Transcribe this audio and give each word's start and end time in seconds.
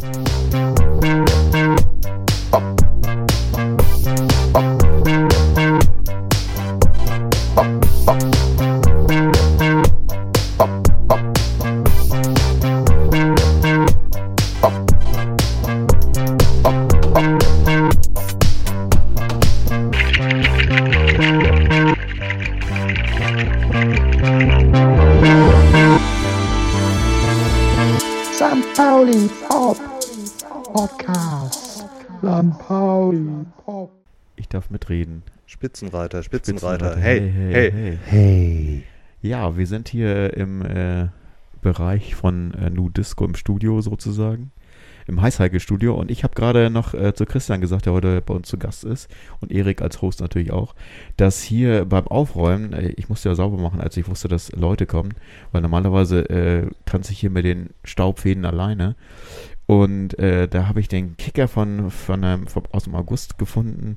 St. 0.00 0.29
Spitzenreiter, 35.80 36.22
Spitzenreiter. 36.22 36.92
Spitzenreiter. 36.92 37.00
Hey, 37.00 37.32
hey, 37.34 37.72
hey. 37.72 37.98
Hey. 38.04 38.82
Ja, 39.22 39.56
wir 39.56 39.66
sind 39.66 39.88
hier 39.88 40.36
im 40.36 40.60
äh, 40.60 41.06
Bereich 41.62 42.14
von 42.14 42.52
äh, 42.52 42.68
Nu 42.68 42.90
Disco 42.90 43.24
im 43.24 43.34
Studio 43.34 43.80
sozusagen. 43.80 44.52
Im 45.06 45.22
Heißheike-Studio. 45.22 45.94
Und 45.94 46.10
ich 46.10 46.22
habe 46.22 46.34
gerade 46.34 46.68
noch 46.68 46.92
äh, 46.92 47.14
zu 47.14 47.24
Christian 47.24 47.62
gesagt, 47.62 47.86
der 47.86 47.94
heute 47.94 48.20
bei 48.20 48.34
uns 48.34 48.48
zu 48.48 48.58
Gast 48.58 48.84
ist. 48.84 49.08
Und 49.40 49.52
Erik 49.52 49.80
als 49.80 50.02
Host 50.02 50.20
natürlich 50.20 50.52
auch. 50.52 50.74
Dass 51.16 51.42
hier 51.42 51.86
beim 51.86 52.06
Aufräumen, 52.08 52.74
äh, 52.74 52.92
ich 52.96 53.08
musste 53.08 53.30
ja 53.30 53.34
sauber 53.34 53.56
machen, 53.56 53.80
als 53.80 53.96
ich 53.96 54.06
wusste, 54.06 54.28
dass 54.28 54.52
Leute 54.52 54.84
kommen. 54.84 55.14
Weil 55.50 55.62
normalerweise 55.62 56.28
äh, 56.28 56.66
tanze 56.84 57.12
ich 57.12 57.20
hier 57.20 57.30
mit 57.30 57.46
den 57.46 57.70
Staubfäden 57.84 58.44
alleine. 58.44 58.96
Und 59.64 60.18
äh, 60.18 60.46
da 60.46 60.68
habe 60.68 60.80
ich 60.80 60.88
den 60.88 61.16
Kicker 61.16 61.48
von, 61.48 61.90
von, 61.90 62.22
ähm, 62.22 62.46
von, 62.48 62.64
aus 62.72 62.84
dem 62.84 62.94
August 62.94 63.38
gefunden. 63.38 63.96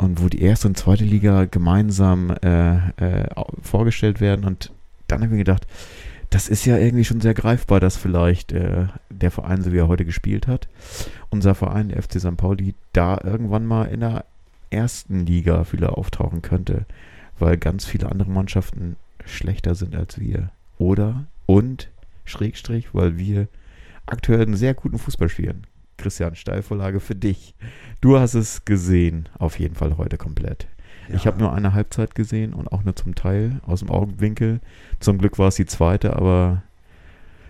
Und 0.00 0.22
wo 0.22 0.30
die 0.30 0.40
erste 0.40 0.66
und 0.66 0.78
zweite 0.78 1.04
Liga 1.04 1.44
gemeinsam 1.44 2.30
äh, 2.42 2.76
äh, 2.96 3.28
vorgestellt 3.60 4.22
werden. 4.22 4.46
Und 4.46 4.72
dann 5.08 5.18
habe 5.18 5.26
ich 5.26 5.32
mir 5.32 5.44
gedacht, 5.44 5.66
das 6.30 6.48
ist 6.48 6.64
ja 6.64 6.78
irgendwie 6.78 7.04
schon 7.04 7.20
sehr 7.20 7.34
greifbar, 7.34 7.80
dass 7.80 7.98
vielleicht 7.98 8.52
äh, 8.52 8.86
der 9.10 9.30
Verein, 9.30 9.60
so 9.60 9.72
wie 9.74 9.76
er 9.76 9.88
heute 9.88 10.06
gespielt 10.06 10.46
hat, 10.46 10.68
unser 11.28 11.54
Verein, 11.54 11.90
der 11.90 12.02
FC 12.02 12.18
St. 12.18 12.38
Pauli, 12.38 12.74
da 12.94 13.20
irgendwann 13.22 13.66
mal 13.66 13.84
in 13.84 14.00
der 14.00 14.24
ersten 14.70 15.26
Liga 15.26 15.66
wieder 15.70 15.98
auftauchen 15.98 16.40
könnte, 16.40 16.86
weil 17.38 17.58
ganz 17.58 17.84
viele 17.84 18.10
andere 18.10 18.30
Mannschaften 18.30 18.96
schlechter 19.26 19.74
sind 19.74 19.94
als 19.94 20.18
wir. 20.18 20.50
Oder 20.78 21.26
und 21.44 21.90
Schrägstrich, 22.24 22.94
weil 22.94 23.18
wir 23.18 23.48
aktuell 24.06 24.40
einen 24.40 24.56
sehr 24.56 24.72
guten 24.72 24.98
Fußball 24.98 25.28
spielen. 25.28 25.66
Christian, 26.00 26.34
Steilvorlage 26.34 27.00
für 27.00 27.14
dich. 27.14 27.54
Du 28.00 28.18
hast 28.18 28.34
es 28.34 28.64
gesehen, 28.64 29.28
auf 29.38 29.58
jeden 29.58 29.74
Fall 29.74 29.96
heute 29.98 30.16
komplett. 30.16 30.66
Ich 31.12 31.26
habe 31.26 31.38
nur 31.38 31.52
eine 31.52 31.72
Halbzeit 31.72 32.14
gesehen 32.14 32.54
und 32.54 32.68
auch 32.68 32.84
nur 32.84 32.94
zum 32.94 33.14
Teil 33.14 33.60
aus 33.66 33.80
dem 33.80 33.90
Augenwinkel. 33.90 34.60
Zum 35.00 35.18
Glück 35.18 35.38
war 35.38 35.48
es 35.48 35.56
die 35.56 35.66
zweite, 35.66 36.14
aber 36.14 36.62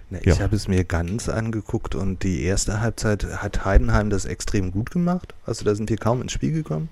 Na, 0.08 0.18
Ja. 0.24 0.32
Ich 0.32 0.40
habe 0.40 0.56
es 0.56 0.66
mir 0.66 0.84
ganz 0.84 1.28
angeguckt 1.28 1.94
und 1.94 2.22
die 2.22 2.42
erste 2.42 2.80
Halbzeit 2.80 3.24
hat 3.42 3.64
Heidenheim 3.64 4.10
das 4.10 4.24
extrem 4.24 4.72
gut 4.72 4.90
gemacht. 4.90 5.34
Also 5.46 5.64
da 5.64 5.74
sind 5.74 5.90
wir 5.90 5.98
kaum 5.98 6.22
ins 6.22 6.32
Spiel 6.32 6.52
gekommen. 6.52 6.88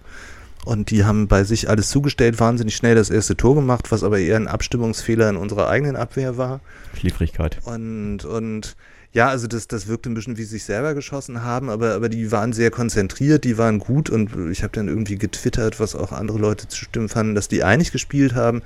Und 0.65 0.91
die 0.91 1.05
haben 1.05 1.29
bei 1.29 1.45
sich 1.45 1.69
alles 1.69 1.89
zugestellt, 1.89 2.39
wahnsinnig 2.39 2.77
schnell 2.77 2.95
das 2.95 3.11
erste 3.11 3.37
Tor 3.37 3.55
gemacht, 3.55 3.91
was 3.91 4.03
aber 4.05 4.19
eher 4.19 4.37
ein 4.37 4.49
Abstimmungsfehler 4.49 5.31
in 5.31 5.37
unserer 5.37 5.69
eigenen 5.69 5.97
Abwehr 5.97 6.37
war. 6.37 6.61
Schläfrigkeit. 6.95 7.59
Und, 7.65 8.25
und 8.25 8.77
ja, 9.13 9.29
also 9.29 9.47
das, 9.47 9.67
das 9.69 9.87
wirkte 9.87 10.11
ein 10.11 10.15
bisschen 10.15 10.37
wie 10.37 10.45
sich 10.45 10.65
selber 10.65 10.95
geschossen 10.95 11.43
haben, 11.43 11.71
aber, 11.71 11.95
aber 11.95 12.09
die 12.09 12.31
waren 12.31 12.53
sehr 12.53 12.71
konzentriert, 12.71 13.45
die 13.45 13.57
waren 13.57 13.79
gut 13.79 14.11
und 14.11 14.51
ich 14.51 14.63
habe 14.63 14.73
dann 14.75 14.89
irgendwie 14.89 15.17
getwittert, 15.17 15.81
was 15.81 15.95
auch 15.95 16.13
andere 16.13 16.39
Leute 16.39 16.69
zu 16.69 16.77
stimmen 16.85 17.09
fanden, 17.09 17.35
dass 17.35 17.49
die 17.49 17.65
einig 17.65 17.91
gespielt 17.91 18.35
haben, 18.35 18.63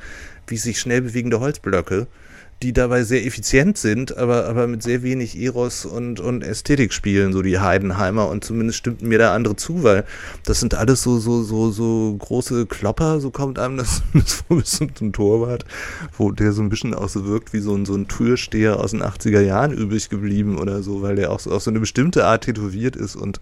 wie 0.48 0.56
sich 0.56 0.80
schnell 0.80 1.02
bewegende 1.02 1.38
Holzblöcke, 1.38 2.08
die 2.62 2.72
dabei 2.72 3.02
sehr 3.02 3.26
effizient 3.26 3.76
sind, 3.76 4.16
aber, 4.16 4.46
aber 4.46 4.66
mit 4.66 4.82
sehr 4.82 5.02
wenig 5.02 5.38
Eros 5.38 5.84
und, 5.84 6.20
und 6.20 6.42
Ästhetik 6.42 6.92
spielen, 6.92 7.32
so 7.32 7.42
die 7.42 7.58
Heidenheimer. 7.58 8.28
Und 8.28 8.44
zumindest 8.44 8.78
stimmten 8.78 9.08
mir 9.08 9.18
da 9.18 9.34
andere 9.34 9.56
zu, 9.56 9.82
weil 9.82 10.04
das 10.44 10.60
sind 10.60 10.74
alles 10.74 11.02
so, 11.02 11.18
so, 11.18 11.42
so, 11.42 11.70
so 11.70 12.16
große 12.18 12.66
Klopper, 12.66 13.20
so 13.20 13.30
kommt 13.30 13.58
einem 13.58 13.76
das, 13.76 14.02
das 14.14 14.34
vor 14.34 14.58
bis 14.58 14.70
zum, 14.70 14.94
zum 14.94 15.12
Torwart, 15.12 15.64
wo 16.16 16.30
der 16.30 16.52
so 16.52 16.62
ein 16.62 16.68
bisschen 16.68 16.94
auch 16.94 17.08
so 17.08 17.26
wirkt 17.26 17.52
wie 17.52 17.60
so 17.60 17.74
ein, 17.74 17.84
so 17.84 17.94
ein 17.94 18.08
Türsteher 18.08 18.78
aus 18.78 18.92
den 18.92 19.02
80er 19.02 19.40
Jahren 19.40 19.72
übrig 19.72 20.08
geblieben 20.08 20.58
oder 20.58 20.82
so, 20.82 21.02
weil 21.02 21.16
der 21.16 21.32
auch 21.32 21.40
so 21.40 21.50
auf 21.50 21.62
so 21.62 21.70
eine 21.70 21.80
bestimmte 21.80 22.24
Art 22.24 22.44
tätowiert 22.44 22.96
ist 22.96 23.16
und 23.16 23.40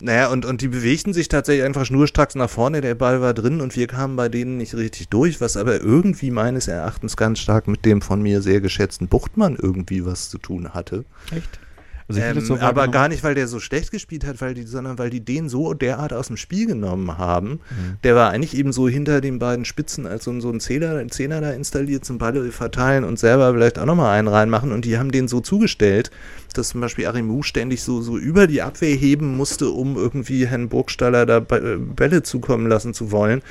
naja, 0.00 0.28
und, 0.28 0.44
und 0.44 0.60
die 0.60 0.68
bewegten 0.68 1.12
sich 1.12 1.28
tatsächlich 1.28 1.64
einfach 1.64 1.84
schnurstracks 1.84 2.34
nach 2.34 2.50
vorne, 2.50 2.80
der 2.80 2.94
Ball 2.94 3.20
war 3.20 3.34
drin 3.34 3.60
und 3.60 3.76
wir 3.76 3.86
kamen 3.86 4.16
bei 4.16 4.28
denen 4.28 4.56
nicht 4.56 4.74
richtig 4.74 5.08
durch, 5.08 5.40
was 5.40 5.56
aber 5.56 5.80
irgendwie 5.80 6.30
meines 6.30 6.68
Erachtens 6.68 7.16
ganz 7.16 7.38
stark 7.38 7.68
mit 7.68 7.84
dem 7.84 8.02
von 8.02 8.22
mir 8.22 8.42
sehr 8.42 8.60
geschätzten 8.60 9.08
Buchtmann 9.08 9.56
irgendwie 9.56 10.04
was 10.04 10.30
zu 10.30 10.38
tun 10.38 10.74
hatte. 10.74 11.04
Echt? 11.30 11.60
Also 12.08 12.20
Ähm, 12.20 12.40
so 12.40 12.58
aber 12.58 12.88
gar 12.88 13.08
nicht, 13.08 13.22
weil 13.22 13.34
der 13.34 13.46
so 13.48 13.60
schlecht 13.60 13.90
gespielt 13.90 14.24
hat, 14.26 14.40
weil 14.40 14.54
die, 14.54 14.62
sondern 14.62 14.98
weil 14.98 15.10
die 15.10 15.20
den 15.20 15.48
so 15.50 15.74
derart 15.74 16.12
aus 16.14 16.28
dem 16.28 16.38
Spiel 16.38 16.66
genommen 16.66 17.18
haben. 17.18 17.50
Mhm. 17.50 17.96
Der 18.02 18.14
war 18.14 18.30
eigentlich 18.30 18.56
eben 18.56 18.72
so 18.72 18.88
hinter 18.88 19.20
den 19.20 19.38
beiden 19.38 19.64
Spitzen 19.66 20.06
als 20.06 20.24
so, 20.24 20.30
ein- 20.30 20.40
so 20.40 20.50
ein 20.50 20.58
Zehner, 20.60 20.96
ein 20.96 21.10
Zehner 21.10 21.40
da 21.42 21.50
installiert 21.50 22.04
zum 22.06 22.16
Ball 22.18 22.50
verteilen 22.50 23.04
und 23.04 23.18
selber 23.18 23.52
vielleicht 23.52 23.78
auch 23.78 23.84
nochmal 23.84 24.18
einen 24.18 24.28
reinmachen. 24.28 24.72
Und 24.72 24.86
die 24.86 24.96
haben 24.98 25.12
den 25.12 25.28
so 25.28 25.40
zugestellt, 25.40 26.10
dass 26.54 26.70
zum 26.70 26.80
Beispiel 26.80 27.06
Arimu 27.06 27.42
ständig 27.42 27.82
so, 27.82 28.00
so 28.00 28.16
über 28.16 28.46
die 28.46 28.62
Abwehr 28.62 28.96
heben 28.96 29.36
musste, 29.36 29.68
um 29.68 29.96
irgendwie 29.96 30.46
Herrn 30.46 30.70
Burgstaller 30.70 31.26
da 31.26 31.38
äh, 31.38 31.76
Bälle 31.76 32.22
zukommen 32.22 32.68
lassen 32.68 32.94
zu 32.94 33.10
wollen. 33.10 33.42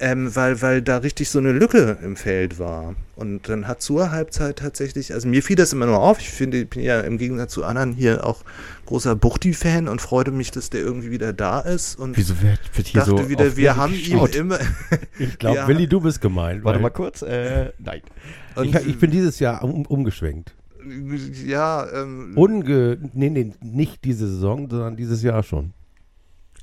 Ähm, 0.00 0.34
weil, 0.34 0.60
weil 0.62 0.82
da 0.82 0.98
richtig 0.98 1.28
so 1.28 1.38
eine 1.38 1.52
Lücke 1.52 1.98
im 2.02 2.16
Feld 2.16 2.58
war. 2.58 2.94
Und 3.16 3.48
dann 3.48 3.68
hat 3.68 3.82
zur 3.82 4.10
Halbzeit 4.10 4.56
tatsächlich, 4.58 5.12
also 5.12 5.28
mir 5.28 5.42
fiel 5.42 5.56
das 5.56 5.72
immer 5.72 5.86
nur 5.86 6.00
auf, 6.00 6.18
ich 6.18 6.30
finde, 6.30 6.62
ich 6.62 6.68
bin 6.70 6.82
ja 6.82 7.00
im 7.00 7.18
Gegensatz 7.18 7.52
zu 7.52 7.64
anderen 7.64 7.92
hier 7.92 8.26
auch 8.26 8.42
großer 8.86 9.14
Buchti-Fan 9.14 9.88
und 9.88 10.00
freute 10.00 10.30
mich, 10.32 10.50
dass 10.50 10.70
der 10.70 10.80
irgendwie 10.80 11.10
wieder 11.10 11.32
da 11.32 11.60
ist. 11.60 11.98
Und 11.98 12.16
Wieso 12.16 12.40
wird, 12.42 12.58
wird 12.74 12.86
hier 12.88 13.00
dachte 13.02 13.22
so 13.22 13.28
wieder, 13.28 13.56
wir 13.56 13.76
haben 13.76 13.94
ihm 13.94 14.12
geschaut? 14.12 14.34
immer. 14.34 14.58
Ich 15.18 15.38
glaube, 15.38 15.56
Ja. 15.56 15.68
Willi, 15.68 15.86
du 15.86 16.00
bist 16.00 16.20
gemeint. 16.20 16.64
Warte 16.64 16.80
mal 16.80 16.90
kurz. 16.90 17.22
Äh, 17.22 17.72
nein. 17.78 18.00
Und, 18.56 18.74
ich, 18.74 18.86
ich 18.86 18.98
bin 18.98 19.10
dieses 19.10 19.38
Jahr 19.38 19.62
um, 19.62 19.86
umgeschwenkt. 19.86 20.54
ja, 21.46 21.86
ähm, 21.92 22.32
Unge 22.34 22.98
nee, 23.12 23.30
nee, 23.30 23.52
nicht 23.60 24.04
diese 24.04 24.26
Saison, 24.26 24.68
sondern 24.68 24.96
dieses 24.96 25.22
Jahr 25.22 25.42
schon. 25.42 25.72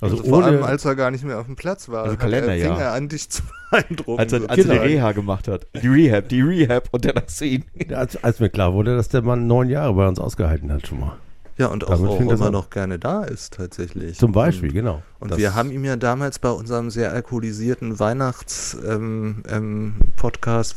Also, 0.00 0.16
also 0.18 0.28
vor 0.28 0.44
allem, 0.44 0.62
als 0.62 0.84
er 0.84 0.96
gar 0.96 1.10
nicht 1.10 1.24
mehr 1.24 1.38
auf 1.38 1.46
dem 1.46 1.56
Platz 1.56 1.88
war, 1.88 2.04
Also 2.04 2.12
hat 2.14 2.20
er, 2.20 2.30
Kalenderjahr. 2.30 2.74
fing 2.76 2.84
er 2.84 2.92
an, 2.92 3.08
dich 3.08 3.28
zu 3.30 3.42
beeindrucken. 3.70 4.18
Als 4.18 4.32
er, 4.32 4.40
als 4.40 4.48
er 4.50 4.56
die 4.56 4.62
sozusagen. 4.62 4.80
Reha 4.88 5.12
gemacht 5.12 5.48
hat. 5.48 5.66
Die 5.82 5.88
Rehab, 5.88 6.28
die 6.28 6.40
Rehab 6.40 6.88
und 6.92 7.04
dann 7.04 7.22
hast 7.22 7.40
du 7.40 7.44
ihn. 7.44 7.64
als, 7.94 8.22
als 8.22 8.40
mir 8.40 8.48
klar 8.50 8.72
wurde, 8.72 8.96
dass 8.96 9.08
der 9.08 9.22
Mann 9.22 9.46
neun 9.46 9.68
Jahre 9.68 9.92
bei 9.94 10.06
uns 10.08 10.18
ausgehalten 10.18 10.72
hat 10.72 10.86
schon 10.86 11.00
mal. 11.00 11.12
Ja, 11.58 11.66
und 11.66 11.84
auch, 11.84 11.90
Damit 11.90 12.10
auch 12.10 12.18
das 12.26 12.40
immer 12.40 12.50
noch 12.50 12.70
gerne 12.70 12.98
da 12.98 13.22
ist, 13.24 13.52
tatsächlich. 13.54 14.16
Zum 14.16 14.32
Beispiel, 14.32 14.72
genau. 14.72 15.02
Und 15.20 15.30
Das- 15.32 15.38
wir 15.38 15.54
haben 15.54 15.70
ihm 15.70 15.84
ja 15.84 15.96
damals 15.96 16.38
bei 16.38 16.50
unserem 16.50 16.90
sehr 16.90 17.12
alkoholisierten 17.12 17.98
Weihnachts-Podcast, 18.00 18.86
ähm, 18.90 19.42
ähm, 19.48 19.94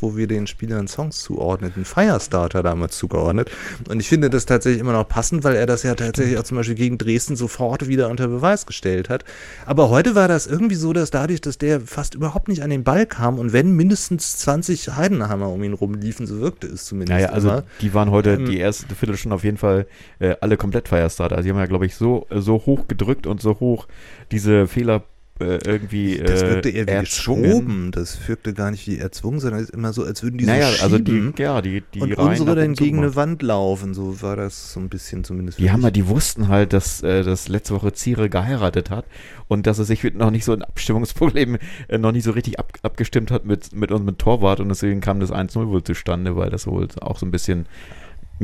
wo 0.01 0.17
wir 0.17 0.27
den 0.27 0.47
Spielern 0.47 0.87
Songs 0.87 1.19
zuordneten, 1.21 1.85
Firestarter 1.85 2.61
damals 2.61 2.97
zugeordnet. 2.97 3.49
Und 3.89 3.99
ich 4.01 4.09
finde 4.09 4.29
das 4.29 4.45
tatsächlich 4.45 4.81
immer 4.81 4.91
noch 4.93 5.07
passend, 5.07 5.43
weil 5.43 5.55
er 5.55 5.65
das 5.65 5.83
ja 5.83 5.95
tatsächlich 5.95 6.37
auch 6.37 6.43
zum 6.43 6.57
Beispiel 6.57 6.75
gegen 6.75 6.97
Dresden 6.97 7.35
sofort 7.35 7.87
wieder 7.87 8.09
unter 8.09 8.27
Beweis 8.27 8.65
gestellt 8.65 9.09
hat. 9.09 9.23
Aber 9.65 9.89
heute 9.89 10.13
war 10.15 10.27
das 10.27 10.45
irgendwie 10.47 10.75
so, 10.75 10.91
dass 10.93 11.09
dadurch, 11.09 11.39
dass 11.41 11.57
der 11.57 11.79
fast 11.81 12.13
überhaupt 12.15 12.47
nicht 12.49 12.63
an 12.63 12.69
den 12.69 12.83
Ball 12.83 13.05
kam 13.05 13.39
und 13.39 13.53
wenn 13.53 13.71
mindestens 13.71 14.37
20 14.37 14.89
Heidenhammer 14.95 15.49
um 15.49 15.63
ihn 15.63 15.73
rumliefen, 15.73 16.27
so 16.27 16.39
wirkte 16.39 16.67
es 16.67 16.85
zumindest 16.85 17.13
Naja, 17.17 17.29
also 17.29 17.49
immer. 17.49 17.63
die 17.81 17.93
waren 17.93 18.11
heute 18.11 18.31
Ähm, 18.33 18.45
die 18.45 18.57
erste 18.57 18.93
Viertelstunde 18.93 19.35
auf 19.35 19.43
jeden 19.45 19.57
Fall 19.57 19.85
äh, 20.19 20.35
alle 20.41 20.57
komplett 20.57 20.87
Firestarter. 20.89 21.35
Also 21.37 21.45
die 21.45 21.51
haben 21.51 21.59
ja, 21.59 21.65
glaube 21.65 21.85
ich, 21.85 21.95
so, 21.95 22.27
so 22.29 22.55
hoch 22.65 22.87
gedrückt 22.87 23.25
und 23.27 23.41
so 23.41 23.59
hoch 23.59 23.87
diese 24.33 24.67
Fehler 24.67 25.03
äh, 25.39 25.57
irgendwie 25.65 26.17
Das 26.19 26.43
äh, 26.43 26.49
wirkte 26.49 26.69
eher 26.69 26.85
wie 26.85 26.91
erzwungen. 26.91 27.43
geschoben. 27.43 27.91
Das 27.91 28.27
wirkte 28.27 28.53
gar 28.53 28.69
nicht 28.69 28.85
wie 28.87 28.99
erzwungen, 28.99 29.39
sondern 29.39 29.61
es 29.61 29.69
ist 29.69 29.73
immer 29.75 29.91
so, 29.91 30.03
als 30.03 30.21
würden 30.21 30.37
die 30.37 30.45
Naja, 30.45 30.69
so 30.69 30.83
also 30.83 30.97
schieben. 30.97 31.33
die, 31.35 31.41
ja, 31.41 31.59
die, 31.61 31.81
die 31.93 32.01
und 32.01 32.13
unsere 32.19 32.55
dann 32.55 32.73
gegen 32.73 32.99
eine. 32.99 33.15
Wand 33.15 33.41
laufen. 33.41 33.95
So 33.95 34.21
war 34.21 34.35
das 34.35 34.73
so 34.73 34.79
ein 34.79 34.89
bisschen 34.89 35.23
zumindest. 35.23 35.57
Die 35.57 35.71
haben 35.71 35.81
ja, 35.81 35.89
die 35.89 36.07
wussten 36.07 36.49
halt, 36.49 36.71
dass, 36.71 37.01
äh, 37.01 37.23
dass 37.23 37.47
letzte 37.47 37.73
Woche 37.73 37.93
Ziere 37.93 38.29
geheiratet 38.29 38.91
hat 38.91 39.05
und 39.47 39.65
dass 39.65 39.79
er 39.79 39.85
sich 39.85 40.03
noch 40.13 40.29
nicht 40.29 40.45
so 40.45 40.53
ein 40.53 40.61
Abstimmungsproblem 40.61 41.57
äh, 41.87 41.97
noch 41.97 42.11
nicht 42.11 42.25
so 42.25 42.31
richtig 42.31 42.59
ab, 42.59 42.71
abgestimmt 42.83 43.31
hat 43.31 43.43
mit, 43.45 43.73
mit 43.73 43.91
uns 43.91 44.03
mit 44.05 44.19
Torwart 44.19 44.59
und 44.59 44.69
deswegen 44.69 45.01
kam 45.01 45.19
das 45.19 45.31
1-0 45.31 45.67
wohl 45.67 45.83
zustande, 45.83 46.35
weil 46.35 46.51
das 46.51 46.67
wohl 46.67 46.87
auch 47.01 47.17
so 47.17 47.25
ein 47.25 47.31
bisschen 47.31 47.65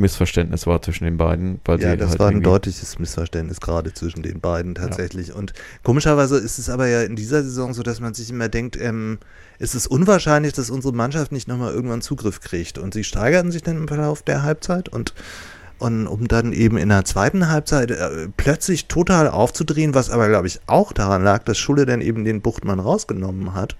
Missverständnis 0.00 0.66
war 0.66 0.82
zwischen 0.82 1.04
den 1.04 1.16
beiden. 1.16 1.60
Weil 1.64 1.80
Ja, 1.80 1.96
das 1.96 2.10
halt 2.10 2.18
war 2.18 2.28
ein 2.28 2.42
deutliches 2.42 2.98
Missverständnis 2.98 3.60
gerade 3.60 3.94
zwischen 3.94 4.22
den 4.22 4.40
beiden 4.40 4.74
tatsächlich. 4.74 5.34
Und 5.34 5.52
komischerweise 5.82 6.36
ist 6.36 6.58
es 6.58 6.68
aber 6.68 6.88
ja 6.88 7.02
in 7.02 7.16
dieser 7.16 7.42
Saison 7.42 7.72
so, 7.74 7.82
dass 7.82 8.00
man 8.00 8.14
sich 8.14 8.30
immer 8.30 8.48
denkt, 8.48 8.76
ähm, 8.80 9.18
es 9.58 9.74
ist 9.74 9.86
unwahrscheinlich, 9.86 10.52
dass 10.52 10.70
unsere 10.70 10.94
Mannschaft 10.94 11.32
nicht 11.32 11.46
nochmal 11.46 11.72
irgendwann 11.72 12.02
Zugriff 12.02 12.40
kriegt. 12.40 12.78
Und 12.78 12.94
sie 12.94 13.04
steigerten 13.04 13.52
sich 13.52 13.62
dann 13.62 13.76
im 13.76 13.88
Verlauf 13.88 14.22
der 14.22 14.42
Halbzeit 14.42 14.88
und 14.88 15.14
und 15.78 16.06
um 16.06 16.28
dann 16.28 16.52
eben 16.52 16.76
in 16.76 16.90
der 16.90 17.06
zweiten 17.06 17.48
Halbzeit 17.48 17.90
äh, 17.90 18.28
plötzlich 18.36 18.86
total 18.86 19.28
aufzudrehen, 19.28 19.94
was 19.94 20.10
aber, 20.10 20.28
glaube 20.28 20.46
ich, 20.46 20.60
auch 20.66 20.92
daran 20.92 21.24
lag, 21.24 21.42
dass 21.44 21.56
Schulle 21.56 21.86
dann 21.86 22.02
eben 22.02 22.24
den 22.24 22.42
Buchtmann 22.42 22.80
rausgenommen 22.80 23.54
hat 23.54 23.76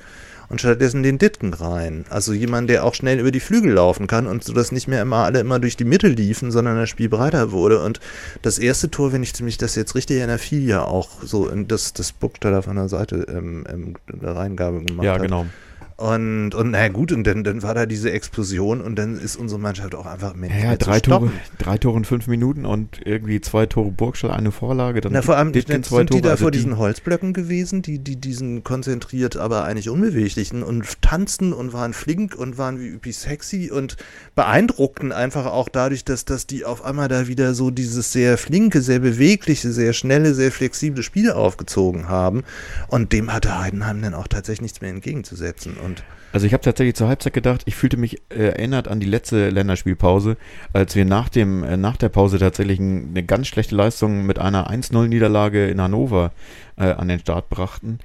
und 0.51 0.61
stattdessen 0.61 1.03
den 1.03 1.17
Ditken 1.17 1.55
rein. 1.55 2.05
Also 2.11 2.33
jemand, 2.35 2.69
der 2.69 2.85
auch 2.85 2.95
schnell 2.95 3.19
über 3.19 3.31
die 3.31 3.41
Flügel 3.41 3.73
laufen 3.73 4.07
kann 4.07 4.27
und 4.27 4.45
so, 4.45 4.53
dass 4.53 4.73
nicht 4.73 4.89
mehr 4.89 5.01
immer 5.01 5.19
alle 5.25 5.41
immer 5.41 5.59
durch 5.61 5.77
die 5.77 5.85
Mitte 5.85 6.09
liefen, 6.09 6.51
sondern 6.51 6.77
das 6.77 6.91
Spiel 6.91 7.09
breiter 7.09 7.53
wurde. 7.53 7.83
Und 7.83 8.01
das 8.43 8.59
erste 8.59 8.91
Tor, 8.91 9.13
wenn 9.13 9.23
ich 9.23 9.41
mich 9.41 9.57
das 9.57 9.77
jetzt 9.77 9.95
richtig 9.95 10.19
erinnere, 10.19 10.39
fiel 10.39 10.69
ja 10.69 10.85
auch 10.85 11.09
so 11.23 11.49
in 11.49 11.69
das, 11.69 11.93
das 11.95 12.13
Burgstaller 12.13 12.63
von 12.63 12.77
der 12.77 12.89
Seite 12.89 13.27
ähm, 13.31 13.65
ähm, 13.73 13.95
der 14.13 14.37
Reingabe 14.37 14.83
gemacht 14.85 15.05
Ja, 15.05 15.15
hat. 15.15 15.23
genau. 15.23 15.47
Und, 16.01 16.55
und 16.55 16.71
naja 16.71 16.89
gut, 16.89 17.13
und 17.13 17.27
dann, 17.27 17.45
dann 17.45 17.63
war 17.63 17.75
da 17.75 17.85
diese 17.85 18.11
Explosion 18.11 18.81
und 18.81 18.97
dann 18.97 19.21
ist 19.21 19.37
unsere 19.37 19.61
Mannschaft 19.61 19.95
auch 19.95 20.07
einfach 20.07 20.33
mehr, 20.35 20.49
Ja, 20.49 20.69
mehr 20.69 20.77
drei, 20.79 20.99
Tore, 20.99 21.31
drei 21.59 21.77
Tore 21.77 21.99
in 21.99 22.07
fünf 22.07 22.27
Minuten 22.27 22.65
und 22.65 23.01
irgendwie 23.05 23.43
zwei 23.43 23.67
Tore 23.67 23.91
Burgstall, 23.91 24.31
eine 24.31 24.51
Vorlage. 24.51 25.03
Dann 25.03 25.13
Na, 25.13 25.21
vor 25.21 25.37
allem 25.37 25.53
dann 25.53 25.83
sind 25.83 26.15
die 26.15 26.23
da 26.23 26.31
also 26.31 26.45
vor 26.45 26.51
diesen 26.53 26.79
Holzblöcken 26.79 27.35
gewesen, 27.35 27.83
die, 27.83 27.99
die 27.99 28.17
diesen 28.17 28.65
konzentriert, 28.65 29.37
aber 29.37 29.65
eigentlich 29.65 29.91
unbeweglichen 29.91 30.63
und 30.63 31.03
tanzten 31.03 31.53
und 31.53 31.75
waren 31.75 31.93
flink 31.93 32.35
und 32.35 32.57
waren 32.57 32.81
wie 32.81 32.89
üppig 32.89 33.19
sexy 33.19 33.71
und 33.71 33.99
beeindruckten 34.35 35.13
einfach 35.13 35.45
auch 35.45 35.69
dadurch, 35.69 36.07
dass, 36.07 36.25
dass 36.25 36.47
die 36.47 36.65
auf 36.65 36.83
einmal 36.83 37.09
da 37.09 37.29
wieder 37.29 37.53
so 37.53 37.71
dieses 37.71 38.11
sehr 38.11 38.39
flinke, 38.39 38.81
sehr 38.81 39.01
bewegliche, 39.01 39.71
sehr 39.71 39.93
schnelle, 39.93 40.33
sehr 40.33 40.51
flexible 40.51 41.03
Spiel 41.03 41.31
aufgezogen 41.31 42.09
haben. 42.09 42.45
Und 42.89 43.13
dem 43.13 43.35
hatte 43.35 43.59
Heidenheim 43.59 44.01
dann 44.01 44.15
auch 44.15 44.29
tatsächlich 44.29 44.63
nichts 44.63 44.81
mehr 44.81 44.89
entgegenzusetzen. 44.89 45.77
Und 45.77 45.90
Also 46.33 46.47
ich 46.47 46.53
habe 46.53 46.63
tatsächlich 46.63 46.95
zur 46.95 47.09
Halbzeit 47.09 47.33
gedacht, 47.33 47.63
ich 47.65 47.75
fühlte 47.75 47.97
mich 47.97 48.23
äh, 48.31 48.51
erinnert 48.51 48.87
an 48.87 49.01
die 49.01 49.07
letzte 49.07 49.51
Länderspielpause, 49.51 50.37
als 50.73 50.95
wir 50.95 51.05
nach 51.05 51.29
dem 51.29 51.65
äh, 51.65 51.77
nach 51.77 51.97
der 51.97 52.09
Pause 52.09 52.39
tatsächlich 52.39 52.79
ein, 52.79 53.09
eine 53.11 53.25
ganz 53.25 53.49
schlechte 53.49 53.75
Leistung 53.75 54.27
mit 54.27 54.39
einer 54.39 54.71
1-0-Niederlage 54.71 55.69
in 55.69 55.81
Hannover 55.81 56.33
äh, 56.77 56.93
an 56.93 57.09
den 57.09 57.19
Start 57.19 57.49
brachten. 57.49 57.99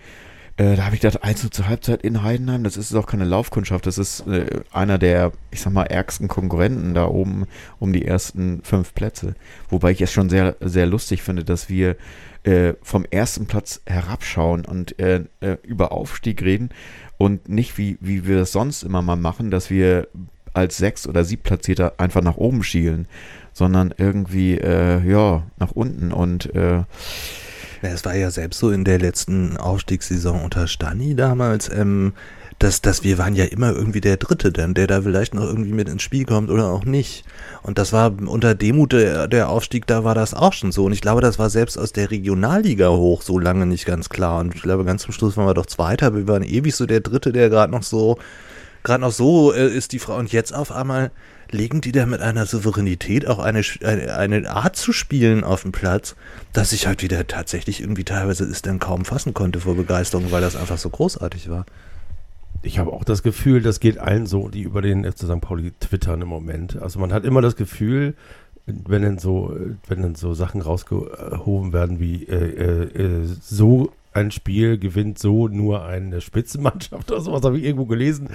Äh, 0.57 0.75
da 0.75 0.85
habe 0.85 0.95
ich 0.95 1.01
gedacht, 1.01 1.23
1 1.23 1.49
zur 1.51 1.67
Halbzeit 1.67 2.01
in 2.01 2.23
Heidenheim, 2.23 2.63
das 2.63 2.77
ist 2.77 2.93
doch 2.93 3.05
keine 3.05 3.25
Laufkundschaft, 3.25 3.85
das 3.85 3.97
ist 3.97 4.23
einer 4.71 4.97
der, 4.97 5.33
ich 5.51 5.61
sag 5.61 5.73
mal, 5.73 5.83
ärgsten 5.83 6.27
Konkurrenten 6.27 6.93
da 6.93 7.05
oben 7.07 7.45
um 7.77 7.93
die 7.93 8.05
ersten 8.05 8.61
fünf 8.63 8.95
Plätze. 8.95 9.35
Wobei 9.69 9.91
ich 9.91 10.01
es 10.01 10.13
schon 10.13 10.29
sehr, 10.29 10.55
sehr 10.61 10.85
lustig 10.85 11.21
finde, 11.23 11.43
dass 11.43 11.69
wir 11.69 11.97
vom 12.83 13.05
ersten 13.09 13.47
Platz 13.47 13.81
herabschauen 13.87 14.65
und 14.65 14.95
über 15.63 15.91
Aufstieg 15.91 16.43
reden 16.43 16.69
und 17.17 17.49
nicht 17.49 17.77
wie, 17.77 17.97
wie 18.01 18.25
wir 18.25 18.39
es 18.41 18.51
sonst 18.51 18.83
immer 18.83 19.01
mal 19.01 19.15
machen, 19.15 19.51
dass 19.51 19.69
wir 19.69 20.07
als 20.53 20.77
Sechs- 20.77 21.07
oder 21.07 21.23
Siebtplatzierter 21.23 21.93
einfach 21.97 22.21
nach 22.21 22.37
oben 22.37 22.63
schielen, 22.63 23.07
sondern 23.53 23.93
irgendwie, 23.97 24.57
äh, 24.57 24.99
ja, 25.09 25.43
nach 25.57 25.71
unten. 25.71 26.11
Und 26.11 26.53
äh, 26.55 26.83
es 27.81 28.05
war 28.05 28.15
ja 28.15 28.31
selbst 28.31 28.59
so 28.59 28.71
in 28.71 28.83
der 28.83 28.99
letzten 28.99 29.57
Aufstiegssaison 29.57 30.41
unter 30.41 30.67
Stani 30.67 31.15
damals, 31.15 31.69
ähm, 31.69 32.13
dass, 32.59 32.81
dass 32.81 33.03
wir 33.03 33.17
waren 33.17 33.35
ja 33.35 33.45
immer 33.45 33.73
irgendwie 33.73 34.01
der 34.01 34.17
Dritte, 34.17 34.51
dann, 34.51 34.73
der 34.73 34.87
da 34.87 35.01
vielleicht 35.01 35.33
noch 35.33 35.43
irgendwie 35.43 35.73
mit 35.73 35.89
ins 35.89 36.01
Spiel 36.01 36.25
kommt 36.25 36.49
oder 36.49 36.67
auch 36.67 36.85
nicht. 36.85 37.25
Und 37.63 37.77
das 37.77 37.91
war 37.91 38.13
unter 38.25 38.55
Demut 38.55 38.93
der, 38.93 39.27
der 39.27 39.49
Aufstieg, 39.49 39.85
da 39.87 40.03
war 40.03 40.15
das 40.15 40.33
auch 40.33 40.53
schon 40.53 40.71
so. 40.71 40.85
Und 40.85 40.93
ich 40.93 41.01
glaube, 41.01 41.21
das 41.21 41.37
war 41.37 41.49
selbst 41.49 41.77
aus 41.77 41.91
der 41.91 42.11
Regionalliga 42.11 42.89
hoch 42.89 43.21
so 43.21 43.39
lange 43.39 43.65
nicht 43.65 43.85
ganz 43.85 44.07
klar. 44.07 44.39
Und 44.39 44.55
ich 44.55 44.61
glaube, 44.61 44.85
ganz 44.85 45.03
zum 45.03 45.13
Schluss 45.13 45.35
waren 45.35 45.47
wir 45.47 45.53
doch 45.53 45.65
Zweiter. 45.65 46.15
Wir 46.15 46.27
waren 46.27 46.43
ewig 46.43 46.75
so 46.75 46.85
der 46.85 47.01
Dritte, 47.01 47.33
der 47.33 47.49
gerade 47.49 47.71
noch 47.73 47.83
so, 47.83 48.17
gerade 48.83 49.01
noch 49.01 49.11
so 49.11 49.53
äh, 49.53 49.67
ist 49.67 49.91
die 49.91 49.99
Frau. 49.99 50.15
Und 50.15 50.31
jetzt 50.31 50.55
auf 50.55 50.71
einmal 50.71 51.11
legen 51.51 51.81
die 51.81 51.91
da 51.91 52.05
mit 52.05 52.21
einer 52.21 52.45
Souveränität 52.45 53.27
auch 53.27 53.39
eine, 53.39 53.61
eine, 53.83 54.15
eine 54.15 54.49
Art 54.49 54.77
zu 54.77 54.93
spielen 54.93 55.43
auf 55.43 55.63
dem 55.63 55.73
Platz, 55.73 56.15
dass 56.53 56.71
ich 56.71 56.87
halt 56.87 57.03
wieder 57.03 57.27
tatsächlich 57.27 57.81
irgendwie 57.81 58.05
teilweise 58.05 58.45
es 58.45 58.61
dann 58.61 58.79
kaum 58.79 59.03
fassen 59.03 59.33
konnte 59.33 59.59
vor 59.59 59.75
Begeisterung, 59.75 60.31
weil 60.31 60.41
das 60.41 60.55
einfach 60.55 60.77
so 60.77 60.89
großartig 60.89 61.49
war. 61.49 61.65
Ich 62.65 62.79
habe 62.79 62.91
auch 62.91 63.03
das 63.03 63.21
Gefühl, 63.21 63.61
das 63.61 63.79
geht 63.79 63.99
allen 63.99 64.25
so, 64.25 64.49
die 64.49 64.63
über 64.63 64.81
den 64.81 65.03
FC 65.03 65.25
St. 65.25 65.39
Pauli 65.39 65.71
twittern 65.79 66.23
im 66.23 66.27
Moment. 66.27 66.81
Also 66.81 66.99
man 66.99 67.13
hat 67.13 67.23
immer 67.23 67.41
das 67.41 67.55
Gefühl, 67.55 68.15
wenn 68.65 69.03
dann 69.03 69.19
so, 69.19 69.55
wenn 69.87 70.01
dann 70.01 70.15
so 70.15 70.33
Sachen 70.33 70.61
rausgehoben 70.61 71.73
werden 71.73 71.99
wie 71.99 72.23
äh, 72.23 72.85
äh, 72.85 73.25
so 73.39 73.91
ein 74.13 74.31
Spiel 74.31 74.79
gewinnt 74.79 75.19
so 75.19 75.47
nur 75.47 75.85
eine 75.85 76.21
Spitzenmannschaft 76.21 77.11
oder 77.11 77.21
sowas, 77.21 77.43
habe 77.43 77.59
ich 77.59 77.65
irgendwo 77.65 77.85
gelesen. 77.85 78.29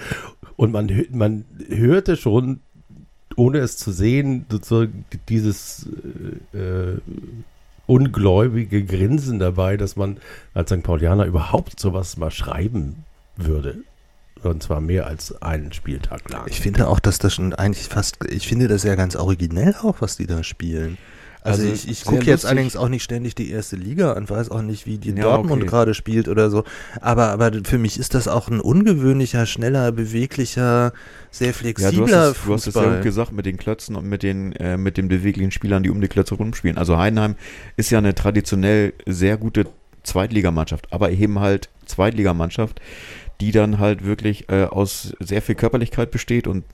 Und 0.54 0.70
man, 0.70 0.88
man 1.10 1.44
hörte 1.68 2.16
schon, 2.16 2.60
ohne 3.34 3.58
es 3.58 3.78
zu 3.78 3.90
sehen, 3.90 4.46
sozusagen 4.48 5.06
dieses 5.28 5.88
äh, 6.54 6.58
äh, 6.58 6.98
ungläubige 7.86 8.84
Grinsen 8.84 9.40
dabei, 9.40 9.76
dass 9.76 9.96
man 9.96 10.18
als 10.54 10.70
St. 10.70 10.84
Paulianer 10.84 11.24
überhaupt 11.24 11.80
sowas 11.80 12.16
mal 12.16 12.30
schreiben 12.30 13.04
würde. 13.36 13.78
Und 14.42 14.62
zwar 14.62 14.80
mehr 14.80 15.06
als 15.06 15.40
einen 15.42 15.72
Spieltag 15.72 16.30
lang. 16.30 16.42
Ich 16.46 16.60
finde 16.60 16.88
auch, 16.88 16.98
dass 17.00 17.18
das 17.18 17.34
schon 17.34 17.52
eigentlich 17.54 17.88
fast, 17.88 18.16
ich 18.30 18.48
finde 18.48 18.68
das 18.68 18.84
ja 18.84 18.94
ganz 18.94 19.14
originell 19.16 19.74
auch, 19.82 20.00
was 20.00 20.16
die 20.16 20.26
da 20.26 20.42
spielen. 20.42 20.96
Also, 21.42 21.62
Also 21.62 21.72
ich, 21.74 21.88
ich 21.90 22.04
gucke 22.04 22.24
jetzt 22.26 22.44
allerdings 22.44 22.76
auch 22.76 22.88
nicht 22.90 23.02
ständig 23.02 23.34
die 23.34 23.50
erste 23.50 23.76
Liga 23.76 24.12
und 24.12 24.28
weiß 24.28 24.50
auch 24.50 24.60
nicht, 24.60 24.84
wie 24.86 24.98
die 24.98 25.10
Ja, 25.10 25.22
Dortmund 25.22 25.62
okay. 25.62 25.70
gerade 25.70 25.94
spielt 25.94 26.28
oder 26.28 26.50
so. 26.50 26.64
Aber, 27.00 27.28
aber 27.28 27.50
für 27.64 27.78
mich 27.78 27.98
ist 27.98 28.12
das 28.14 28.28
auch 28.28 28.48
ein 28.48 28.60
ungewöhnlicher, 28.60 29.46
schneller, 29.46 29.90
beweglicher, 29.92 30.92
sehr 31.30 31.48
ja, 31.48 31.52
du 31.52 31.54
hast, 31.54 31.58
flexibler 31.58 32.30
es, 32.30 32.42
du 32.44 32.52
hast 32.52 32.66
es 32.66 32.74
ja 32.74 32.82
Fußball. 32.82 33.00
gesagt 33.02 33.32
mit 33.32 33.46
den 33.46 33.56
Klötzen 33.56 33.96
und 33.96 34.06
mit 34.06 34.22
den, 34.22 34.52
äh, 34.52 34.76
mit 34.76 34.98
den 34.98 35.08
beweglichen 35.08 35.50
Spielern, 35.50 35.82
die 35.82 35.90
um 35.90 36.00
die 36.02 36.08
Klötze 36.08 36.34
rumspielen. 36.34 36.76
Also 36.76 36.98
Heidenheim 36.98 37.36
ist 37.76 37.90
ja 37.90 37.98
eine 37.98 38.14
traditionell 38.14 38.92
sehr 39.06 39.38
gute 39.38 39.66
Zweitligamannschaft, 40.02 40.92
aber 40.92 41.10
eben 41.10 41.40
halt 41.40 41.68
Zweitligamannschaft, 41.86 42.80
die 43.40 43.52
dann 43.52 43.78
halt 43.78 44.04
wirklich 44.04 44.50
äh, 44.50 44.64
aus 44.64 45.14
sehr 45.18 45.40
viel 45.40 45.54
Körperlichkeit 45.54 46.10
besteht 46.10 46.46
und 46.46 46.64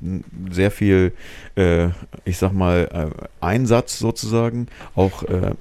sehr 0.51 0.71
viel, 0.71 1.13
äh, 1.55 1.89
ich 2.25 2.39
sag 2.39 2.53
mal, 2.53 2.89
äh, 2.93 3.27
Einsatz 3.41 3.99
sozusagen, 3.99 4.67
auch 4.95 5.23
äh, 5.23 5.53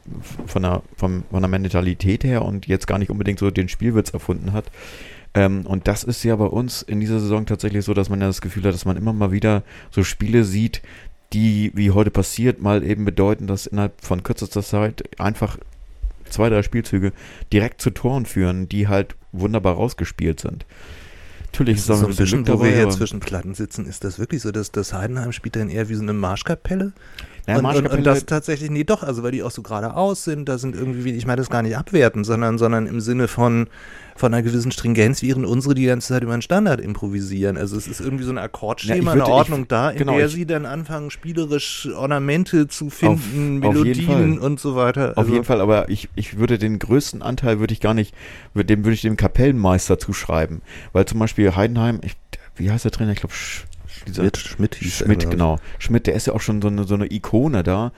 von, 0.47 0.63
der, 0.63 0.81
vom, 0.97 1.23
von 1.29 1.41
der 1.41 1.49
Mentalität 1.49 2.23
her 2.23 2.43
und 2.43 2.67
jetzt 2.67 2.87
gar 2.87 2.97
nicht 2.97 3.11
unbedingt 3.11 3.39
so 3.39 3.51
den 3.51 3.69
Spielwitz 3.69 4.09
erfunden 4.09 4.53
hat. 4.53 4.65
Ähm, 5.35 5.65
und 5.65 5.87
das 5.87 6.03
ist 6.03 6.23
ja 6.23 6.35
bei 6.35 6.45
uns 6.45 6.81
in 6.81 6.99
dieser 6.99 7.19
Saison 7.19 7.45
tatsächlich 7.45 7.85
so, 7.85 7.93
dass 7.93 8.09
man 8.09 8.21
ja 8.21 8.27
das 8.27 8.41
Gefühl 8.41 8.63
hat, 8.63 8.73
dass 8.73 8.85
man 8.85 8.97
immer 8.97 9.13
mal 9.13 9.31
wieder 9.31 9.63
so 9.91 10.03
Spiele 10.03 10.43
sieht, 10.43 10.81
die, 11.33 11.71
wie 11.75 11.91
heute 11.91 12.11
passiert, 12.11 12.61
mal 12.61 12.83
eben 12.83 13.05
bedeuten, 13.05 13.45
dass 13.45 13.67
innerhalb 13.67 14.01
von 14.01 14.23
kürzester 14.23 14.63
Zeit 14.63 15.03
einfach 15.19 15.57
zwei, 16.29 16.49
drei 16.49 16.63
Spielzüge 16.63 17.11
direkt 17.51 17.81
zu 17.81 17.91
Toren 17.91 18.25
führen, 18.25 18.69
die 18.69 18.87
halt 18.87 19.15
wunderbar 19.31 19.75
rausgespielt 19.75 20.39
sind. 20.39 20.65
Natürlich 21.55 21.77
ist 21.77 21.89
ist 21.89 21.99
so 21.99 22.07
ein 22.07 22.15
bisschen, 22.15 22.43
Glück 22.43 22.59
wo 22.59 22.63
wir 22.63 22.71
hier 22.71 22.89
zwischen 22.89 23.21
Platten 23.21 23.53
sitzen, 23.53 23.85
ist 23.85 24.03
das 24.03 24.19
wirklich 24.19 24.41
so, 24.41 24.51
dass 24.51 24.73
das 24.73 24.91
Heidenheim 24.91 25.31
spielt 25.31 25.55
dann 25.55 25.69
eher 25.69 25.87
wie 25.87 25.95
so 25.95 26.01
eine 26.01 26.11
Marschkapelle? 26.11 26.91
Naja, 27.47 27.59
und, 27.59 27.65
und, 27.65 27.71
Marschkapelle- 27.71 27.97
und 27.97 28.03
das 28.03 28.25
tatsächlich, 28.25 28.69
nee, 28.69 28.83
doch, 28.83 29.03
also 29.03 29.23
weil 29.23 29.31
die 29.31 29.41
auch 29.41 29.51
so 29.51 29.61
geradeaus 29.61 30.25
sind, 30.25 30.49
da 30.49 30.57
sind 30.57 30.75
irgendwie, 30.75 31.11
ich 31.11 31.25
meine 31.25 31.37
das 31.37 31.49
gar 31.49 31.61
nicht 31.61 31.77
abwerten, 31.77 32.25
sondern, 32.25 32.57
sondern 32.57 32.87
im 32.87 32.99
Sinne 32.99 33.29
von, 33.29 33.67
von 34.17 34.33
einer 34.33 34.43
gewissen 34.43 34.71
Stringenz, 34.71 35.21
während 35.21 35.45
unsere 35.45 35.75
die 35.75 35.83
ganze 35.85 36.07
Zeit 36.13 36.23
über 36.23 36.31
einen 36.31 36.41
Standard 36.41 36.79
improvisieren. 36.79 37.57
Also 37.57 37.75
es 37.77 37.85
ist 37.85 37.99
irgendwie 37.99 38.23
so 38.23 38.31
ein 38.31 38.37
Akkordschema, 38.37 38.95
Ja, 38.95 39.01
ich 39.01 39.07
eine 39.09 39.19
würde- 39.21 39.31
Ordnung 39.31 39.61
ich- 39.63 39.67
da, 39.67 39.89
in 39.89 39.97
genau, 39.97 40.15
der 40.17 40.27
ich- 40.27 40.33
sie 40.33 40.45
dann 40.45 40.65
anfangen, 40.65 41.11
spielerisch 41.11 41.89
Ornamente 41.93 42.69
zu 42.69 42.89
finden, 42.89 43.61
auf 43.65 43.73
Melodien 43.73 44.05
Fall. 44.05 44.39
und 44.39 44.59
so 44.59 44.75
weiter. 44.77 45.13
Auf 45.17 45.27
jeden 45.29 45.43
Fall, 45.43 45.59
aber 45.59 45.89
ich, 45.89 46.07
ich 46.15 46.37
würde 46.37 46.57
den 46.57 46.79
größten 46.79 47.21
Anteil 47.21 47.59
würde 47.59 47.73
ich 47.73 47.81
gar 47.81 47.93
nicht, 47.93 48.15
würde- 48.53 48.67
dem 48.67 48.85
würde 48.85 48.93
ich 48.93 49.01
dem 49.01 49.17
Kapellenmeister 49.17 49.99
zuschreiben. 49.99 50.61
Weil 50.93 51.05
zum 51.05 51.19
Beispiel 51.19 51.53
Heidenheim, 51.55 51.99
ich, 52.01 52.13
wie 52.55 52.71
heißt 52.71 52.85
der 52.85 52.91
Trainer? 52.91 53.11
Ich 53.11 53.19
glaube, 53.19 53.33
dieser 54.07 54.21
Schmidt, 54.23 54.37
Schmidt 54.37 54.75
hieß 54.75 54.97
Schmidt, 54.99 55.29
genau. 55.29 55.57
Schmidt, 55.79 56.07
der 56.07 56.15
ist 56.15 56.27
ja 56.27 56.33
auch 56.33 56.41
schon 56.41 56.61
so 56.61 56.67
eine, 56.69 56.85
so 56.85 56.93
eine 56.95 57.11
Ikone 57.11 57.63
da. 57.63 57.91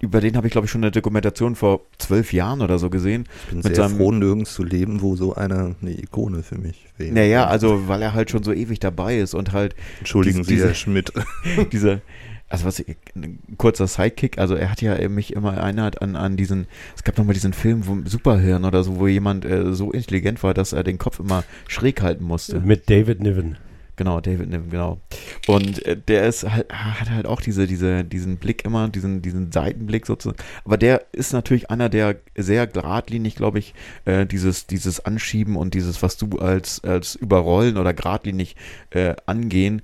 Über 0.00 0.20
den 0.20 0.36
habe 0.36 0.46
ich, 0.46 0.52
glaube 0.52 0.66
ich, 0.66 0.70
schon 0.70 0.82
eine 0.84 0.92
Dokumentation 0.92 1.56
vor 1.56 1.80
zwölf 1.98 2.32
Jahren 2.32 2.60
oder 2.62 2.78
so 2.78 2.88
gesehen. 2.88 3.24
Ich 3.42 3.48
bin 3.48 3.58
mit 3.58 3.66
sehr 3.66 3.74
seinem- 3.88 3.96
froh, 3.96 4.12
nirgends 4.12 4.54
zu 4.54 4.62
leben, 4.62 5.02
wo 5.02 5.16
so 5.16 5.34
einer 5.34 5.74
eine 5.82 5.90
Ikone 5.98 6.42
für 6.44 6.56
mich 6.56 6.86
wäre. 6.96 7.12
Naja, 7.12 7.46
also 7.48 7.88
weil 7.88 8.00
er 8.02 8.14
halt 8.14 8.30
schon 8.30 8.42
so 8.44 8.52
ewig 8.52 8.78
dabei 8.78 9.18
ist 9.18 9.34
und 9.34 9.52
halt 9.52 9.74
Entschuldigen 9.98 10.44
diese- 10.44 10.54
Sie, 10.56 10.62
Herr 10.68 10.74
Schmidt. 10.74 11.12
dieser, 11.72 12.00
also 12.48 12.64
was, 12.64 12.78
ich- 12.78 12.96
ein 13.16 13.40
kurzer 13.56 13.88
Sidekick, 13.88 14.38
also 14.38 14.54
er 14.54 14.70
hat 14.70 14.80
ja 14.82 15.08
mich 15.08 15.32
immer 15.32 15.54
erinnert 15.56 16.00
an, 16.00 16.14
an 16.14 16.36
diesen, 16.36 16.68
es 16.96 17.02
gab 17.02 17.18
noch 17.18 17.24
mal 17.24 17.32
diesen 17.32 17.52
Film, 17.52 17.86
wo 17.88 17.98
Superhirn 18.04 18.64
oder 18.64 18.84
so, 18.84 18.98
wo 19.00 19.08
jemand 19.08 19.44
äh, 19.44 19.72
so 19.74 19.90
intelligent 19.90 20.42
war, 20.44 20.54
dass 20.54 20.72
er 20.72 20.84
den 20.84 20.98
Kopf 20.98 21.18
immer 21.18 21.42
schräg 21.66 22.02
halten 22.02 22.22
musste. 22.24 22.60
Mit 22.60 22.88
David 22.88 23.20
Niven. 23.20 23.58
Genau, 23.98 24.20
David 24.20 24.48
Niven, 24.48 24.70
genau. 24.70 25.00
Und 25.48 25.84
äh, 25.84 25.96
der 25.96 26.28
ist 26.28 26.48
halt, 26.48 26.72
hat 26.72 27.10
halt 27.10 27.26
auch 27.26 27.40
diese, 27.40 27.66
diese, 27.66 28.04
diesen 28.04 28.36
Blick 28.36 28.64
immer, 28.64 28.88
diesen, 28.88 29.22
diesen 29.22 29.50
Seitenblick 29.50 30.06
sozusagen. 30.06 30.40
Aber 30.64 30.76
der 30.76 31.02
ist 31.10 31.32
natürlich 31.32 31.68
einer, 31.68 31.88
der 31.88 32.14
sehr 32.36 32.68
geradlinig, 32.68 33.34
glaube 33.34 33.58
ich, 33.58 33.74
äh, 34.04 34.24
dieses, 34.24 34.68
dieses 34.68 35.04
Anschieben 35.04 35.56
und 35.56 35.74
dieses, 35.74 36.00
was 36.00 36.16
du 36.16 36.38
als, 36.38 36.84
als 36.84 37.16
Überrollen 37.16 37.76
oder 37.76 37.92
geradlinig 37.92 38.54
äh, 38.90 39.16
angehen, 39.26 39.82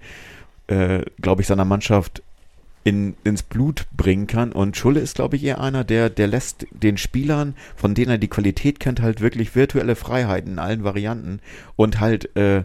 äh, 0.69 1.01
glaube 1.21 1.43
ich, 1.43 1.49
seiner 1.49 1.65
Mannschaft 1.65 2.23
in, 2.85 3.17
ins 3.25 3.43
Blut 3.43 3.87
bringen 3.97 4.29
kann. 4.29 4.53
Und 4.53 4.77
Schulle 4.77 5.01
ist, 5.01 5.17
glaube 5.17 5.35
ich, 5.35 5.43
eher 5.43 5.61
einer, 5.61 5.83
der, 5.83 6.09
der 6.09 6.29
lässt 6.29 6.69
den 6.71 6.99
Spielern, 6.99 7.57
von 7.75 7.97
denen 7.97 8.13
er 8.13 8.19
die 8.19 8.29
Qualität 8.29 8.79
kennt, 8.79 9.03
halt 9.03 9.21
wirklich 9.21 9.57
virtuelle 9.57 9.97
Freiheiten 9.97 10.53
in 10.53 10.59
allen 10.61 10.85
Varianten 10.85 11.41
und 11.75 11.99
halt, 11.99 12.37
äh, 12.37 12.63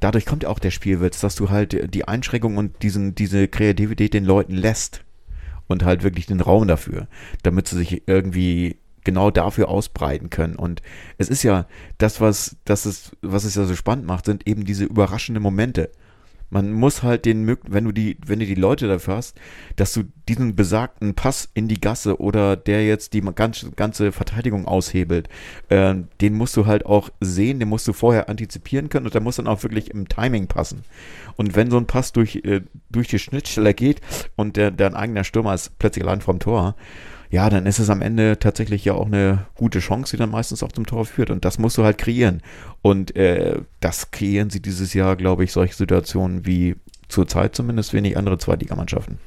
dadurch 0.00 0.26
kommt 0.26 0.44
ja 0.44 0.48
auch 0.48 0.58
der 0.58 0.70
Spielwitz, 0.70 1.20
dass 1.20 1.34
du 1.34 1.50
halt 1.50 1.94
die 1.94 2.06
Einschränkung 2.06 2.56
und 2.56 2.82
diesen, 2.82 3.14
diese 3.14 3.48
Kreativität 3.48 4.14
den 4.14 4.24
Leuten 4.24 4.54
lässt 4.54 5.04
und 5.66 5.84
halt 5.84 6.02
wirklich 6.02 6.26
den 6.26 6.40
Raum 6.40 6.66
dafür, 6.66 7.08
damit 7.42 7.68
sie 7.68 7.76
sich 7.76 8.02
irgendwie 8.06 8.76
genau 9.04 9.30
dafür 9.30 9.68
ausbreiten 9.68 10.30
können. 10.30 10.56
Und 10.56 10.82
es 11.16 11.28
ist 11.28 11.42
ja 11.42 11.66
das, 11.98 12.20
was, 12.20 12.56
das 12.64 12.86
ist, 12.86 13.16
was 13.22 13.44
es 13.44 13.54
ja 13.54 13.64
so 13.64 13.74
spannend 13.74 14.06
macht, 14.06 14.26
sind 14.26 14.46
eben 14.46 14.64
diese 14.64 14.84
überraschenden 14.84 15.42
Momente. 15.42 15.90
Man 16.50 16.72
muss 16.72 17.02
halt 17.02 17.24
den, 17.24 17.58
wenn 17.66 17.84
du 17.84 17.92
die, 17.92 18.16
wenn 18.24 18.38
du 18.38 18.46
die 18.46 18.54
Leute 18.54 18.88
dafür 18.88 19.16
hast, 19.16 19.38
dass 19.76 19.92
du 19.92 20.04
diesen 20.28 20.56
besagten 20.56 21.14
Pass 21.14 21.48
in 21.54 21.68
die 21.68 21.80
Gasse 21.80 22.20
oder 22.20 22.56
der 22.56 22.86
jetzt 22.86 23.12
die 23.12 23.20
ganze, 23.20 23.70
ganze 23.72 24.12
Verteidigung 24.12 24.66
aushebelt, 24.66 25.28
äh, 25.68 25.94
den 26.20 26.34
musst 26.34 26.56
du 26.56 26.66
halt 26.66 26.86
auch 26.86 27.10
sehen, 27.20 27.58
den 27.58 27.68
musst 27.68 27.86
du 27.86 27.92
vorher 27.92 28.28
antizipieren 28.28 28.88
können 28.88 29.06
und 29.06 29.14
der 29.14 29.20
muss 29.20 29.36
dann 29.36 29.46
auch 29.46 29.62
wirklich 29.62 29.90
im 29.90 30.08
Timing 30.08 30.46
passen. 30.46 30.84
Und 31.36 31.54
wenn 31.54 31.70
so 31.70 31.76
ein 31.76 31.86
Pass 31.86 32.12
durch, 32.12 32.36
äh, 32.36 32.62
durch 32.90 33.08
die 33.08 33.18
Schnittstelle 33.18 33.74
geht 33.74 34.00
und 34.36 34.56
der, 34.56 34.70
dein 34.70 34.94
eigener 34.94 35.24
Stürmer 35.24 35.54
ist 35.54 35.78
plötzlich 35.78 36.04
allein 36.04 36.20
vom 36.20 36.38
Tor, 36.38 36.76
ja, 37.30 37.50
dann 37.50 37.66
ist 37.66 37.78
es 37.78 37.90
am 37.90 38.00
Ende 38.00 38.38
tatsächlich 38.38 38.84
ja 38.84 38.94
auch 38.94 39.06
eine 39.06 39.46
gute 39.54 39.80
Chance, 39.80 40.16
die 40.16 40.20
dann 40.20 40.30
meistens 40.30 40.62
auch 40.62 40.72
zum 40.72 40.86
Tor 40.86 41.04
führt. 41.04 41.30
Und 41.30 41.44
das 41.44 41.58
musst 41.58 41.76
du 41.76 41.84
halt 41.84 41.98
kreieren. 41.98 42.42
Und 42.80 43.16
äh, 43.16 43.60
das 43.80 44.10
kreieren 44.10 44.48
sie 44.50 44.60
dieses 44.60 44.94
Jahr, 44.94 45.16
glaube 45.16 45.44
ich, 45.44 45.52
solche 45.52 45.74
Situationen 45.74 46.46
wie 46.46 46.76
zurzeit 47.08 47.54
zumindest 47.54 47.92
wenig 47.92 48.16
andere 48.16 48.38
Zweitligamannschaften. 48.38 49.18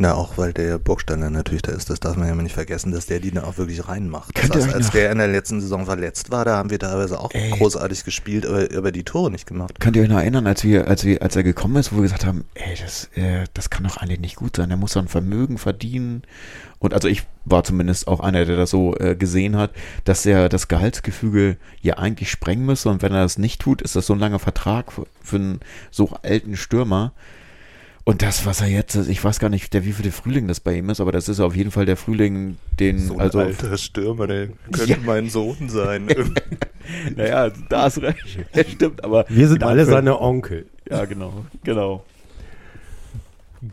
Na, 0.00 0.14
auch 0.14 0.38
weil 0.38 0.52
der 0.52 0.78
Burgstaller 0.78 1.28
natürlich 1.28 1.62
da 1.62 1.72
ist, 1.72 1.90
das 1.90 1.98
darf 1.98 2.16
man 2.16 2.28
ja 2.28 2.34
mal 2.36 2.44
nicht 2.44 2.54
vergessen, 2.54 2.92
dass 2.92 3.06
der 3.06 3.18
die 3.18 3.32
dann 3.32 3.42
auch 3.42 3.58
wirklich 3.58 3.88
reinmacht. 3.88 4.32
Könnt 4.32 4.54
Das 4.54 4.64
heißt, 4.66 4.74
als 4.76 4.86
noch- 4.86 4.92
der 4.92 5.10
in 5.10 5.18
der 5.18 5.26
letzten 5.26 5.60
Saison 5.60 5.86
verletzt 5.86 6.30
war, 6.30 6.44
da 6.44 6.56
haben 6.56 6.70
wir 6.70 6.78
teilweise 6.78 7.18
auch 7.18 7.32
Ey. 7.32 7.50
großartig 7.50 8.04
gespielt, 8.04 8.46
aber, 8.46 8.68
aber 8.76 8.92
die 8.92 9.02
Tore 9.02 9.30
nicht 9.32 9.46
gemacht. 9.48 9.80
Könnt 9.80 9.96
ihr 9.96 10.02
euch 10.02 10.08
noch 10.08 10.18
erinnern, 10.18 10.46
als 10.46 10.62
wir, 10.62 10.86
als 10.86 11.04
wir, 11.04 11.20
als 11.20 11.34
er 11.34 11.42
gekommen 11.42 11.74
ist, 11.76 11.90
wo 11.92 11.96
wir 11.96 12.02
gesagt 12.02 12.24
haben, 12.26 12.44
ey, 12.54 12.76
das, 12.80 13.10
äh, 13.16 13.46
das 13.54 13.70
kann 13.70 13.82
doch 13.82 13.96
eigentlich 13.96 14.20
nicht 14.20 14.36
gut 14.36 14.54
sein. 14.54 14.70
Er 14.70 14.76
muss 14.76 14.92
doch 14.92 15.02
ein 15.02 15.08
Vermögen 15.08 15.58
verdienen. 15.58 16.22
Und 16.78 16.94
also 16.94 17.08
ich 17.08 17.24
war 17.44 17.64
zumindest 17.64 18.06
auch 18.06 18.20
einer, 18.20 18.44
der 18.44 18.56
das 18.56 18.70
so 18.70 18.94
äh, 18.98 19.16
gesehen 19.16 19.56
hat, 19.56 19.72
dass 20.04 20.24
er 20.24 20.48
das 20.48 20.68
Gehaltsgefüge 20.68 21.56
ja 21.80 21.98
eigentlich 21.98 22.30
sprengen 22.30 22.64
müsse. 22.64 22.88
Und 22.88 23.02
wenn 23.02 23.12
er 23.12 23.22
das 23.22 23.36
nicht 23.36 23.60
tut, 23.60 23.82
ist 23.82 23.96
das 23.96 24.06
so 24.06 24.12
ein 24.12 24.20
langer 24.20 24.38
Vertrag 24.38 24.92
für, 24.92 25.06
für 25.20 25.36
einen 25.36 25.60
so 25.90 26.10
alten 26.22 26.56
Stürmer. 26.56 27.12
Und 28.08 28.22
das, 28.22 28.46
was 28.46 28.62
er 28.62 28.68
jetzt, 28.68 28.94
ist, 28.94 29.10
ich 29.10 29.22
weiß 29.22 29.38
gar 29.38 29.50
nicht, 29.50 29.74
der 29.74 29.84
wie 29.84 29.92
viele 29.92 30.12
Frühling 30.12 30.48
das 30.48 30.60
bei 30.60 30.78
ihm 30.78 30.88
ist, 30.88 30.98
aber 30.98 31.12
das 31.12 31.28
ist 31.28 31.40
auf 31.40 31.54
jeden 31.54 31.70
Fall 31.70 31.84
der 31.84 31.98
Frühling, 31.98 32.56
den, 32.80 33.00
So 33.00 33.12
ein 33.12 33.20
also, 33.20 33.40
alter 33.40 33.76
Stürmer, 33.76 34.26
der 34.26 34.46
könnte 34.72 34.92
Ja. 34.92 34.96
mein 35.04 35.28
Sohn 35.28 35.68
sein. 35.68 36.06
naja, 37.16 37.50
da 37.68 37.82
hast 37.82 38.00
recht, 38.00 38.24
stimmt, 38.70 39.04
aber. 39.04 39.26
Wir 39.28 39.46
sind 39.46 39.62
alle 39.62 39.84
seine 39.84 40.18
Onkel. 40.22 40.64
Ja, 40.88 41.04
genau, 41.04 41.44
genau. 41.64 42.02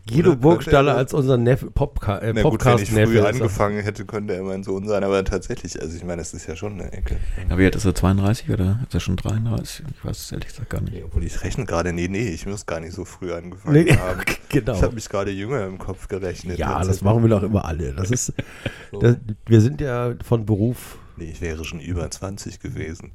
Guido 0.10 0.32
Oder 0.32 0.40
Burgstaller 0.40 0.94
er- 0.94 0.98
als 0.98 1.14
unser 1.14 1.38
Neffe, 1.38 1.70
Popca 1.70 2.18
äh, 2.20 2.34
Na 2.34 2.42
gut, 2.42 2.64
wenn 2.66 2.76
ich 2.78 2.90
früh 2.90 2.96
Podcast-Neffe. 2.96 3.14
ist 3.14 3.20
er. 3.24 3.28
angefangen 3.28 3.82
hätte, 3.84 4.06
könnte 4.06 4.34
er 4.36 4.44
mein 4.44 4.64
Sohn 4.64 4.88
sein, 4.88 5.04
aber 5.04 5.24
tatsächlich, 5.24 5.80
also 5.82 5.96
ich 5.96 6.04
meine, 6.04 6.22
es 6.22 6.34
ist 6.34 6.48
ja 6.48 6.56
schon 6.56 6.74
eine 6.74 6.92
Ecke. 6.92 7.18
Aber 7.50 7.62
jetzt 7.62 7.76
ist 7.76 7.86
er 7.86 7.94
32 7.94 8.50
oder 8.50 8.80
ist 8.88 8.94
er 8.94 9.00
schon 9.00 9.16
33? 9.16 9.86
Ich 9.96 10.06
weiß 10.06 10.18
es 10.20 10.32
ehrlich 10.32 10.48
gesagt 10.48 10.70
gar 10.72 10.82
nicht. 10.82 10.94
Nee, 10.94 11.04
obwohl 11.04 11.24
ich 11.24 11.44
rechne 11.44 11.66
gerade, 11.66 11.94
nee, 11.94 12.08
nee, 12.08 12.30
ich 12.30 12.46
muss 12.48 12.66
gar 12.66 12.80
nicht 12.80 12.94
so 12.94 13.06
früh 13.06 13.32
angefangen 13.34 13.84
Nee, 13.86 13.92
haben. 13.98 14.22
genau. 14.50 14.74
Ich 14.74 14.82
habe 14.82 14.96
mich 14.96 15.08
gerade 15.08 15.32
jünger 15.32 15.66
im 15.66 15.78
Kopf 15.78 16.08
gerechnet. 16.08 16.58
Ja, 16.58 16.84
das 16.84 17.02
machen 17.02 17.22
wir 17.22 17.30
doch 17.30 17.44
immer 17.44 17.66
alle. 17.66 17.94
Das 17.94 18.10
ist, 18.12 18.34
So. 18.92 19.00
das, 19.00 19.18
wir 19.46 19.62
sind 19.62 19.82
ja 19.82 20.14
von 20.24 20.46
Beruf 20.46 20.98
Nee, 21.18 21.30
ich 21.32 21.40
wäre 21.42 21.64
schon 21.64 21.80
über 21.80 22.10
20 22.12 22.60
gewesen. 22.60 23.12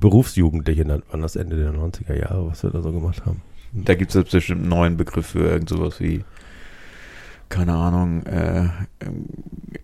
Berufsjugendliche, 0.00 0.84
nennt 0.84 1.10
man 1.12 1.20
das 1.22 1.36
Ende 1.36 1.56
der 1.56 1.72
90er 1.72 2.14
Jahre, 2.18 2.46
was 2.46 2.62
wir 2.62 2.70
da 2.70 2.80
so 2.80 2.90
gemacht 2.90 3.26
haben. 3.26 3.42
Da 3.74 3.94
gibt 3.94 4.14
es 4.14 4.30
bestimmt 4.30 4.60
einen 4.60 4.68
neuen 4.68 4.96
Begriff 4.96 5.26
für 5.26 5.48
irgend 5.48 5.68
sowas 5.68 6.00
wie, 6.00 6.24
keine 7.48 7.74
Ahnung, 7.74 8.24
äh, 8.24 8.68
ähm, 9.00 9.26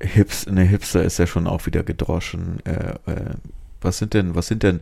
Hips, 0.00 0.46
eine 0.46 0.62
Hipster 0.62 1.02
ist 1.04 1.18
ja 1.18 1.26
schon 1.26 1.46
auch 1.46 1.66
wieder 1.66 1.82
gedroschen. 1.82 2.60
Äh, 2.64 2.94
äh, 3.10 3.34
was 3.80 3.98
sind 3.98 4.14
denn, 4.14 4.34
was 4.34 4.46
sind 4.46 4.62
denn 4.62 4.80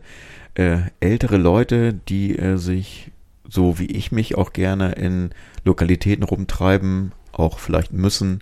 äh, 0.53 0.79
ältere 0.99 1.37
Leute, 1.37 1.93
die 1.93 2.37
äh, 2.37 2.57
sich, 2.57 3.11
so 3.47 3.79
wie 3.79 3.87
ich 3.87 4.11
mich 4.11 4.35
auch 4.35 4.53
gerne 4.53 4.93
in 4.93 5.31
Lokalitäten 5.65 6.23
rumtreiben, 6.23 7.11
auch 7.31 7.59
vielleicht 7.59 7.93
müssen, 7.93 8.41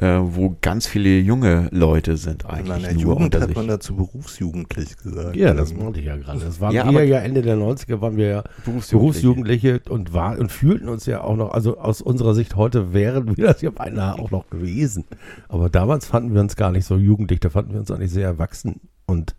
äh, 0.00 0.18
wo 0.22 0.56
ganz 0.60 0.86
viele 0.86 1.18
junge 1.18 1.68
Leute 1.72 2.16
sind 2.16 2.44
In 2.44 2.50
eigentlich 2.50 2.68
meiner 2.68 2.92
nur 2.94 3.02
Jugend 3.14 3.34
hat 3.40 3.54
man 3.54 3.66
dazu 3.68 3.96
berufsjugendlich 3.96 4.96
gesagt. 4.96 5.34
Ja, 5.36 5.54
das 5.54 5.72
Ähm, 5.72 5.78
meinte 5.84 6.00
ich 6.00 6.06
ja 6.06 6.16
gerade. 6.16 6.40
Das 6.40 6.60
waren 6.60 6.72
Ja, 6.74 6.84
wir 6.84 6.88
aber- 6.90 7.02
ja 7.02 7.18
Ende 7.18 7.42
der 7.42 7.56
90er, 7.56 8.00
waren 8.00 8.16
wir 8.16 8.26
ja 8.28 8.44
Berufsjugendliche 8.64 9.80
und, 9.88 10.12
war, 10.12 10.38
und 10.38 10.52
fühlten 10.52 10.88
uns 10.88 11.06
ja 11.06 11.22
auch 11.22 11.36
noch, 11.36 11.50
also 11.52 11.78
aus 11.78 12.00
unserer 12.00 12.34
Sicht 12.34 12.56
heute 12.56 12.92
wären 12.92 13.36
wir 13.36 13.46
das 13.46 13.60
ja 13.62 13.70
beinahe 13.70 14.18
auch 14.18 14.30
noch 14.30 14.48
gewesen. 14.50 15.04
Aber 15.48 15.68
damals 15.68 16.06
fanden 16.06 16.32
wir 16.34 16.40
uns 16.40 16.56
gar 16.56 16.70
nicht 16.70 16.84
so 16.84 16.96
jugendlich, 16.96 17.40
da 17.40 17.50
fanden 17.50 17.72
wir 17.72 17.80
uns 17.80 17.90
eigentlich 17.90 18.12
sehr 18.12 18.26
erwachsen 18.26 18.80
und 19.06 19.34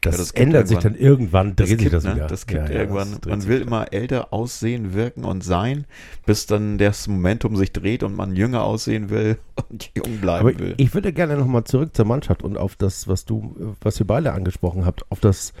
das, 0.00 0.14
Ja, 0.14 0.18
das 0.18 0.30
ändert 0.32 0.68
sich 0.68 0.78
dann 0.78 0.94
irgendwann, 0.94 1.56
dreht 1.56 1.68
sich 1.68 1.78
kippt, 1.78 1.92
das 1.92 2.04
ne? 2.04 2.14
wieder. 2.16 2.26
Das 2.26 2.46
kippt 2.46 2.68
Ja, 2.68 2.74
irgendwann. 2.74 3.12
das 3.20 3.30
man 3.30 3.40
sich 3.40 3.50
will 3.50 3.60
immer 3.60 3.92
älter 3.92 4.32
aussehen, 4.32 4.94
wirken 4.94 5.24
und 5.24 5.44
sein, 5.44 5.84
bis 6.26 6.46
dann 6.46 6.78
das 6.78 7.06
Momentum 7.08 7.56
sich 7.56 7.72
dreht 7.72 8.02
und 8.02 8.16
man 8.16 8.34
jünger 8.34 8.62
aussehen 8.64 9.10
will 9.10 9.38
und 9.70 9.90
jung 9.96 10.18
bleiben 10.20 10.48
Aber 10.48 10.58
will. 10.58 10.74
ich 10.78 10.94
würde 10.94 11.12
gerne 11.12 11.36
nochmal 11.36 11.64
zurück 11.64 11.94
zur 11.94 12.04
Mannschaft 12.06 12.42
und 12.42 12.56
auf 12.56 12.76
das, 12.76 13.08
was 13.08 13.24
du, 13.24 13.74
was 13.80 14.00
ihr 14.00 14.06
beide 14.06 14.32
angesprochen 14.32 14.84
habt, 14.86 15.10
auf 15.10 15.20
das, 15.20 15.52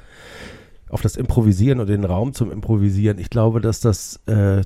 auf 0.88 1.02
das 1.02 1.16
Improvisieren 1.16 1.78
und 1.80 1.88
den 1.88 2.04
Raum 2.04 2.32
zum 2.32 2.50
Improvisieren. 2.50 3.18
Ich 3.18 3.30
glaube, 3.30 3.60
dass 3.60 3.80
das, 3.80 4.20
äh, 4.26 4.62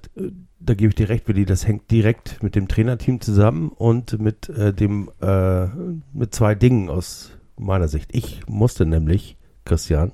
da 0.61 0.75
gebe 0.75 0.89
ich 0.89 0.95
dir 0.95 1.09
recht, 1.11 1.29
Willi, 1.29 1.45
das 1.45 1.67
hängt 1.67 1.91
direkt 1.91 2.43
mit 2.43 2.55
dem 2.55 2.69
Trainerteam 2.69 3.21
zusammen 3.21 3.69
und 3.69 4.19
mit 4.21 4.49
äh, 4.49 4.73
dem, 4.73 5.11
äh, 5.21 5.67
mit 6.15 6.35
zwei 6.35 6.55
Dingen 6.55 6.89
aus 6.89 7.33
meiner 7.59 7.89
Sicht. 7.89 8.11
Ich 8.15 8.41
musste 8.47 8.87
nämlich, 8.87 9.37
Christian, 9.65 10.13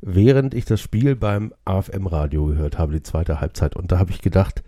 während 0.00 0.54
ich 0.54 0.64
das 0.64 0.80
Spiel 0.80 1.16
beim 1.16 1.52
AFM-Radio 1.64 2.46
gehört 2.46 2.78
habe, 2.78 2.92
die 2.92 3.02
zweite 3.02 3.40
Halbzeit, 3.40 3.76
und 3.76 3.92
da 3.92 3.98
habe 3.98 4.10
ich 4.10 4.22
gedacht, 4.22 4.62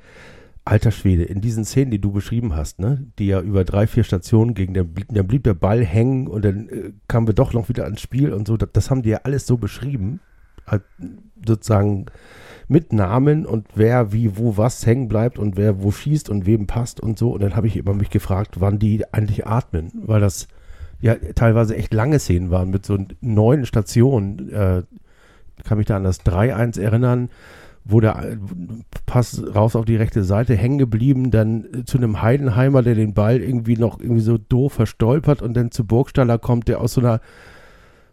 alter 0.64 0.90
Schwede, 0.92 1.24
in 1.24 1.40
diesen 1.40 1.64
Szenen, 1.64 1.90
die 1.90 2.00
du 2.00 2.12
beschrieben 2.12 2.54
hast, 2.54 2.78
ne, 2.78 3.06
die 3.18 3.26
ja 3.26 3.40
über 3.40 3.64
drei, 3.64 3.86
vier 3.86 4.04
Stationen 4.04 4.54
dann, 4.54 4.92
blieb- 4.94 5.08
dann 5.12 5.26
blieb 5.26 5.42
der 5.44 5.54
Ball 5.54 5.84
hängen 5.84 6.28
und 6.28 6.44
dann 6.44 6.68
äh, 6.68 6.92
kamen 7.08 7.26
wir 7.26 7.34
doch 7.34 7.52
noch 7.52 7.68
wieder 7.68 7.84
ans 7.84 8.00
Spiel 8.00 8.32
und 8.32 8.46
so, 8.46 8.56
das, 8.56 8.68
das 8.72 8.90
haben 8.90 9.02
die 9.02 9.10
ja 9.10 9.20
alles 9.24 9.46
so 9.46 9.56
beschrieben, 9.56 10.20
halt, 10.66 10.82
sozusagen 11.44 12.06
mit 12.68 12.92
Namen 12.92 13.44
und 13.44 13.66
wer 13.74 14.12
wie 14.12 14.36
wo 14.36 14.56
was 14.56 14.86
hängen 14.86 15.08
bleibt 15.08 15.38
und 15.38 15.56
wer 15.56 15.82
wo 15.82 15.90
schießt 15.90 16.30
und 16.30 16.46
wem 16.46 16.66
passt 16.68 17.00
und 17.00 17.18
so. 17.18 17.32
Und 17.32 17.42
dann 17.42 17.56
habe 17.56 17.66
ich 17.66 17.76
immer 17.76 17.92
mich 17.92 18.08
gefragt, 18.10 18.60
wann 18.60 18.78
die 18.78 19.04
eigentlich 19.12 19.46
atmen, 19.46 19.90
weil 19.94 20.20
das 20.20 20.46
ja 21.02 21.16
teilweise 21.34 21.76
echt 21.76 21.92
lange 21.92 22.18
Szenen 22.18 22.50
waren 22.50 22.70
mit 22.70 22.86
so 22.86 22.96
neun 23.20 23.66
Stationen. 23.66 24.50
Äh, 24.50 24.82
kann 25.64 25.78
mich 25.78 25.86
da 25.86 25.96
an 25.96 26.04
das 26.04 26.24
3-1 26.24 26.80
erinnern, 26.80 27.28
wo 27.84 28.00
der 28.00 28.16
äh, 28.16 28.36
Pass 29.06 29.42
raus 29.54 29.76
auf 29.76 29.84
die 29.84 29.96
rechte 29.96 30.24
Seite 30.24 30.56
hängen 30.56 30.78
geblieben, 30.78 31.30
dann 31.30 31.64
äh, 31.64 31.84
zu 31.84 31.98
einem 31.98 32.22
Heidenheimer, 32.22 32.82
der 32.82 32.94
den 32.94 33.14
Ball 33.14 33.40
irgendwie 33.40 33.76
noch 33.76 34.00
irgendwie 34.00 34.22
so 34.22 34.38
doof 34.38 34.72
verstolpert 34.72 35.42
und 35.42 35.54
dann 35.54 35.70
zu 35.70 35.84
Burgstaller 35.84 36.38
kommt, 36.38 36.68
der 36.68 36.80
aus 36.80 36.94
so 36.94 37.00
einer 37.00 37.20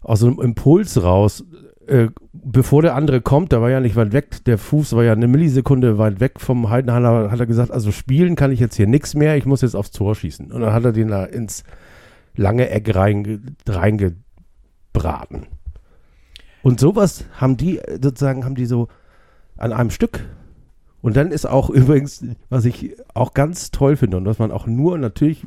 aus 0.02 0.22
so 0.22 0.28
einem 0.28 0.40
Impuls 0.40 1.02
raus, 1.04 1.44
äh, 1.88 2.08
bevor 2.32 2.82
der 2.82 2.96
andere 2.96 3.20
kommt, 3.20 3.52
der 3.52 3.62
war 3.62 3.70
ja 3.70 3.80
nicht 3.80 3.96
weit 3.96 4.14
weg, 4.14 4.44
der 4.46 4.58
Fuß 4.58 4.94
war 4.96 5.04
ja 5.04 5.12
eine 5.12 5.28
Millisekunde 5.28 5.98
weit 5.98 6.20
weg 6.20 6.40
vom 6.40 6.70
Heidenheimer, 6.70 7.32
hat 7.32 7.40
er 7.40 7.46
gesagt, 7.46 7.72
also 7.72 7.92
spielen 7.92 8.36
kann 8.36 8.52
ich 8.52 8.60
jetzt 8.60 8.76
hier 8.76 8.88
nichts 8.88 9.14
mehr, 9.14 9.36
ich 9.36 9.46
muss 9.46 9.62
jetzt 9.62 9.76
aufs 9.76 9.92
Tor 9.92 10.16
schießen. 10.16 10.52
Und 10.52 10.62
dann 10.62 10.72
hat 10.74 10.86
er 10.86 10.94
den 10.94 11.10
da 11.10 11.26
ins 11.26 11.64
lange 12.36 12.70
reinge, 12.88 13.42
reingebraten. 13.68 15.48
Und 16.62 16.80
sowas 16.80 17.26
haben 17.34 17.58
die 17.58 17.80
äh, 17.80 18.00
sozusagen, 18.02 18.46
haben 18.46 18.56
die 18.56 18.66
so 18.66 18.88
an 19.58 19.74
einem 19.74 19.92
Stück. 19.92 20.26
Und 21.02 21.16
dann 21.16 21.32
ist 21.32 21.46
auch 21.46 21.70
übrigens, 21.70 22.26
was 22.50 22.66
ich 22.66 22.96
auch 23.14 23.34
ganz 23.34 23.72
toll 23.72 23.96
finde 23.96 24.18
und 24.18 24.26
was 24.26 24.40
man 24.40 24.52
auch 24.52 24.68
nur 24.68 24.98
natürlich 24.98 25.46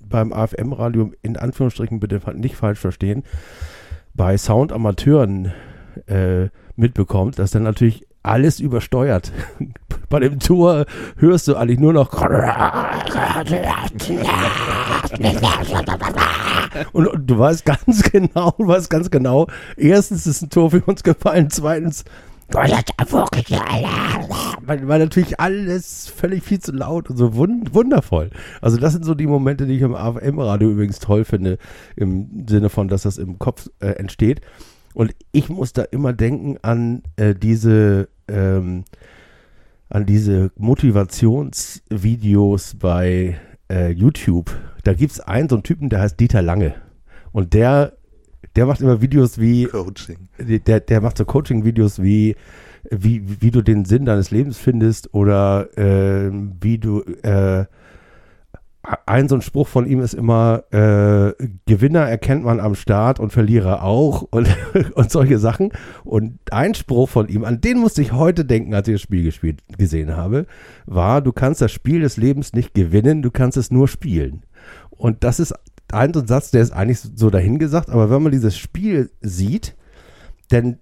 beim 0.00 0.32
AFM-Radio 0.32 1.12
in 1.22 1.36
Anführungsstrichen 1.36 2.00
bitte 2.00 2.20
nicht 2.34 2.56
falsch 2.56 2.78
verstehen, 2.78 3.24
bei 4.14 4.36
Soundamateuren 4.36 5.52
äh, 6.06 6.48
mitbekommt, 6.76 7.38
dass 7.38 7.50
dann 7.50 7.62
natürlich 7.62 8.06
alles 8.22 8.60
übersteuert. 8.60 9.32
Bei 10.08 10.20
dem 10.20 10.38
Tor 10.38 10.86
hörst 11.16 11.48
du 11.48 11.56
eigentlich 11.56 11.78
nur 11.78 11.92
noch 11.92 12.10
und, 16.92 17.26
du 17.26 17.38
weißt 17.38 17.64
ganz 17.64 18.02
genau, 18.12 18.54
weißt 18.58 18.90
ganz 18.90 19.10
genau, 19.10 19.46
erstens 19.76 20.26
ist 20.26 20.42
ein 20.42 20.50
Tor 20.50 20.70
für 20.70 20.82
uns 20.82 21.02
gefallen, 21.02 21.48
zweitens 21.50 22.04
Weil, 24.66 24.86
weil 24.86 24.98
natürlich 24.98 25.40
alles 25.40 26.08
völlig 26.08 26.42
viel 26.42 26.60
zu 26.60 26.72
laut 26.72 27.08
und 27.08 27.16
so 27.16 27.34
wund 27.34 27.74
wundervoll. 27.74 28.30
Also 28.60 28.76
das 28.76 28.92
sind 28.92 29.04
so 29.04 29.14
die 29.14 29.26
Momente, 29.26 29.66
die 29.66 29.76
ich 29.76 29.82
im 29.82 29.94
AFM-Radio 29.94 30.70
übrigens 30.70 30.98
toll 30.98 31.24
finde, 31.24 31.58
im 31.96 32.44
Sinne 32.46 32.68
von, 32.68 32.88
dass 32.88 33.02
das 33.02 33.16
im 33.16 33.38
Kopf 33.38 33.70
äh, 33.80 33.92
entsteht. 33.92 34.42
Und 34.94 35.14
ich 35.32 35.48
muss 35.48 35.72
da 35.72 35.82
immer 35.82 36.12
denken 36.12 36.58
an 36.60 37.02
äh, 37.16 37.34
diese 37.34 38.08
ähm, 38.28 38.84
an 39.88 40.06
diese 40.06 40.52
Motivationsvideos 40.56 42.76
bei 42.76 43.36
äh, 43.70 43.90
YouTube. 43.90 44.50
Da 44.84 44.94
gibt 44.94 45.12
es 45.12 45.20
einen, 45.20 45.48
so 45.48 45.56
einen 45.56 45.62
Typen, 45.62 45.90
der 45.90 46.00
heißt 46.00 46.18
Dieter 46.18 46.42
Lange. 46.42 46.74
Und 47.32 47.54
der, 47.54 47.92
der 48.56 48.66
macht 48.66 48.80
immer 48.80 49.00
Videos 49.00 49.38
wie, 49.38 49.66
Coaching. 49.66 50.28
der, 50.38 50.80
der 50.80 51.00
macht 51.00 51.18
so 51.18 51.24
Coaching-Videos 51.24 52.02
wie, 52.02 52.36
wie, 52.90 53.40
wie 53.40 53.50
du 53.50 53.62
den 53.62 53.84
Sinn 53.84 54.04
deines 54.04 54.30
Lebens 54.30 54.58
findest 54.58 55.14
oder 55.14 55.76
äh, 55.78 56.30
wie 56.60 56.78
du, 56.78 57.02
äh, 57.22 57.64
ein 59.06 59.28
so 59.28 59.36
ein 59.36 59.42
Spruch 59.42 59.68
von 59.68 59.86
ihm 59.86 60.00
ist 60.00 60.14
immer, 60.14 60.64
äh, 60.72 61.34
Gewinner 61.66 62.00
erkennt 62.00 62.44
man 62.44 62.58
am 62.58 62.74
Start 62.74 63.20
und 63.20 63.32
Verlierer 63.32 63.84
auch 63.84 64.22
und, 64.22 64.48
und 64.94 65.10
solche 65.10 65.38
Sachen. 65.38 65.70
Und 66.04 66.38
ein 66.50 66.74
Spruch 66.74 67.08
von 67.08 67.28
ihm, 67.28 67.44
an 67.44 67.60
den 67.60 67.78
musste 67.78 68.02
ich 68.02 68.12
heute 68.12 68.44
denken, 68.44 68.74
als 68.74 68.88
ich 68.88 68.94
das 68.94 69.02
Spiel 69.02 69.22
gespielt, 69.22 69.60
gesehen 69.78 70.16
habe, 70.16 70.46
war, 70.86 71.22
du 71.22 71.32
kannst 71.32 71.60
das 71.60 71.70
Spiel 71.70 72.00
des 72.00 72.16
Lebens 72.16 72.54
nicht 72.54 72.74
gewinnen, 72.74 73.22
du 73.22 73.30
kannst 73.30 73.56
es 73.56 73.70
nur 73.70 73.86
spielen. 73.86 74.42
Und 74.90 75.22
das 75.22 75.38
ist 75.38 75.54
ein 75.92 76.12
Satz, 76.26 76.50
der 76.50 76.62
ist 76.62 76.72
eigentlich 76.72 76.98
so 76.98 77.30
dahingesagt, 77.30 77.88
aber 77.88 78.10
wenn 78.10 78.22
man 78.22 78.32
dieses 78.32 78.56
Spiel 78.56 79.10
sieht, 79.20 79.76
dann 80.48 80.78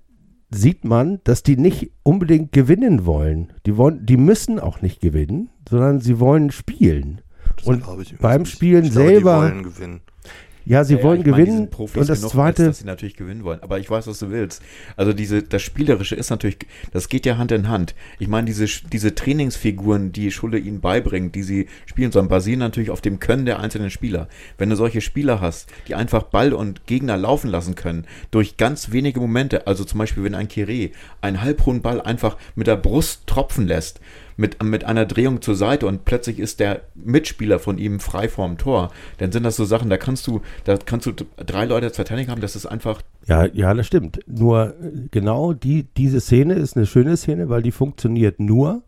sieht 0.51 0.85
man, 0.85 1.21
dass 1.25 1.43
die 1.43 1.57
nicht 1.57 1.93
unbedingt 2.03 2.53
gewinnen 2.53 3.05
wollen. 3.05 3.53
Die 3.67 3.77
wollen, 3.77 4.07
die 4.07 4.17
müssen 4.17 4.59
auch 4.59 4.81
nicht 4.81 5.01
gewinnen, 5.01 5.51
sondern 5.69 6.01
sie 6.01 6.19
wollen 6.19 6.51
spielen. 6.51 7.21
Und 7.65 7.85
beim. 8.21 8.45
Spielen 8.45 8.85
ich 8.85 8.93
glaube, 8.93 9.09
selber- 9.09 9.37
Die 9.47 9.53
wollen 9.53 9.63
gewinnen. 9.63 10.01
Ja, 10.67 10.85
sie 10.85 10.97
Ja, 10.97 11.03
wollen 11.03 11.23
meine, 11.23 11.25
die 11.25 11.43
gewinnen. 11.45 11.71
Profis 11.71 12.03
und 12.03 12.09
das 12.11 12.21
zweite, 12.21 12.63
als 12.67 12.71
dass 12.73 12.79
sie 12.81 12.85
natürlich 12.85 13.17
gewinnen 13.17 13.45
wollen. 13.45 13.61
Aber 13.63 13.79
ich 13.79 13.89
weiß, 13.91 14.07
was 14.07 14.19
du 14.19 14.31
willst. 14.31 14.63
Also 14.95 15.15
diese, 15.15 15.43
das 15.43 15.63
Spielerische 15.63 16.15
ist 16.15 16.29
natürlich, 16.29 16.59
das 16.93 17.09
geht 17.09 17.25
ja 17.25 17.39
Hand 17.39 17.51
in 17.51 17.69
Hand. 17.69 17.95
Ich 18.19 18.29
meine, 18.29 18.45
diese, 18.45 18.67
diese 18.93 19.15
Trainingsfiguren, 19.15 20.13
die 20.13 20.31
Schule 20.31 20.59
ihnen 20.59 20.81
beibringt, 20.81 21.35
die 21.35 21.43
sie 21.43 21.67
spielen 21.87 22.13
sollen, 22.13 22.29
basieren 22.29 22.61
natürlich 22.61 22.91
auf 22.91 23.01
dem 23.01 23.19
Können 23.19 23.47
der 23.47 23.59
einzelnen 23.59 23.91
Spieler. 23.91 24.29
Wenn 24.59 24.69
du 24.69 24.77
solche 24.77 25.01
Spieler 25.01 25.41
hast, 25.41 25.71
die 25.89 25.95
einfach 25.95 26.25
Ball 26.25 26.53
und 26.53 26.87
Gegner 26.87 27.17
laufen 27.17 27.49
lassen 27.51 27.75
können, 27.75 28.05
durch 28.31 28.59
ganz 28.59 28.93
wenige 28.93 29.19
Momente, 29.19 29.67
also 29.67 29.83
zum 29.85 29.99
Beispiel, 29.99 30.25
wenn 30.25 30.35
ein 30.35 30.49
Kiré 30.49 30.91
einen 31.23 31.41
halbhohen 31.41 31.81
Ball 31.81 32.03
einfach 32.03 32.37
mit 32.55 32.67
der 32.67 32.77
Brust 32.77 33.27
tropfen 33.27 33.67
lässt, 33.67 33.99
mit, 34.41 34.63
mit 34.63 34.85
einer 34.85 35.05
Drehung 35.05 35.43
zur 35.43 35.55
Seite 35.55 35.87
und 35.87 36.07
plötzlich 36.07 36.39
ist 36.39 36.61
der 36.61 36.81
Mitspieler 36.95 37.59
von 37.59 37.77
ihm 37.77 38.01
frei 38.01 38.29
vorm 38.29 38.57
Tor, 38.57 38.91
dann 39.19 39.33
sind 39.33 39.43
das 39.43 39.57
so 39.57 39.67
Sachen, 39.67 39.91
da 39.91 39.99
kannst 39.99 40.27
du, 40.27 40.41
da 40.65 40.79
kannst 40.79 41.07
du 41.07 41.13
drei 41.37 41.67
Leute 41.67 41.91
Verteidiger 41.91 42.33
haben, 42.33 42.41
das 42.41 42.57
ist 42.57 42.65
einfach, 42.65 43.03
ja, 43.27 43.45
ja, 43.45 43.75
das 43.75 43.87
stimmt. 43.87 44.21
Nur 44.27 44.75
äh, 44.81 45.09
genau 45.11 45.53
die, 45.53 45.85
diese 45.95 46.21
Szene 46.21 46.55
ist 46.55 46.75
eine 46.75 46.87
schöne 46.87 47.19
Szene, 47.19 47.51
weil 47.51 47.61
die 47.61 47.71
funktioniert 47.71 48.41
nur, 48.41 48.83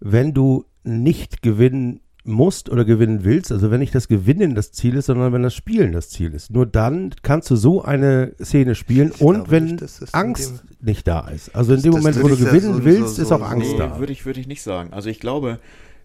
wenn 0.00 0.34
du 0.34 0.64
nicht 0.82 1.40
gewinnen 1.40 2.00
musst 2.28 2.68
oder 2.68 2.84
gewinnen 2.84 3.24
willst, 3.24 3.50
also 3.50 3.70
wenn 3.70 3.80
nicht 3.80 3.94
das 3.94 4.06
Gewinnen 4.08 4.54
das 4.54 4.70
Ziel 4.72 4.96
ist, 4.96 5.06
sondern 5.06 5.32
wenn 5.32 5.42
das 5.42 5.54
Spielen 5.54 5.92
das 5.92 6.10
Ziel 6.10 6.32
ist. 6.34 6.50
Nur 6.50 6.66
dann 6.66 7.14
kannst 7.22 7.50
du 7.50 7.56
so 7.56 7.82
eine 7.82 8.34
Szene 8.42 8.74
spielen 8.74 9.12
Ich 9.14 9.20
und 9.20 9.50
wenn 9.50 9.64
nicht, 9.64 9.84
Angst 10.12 10.62
nicht 10.80 11.08
da 11.08 11.28
ist. 11.28 11.54
Also 11.56 11.74
in 11.74 11.82
dem 11.82 11.92
Moment, 11.92 12.22
wo 12.22 12.28
du 12.28 12.36
gewinnen 12.36 12.74
so- 12.74 12.84
willst, 12.84 13.16
so- 13.16 13.22
ist 13.22 13.28
so- 13.28 13.34
auch 13.36 13.42
Angst 13.50 13.70
so- 13.70 13.78
da. 13.78 13.98
würde 13.98 14.12
ich, 14.12 14.26
würde 14.26 14.40
ich 14.40 14.46
nicht 14.46 14.62
sagen. 14.62 14.92
Also 14.92 15.08
ich 15.08 15.20
glaube, 15.20 15.58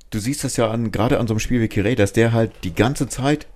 du 0.09 0.19
siehst 0.19 0.43
das 0.43 0.57
ja 0.57 0.71
an, 0.71 0.91
gerade 0.91 1.19
an 1.19 1.27
so 1.27 1.33
einem 1.33 1.39
Spiel 1.39 1.61
wie 1.61 1.65
Kiré, 1.65 1.95
dass 1.95 2.13
der 2.13 2.31
halt 2.33 2.51
die 2.63 2.73
ganze 2.73 3.07
Zeit 3.07 3.47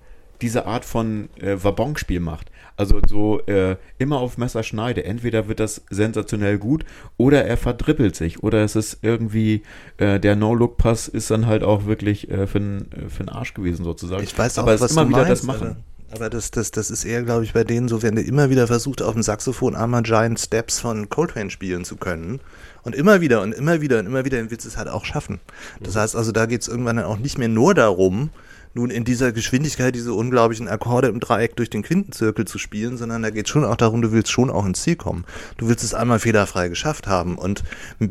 diese 0.42 0.66
Art 0.66 0.84
von 0.84 1.28
äh, 1.40 1.56
Wabonspiel 1.62 2.20
macht. 2.20 2.50
Also 2.78 3.00
so 3.08 3.40
äh, 3.46 3.76
immer 3.98 4.18
auf 4.20 4.38
Messerschneide. 4.38 5.04
Entweder 5.04 5.48
wird 5.48 5.58
das 5.58 5.82
sensationell 5.90 6.58
gut 6.58 6.84
oder 7.16 7.44
er 7.44 7.56
verdrippelt 7.56 8.14
sich. 8.14 8.42
Oder 8.44 8.62
es 8.62 8.76
ist 8.76 8.98
irgendwie, 9.02 9.62
äh, 9.96 10.20
der 10.20 10.36
No-Look-Pass 10.36 11.08
ist 11.08 11.30
dann 11.32 11.46
halt 11.46 11.64
auch 11.64 11.86
wirklich 11.86 12.30
äh, 12.30 12.46
für 12.46 12.60
den 12.60 12.88
äh, 12.92 13.30
Arsch 13.30 13.52
gewesen 13.54 13.84
sozusagen. 13.84 14.22
Ich 14.22 14.38
weiß 14.38 14.58
auch, 14.58 14.62
Aber 14.62 14.78
was 14.80 14.92
immer 14.92 15.02
du 15.02 15.08
wieder 15.10 15.22
meinst, 15.24 15.42
das 15.42 15.42
machen. 15.42 15.76
Aber, 16.10 16.16
aber 16.16 16.30
das, 16.30 16.52
das, 16.52 16.70
das 16.70 16.90
ist 16.92 17.04
eher, 17.04 17.24
glaube 17.24 17.42
ich, 17.42 17.52
bei 17.52 17.64
denen 17.64 17.88
so, 17.88 18.00
wenn 18.02 18.14
du 18.14 18.22
immer 18.22 18.48
wieder 18.48 18.68
versucht, 18.68 19.02
auf 19.02 19.12
dem 19.14 19.22
Saxophon 19.24 19.74
einmal 19.74 20.04
Giant 20.04 20.38
Steps 20.38 20.78
von 20.78 21.08
Coltrane 21.08 21.50
spielen 21.50 21.84
zu 21.84 21.96
können. 21.96 22.40
Und 22.84 22.94
immer 22.94 23.20
wieder 23.20 23.42
und 23.42 23.52
immer 23.52 23.80
wieder 23.80 23.98
und 23.98 24.06
immer 24.06 24.24
wieder, 24.24 24.38
dann 24.38 24.52
willst 24.52 24.64
du 24.64 24.68
es 24.70 24.76
halt 24.78 24.88
auch 24.88 25.04
schaffen. 25.04 25.40
Das 25.80 25.94
Mhm. 25.96 25.98
heißt 25.98 26.16
also, 26.16 26.30
da 26.30 26.46
geht 26.46 26.62
es 26.62 26.68
irgendwann 26.68 26.96
dann 26.96 27.06
auch 27.06 27.18
nicht 27.18 27.36
mehr 27.38 27.48
nur 27.48 27.74
darum, 27.74 28.30
nun 28.74 28.90
in 28.90 29.04
dieser 29.04 29.32
Geschwindigkeit 29.32 29.94
diese 29.94 30.12
unglaublichen 30.12 30.68
Akkorde 30.68 31.08
im 31.08 31.20
Dreieck 31.20 31.56
durch 31.56 31.70
den 31.70 31.82
Quintenzirkel 31.82 32.44
zu 32.44 32.58
spielen, 32.58 32.96
sondern 32.96 33.22
da 33.22 33.30
geht 33.30 33.48
schon 33.48 33.64
auch 33.64 33.76
darum, 33.76 34.02
du 34.02 34.12
willst 34.12 34.30
schon 34.30 34.50
auch 34.50 34.66
ins 34.66 34.82
Ziel 34.82 34.96
kommen. 34.96 35.24
Du 35.56 35.68
willst 35.68 35.84
es 35.84 35.94
einmal 35.94 36.18
fehlerfrei 36.18 36.68
geschafft 36.68 37.06
haben. 37.06 37.36
Und 37.38 37.62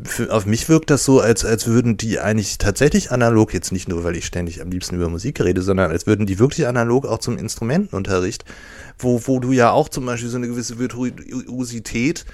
für, 0.04 0.34
auf 0.34 0.46
mich 0.46 0.70
wirkt 0.70 0.90
das 0.90 1.06
so, 1.06 1.20
als, 1.20 1.46
als 1.46 1.68
würden 1.68 1.98
die 1.98 2.20
eigentlich 2.20 2.58
tatsächlich 2.58 3.12
analog, 3.12 3.54
jetzt 3.54 3.72
nicht 3.72 3.88
nur, 3.88 4.04
weil 4.04 4.16
ich 4.16 4.26
ständig 4.26 4.62
am 4.62 4.70
liebsten 4.70 4.96
über 4.96 5.10
Musik 5.10 5.42
rede, 5.42 5.62
sondern 5.62 5.92
als 5.92 6.08
würden 6.08 6.26
die 6.26 6.40
wirklich 6.40 6.68
analog 6.68 7.06
auch 7.06 7.20
zum 7.20 7.38
Instrumentenunterricht, 7.38 8.46
wo, 9.00 9.22
wo 9.26 9.40
du 9.40 9.52
ja 9.52 9.72
auch 9.72 9.90
zum 9.90 10.06
Beispiel 10.06 10.30
so 10.30 10.38
eine 10.38 10.48
gewisse 10.48 10.80
Virtuosität 10.80 12.26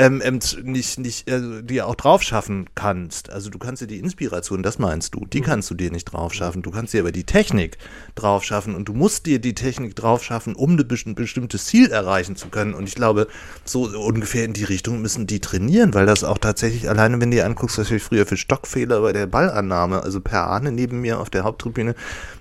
ähm, 0.00 0.22
ähm, 0.24 0.40
nicht, 0.62 0.98
nicht 0.98 1.28
äh, 1.28 1.62
dir 1.62 1.86
auch 1.86 1.94
drauf 1.94 2.22
schaffen 2.22 2.68
kannst. 2.74 3.30
Also 3.30 3.50
du 3.50 3.58
kannst 3.58 3.82
dir 3.82 3.86
die 3.86 3.98
Inspiration, 3.98 4.62
das 4.62 4.78
meinst 4.78 5.14
du, 5.14 5.26
die 5.26 5.40
kannst 5.40 5.70
du 5.70 5.74
dir 5.74 5.90
nicht 5.90 6.04
drauf 6.06 6.32
schaffen. 6.32 6.62
Du 6.62 6.70
kannst 6.70 6.94
dir 6.94 7.00
aber 7.00 7.12
die 7.12 7.24
Technik 7.24 7.76
drauf 8.14 8.44
schaffen 8.44 8.74
und 8.74 8.88
du 8.88 8.94
musst 8.94 9.26
dir 9.26 9.38
die 9.40 9.54
Technik 9.54 9.96
drauf 9.96 10.22
schaffen, 10.24 10.54
um 10.54 10.76
ein 10.76 10.80
besti- 10.80 11.14
bestimmtes 11.14 11.66
Ziel 11.66 11.90
erreichen 11.90 12.36
zu 12.36 12.48
können. 12.48 12.74
Und 12.74 12.88
ich 12.88 12.94
glaube, 12.94 13.26
so 13.64 13.88
ungefähr 13.88 14.44
in 14.44 14.52
die 14.52 14.64
Richtung 14.64 15.02
müssen 15.02 15.26
die 15.26 15.40
trainieren, 15.40 15.92
weil 15.92 16.06
das 16.06 16.24
auch 16.24 16.38
tatsächlich, 16.38 16.88
alleine 16.88 17.20
wenn 17.20 17.30
du 17.30 17.36
dir 17.36 17.46
anguckst, 17.46 17.76
was 17.76 17.90
ich 17.90 18.02
früher 18.02 18.24
für 18.24 18.36
Stockfehler 18.36 19.00
bei 19.02 19.12
der 19.12 19.26
Ballannahme, 19.26 20.02
also 20.02 20.20
Per 20.20 20.46
Arne 20.46 20.72
neben 20.72 21.00
mir 21.00 21.20
auf 21.20 21.28
der 21.30 21.44
Haupttribüne, 21.44 21.94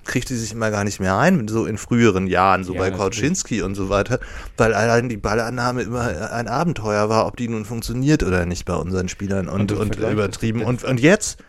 kriegt 0.06 0.30
die 0.30 0.36
sich 0.36 0.54
immer 0.54 0.72
gar 0.72 0.84
nicht 0.84 1.00
mehr 1.00 1.18
ein, 1.18 1.48
so 1.48 1.66
in 1.66 1.78
früheren 1.78 2.28
Jahren, 2.28 2.64
so 2.64 2.74
Ja, 2.74 2.80
bei. 2.80 2.92
Kautschinski 2.92 3.62
und 3.62 3.76
so 3.76 3.90
weiter, 3.90 4.20
weil 4.58 4.74
allein 4.74 5.10
die 5.10 5.18
Ballannahme 5.18 5.84
immer 5.84 6.32
ein 6.32 6.48
Abenteuer 6.48 7.10
war, 7.10 7.28
ob 7.28 7.38
die 7.38 7.49
nun 7.50 7.66
funktioniert 7.66 8.24
oder 8.24 8.46
nicht 8.46 8.66
bei 8.66 8.76
unseren 8.76 9.10
Spielern 9.10 9.48
und, 9.48 9.72
Und 9.72 9.80
und, 9.80 9.96
übertrieben. 9.98 10.64
Und, 10.64 10.84
und 10.84 11.00
jetzt 11.00 11.40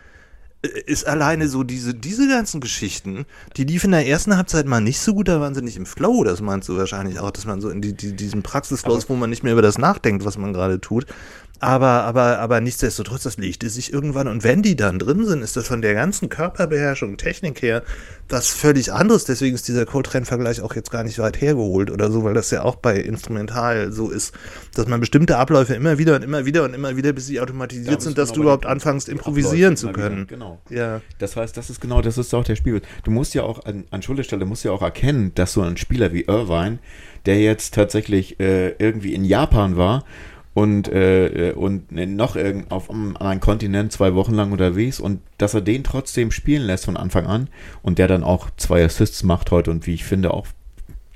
ist 0.61 1.07
alleine 1.07 1.47
so 1.47 1.63
diese, 1.63 1.93
diese 1.95 2.27
ganzen 2.27 2.61
Geschichten, 2.61 3.25
die 3.57 3.63
liefen 3.63 3.87
in 3.87 3.91
der 3.91 4.07
ersten 4.07 4.37
Halbzeit 4.37 4.67
mal 4.67 4.79
nicht 4.79 4.99
so 4.99 5.15
gut, 5.15 5.27
da 5.27 5.41
waren 5.41 5.55
sie 5.55 5.63
nicht 5.63 5.77
im 5.77 5.87
Flow, 5.87 6.23
das 6.23 6.39
meinst 6.41 6.69
du 6.69 6.77
wahrscheinlich 6.77 7.19
auch, 7.19 7.31
dass 7.31 7.45
man 7.45 7.61
so 7.61 7.69
in 7.69 7.81
die, 7.81 7.93
die, 7.93 8.15
diesem 8.15 8.43
Praxisflow 8.43 8.95
ist, 8.95 9.09
wo 9.09 9.15
man 9.15 9.31
nicht 9.31 9.43
mehr 9.43 9.53
über 9.53 9.63
das 9.63 9.79
nachdenkt, 9.79 10.23
was 10.23 10.37
man 10.37 10.53
gerade 10.53 10.79
tut. 10.79 11.07
Aber, 11.63 12.05
aber, 12.05 12.39
aber 12.39 12.59
nichtsdestotrotz, 12.59 13.21
das 13.21 13.37
legte 13.37 13.69
sich 13.69 13.93
irgendwann. 13.93 14.27
Und 14.27 14.43
wenn 14.43 14.63
die 14.63 14.75
dann 14.75 14.97
drin 14.97 15.27
sind, 15.27 15.43
ist 15.43 15.55
das 15.55 15.67
von 15.67 15.83
der 15.83 15.93
ganzen 15.93 16.27
Körperbeherrschung, 16.27 17.17
Technik 17.17 17.61
her, 17.61 17.83
was 18.29 18.47
völlig 18.47 18.91
anderes. 18.91 19.25
Deswegen 19.25 19.53
ist 19.53 19.67
dieser 19.67 19.85
Coltrane-Vergleich 19.85 20.61
auch 20.61 20.73
jetzt 20.73 20.89
gar 20.89 21.03
nicht 21.03 21.19
weit 21.19 21.39
hergeholt 21.39 21.91
oder 21.91 22.09
so, 22.09 22.23
weil 22.23 22.33
das 22.33 22.49
ja 22.49 22.63
auch 22.63 22.77
bei 22.77 22.97
Instrumental 22.97 23.91
so 23.91 24.09
ist, 24.09 24.33
dass 24.73 24.87
man 24.87 24.99
bestimmte 24.99 25.37
Abläufe 25.37 25.75
immer 25.75 25.99
wieder 25.99 26.15
und 26.15 26.23
immer 26.23 26.45
wieder 26.45 26.63
und 26.63 26.73
immer 26.73 26.97
wieder, 26.97 27.13
bis 27.13 27.27
sie 27.27 27.39
automatisiert 27.39 27.97
Da 27.97 28.01
sind, 28.01 28.17
dass 28.17 28.31
du 28.31 28.41
überhaupt 28.41 28.65
anfängst, 28.65 29.07
improvisieren 29.07 29.77
zu 29.77 29.89
wieder, 29.89 29.99
können. 29.99 30.25
Genau. 30.25 30.59
Ja. 30.71 31.01
Das 31.19 31.35
heißt, 31.35 31.55
das 31.55 31.69
ist 31.69 31.79
genau, 31.79 32.01
das 32.01 32.17
ist 32.17 32.33
auch 32.33 32.43
der 32.43 32.55
Spiel. 32.55 32.81
Du 33.03 33.11
musst 33.11 33.35
ja 33.35 33.43
auch 33.43 33.65
an, 33.65 33.83
an 33.91 34.01
Schulterstelle 34.01 34.45
musst 34.45 34.63
ja 34.63 34.71
auch 34.71 34.81
erkennen, 34.81 35.31
dass 35.35 35.53
so 35.53 35.61
ein 35.61 35.77
Spieler 35.77 36.11
wie 36.11 36.23
Irvine, 36.23 36.79
der 37.27 37.39
jetzt 37.39 37.75
tatsächlich 37.75 38.39
äh, 38.39 38.69
irgendwie 38.79 39.13
in 39.13 39.23
Japan 39.23 39.77
war 39.77 40.05
und, 40.53 40.89
äh, 40.89 41.53
und 41.55 41.91
noch 41.91 42.35
irgend 42.35 42.71
auf 42.71 42.89
einem 42.89 43.15
anderen 43.15 43.39
Kontinent 43.39 43.91
zwei 43.91 44.15
Wochen 44.15 44.33
lang 44.33 44.51
unterwegs 44.51 44.99
und 44.99 45.21
dass 45.37 45.53
er 45.53 45.61
den 45.61 45.83
trotzdem 45.83 46.31
spielen 46.31 46.63
lässt 46.63 46.85
von 46.85 46.97
Anfang 46.97 47.25
an 47.25 47.49
und 47.81 47.99
der 47.99 48.07
dann 48.07 48.23
auch 48.23 48.49
zwei 48.57 48.83
Assists 48.83 49.23
macht 49.23 49.51
heute 49.51 49.71
und 49.71 49.87
wie 49.87 49.93
ich 49.93 50.03
finde 50.03 50.33
auch 50.33 50.47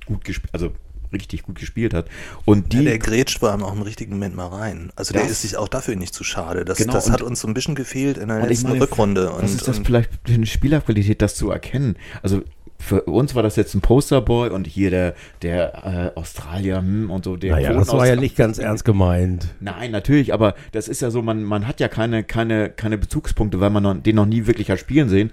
gut 0.06 0.24
gespielt, 0.24 0.54
also 0.54 0.72
richtig 1.12 1.44
gut 1.44 1.60
gespielt 1.60 1.94
hat. 1.94 2.08
Und 2.46 2.74
Ja, 2.74 2.80
die, 2.80 2.86
der 2.86 3.00
grätscht 3.00 3.40
vor 3.40 3.52
allem 3.52 3.64
auch 3.64 3.74
im 3.74 3.82
richtigen 3.82 4.14
Moment 4.14 4.36
mal 4.36 4.48
rein. 4.48 4.92
Also 4.96 5.14
der 5.14 5.26
ist 5.26 5.42
sich 5.42 5.58
auch 5.58 5.68
dafür 5.68 5.96
nicht 5.96 6.14
zu 6.14 6.24
schade. 6.24 6.66
Das, 6.66 6.78
Genau, 6.78 6.94
das 6.94 7.10
hat 7.10 7.22
uns 7.22 7.42
so 7.42 7.48
ein 7.48 7.54
bisschen 7.54 7.76
gefehlt 7.76 8.18
in 8.18 8.28
der 8.28 8.46
letzten 8.46 8.70
meine, 8.70 8.82
Rückrunde. 8.82 9.32
Und, 9.32 9.44
ist 9.46 9.68
das 9.68 9.78
und 9.78 9.86
vielleicht 9.86 10.10
eine 10.28 10.46
Spielerqualität, 10.46 11.22
das 11.22 11.36
zu 11.36 11.50
erkennen? 11.52 11.96
Also 12.22 12.44
für 12.80 13.02
uns 13.04 13.36
war 13.36 13.44
das 13.44 13.56
jetzt 13.56 13.74
ein 13.74 13.82
Posterboy 13.82 14.50
und 14.50 14.68
hier 14.68 14.90
der, 14.90 15.16
der 15.42 16.14
äh, 16.16 16.20
Australier 16.20 16.78
hm, 16.78 17.10
und 17.10 17.26
so. 17.26 17.36
Der 17.36 17.54
Naja, 17.54 17.74
das 17.74 17.88
war 17.90 18.08
ja 18.08 18.16
nicht 18.16 18.36
ganz 18.36 18.58
ernst 18.58 18.86
gemeint. 18.86 19.48
Nein, 19.60 19.92
natürlich, 19.92 20.34
aber 20.34 20.56
das 20.72 20.88
ist 20.88 21.02
ja 21.02 21.10
so, 21.10 21.22
man, 21.22 21.44
man 21.44 21.68
hat 21.68 21.80
ja 21.80 21.88
keine, 21.88 22.24
keine, 22.24 22.70
keine 22.70 22.98
Bezugspunkte, 22.98 23.60
weil 23.60 23.70
man 23.70 23.84
noch, 23.84 23.96
den 23.96 24.16
noch 24.16 24.26
nie 24.26 24.46
wirklich 24.46 24.70
hat 24.70 24.80
spielen 24.80 25.10
sehen. 25.10 25.32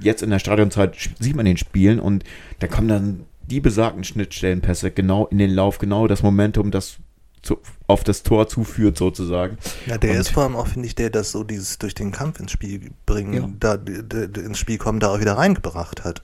Jetzt 0.00 0.22
in 0.22 0.30
der 0.30 0.38
Stadionzeit 0.38 0.96
sieht 1.20 1.36
man 1.36 1.44
den 1.44 1.56
spielen 1.58 2.00
und 2.00 2.24
da 2.60 2.66
kommen 2.66 2.88
dann 2.88 3.26
die 3.46 3.60
besagten 3.60 4.04
Schnittstellenpässe 4.04 4.90
genau 4.90 5.26
in 5.26 5.38
den 5.38 5.50
Lauf, 5.50 5.78
genau 5.78 6.06
das 6.06 6.22
Momentum, 6.22 6.70
das 6.70 6.96
zu, 7.42 7.58
auf 7.88 8.04
das 8.04 8.22
Tor 8.22 8.48
zuführt, 8.48 8.96
sozusagen. 8.96 9.58
Ja, 9.86 9.98
der 9.98 10.12
Und- 10.12 10.16
ist 10.18 10.30
vor 10.30 10.44
allem 10.44 10.56
auch, 10.56 10.68
finde 10.68 10.86
ich, 10.86 10.94
der 10.94 11.10
das 11.10 11.32
so 11.32 11.44
dieses 11.44 11.78
durch 11.78 11.94
den 11.94 12.12
Kampf 12.12 12.40
ins 12.40 12.52
Spiel 12.52 12.90
bringen, 13.04 13.58
Ja. 13.60 13.76
da, 13.76 14.40
ins 14.40 14.58
Spiel 14.58 14.78
kommen, 14.78 15.00
da 15.00 15.08
auch 15.08 15.20
wieder 15.20 15.36
reingebracht 15.36 16.04
hat. 16.04 16.22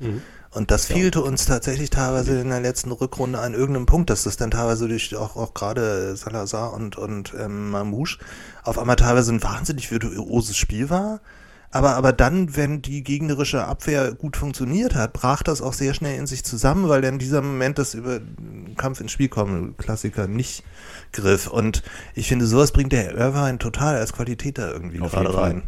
Und 0.50 0.70
das 0.70 0.87
fehlte 0.87 1.22
uns 1.22 1.44
tatsächlich 1.44 1.90
teilweise 1.90 2.40
in 2.40 2.48
der 2.48 2.61
letzten 2.61 2.90
Rückrunde 2.90 3.38
an 3.38 3.52
irgendeinem 3.52 3.87
Punkt, 3.87 4.08
dass 4.08 4.24
das 4.24 4.37
dann 4.38 4.50
teilweise 4.50 4.88
durch 4.88 5.14
auch, 5.14 5.37
auch 5.37 5.52
gerade 5.52 6.16
Salazar 6.16 6.72
und, 6.72 6.96
und 6.96 7.34
ähm, 7.38 7.70
Mamouche 7.70 8.18
auf 8.62 8.78
einmal 8.78 8.96
teilweise 8.96 9.32
ein 9.32 9.42
wahnsinnig 9.42 9.90
virtuoses 9.90 10.56
Spiel 10.56 10.88
war. 10.88 11.20
Aber, 11.70 11.96
aber 11.96 12.14
dann, 12.14 12.56
wenn 12.56 12.80
die 12.80 13.04
gegnerische 13.04 13.66
Abwehr 13.66 14.14
gut 14.14 14.38
funktioniert 14.38 14.94
hat, 14.94 15.12
brach 15.12 15.42
das 15.42 15.61
auch 15.61 15.74
sehr 15.74 15.92
schnell 15.92 16.18
in 16.18 16.26
sich 16.26 16.42
zusammen, 16.42 16.88
weil 16.88 17.02
dann 17.02 17.18
dieser 17.18 17.42
Moment 17.42 17.78
das 17.78 17.92
über 17.92 18.20
Kampf 18.78 19.00
ins 19.00 19.12
Spiel 19.12 19.28
kommen, 19.28 19.76
Klassiker, 19.76 20.28
nicht 20.28 20.64
griff. 21.12 21.46
Und 21.46 21.82
ich 22.14 22.26
finde, 22.26 22.46
sowas 22.46 22.72
bringt 22.72 22.92
der 22.92 23.14
Irvine 23.14 23.58
total 23.58 23.96
als 23.96 24.14
Qualität 24.14 24.56
da 24.56 24.70
irgendwie 24.70 25.00
Auf 25.00 25.12
gerade 25.12 25.34
rein. 25.34 25.62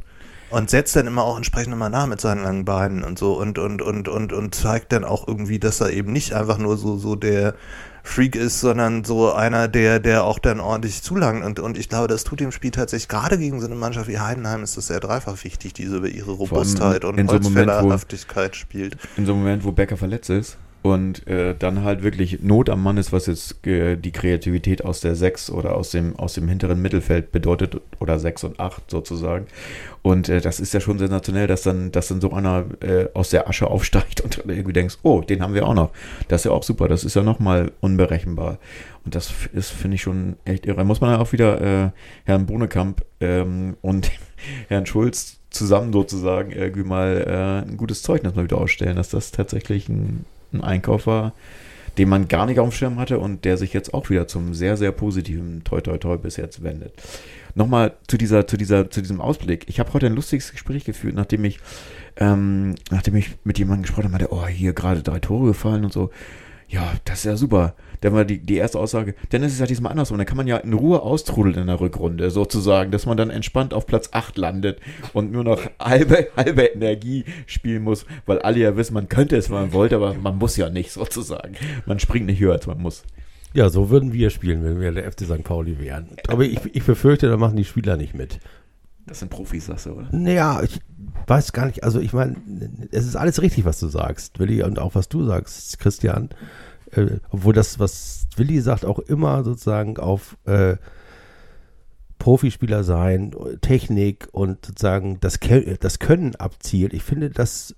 Und 0.50 0.68
setzt 0.68 0.96
dann 0.96 1.06
immer 1.06 1.24
auch 1.24 1.36
entsprechend 1.36 1.72
immer 1.72 1.88
nach 1.88 2.06
mit 2.06 2.20
seinen 2.20 2.42
langen 2.42 2.64
Beinen 2.64 3.04
und 3.04 3.18
so 3.18 3.34
und, 3.34 3.58
und, 3.58 3.82
und, 3.82 4.08
und, 4.08 4.32
und 4.32 4.54
zeigt 4.54 4.92
dann 4.92 5.04
auch 5.04 5.28
irgendwie, 5.28 5.58
dass 5.58 5.80
er 5.80 5.90
eben 5.90 6.12
nicht 6.12 6.32
einfach 6.34 6.58
nur 6.58 6.76
so, 6.76 6.96
so 6.96 7.14
der 7.14 7.54
Freak 8.02 8.34
ist, 8.34 8.60
sondern 8.60 9.04
so 9.04 9.32
einer, 9.32 9.68
der, 9.68 10.00
der 10.00 10.24
auch 10.24 10.38
dann 10.38 10.58
ordentlich 10.58 11.02
zulangt. 11.02 11.44
Und, 11.44 11.60
und 11.60 11.78
ich 11.78 11.88
glaube, 11.88 12.08
das 12.08 12.24
tut 12.24 12.40
dem 12.40 12.50
Spiel 12.50 12.70
tatsächlich, 12.70 13.08
gerade 13.08 13.38
gegen 13.38 13.60
so 13.60 13.66
eine 13.66 13.76
Mannschaft 13.76 14.08
wie 14.08 14.18
Heidenheim, 14.18 14.62
ist 14.62 14.76
das 14.76 14.88
sehr 14.88 15.00
dreifach 15.00 15.44
wichtig, 15.44 15.74
die 15.74 15.86
so 15.86 15.98
über 15.98 16.08
ihre 16.08 16.32
Robustheit 16.32 17.04
und 17.04 17.18
so 17.18 17.32
Holzfällerhaftigkeit 17.32 18.56
spielt. 18.56 18.96
in 19.16 19.26
so 19.26 19.32
einem 19.32 19.42
Moment, 19.42 19.64
wo 19.64 19.72
Becker 19.72 19.96
verletzt 19.96 20.30
ist 20.30 20.56
und 20.82 21.26
äh, 21.26 21.54
dann 21.58 21.84
halt 21.84 22.02
wirklich 22.02 22.42
Not 22.42 22.70
am 22.70 22.82
Mann 22.82 22.96
ist, 22.96 23.12
was 23.12 23.26
jetzt 23.26 23.66
äh, 23.66 23.96
die 23.96 24.12
Kreativität 24.12 24.84
aus 24.84 25.00
der 25.00 25.14
6 25.14 25.50
oder 25.50 25.74
aus 25.74 25.90
dem, 25.90 26.16
aus 26.16 26.34
dem 26.34 26.48
hinteren 26.48 26.80
Mittelfeld 26.80 27.32
bedeutet 27.32 27.80
oder 27.98 28.18
6 28.18 28.44
und 28.44 28.60
8 28.60 28.90
sozusagen. 28.90 29.46
Und 30.02 30.30
äh, 30.30 30.40
das 30.40 30.58
ist 30.58 30.72
ja 30.72 30.80
schon 30.80 30.98
sensationell, 30.98 31.46
dass 31.46 31.62
dann, 31.62 31.92
dass 31.92 32.08
dann 32.08 32.22
so 32.22 32.32
einer 32.32 32.64
äh, 32.80 33.08
aus 33.12 33.28
der 33.28 33.48
Asche 33.48 33.66
aufsteigt 33.66 34.20
und 34.24 34.38
dann 34.38 34.48
irgendwie 34.48 34.72
denkst, 34.72 34.98
oh, 35.02 35.20
den 35.20 35.42
haben 35.42 35.54
wir 35.54 35.66
auch 35.66 35.74
noch. 35.74 35.90
Das 36.28 36.42
ist 36.42 36.44
ja 36.46 36.52
auch 36.52 36.62
super, 36.62 36.88
das 36.88 37.04
ist 37.04 37.14
ja 37.14 37.22
nochmal 37.22 37.72
unberechenbar. 37.80 38.58
Und 39.04 39.14
das 39.14 39.32
ist, 39.52 39.70
finde 39.70 39.96
ich, 39.96 40.02
schon 40.02 40.36
echt 40.44 40.66
irre. 40.66 40.84
Muss 40.84 41.00
man 41.00 41.10
ja 41.10 41.18
auch 41.18 41.32
wieder 41.32 41.60
äh, 41.60 41.90
Herrn 42.24 42.46
Bonekamp 42.46 43.04
ähm, 43.20 43.76
und 43.82 44.10
Herrn 44.68 44.86
Schulz 44.86 45.38
zusammen 45.50 45.92
sozusagen 45.92 46.52
irgendwie 46.52 46.84
mal 46.84 47.24
äh, 47.26 47.68
ein 47.68 47.76
gutes 47.76 48.02
Zeugnis 48.02 48.34
mal 48.34 48.44
wieder 48.44 48.58
ausstellen, 48.58 48.96
dass 48.96 49.10
das 49.10 49.32
tatsächlich 49.32 49.88
ein, 49.88 50.24
ein 50.52 50.62
Einkauf 50.62 51.06
war, 51.06 51.32
den 51.98 52.08
man 52.08 52.28
gar 52.28 52.46
nicht 52.46 52.60
auf 52.60 52.68
dem 52.68 52.72
Schirm 52.72 52.98
hatte 52.98 53.18
und 53.18 53.44
der 53.44 53.56
sich 53.56 53.72
jetzt 53.72 53.94
auch 53.94 54.10
wieder 54.10 54.26
zum 54.26 54.54
sehr, 54.54 54.76
sehr 54.76 54.92
positiven 54.92 55.64
Toi 55.64 55.80
Toi 55.80 55.98
Toi 55.98 56.16
bis 56.16 56.36
jetzt 56.36 56.62
wendet. 56.62 56.92
Nochmal 57.54 57.94
zu 58.06 58.16
dieser, 58.16 58.46
zu 58.46 58.56
dieser, 58.56 58.90
zu 58.90 59.00
diesem 59.00 59.20
Ausblick. 59.20 59.64
Ich 59.68 59.80
habe 59.80 59.92
heute 59.92 60.06
ein 60.06 60.14
lustiges 60.14 60.52
Gespräch 60.52 60.84
geführt, 60.84 61.14
nachdem 61.14 61.44
ich, 61.44 61.58
ähm, 62.16 62.76
nachdem 62.90 63.16
ich 63.16 63.36
mit 63.44 63.58
jemandem 63.58 63.82
gesprochen 63.82 64.04
habe, 64.04 64.12
meinte, 64.12 64.32
oh, 64.32 64.46
hier 64.46 64.72
gerade 64.72 65.02
drei 65.02 65.18
Tore 65.18 65.48
gefallen 65.48 65.84
und 65.84 65.92
so. 65.92 66.10
Ja, 66.68 66.92
das 67.04 67.18
ist 67.18 67.24
ja 67.24 67.36
super. 67.36 67.74
Dann 68.00 68.12
war 68.12 68.24
die, 68.24 68.38
die 68.38 68.56
erste 68.56 68.78
Aussage, 68.78 69.14
dann 69.30 69.42
ist 69.42 69.52
es 69.52 69.58
ja 69.58 69.66
diesmal 69.66 69.90
andersrum. 69.90 70.18
Dann 70.18 70.26
kann 70.26 70.36
man 70.36 70.46
ja 70.46 70.56
in 70.58 70.72
Ruhe 70.72 71.02
austrudeln 71.02 71.56
in 71.56 71.66
der 71.66 71.80
Rückrunde, 71.80 72.30
sozusagen, 72.30 72.90
dass 72.90 73.06
man 73.06 73.16
dann 73.16 73.30
entspannt 73.30 73.74
auf 73.74 73.86
Platz 73.86 74.10
8 74.12 74.38
landet 74.38 74.80
und 75.12 75.32
nur 75.32 75.44
noch 75.44 75.60
halbe, 75.80 76.28
halbe 76.36 76.62
Energie 76.62 77.24
spielen 77.46 77.82
muss, 77.82 78.06
weil 78.26 78.38
alle 78.40 78.60
ja 78.60 78.76
wissen, 78.76 78.94
man 78.94 79.08
könnte 79.08 79.36
es, 79.36 79.50
wenn 79.50 79.56
man 79.56 79.72
wollte, 79.72 79.96
aber 79.96 80.14
man 80.14 80.38
muss 80.38 80.56
ja 80.56 80.70
nicht, 80.70 80.92
sozusagen. 80.92 81.54
Man 81.86 81.98
springt 81.98 82.26
nicht 82.26 82.40
höher, 82.40 82.54
als 82.54 82.66
man 82.66 82.80
muss. 82.80 83.04
Ja, 83.52 83.68
so 83.68 83.90
würden 83.90 84.12
wir 84.12 84.30
spielen, 84.30 84.62
wenn 84.64 84.80
wir 84.80 84.92
der 84.92 85.10
FC 85.10 85.24
St. 85.24 85.42
Pauli 85.42 85.80
wären. 85.80 86.10
Aber 86.28 86.44
ich, 86.44 86.60
ich 86.72 86.84
befürchte, 86.84 87.28
da 87.28 87.36
machen 87.36 87.56
die 87.56 87.64
Spieler 87.64 87.96
nicht 87.96 88.14
mit. 88.14 88.38
Das 89.06 89.18
sind 89.18 89.28
Profis, 89.28 89.66
sagst 89.66 89.86
du, 89.86 89.92
oder? 89.92 90.08
Naja, 90.12 90.62
ich 90.62 90.78
weiß 91.26 91.52
gar 91.52 91.66
nicht, 91.66 91.82
also 91.82 91.98
ich 91.98 92.12
meine, 92.12 92.36
es 92.92 93.06
ist 93.06 93.16
alles 93.16 93.42
richtig, 93.42 93.64
was 93.64 93.80
du 93.80 93.88
sagst, 93.88 94.38
Willi, 94.38 94.62
und 94.62 94.78
auch 94.78 94.94
was 94.94 95.08
du 95.08 95.24
sagst, 95.24 95.78
Christian. 95.80 96.28
Äh, 96.92 97.18
obwohl 97.31 97.53
das, 97.53 97.79
was 97.79 98.26
Willi 98.37 98.61
sagt, 98.61 98.85
auch 98.85 98.98
immer 98.98 99.44
sozusagen 99.44 99.98
auf 99.98 100.37
äh, 100.44 100.76
Profispieler 102.18 102.85
sein, 102.85 103.35
Technik 103.62 104.29
und 104.33 104.66
sozusagen 104.66 105.18
das, 105.20 105.38
das 105.81 105.98
Können 105.98 106.37
abzielt. 106.37 106.92
Ich 106.92 107.03
finde, 107.03 107.31
das, 107.31 107.74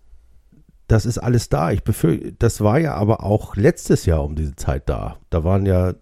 das 0.89 1.07
ist 1.07 1.19
alles 1.19 1.49
da. 1.49 1.71
Ich 1.71 1.85
befürchte, 1.85 2.33
das 2.33 2.61
war 2.61 2.79
ja 2.79 2.95
aber 2.95 3.23
auch 3.23 3.57
letztes 3.57 4.05
Jahr 4.05 4.25
um 4.25 4.35
diese 4.35 4.57
Zeit 4.57 4.89
da. 4.89 5.19
Da 5.31 5.45
waren 5.45 5.65
ja 5.65 5.95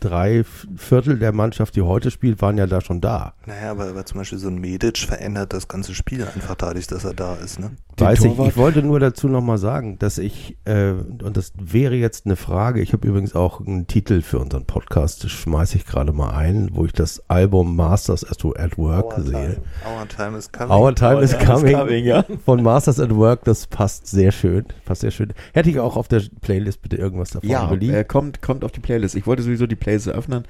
drei 0.00 0.44
Viertel 0.76 1.18
der 1.18 1.32
Mannschaft, 1.32 1.76
die 1.76 1.82
heute 1.82 2.10
spielt, 2.10 2.40
waren 2.42 2.58
ja 2.58 2.66
da 2.66 2.80
schon 2.80 3.00
da. 3.00 3.34
Naja, 3.46 3.70
aber, 3.70 3.88
aber 3.88 4.04
zum 4.06 4.18
Beispiel 4.18 4.38
so 4.38 4.48
ein 4.48 4.58
Medic 4.58 4.98
verändert 4.98 5.52
das 5.52 5.68
ganze 5.68 5.94
Spiel 5.94 6.22
einfach 6.24 6.54
dadurch, 6.54 6.86
dass 6.86 7.04
er 7.04 7.14
da 7.14 7.34
ist. 7.36 7.58
Ne? 7.58 7.72
Den 7.98 8.06
Weiß 8.06 8.20
ich, 8.24 8.32
Torwart- 8.32 8.48
ich 8.48 8.56
wollte 8.56 8.82
nur 8.82 9.00
dazu 9.00 9.28
nochmal 9.28 9.58
sagen, 9.58 9.98
dass 9.98 10.18
ich, 10.18 10.56
äh, 10.64 10.90
und 10.92 11.36
das 11.36 11.52
wäre 11.58 11.96
jetzt 11.96 12.26
eine 12.26 12.36
Frage, 12.36 12.80
ich 12.80 12.92
habe 12.92 13.08
übrigens 13.08 13.34
auch 13.34 13.60
einen 13.66 13.86
Titel 13.88 14.22
für 14.22 14.38
unseren 14.38 14.64
Podcast, 14.66 15.24
das 15.24 15.32
schmeiße 15.32 15.76
ich 15.76 15.84
gerade 15.86 16.12
mal 16.12 16.30
ein, 16.30 16.70
wo 16.72 16.84
ich 16.84 16.92
das 16.92 17.28
Album 17.28 17.74
Masters 17.74 18.24
at, 18.24 18.38
at 18.58 18.78
Work 18.78 19.18
Our 19.18 19.24
sehe. 19.24 19.32
time, 19.32 19.60
our 19.98 20.08
time 20.08 20.38
is 20.38 20.52
coming. 20.52 20.70
Our 20.72 20.94
Time 20.94 21.20
is 21.22 21.38
coming, 21.38 21.76
coming, 21.76 22.04
ja. 22.04 22.24
von 22.44 22.62
Masters 22.62 23.00
at 23.00 23.14
Work, 23.14 23.44
das 23.44 23.66
passt 23.66 24.06
sehr 24.06 24.30
schön, 24.30 24.64
passt 24.84 25.00
sehr 25.00 25.10
schön. 25.10 25.32
Hätte 25.52 25.70
ich 25.70 25.80
auch 25.80 25.96
auf 25.96 26.06
der 26.06 26.22
Playlist 26.40 26.82
bitte 26.82 26.96
irgendwas 26.96 27.30
davon 27.30 27.48
Ja, 27.48 27.72
äh, 27.72 28.04
kommt, 28.04 28.42
kommt 28.42 28.64
auf 28.64 28.70
die 28.70 28.80
Playlist. 28.80 29.16
Ich 29.16 29.26
wollte 29.26 29.42
sowieso 29.42 29.66
die 29.66 29.74
Playlist 29.74 29.87
eröffnen. 29.88 30.44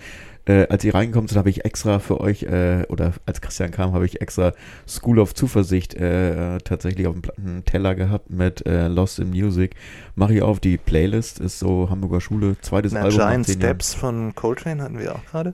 Äh, 0.47 0.67
als 0.69 0.83
ihr 0.83 0.95
reingekommen 0.95 1.29
sind, 1.29 1.37
habe 1.37 1.51
ich 1.51 1.67
extra 1.67 1.99
für 1.99 2.21
euch, 2.21 2.45
äh, 2.45 2.85
oder 2.89 3.13
als 3.27 3.43
Christian 3.43 3.71
kam, 3.71 3.93
habe 3.93 4.07
ich 4.07 4.23
extra 4.23 4.55
School 4.87 5.19
of 5.19 5.35
Zuversicht 5.35 5.95
äh, 5.95 6.57
tatsächlich 6.59 7.07
auf 7.07 7.17
dem 7.37 7.65
Teller 7.67 7.95
gehabt 7.95 8.31
mit 8.31 8.67
äh, 8.67 8.89
Lost 8.89 9.19
in 9.19 9.29
Music. 9.29 9.75
Mache 10.15 10.35
ich 10.35 10.43
auf, 10.43 10.59
die 10.59 10.79
Playlist 10.79 11.39
ist 11.39 11.59
so 11.59 11.91
Hamburger 11.91 12.23
Schule, 12.23 12.57
zweites 12.63 12.93
Na, 12.93 13.01
Album. 13.01 13.19
Giant 13.19 13.47
Jahren. 13.47 13.61
Steps 13.61 13.95
von 13.95 14.35
Coltrane 14.35 14.83
hatten 14.83 14.99
wir 14.99 15.15
auch 15.15 15.25
gerade. 15.27 15.53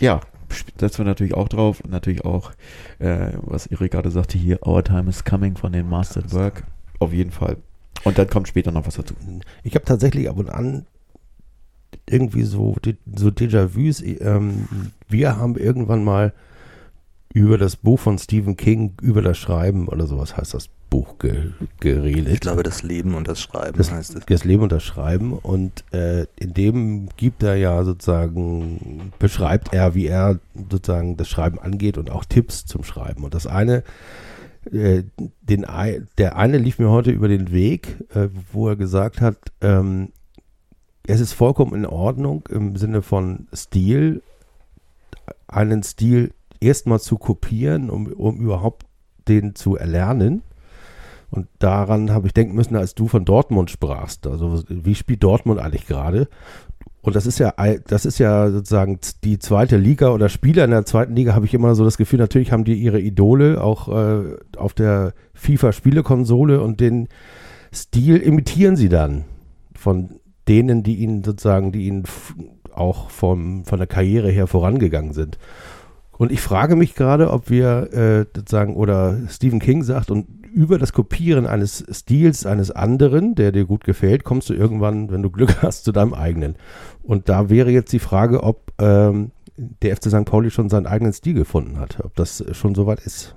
Ja, 0.00 0.20
setzen 0.76 0.98
wir 0.98 1.04
natürlich 1.04 1.34
auch 1.34 1.48
drauf. 1.48 1.80
Und 1.80 1.92
natürlich 1.92 2.24
auch, 2.24 2.52
äh, 2.98 3.28
was 3.42 3.66
Erik 3.66 3.92
gerade 3.92 4.10
sagte, 4.10 4.38
hier, 4.38 4.66
Our 4.66 4.82
Time 4.82 5.08
is 5.08 5.24
Coming 5.24 5.56
von 5.56 5.72
den 5.72 5.88
Master 5.88 6.20
at 6.20 6.32
Work. 6.32 6.64
Auf 6.98 7.12
jeden 7.12 7.30
Fall. 7.30 7.58
Und 8.04 8.18
dann 8.18 8.28
kommt 8.28 8.48
später 8.48 8.72
noch 8.72 8.86
was 8.86 8.96
dazu. 8.96 9.14
Ich 9.62 9.76
habe 9.76 9.84
tatsächlich 9.84 10.28
ab 10.28 10.36
und 10.38 10.50
an 10.50 10.86
irgendwie 12.08 12.42
so, 12.42 12.76
so 13.14 13.28
Déjà-vus. 13.28 14.02
Ähm, 14.02 14.66
wir 15.08 15.36
haben 15.36 15.56
irgendwann 15.56 16.04
mal 16.04 16.32
über 17.32 17.58
das 17.58 17.76
Buch 17.76 17.98
von 17.98 18.18
Stephen 18.18 18.56
King, 18.56 18.94
über 19.00 19.22
das 19.22 19.38
Schreiben 19.38 19.88
oder 19.88 20.06
sowas 20.06 20.36
heißt 20.36 20.54
das 20.54 20.68
Buch 20.90 21.18
ge 21.18 21.52
geredet. 21.80 22.34
Ich 22.34 22.40
glaube, 22.40 22.62
das 22.62 22.82
Leben 22.82 23.14
und 23.14 23.26
das 23.26 23.40
Schreiben 23.40 23.78
das, 23.78 23.90
heißt 23.90 24.14
es. 24.14 24.26
das 24.26 24.44
Leben 24.44 24.64
und 24.64 24.72
das 24.72 24.82
Schreiben. 24.84 25.32
Und 25.32 25.84
äh, 25.92 26.26
in 26.38 26.52
dem 26.52 27.08
gibt 27.16 27.42
er 27.42 27.56
ja 27.56 27.82
sozusagen, 27.84 29.12
beschreibt 29.18 29.72
er, 29.72 29.94
wie 29.94 30.06
er 30.06 30.38
sozusagen 30.70 31.16
das 31.16 31.30
Schreiben 31.30 31.58
angeht 31.58 31.96
und 31.96 32.10
auch 32.10 32.26
Tipps 32.26 32.66
zum 32.66 32.84
Schreiben. 32.84 33.24
Und 33.24 33.32
das 33.32 33.46
eine, 33.46 33.84
äh, 34.70 35.04
den, 35.40 35.66
der 36.18 36.36
eine 36.36 36.58
lief 36.58 36.78
mir 36.78 36.90
heute 36.90 37.10
über 37.10 37.28
den 37.28 37.50
Weg, 37.52 37.96
äh, 38.14 38.28
wo 38.52 38.68
er 38.68 38.76
gesagt 38.76 39.22
hat, 39.22 39.38
ähm, 39.62 40.10
es 41.06 41.20
ist 41.20 41.32
vollkommen 41.32 41.74
in 41.74 41.86
Ordnung 41.86 42.44
im 42.50 42.76
Sinne 42.76 43.02
von 43.02 43.48
Stil, 43.52 44.22
einen 45.48 45.82
Stil 45.82 46.32
erstmal 46.60 47.00
zu 47.00 47.18
kopieren, 47.18 47.90
um, 47.90 48.06
um 48.06 48.36
überhaupt 48.36 48.86
den 49.28 49.54
zu 49.54 49.76
erlernen. 49.76 50.42
Und 51.30 51.48
daran 51.58 52.10
habe 52.10 52.26
ich 52.26 52.34
denken 52.34 52.54
müssen, 52.54 52.76
als 52.76 52.94
du 52.94 53.08
von 53.08 53.24
Dortmund 53.24 53.70
sprachst. 53.70 54.26
Also 54.26 54.62
wie 54.68 54.94
spielt 54.94 55.22
Dortmund 55.22 55.60
eigentlich 55.60 55.86
gerade? 55.86 56.28
Und 57.00 57.16
das 57.16 57.26
ist 57.26 57.38
ja, 57.38 57.52
das 57.86 58.04
ist 58.04 58.18
ja 58.18 58.50
sozusagen 58.50 59.00
die 59.24 59.38
zweite 59.38 59.76
Liga 59.76 60.10
oder 60.10 60.28
Spieler 60.28 60.64
in 60.64 60.70
der 60.70 60.84
zweiten 60.84 61.16
Liga 61.16 61.34
habe 61.34 61.46
ich 61.46 61.54
immer 61.54 61.74
so 61.74 61.84
das 61.84 61.96
Gefühl, 61.96 62.20
natürlich 62.20 62.52
haben 62.52 62.64
die 62.64 62.74
ihre 62.74 63.00
Idole 63.00 63.62
auch 63.62 63.88
äh, 63.88 64.36
auf 64.56 64.72
der 64.74 65.14
FIFA-Spielekonsole 65.34 66.60
und 66.60 66.80
den 66.80 67.08
Stil 67.74 68.18
imitieren 68.18 68.76
sie 68.76 68.88
dann 68.88 69.24
von 69.74 70.20
denen, 70.48 70.82
die 70.82 70.96
ihnen 70.96 71.22
sozusagen, 71.24 71.72
die 71.72 71.86
ihnen 71.86 72.04
auch 72.72 73.10
vom, 73.10 73.64
von 73.64 73.78
der 73.78 73.86
Karriere 73.86 74.30
her 74.30 74.46
vorangegangen 74.46 75.12
sind. 75.12 75.38
Und 76.12 76.30
ich 76.30 76.40
frage 76.40 76.76
mich 76.76 76.94
gerade, 76.94 77.30
ob 77.30 77.50
wir 77.50 77.92
äh, 77.92 78.26
sozusagen, 78.36 78.76
oder 78.76 79.18
Stephen 79.28 79.60
King 79.60 79.82
sagt, 79.82 80.10
und 80.10 80.26
über 80.52 80.78
das 80.78 80.92
Kopieren 80.92 81.46
eines 81.46 81.84
Stils 81.90 82.44
eines 82.44 82.70
anderen, 82.70 83.34
der 83.34 83.52
dir 83.52 83.64
gut 83.64 83.84
gefällt, 83.84 84.22
kommst 84.22 84.50
du 84.50 84.54
irgendwann, 84.54 85.10
wenn 85.10 85.22
du 85.22 85.30
Glück 85.30 85.62
hast, 85.62 85.84
zu 85.84 85.92
deinem 85.92 86.14
eigenen. 86.14 86.56
Und 87.02 87.28
da 87.28 87.48
wäre 87.48 87.70
jetzt 87.70 87.92
die 87.92 87.98
Frage, 87.98 88.42
ob 88.42 88.72
ähm, 88.78 89.32
der 89.56 89.96
FC 89.96 90.10
St. 90.10 90.24
Pauli 90.24 90.50
schon 90.50 90.68
seinen 90.68 90.86
eigenen 90.86 91.12
Stil 91.12 91.34
gefunden 91.34 91.78
hat, 91.78 91.98
ob 92.04 92.14
das 92.14 92.44
schon 92.52 92.74
soweit 92.74 93.00
ist. 93.00 93.34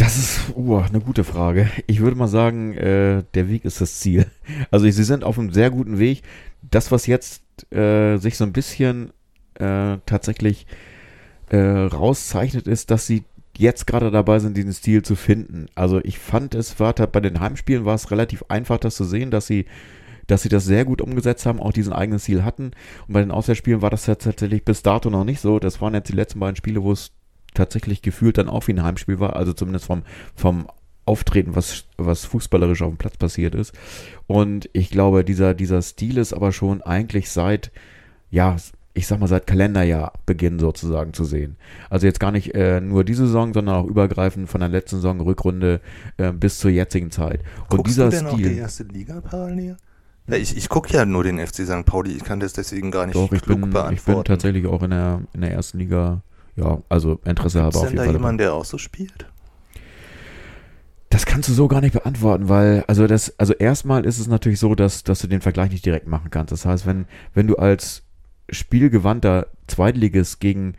Das 0.00 0.16
ist 0.16 0.56
uh, 0.56 0.78
eine 0.78 1.00
gute 1.00 1.24
Frage. 1.24 1.68
Ich 1.86 2.00
würde 2.00 2.16
mal 2.16 2.26
sagen, 2.26 2.72
äh, 2.72 3.22
der 3.34 3.50
Weg 3.50 3.66
ist 3.66 3.82
das 3.82 4.00
Ziel. 4.00 4.24
Also 4.70 4.88
sie 4.88 5.04
sind 5.04 5.24
auf 5.24 5.38
einem 5.38 5.52
sehr 5.52 5.70
guten 5.70 5.98
Weg. 5.98 6.22
Das, 6.62 6.90
was 6.90 7.06
jetzt 7.06 7.42
äh, 7.70 8.16
sich 8.16 8.38
so 8.38 8.44
ein 8.44 8.54
bisschen 8.54 9.10
äh, 9.56 9.98
tatsächlich 10.06 10.66
äh, 11.50 11.58
rauszeichnet, 11.58 12.66
ist, 12.66 12.90
dass 12.90 13.06
sie 13.06 13.24
jetzt 13.58 13.86
gerade 13.86 14.10
dabei 14.10 14.38
sind, 14.38 14.56
diesen 14.56 14.72
Stil 14.72 15.02
zu 15.02 15.16
finden. 15.16 15.66
Also 15.74 16.00
ich 16.02 16.18
fand 16.18 16.54
es 16.54 16.80
war 16.80 16.94
bei 16.94 17.20
den 17.20 17.38
Heimspielen 17.38 17.84
war 17.84 17.94
es 17.94 18.10
relativ 18.10 18.42
einfach, 18.48 18.78
das 18.78 18.96
zu 18.96 19.04
sehen, 19.04 19.30
dass 19.30 19.46
sie 19.46 19.66
dass 20.26 20.42
sie 20.42 20.48
das 20.48 20.64
sehr 20.64 20.86
gut 20.86 21.02
umgesetzt 21.02 21.44
haben, 21.44 21.60
auch 21.60 21.72
diesen 21.72 21.92
eigenen 21.92 22.20
Stil 22.20 22.42
hatten. 22.42 22.70
Und 23.06 23.12
bei 23.12 23.20
den 23.20 23.32
Auswärtsspielen 23.32 23.82
war 23.82 23.90
das 23.90 24.04
tatsächlich 24.04 24.64
bis 24.64 24.82
dato 24.82 25.10
noch 25.10 25.24
nicht 25.24 25.40
so. 25.40 25.58
Das 25.58 25.82
waren 25.82 25.92
jetzt 25.92 26.08
die 26.08 26.16
letzten 26.16 26.40
beiden 26.40 26.56
Spiele, 26.56 26.82
wo 26.82 26.92
es 26.92 27.10
tatsächlich 27.54 28.02
gefühlt 28.02 28.38
dann 28.38 28.48
auch 28.48 28.66
wie 28.68 28.72
ein 28.72 28.82
Heimspiel 28.82 29.20
war, 29.20 29.36
also 29.36 29.52
zumindest 29.52 29.86
vom, 29.86 30.02
vom 30.34 30.66
Auftreten, 31.06 31.56
was, 31.56 31.84
was 31.96 32.24
fußballerisch 32.24 32.82
auf 32.82 32.90
dem 32.90 32.98
Platz 32.98 33.16
passiert 33.16 33.54
ist. 33.54 33.74
Und 34.26 34.68
ich 34.72 34.90
glaube, 34.90 35.24
dieser, 35.24 35.54
dieser 35.54 35.82
Stil 35.82 36.18
ist 36.18 36.32
aber 36.32 36.52
schon 36.52 36.82
eigentlich 36.82 37.30
seit, 37.30 37.72
ja, 38.30 38.56
ich 38.92 39.06
sag 39.06 39.18
mal, 39.20 39.28
seit 39.28 39.46
Kalenderjahr 39.46 40.12
Beginn 40.26 40.58
sozusagen 40.58 41.12
zu 41.12 41.24
sehen. 41.24 41.56
Also 41.88 42.06
jetzt 42.06 42.20
gar 42.20 42.32
nicht 42.32 42.54
äh, 42.54 42.80
nur 42.80 43.04
diese 43.04 43.26
Saison, 43.26 43.54
sondern 43.54 43.76
auch 43.76 43.86
übergreifend 43.86 44.48
von 44.48 44.60
der 44.60 44.68
letzten 44.68 44.96
Saison, 44.96 45.20
Rückrunde 45.20 45.80
äh, 46.16 46.32
bis 46.32 46.58
zur 46.58 46.70
jetzigen 46.70 47.10
Zeit. 47.10 47.40
Und 47.70 47.78
Guckst 47.78 47.92
dieser 47.94 48.10
du 48.10 48.10
denn 48.10 48.26
Stil. 48.28 48.32
auch 48.32 48.50
die 48.50 48.58
erste 48.58 48.82
Liga 48.84 49.20
parallel? 49.20 49.76
Ja, 50.28 50.36
ich 50.36 50.56
ich 50.56 50.68
gucke 50.68 50.92
ja 50.92 51.04
nur 51.04 51.24
den 51.24 51.44
FC 51.44 51.66
St. 51.66 51.86
Pauli, 51.86 52.12
ich 52.12 52.24
kann 52.24 52.40
das 52.40 52.52
deswegen 52.52 52.90
gar 52.90 53.06
nicht 53.06 53.16
Doch, 53.16 53.32
ich 53.32 53.42
bin, 53.42 53.64
ich 53.64 53.70
beantworten. 53.70 54.18
bin 54.18 54.24
tatsächlich 54.24 54.66
auch 54.66 54.82
in 54.82 54.90
der, 54.90 55.22
in 55.32 55.40
der 55.40 55.52
ersten 55.52 55.78
Liga, 55.78 56.22
ja, 56.60 56.82
also 56.88 57.20
Interesse 57.24 57.60
habe 57.60 57.70
Ist 57.70 57.76
auf 57.76 57.82
denn 57.82 57.92
jeden 57.92 57.98
da 57.98 58.04
Fall. 58.04 58.14
jemand, 58.14 58.40
der 58.40 58.54
auch 58.54 58.64
so 58.64 58.78
spielt? 58.78 59.26
Das 61.08 61.26
kannst 61.26 61.48
du 61.48 61.52
so 61.52 61.66
gar 61.66 61.80
nicht 61.80 61.92
beantworten, 61.92 62.48
weil, 62.48 62.84
also 62.86 63.06
das, 63.06 63.36
also 63.38 63.52
erstmal 63.54 64.04
ist 64.06 64.20
es 64.20 64.28
natürlich 64.28 64.60
so, 64.60 64.76
dass, 64.76 65.02
dass 65.02 65.18
du 65.20 65.26
den 65.26 65.40
Vergleich 65.40 65.70
nicht 65.70 65.84
direkt 65.84 66.06
machen 66.06 66.30
kannst. 66.30 66.52
Das 66.52 66.64
heißt, 66.64 66.86
wenn, 66.86 67.06
wenn 67.34 67.48
du 67.48 67.56
als 67.56 68.04
spielgewandter 68.48 69.48
Zweitligist 69.66 70.38
gegen, 70.40 70.74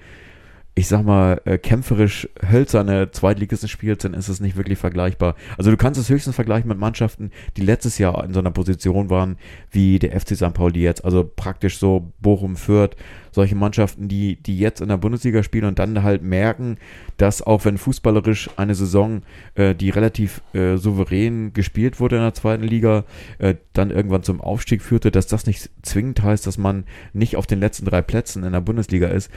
ich 0.74 0.88
sag 0.88 1.04
mal, 1.04 1.42
äh, 1.44 1.58
kämpferisch 1.58 2.30
hölzerne 2.50 3.12
Zweitligisten 3.12 3.68
spielst, 3.68 4.06
dann 4.06 4.14
ist 4.14 4.30
es 4.30 4.40
nicht 4.40 4.56
wirklich 4.56 4.80
vergleichbar. 4.80 5.36
Also 5.58 5.70
du 5.70 5.76
kannst 5.76 6.00
es 6.00 6.10
höchstens 6.10 6.36
vergleichen 6.36 6.70
mit 6.70 6.78
Mannschaften, 6.78 7.32
die 7.58 7.62
letztes 7.62 7.98
Jahr 7.98 8.24
in 8.24 8.34
so 8.34 8.40
einer 8.40 8.52
Position 8.52 9.10
waren, 9.10 9.38
wie 9.70 10.00
der 10.00 10.18
FC 10.18 10.36
St. 10.36 10.54
Pauli 10.54 10.80
jetzt. 10.82 11.04
Also 11.04 11.30
praktisch 11.36 11.78
so 11.78 12.14
Bochum, 12.22 12.56
Fürth, 12.56 12.96
solche 13.32 13.56
Mannschaften, 13.56 14.08
die, 14.08 14.42
die 14.42 14.60
jetzt 14.60 14.80
in 14.80 14.88
der 14.88 14.98
Bundesliga 14.98 15.44
spielen 15.44 15.66
und 15.66 15.78
dann 15.80 16.04
halt 16.04 16.22
merken, 16.22 16.78
dass 17.18 17.42
auch 17.42 17.66
wenn 17.66 17.78
fußballerisch 17.78 18.50
eine 18.56 18.76
Saison, 18.76 19.24
äh, 19.56 19.76
die 19.76 19.90
relativ 19.90 20.42
äh, 20.54 20.78
souverän 20.78 21.52
gespielt 21.52 22.00
wurde 22.00 22.18
in 22.18 22.22
der 22.22 22.34
zweiten 22.34 22.64
Liga, 22.64 23.04
äh, 23.40 23.56
dann 23.74 23.92
irgendwann 23.92 24.24
zum 24.24 24.40
Aufstieg 24.40 24.82
führte, 24.82 25.12
dass 25.12 25.28
das 25.28 25.46
nicht 25.46 25.70
zwingend 25.82 26.22
heißt, 26.24 26.48
dass 26.48 26.58
man 26.58 26.86
nicht 27.12 27.36
auf 27.36 27.46
den 27.46 27.60
letzten 27.60 27.86
drei 27.86 28.02
Plätzen 28.02 28.44
in 28.44 28.54
der 28.54 28.62
Bundesliga 28.62 29.08
ist, 29.08 29.30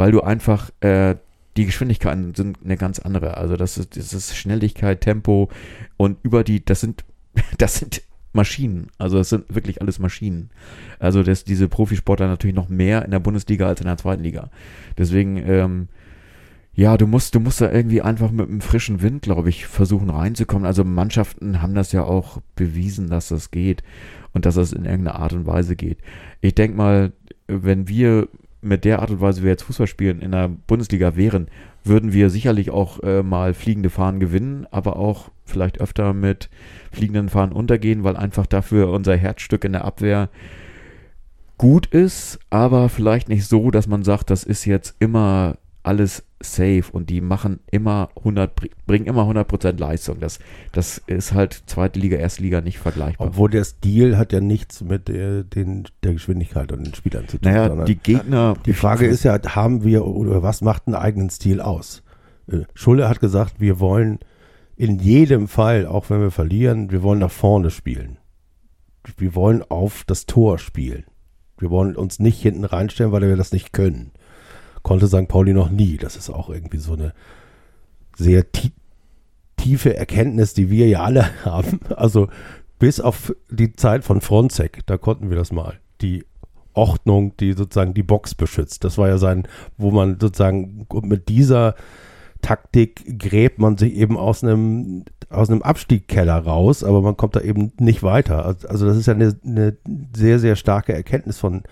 weil 0.00 0.12
du 0.12 0.22
einfach 0.22 0.70
äh, 0.80 1.16
die 1.58 1.66
Geschwindigkeiten 1.66 2.34
sind 2.34 2.60
eine 2.64 2.78
ganz 2.78 3.00
andere. 3.00 3.36
Also 3.36 3.58
das 3.58 3.76
ist, 3.76 3.98
das 3.98 4.14
ist 4.14 4.34
Schnelligkeit, 4.34 5.02
Tempo 5.02 5.50
und 5.98 6.16
über 6.22 6.42
die, 6.42 6.64
das 6.64 6.80
sind, 6.80 7.04
das 7.58 7.80
sind 7.80 8.00
Maschinen. 8.32 8.86
Also 8.96 9.18
das 9.18 9.28
sind 9.28 9.54
wirklich 9.54 9.82
alles 9.82 9.98
Maschinen. 9.98 10.48
Also 11.00 11.22
dass 11.22 11.44
diese 11.44 11.68
Profisportler 11.68 12.28
natürlich 12.28 12.56
noch 12.56 12.70
mehr 12.70 13.04
in 13.04 13.10
der 13.10 13.18
Bundesliga 13.18 13.66
als 13.66 13.82
in 13.82 13.88
der 13.88 13.98
zweiten 13.98 14.22
Liga. 14.22 14.48
Deswegen, 14.96 15.36
ähm, 15.36 15.88
ja, 16.72 16.96
du 16.96 17.06
musst, 17.06 17.34
du 17.34 17.40
musst 17.40 17.60
da 17.60 17.70
irgendwie 17.70 18.00
einfach 18.00 18.30
mit 18.30 18.48
einem 18.48 18.62
frischen 18.62 19.02
Wind, 19.02 19.20
glaube 19.20 19.50
ich, 19.50 19.66
versuchen 19.66 20.08
reinzukommen. 20.08 20.64
Also 20.64 20.82
Mannschaften 20.82 21.60
haben 21.60 21.74
das 21.74 21.92
ja 21.92 22.04
auch 22.04 22.40
bewiesen, 22.56 23.10
dass 23.10 23.28
das 23.28 23.50
geht 23.50 23.82
und 24.32 24.46
dass 24.46 24.54
das 24.54 24.72
in 24.72 24.86
irgendeiner 24.86 25.18
Art 25.18 25.34
und 25.34 25.46
Weise 25.46 25.76
geht. 25.76 25.98
Ich 26.40 26.54
denke 26.54 26.78
mal, 26.78 27.12
wenn 27.48 27.86
wir 27.86 28.28
mit 28.62 28.84
der 28.84 29.00
Art 29.00 29.10
und 29.10 29.20
Weise, 29.20 29.40
wie 29.40 29.44
wir 29.44 29.50
jetzt 29.50 29.62
Fußball 29.62 29.86
spielen, 29.86 30.20
in 30.20 30.32
der 30.32 30.48
Bundesliga 30.48 31.16
wären, 31.16 31.48
würden 31.84 32.12
wir 32.12 32.30
sicherlich 32.30 32.70
auch 32.70 33.02
äh, 33.02 33.22
mal 33.22 33.54
fliegende 33.54 33.90
Fahnen 33.90 34.20
gewinnen, 34.20 34.66
aber 34.70 34.96
auch 34.96 35.30
vielleicht 35.44 35.80
öfter 35.80 36.12
mit 36.12 36.50
fliegenden 36.92 37.28
Fahnen 37.28 37.52
untergehen, 37.52 38.04
weil 38.04 38.16
einfach 38.16 38.46
dafür 38.46 38.90
unser 38.90 39.16
Herzstück 39.16 39.64
in 39.64 39.72
der 39.72 39.84
Abwehr 39.84 40.28
gut 41.56 41.86
ist, 41.86 42.38
aber 42.48 42.88
vielleicht 42.88 43.28
nicht 43.28 43.46
so, 43.46 43.70
dass 43.70 43.86
man 43.86 44.02
sagt, 44.02 44.30
das 44.30 44.44
ist 44.44 44.64
jetzt 44.64 44.96
immer 44.98 45.56
alles 45.82 46.24
safe 46.42 46.84
und 46.92 47.10
die 47.10 47.20
machen 47.20 47.60
immer 47.70 48.10
100, 48.16 48.52
bringen 48.86 49.06
immer 49.06 49.22
100% 49.22 49.78
Leistung. 49.78 50.20
Das, 50.20 50.38
das 50.72 50.98
ist 51.06 51.32
halt 51.32 51.62
zweite 51.66 51.98
Liga, 51.98 52.16
erste 52.16 52.42
Liga 52.42 52.60
nicht 52.60 52.78
vergleichbar. 52.78 53.28
Obwohl 53.28 53.50
der 53.50 53.64
Stil 53.64 54.16
hat 54.16 54.32
ja 54.32 54.40
nichts 54.40 54.82
mit 54.82 55.08
der, 55.08 55.44
den, 55.44 55.84
der 56.02 56.14
Geschwindigkeit 56.14 56.72
und 56.72 56.86
den 56.86 56.94
Spielern 56.94 57.28
zu 57.28 57.38
tun. 57.38 57.52
naja, 57.52 57.84
die 57.84 57.96
Gegner. 57.96 58.54
die 58.64 58.72
Frage 58.72 59.06
ist 59.06 59.24
ja, 59.24 59.38
haben 59.54 59.84
wir 59.84 60.06
oder 60.06 60.42
was 60.42 60.60
macht 60.60 60.86
einen 60.86 60.96
eigenen 60.96 61.30
Stil 61.30 61.60
aus? 61.60 62.02
Äh, 62.46 62.60
Schulle 62.74 63.08
hat 63.08 63.20
gesagt, 63.20 63.60
wir 63.60 63.80
wollen 63.80 64.18
in 64.76 64.98
jedem 64.98 65.48
Fall, 65.48 65.86
auch 65.86 66.10
wenn 66.10 66.20
wir 66.20 66.30
verlieren, 66.30 66.90
wir 66.90 67.02
wollen 67.02 67.20
nach 67.20 67.30
vorne 67.30 67.70
spielen. 67.70 68.18
Wir 69.16 69.34
wollen 69.34 69.62
auf 69.68 70.04
das 70.06 70.26
Tor 70.26 70.58
spielen. 70.58 71.04
Wir 71.58 71.70
wollen 71.70 71.96
uns 71.96 72.18
nicht 72.18 72.40
hinten 72.40 72.64
reinstellen, 72.64 73.12
weil 73.12 73.22
wir 73.22 73.36
das 73.36 73.52
nicht 73.52 73.72
können. 73.72 74.12
Konnte 74.82 75.08
St. 75.08 75.28
Pauli 75.28 75.52
noch 75.52 75.70
nie. 75.70 75.96
Das 75.96 76.16
ist 76.16 76.30
auch 76.30 76.48
irgendwie 76.50 76.78
so 76.78 76.94
eine 76.94 77.12
sehr 78.16 78.50
tie 78.52 78.72
tiefe 79.56 79.94
Erkenntnis, 79.94 80.54
die 80.54 80.70
wir 80.70 80.88
ja 80.88 81.02
alle 81.02 81.28
haben. 81.44 81.80
Also 81.94 82.28
bis 82.78 82.98
auf 82.98 83.34
die 83.50 83.74
Zeit 83.74 84.04
von 84.04 84.20
Fronzek, 84.20 84.80
da 84.86 84.96
konnten 84.96 85.28
wir 85.28 85.36
das 85.36 85.52
mal. 85.52 85.78
Die 86.00 86.24
Ordnung, 86.72 87.36
die 87.38 87.52
sozusagen 87.52 87.94
die 87.94 88.02
Box 88.02 88.34
beschützt. 88.34 88.84
Das 88.84 88.96
war 88.96 89.08
ja 89.08 89.18
sein, 89.18 89.46
wo 89.76 89.90
man 89.90 90.18
sozusagen 90.18 90.86
mit 91.02 91.28
dieser 91.28 91.74
Taktik 92.40 93.18
gräbt 93.18 93.58
man 93.58 93.76
sich 93.76 93.94
eben 93.94 94.16
aus 94.16 94.42
einem 94.42 95.04
aus 95.28 95.48
einem 95.48 95.62
Abstiegkeller 95.62 96.38
raus, 96.38 96.82
aber 96.82 97.02
man 97.02 97.16
kommt 97.16 97.36
da 97.36 97.40
eben 97.40 97.72
nicht 97.78 98.02
weiter. 98.02 98.44
Also 98.44 98.86
das 98.86 98.96
ist 98.96 99.06
ja 99.06 99.14
eine, 99.14 99.36
eine 99.44 99.76
sehr, 100.16 100.40
sehr 100.40 100.56
starke 100.56 100.92
Erkenntnis 100.92 101.38
von 101.38 101.62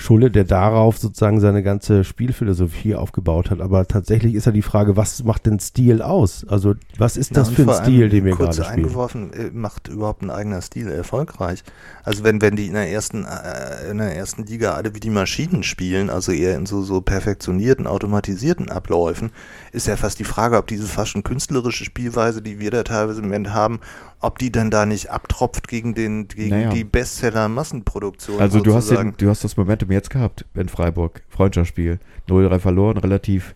Schulle, 0.00 0.30
der 0.30 0.44
darauf 0.44 0.96
sozusagen 0.96 1.40
seine 1.40 1.62
ganze 1.64 2.04
Spielphilosophie 2.04 2.94
aufgebaut 2.94 3.50
hat. 3.50 3.60
Aber 3.60 3.86
tatsächlich 3.88 4.34
ist 4.34 4.46
ja 4.46 4.52
die 4.52 4.62
Frage, 4.62 4.96
was 4.96 5.24
macht 5.24 5.46
denn 5.46 5.58
Stil 5.58 6.02
aus? 6.02 6.46
Also 6.48 6.74
was 6.98 7.16
ist 7.16 7.36
das 7.36 7.48
Ja, 7.50 7.54
für 7.56 7.62
ein 7.72 7.84
Stil, 7.84 8.08
den 8.08 8.24
wir 8.24 8.36
gerade 8.36 8.52
spielen? 8.52 8.68
eingeworfen, 8.86 9.32
äh, 9.32 9.50
macht 9.52 9.88
überhaupt 9.88 10.22
ein 10.22 10.30
eigener 10.30 10.62
Stil 10.62 10.86
erfolgreich? 10.88 11.64
Also 12.04 12.22
wenn, 12.22 12.40
wenn 12.40 12.54
die 12.54 12.68
in 12.68 12.74
der 12.74 12.88
ersten, 12.90 13.24
äh, 13.24 13.90
in 13.90 13.98
der 13.98 14.14
ersten 14.16 14.44
Liga 14.46 14.74
alle 14.74 14.94
wie 14.94 15.00
die 15.00 15.10
Maschinen 15.10 15.64
spielen, 15.64 16.10
also 16.10 16.30
eher 16.30 16.54
in 16.56 16.66
so, 16.66 16.82
so 16.82 17.00
perfektionierten, 17.00 17.86
automatisierten 17.88 18.70
Abläufen, 18.70 19.30
ist 19.72 19.88
ja 19.88 19.96
fast 19.96 20.20
die 20.20 20.24
Frage, 20.24 20.58
ob 20.58 20.68
diese 20.68 20.86
fast 20.86 21.10
schon 21.10 21.24
künstlerische 21.24 21.84
Spielweise, 21.84 22.40
die 22.40 22.60
wir 22.60 22.70
da 22.70 22.84
teilweise 22.84 23.18
im 23.20 23.26
Moment 23.26 23.52
haben, 23.52 23.80
ob 24.20 24.38
die 24.38 24.50
dann 24.50 24.70
da 24.70 24.86
nicht 24.86 25.10
abtropft 25.10 25.68
gegen 25.68 25.94
den, 25.94 26.28
gegen 26.28 26.50
Naja. 26.50 26.70
die 26.70 26.84
Bestseller-Massenproduktion. 26.84 28.40
Also 28.40 28.60
du 28.60 28.74
hast, 28.74 28.86
sozusagen. 28.86 29.12
den, 29.12 29.16
du 29.18 29.30
hast 29.30 29.44
das 29.44 29.56
Momentum 29.88 29.92
jetzt 29.92 30.10
gehabt 30.10 30.44
in 30.54 30.68
Freiburg. 30.68 31.22
Freundschaftsspiel. 31.28 31.98
0-3 32.28 32.58
verloren, 32.58 32.98
relativ, 32.98 33.54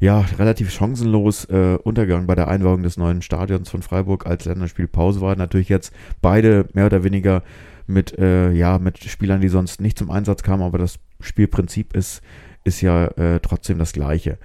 ja, 0.00 0.24
relativ 0.38 0.70
chancenlos 0.70 1.46
äh, 1.46 1.78
untergegangen 1.82 2.26
bei 2.26 2.34
der 2.34 2.48
Einweihung 2.48 2.82
des 2.82 2.96
neuen 2.96 3.22
Stadions 3.22 3.70
von 3.70 3.82
Freiburg, 3.82 4.26
als 4.26 4.44
Länderspielpause 4.44 5.20
war. 5.20 5.34
Natürlich 5.36 5.70
jetzt 5.70 5.92
beide 6.20 6.66
mehr 6.74 6.86
oder 6.86 7.04
weniger 7.04 7.42
mit, 7.86 8.18
äh, 8.18 8.52
ja, 8.52 8.78
mit 8.78 8.98
Spielern, 8.98 9.40
die 9.40 9.48
sonst 9.48 9.80
nicht 9.80 9.98
zum 9.98 10.10
Einsatz 10.10 10.42
kamen, 10.42 10.62
aber 10.62 10.78
das 10.78 10.98
Spielprinzip 11.20 11.96
ist, 11.96 12.22
ist 12.64 12.80
ja 12.80 13.06
äh, 13.06 13.40
trotzdem 13.40 13.78
das 13.78 13.92
gleiche. 13.92 14.38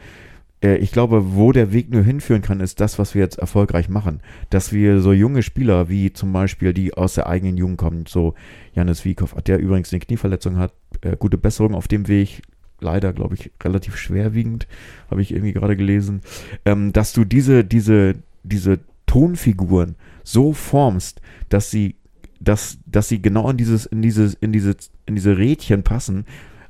Äh, 0.61 0.77
ich 0.77 0.91
glaube, 0.91 1.35
wo 1.35 1.51
der 1.51 1.71
Weg 1.73 1.89
nur 1.89 2.03
hinführen 2.03 2.41
kann, 2.41 2.59
ist 2.59 2.79
das, 2.79 2.99
was 2.99 3.15
wir 3.15 3.21
jetzt 3.21 3.39
erfolgreich 3.39 3.89
machen. 3.89 4.21
Dass 4.49 4.71
wir 4.73 5.01
so 5.01 5.13
junge 5.13 5.43
Spieler, 5.43 5.89
wie 5.89 6.13
zum 6.13 6.33
Beispiel 6.33 6.73
die 6.73 6.93
aus 6.93 7.15
der 7.15 7.27
eigenen 7.27 7.57
Jugend 7.57 7.77
kommen, 7.77 8.05
so 8.07 8.33
Janis 8.73 9.05
Wiekow, 9.05 9.33
der 9.41 9.59
übrigens 9.59 9.91
eine 9.91 9.99
Knieverletzung 9.99 10.57
hat, 10.57 10.73
äh, 11.01 11.15
gute 11.17 11.37
Besserung 11.37 11.75
auf 11.75 11.87
dem 11.87 12.07
Weg, 12.07 12.41
leider, 12.79 13.13
glaube 13.13 13.35
ich, 13.35 13.51
relativ 13.63 13.97
schwerwiegend, 13.97 14.67
habe 15.09 15.21
ich 15.21 15.31
irgendwie 15.31 15.53
gerade 15.53 15.75
gelesen, 15.75 16.21
ähm, 16.65 16.93
dass 16.93 17.13
du 17.13 17.25
diese, 17.25 17.63
diese, 17.63 18.15
diese 18.43 18.79
Tonfiguren 19.05 19.95
so 20.23 20.53
formst, 20.53 21.21
dass 21.49 21.71
sie, 21.71 21.95
dass, 22.39 22.77
dass 22.85 23.07
sie 23.07 23.21
genau 23.21 23.49
in 23.49 23.57
dieses, 23.57 23.85
in 23.85 24.01
dieses, 24.01 24.35
in 24.35 24.51
diese, 24.51 24.75
in 25.05 25.15
diese 25.15 25.37
Rädchen 25.37 25.83
passen, 25.83 26.25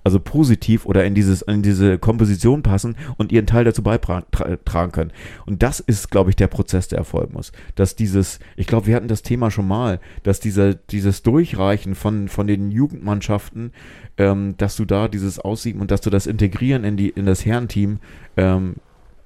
also 0.08 0.22
positiv 0.22 0.86
oder 0.86 1.04
in 1.04 1.16
dieses, 1.16 1.42
in 1.42 1.62
diese 1.62 2.00
Komposition 2.00 2.64
passen 2.64 2.96
und 3.18 3.34
ihren 3.34 3.46
Teil 3.46 3.66
dazu 3.66 3.84
beitragen 3.84 4.92
können. 4.94 5.12
Und 5.46 5.64
das 5.64 5.82
ist, 5.82 6.10
glaube 6.12 6.30
ich, 6.30 6.38
der 6.38 6.48
Prozess, 6.48 6.88
der 6.88 7.00
erfolgen 7.00 7.34
muss. 7.34 7.52
Dass 7.76 7.98
dieses, 7.98 8.40
ich 8.56 8.68
glaube, 8.68 8.88
wir 8.88 8.96
hatten 8.96 9.10
das 9.10 9.22
Thema 9.22 9.52
schon 9.52 9.68
mal, 9.68 10.00
dass 10.24 10.40
dieser, 10.40 10.76
dieses 10.76 11.24
Durchreichen 11.24 11.94
von, 11.94 12.30
von 12.30 12.48
den 12.48 12.72
Jugendmannschaften, 12.72 13.74
ähm, 14.18 14.56
dass 14.56 14.78
du 14.78 14.86
da 14.86 15.10
dieses 15.10 15.40
Aussieben 15.40 15.82
und 15.82 15.92
dass 15.92 16.00
du 16.00 16.10
das 16.10 16.26
Integrieren 16.26 16.86
in 16.86 16.96
die, 16.96 17.10
in 17.10 17.26
das 17.26 17.46
Herrenteam, 17.46 18.00
ähm, 18.38 18.76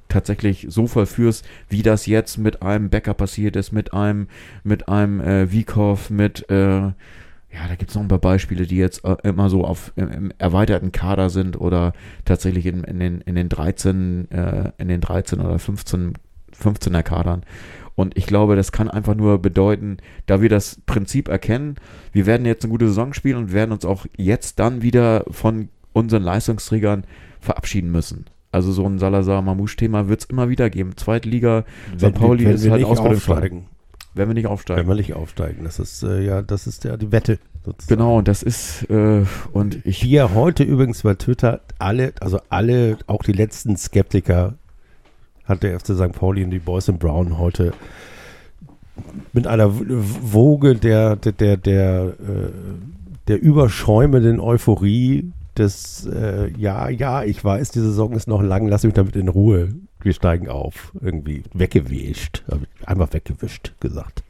tatsächlich 0.09 0.65
so 0.67 0.87
vollführst, 0.87 1.45
wie 1.69 1.83
das 1.83 2.07
jetzt 2.07 2.39
mit 2.39 2.63
einem 2.63 2.89
Becker 2.89 3.13
passiert 3.13 3.55
ist, 3.55 3.71
mit 3.71 3.93
einem, 3.93 4.27
mit 4.63 4.89
einem 4.89 5.21
äh, 5.21 5.51
Wiekow, 5.51 6.09
mit 6.09 6.49
äh, 6.49 6.89
ja, 7.53 7.67
da 7.67 7.75
gibt 7.75 7.89
es 7.89 7.95
noch 7.95 8.01
ein 8.01 8.07
paar 8.07 8.19
Beispiele, 8.19 8.65
die 8.65 8.77
jetzt 8.77 9.03
äh, 9.03 9.15
immer 9.23 9.49
so 9.49 9.65
auf 9.65 9.91
im, 9.95 10.09
im 10.09 10.33
erweiterten 10.37 10.91
Kader 10.91 11.29
sind 11.29 11.59
oder 11.59 11.93
tatsächlich 12.25 12.65
in, 12.65 12.83
in, 12.83 12.99
den, 12.99 13.21
in 13.21 13.35
den 13.35 13.49
13, 13.49 14.31
äh, 14.31 14.71
in 14.77 14.87
den 14.87 15.01
13 15.01 15.41
oder 15.41 15.59
15, 15.59 16.13
15er 16.57 17.03
Kadern. 17.03 17.43
Und 17.95 18.17
ich 18.17 18.25
glaube, 18.25 18.55
das 18.55 18.71
kann 18.71 18.89
einfach 18.89 19.15
nur 19.15 19.39
bedeuten, 19.39 19.97
da 20.25 20.41
wir 20.41 20.49
das 20.49 20.81
Prinzip 20.85 21.27
erkennen, 21.27 21.75
wir 22.13 22.25
werden 22.25 22.45
jetzt 22.45 22.63
eine 22.63 22.71
gute 22.71 22.87
Saison 22.87 23.13
spielen 23.13 23.37
und 23.37 23.53
werden 23.53 23.73
uns 23.73 23.85
auch 23.85 24.05
jetzt 24.15 24.59
dann 24.59 24.81
wieder 24.81 25.25
von 25.29 25.69
unseren 25.93 26.23
Leistungsträgern 26.23 27.03
verabschieden 27.41 27.91
müssen. 27.91 28.25
Also 28.53 28.71
so 28.71 28.85
ein 28.85 28.97
Salazar-Mamouche-Thema 28.97 30.07
wird 30.07 30.21
es 30.21 30.25
immer 30.25 30.49
wieder 30.49 30.69
geben. 30.69 30.95
Zweitliga, 30.95 31.65
St. 31.97 32.13
Pauli 32.13 32.45
ist 32.45 32.69
halt 32.69 32.83
aufsteigen. 32.85 33.65
Wenn 34.13 34.27
wir 34.27 34.33
nicht 34.33 34.43
Wenn 34.45 34.51
aufsteigen. 34.51 34.87
wir 34.87 34.95
nicht 34.95 35.13
aufsteigen. 35.13 35.63
Das 35.63 35.79
ist 35.79 36.03
äh, 36.03 36.21
ja, 36.21 36.41
das 36.41 36.67
ist 36.67 36.83
ja 36.83 36.97
die 36.97 37.11
Wette. 37.11 37.39
sozusagen. 37.65 37.97
Genau, 37.97 38.17
und 38.17 38.27
das 38.27 38.43
ist, 38.43 38.89
äh, 38.89 39.23
und 39.53 39.85
ich, 39.85 40.03
ja 40.03 40.33
heute 40.33 40.63
übrigens 40.63 41.03
bei 41.03 41.15
Twitter 41.15 41.61
alle, 41.79 42.13
also 42.19 42.39
alle, 42.49 42.97
auch 43.07 43.23
die 43.23 43.31
letzten 43.31 43.77
Skeptiker, 43.77 44.55
hat 45.45 45.63
der 45.63 45.79
FC 45.79 45.95
St. 45.95 46.11
Pauli 46.11 46.43
und 46.43 46.51
die 46.51 46.59
Boys 46.59 46.87
in 46.87 46.97
Brown 46.97 47.37
heute 47.37 47.73
mit 49.33 49.47
einer 49.47 49.71
Woge 49.73 50.75
der, 50.75 51.15
der, 51.15 51.31
der, 51.31 51.57
der, 51.57 52.03
äh, 52.05 52.51
der 53.27 53.41
überschäumenden 53.41 54.39
Euphorie 54.39 55.31
des, 55.57 56.05
äh, 56.05 56.51
ja, 56.57 56.89
ja, 56.89 57.23
ich 57.23 57.43
weiß, 57.43 57.71
die 57.71 57.79
Saison 57.79 58.13
ist 58.13 58.27
noch 58.27 58.41
lang, 58.41 58.67
lass 58.67 58.83
mich 58.83 58.93
damit 58.93 59.15
in 59.15 59.27
Ruhe. 59.27 59.69
Wir 60.05 60.13
steigen 60.13 60.49
auf. 60.49 60.91
Irgendwie 60.99 61.43
weggewischt. 61.53 62.43
Einfach 62.85 63.13
weggewischt 63.13 63.73
gesagt. 63.79 64.23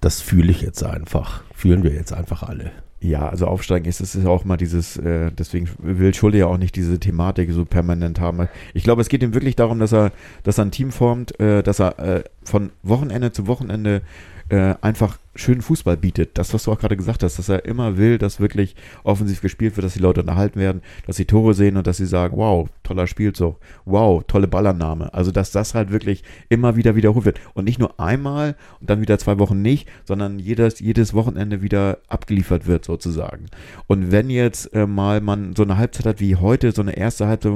Das 0.00 0.20
fühle 0.20 0.50
ich 0.50 0.60
jetzt 0.60 0.82
einfach. 0.82 1.42
Fühlen 1.54 1.82
wir 1.82 1.92
jetzt 1.92 2.12
einfach 2.12 2.42
alle. 2.42 2.72
ja, 3.00 3.28
also 3.28 3.46
aufsteigen 3.46 3.86
ist, 3.86 4.00
es 4.00 4.14
ist 4.14 4.26
auch 4.26 4.44
mal 4.44 4.56
dieses, 4.56 4.96
äh, 4.96 5.30
deswegen 5.30 5.68
will 5.78 6.14
Schulde 6.14 6.38
ja 6.38 6.46
auch 6.46 6.56
nicht 6.56 6.74
diese 6.74 6.98
Thematik 6.98 7.52
so 7.52 7.64
permanent 7.64 8.18
haben. 8.18 8.48
Ich 8.72 8.82
glaube, 8.82 9.02
es 9.02 9.08
geht 9.08 9.22
ihm 9.22 9.34
wirklich 9.34 9.56
darum, 9.56 9.78
dass 9.78 9.92
er, 9.92 10.10
dass 10.42 10.58
er 10.58 10.64
ein 10.64 10.70
Team 10.70 10.90
formt, 10.90 11.38
äh, 11.38 11.62
dass 11.62 11.80
er 11.80 11.98
äh, 11.98 12.24
von 12.44 12.70
Wochenende 12.82 13.32
zu 13.32 13.46
Wochenende 13.46 14.02
äh, 14.48 14.74
einfach 14.80 15.18
schönen 15.34 15.62
Fußball 15.62 15.96
bietet. 15.96 16.36
Das, 16.38 16.52
was 16.52 16.64
du 16.64 16.72
auch 16.72 16.78
gerade 16.78 16.96
gesagt 16.96 17.22
hast, 17.22 17.38
dass 17.38 17.48
er 17.48 17.64
immer 17.64 17.96
will, 17.96 18.18
dass 18.18 18.40
wirklich 18.40 18.74
offensiv 19.04 19.40
gespielt 19.40 19.76
wird, 19.76 19.84
dass 19.84 19.94
die 19.94 20.00
Leute 20.00 20.20
unterhalten 20.20 20.58
werden, 20.58 20.82
dass 21.06 21.16
sie 21.16 21.24
Tore 21.24 21.54
sehen 21.54 21.76
und 21.76 21.86
dass 21.86 21.96
sie 21.98 22.06
sagen, 22.06 22.36
wow, 22.36 22.68
toller 22.82 23.06
Spielzug, 23.06 23.58
wow, 23.84 24.22
tolle 24.26 24.48
Ballannahme. 24.48 25.14
Also, 25.14 25.30
dass 25.30 25.50
das 25.52 25.74
halt 25.74 25.90
wirklich 25.92 26.24
immer 26.48 26.76
wieder 26.76 26.96
wiederholt 26.96 27.24
wird. 27.24 27.40
Und 27.54 27.64
nicht 27.64 27.78
nur 27.78 28.00
einmal 28.00 28.56
und 28.80 28.90
dann 28.90 29.00
wieder 29.00 29.18
zwei 29.18 29.38
Wochen 29.38 29.62
nicht, 29.62 29.88
sondern 30.04 30.38
jedes, 30.38 30.80
jedes 30.80 31.14
Wochenende 31.14 31.62
wieder 31.62 31.98
abgeliefert 32.08 32.66
wird 32.66 32.84
sozusagen. 32.84 33.46
Und 33.86 34.10
wenn 34.12 34.30
jetzt 34.30 34.74
äh, 34.74 34.86
mal 34.86 35.20
man 35.20 35.54
so 35.56 35.62
eine 35.62 35.76
Halbzeit 35.76 36.06
hat 36.06 36.20
wie 36.20 36.36
heute, 36.36 36.72
so 36.72 36.82
eine 36.82 36.96
erste 36.96 37.26
Halbzeit, 37.26 37.52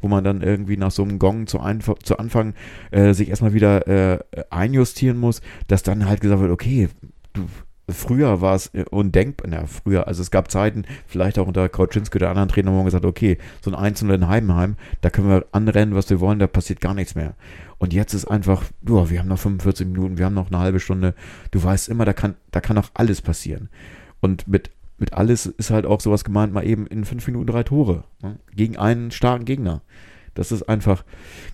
wo 0.00 0.08
man- 0.08 0.22
dann 0.22 0.42
irgendwie 0.42 0.76
nach 0.76 0.90
so 0.92 1.02
einem 1.02 1.18
Gong 1.18 1.46
zu, 1.46 1.58
Einf 1.58 1.90
zu 2.04 2.18
Anfang 2.18 2.54
äh, 2.92 3.12
sich 3.12 3.28
erstmal 3.28 3.54
wieder 3.54 3.88
äh, 3.88 4.18
einjustieren 4.50 5.18
muss, 5.18 5.40
dass 5.66 5.82
dann 5.82 6.08
halt 6.08 6.20
gesagt 6.20 6.40
wird, 6.40 6.52
okay, 6.52 6.88
du, 7.32 7.46
früher 7.88 8.40
war 8.40 8.54
es 8.54 8.68
äh, 8.74 8.84
undenkbar, 8.90 9.48
na, 9.50 9.66
früher, 9.66 10.06
also 10.06 10.22
es 10.22 10.30
gab 10.30 10.50
Zeiten, 10.50 10.84
vielleicht 11.06 11.38
auch 11.38 11.46
unter 11.46 11.68
Kauczynski 11.68 12.18
oder 12.18 12.30
anderen 12.30 12.48
Trainern, 12.48 12.72
wo 12.72 12.78
man 12.78 12.86
gesagt 12.86 13.04
okay, 13.04 13.38
so 13.60 13.70
ein 13.70 13.74
Einzelner 13.74 14.14
in 14.14 14.28
Heidenheim, 14.28 14.76
da 15.00 15.10
können 15.10 15.28
wir 15.28 15.46
anrennen, 15.52 15.94
was 15.94 16.10
wir 16.10 16.20
wollen, 16.20 16.38
da 16.38 16.46
passiert 16.46 16.80
gar 16.80 16.94
nichts 16.94 17.14
mehr. 17.14 17.34
Und 17.78 17.92
jetzt 17.92 18.14
ist 18.14 18.26
einfach, 18.26 18.62
ja, 18.88 19.10
wir 19.10 19.18
haben 19.18 19.28
noch 19.28 19.38
45 19.38 19.86
Minuten, 19.88 20.18
wir 20.18 20.26
haben 20.26 20.34
noch 20.34 20.50
eine 20.50 20.58
halbe 20.58 20.80
Stunde, 20.80 21.14
du 21.50 21.62
weißt 21.62 21.88
immer, 21.88 22.04
da 22.04 22.12
kann, 22.12 22.36
da 22.50 22.60
kann 22.60 22.78
auch 22.78 22.90
alles 22.94 23.20
passieren. 23.22 23.68
Und 24.20 24.46
mit, 24.46 24.70
mit 24.98 25.14
alles 25.14 25.46
ist 25.46 25.70
halt 25.70 25.84
auch 25.84 26.00
sowas 26.00 26.22
gemeint, 26.22 26.52
mal 26.52 26.66
eben 26.66 26.86
in 26.86 27.04
fünf 27.04 27.26
Minuten 27.26 27.48
drei 27.48 27.64
Tore 27.64 28.04
ne? 28.22 28.38
gegen 28.54 28.76
einen 28.76 29.10
starken 29.10 29.44
Gegner. 29.44 29.82
Das 30.34 30.52
ist 30.52 30.62
einfach, 30.62 31.04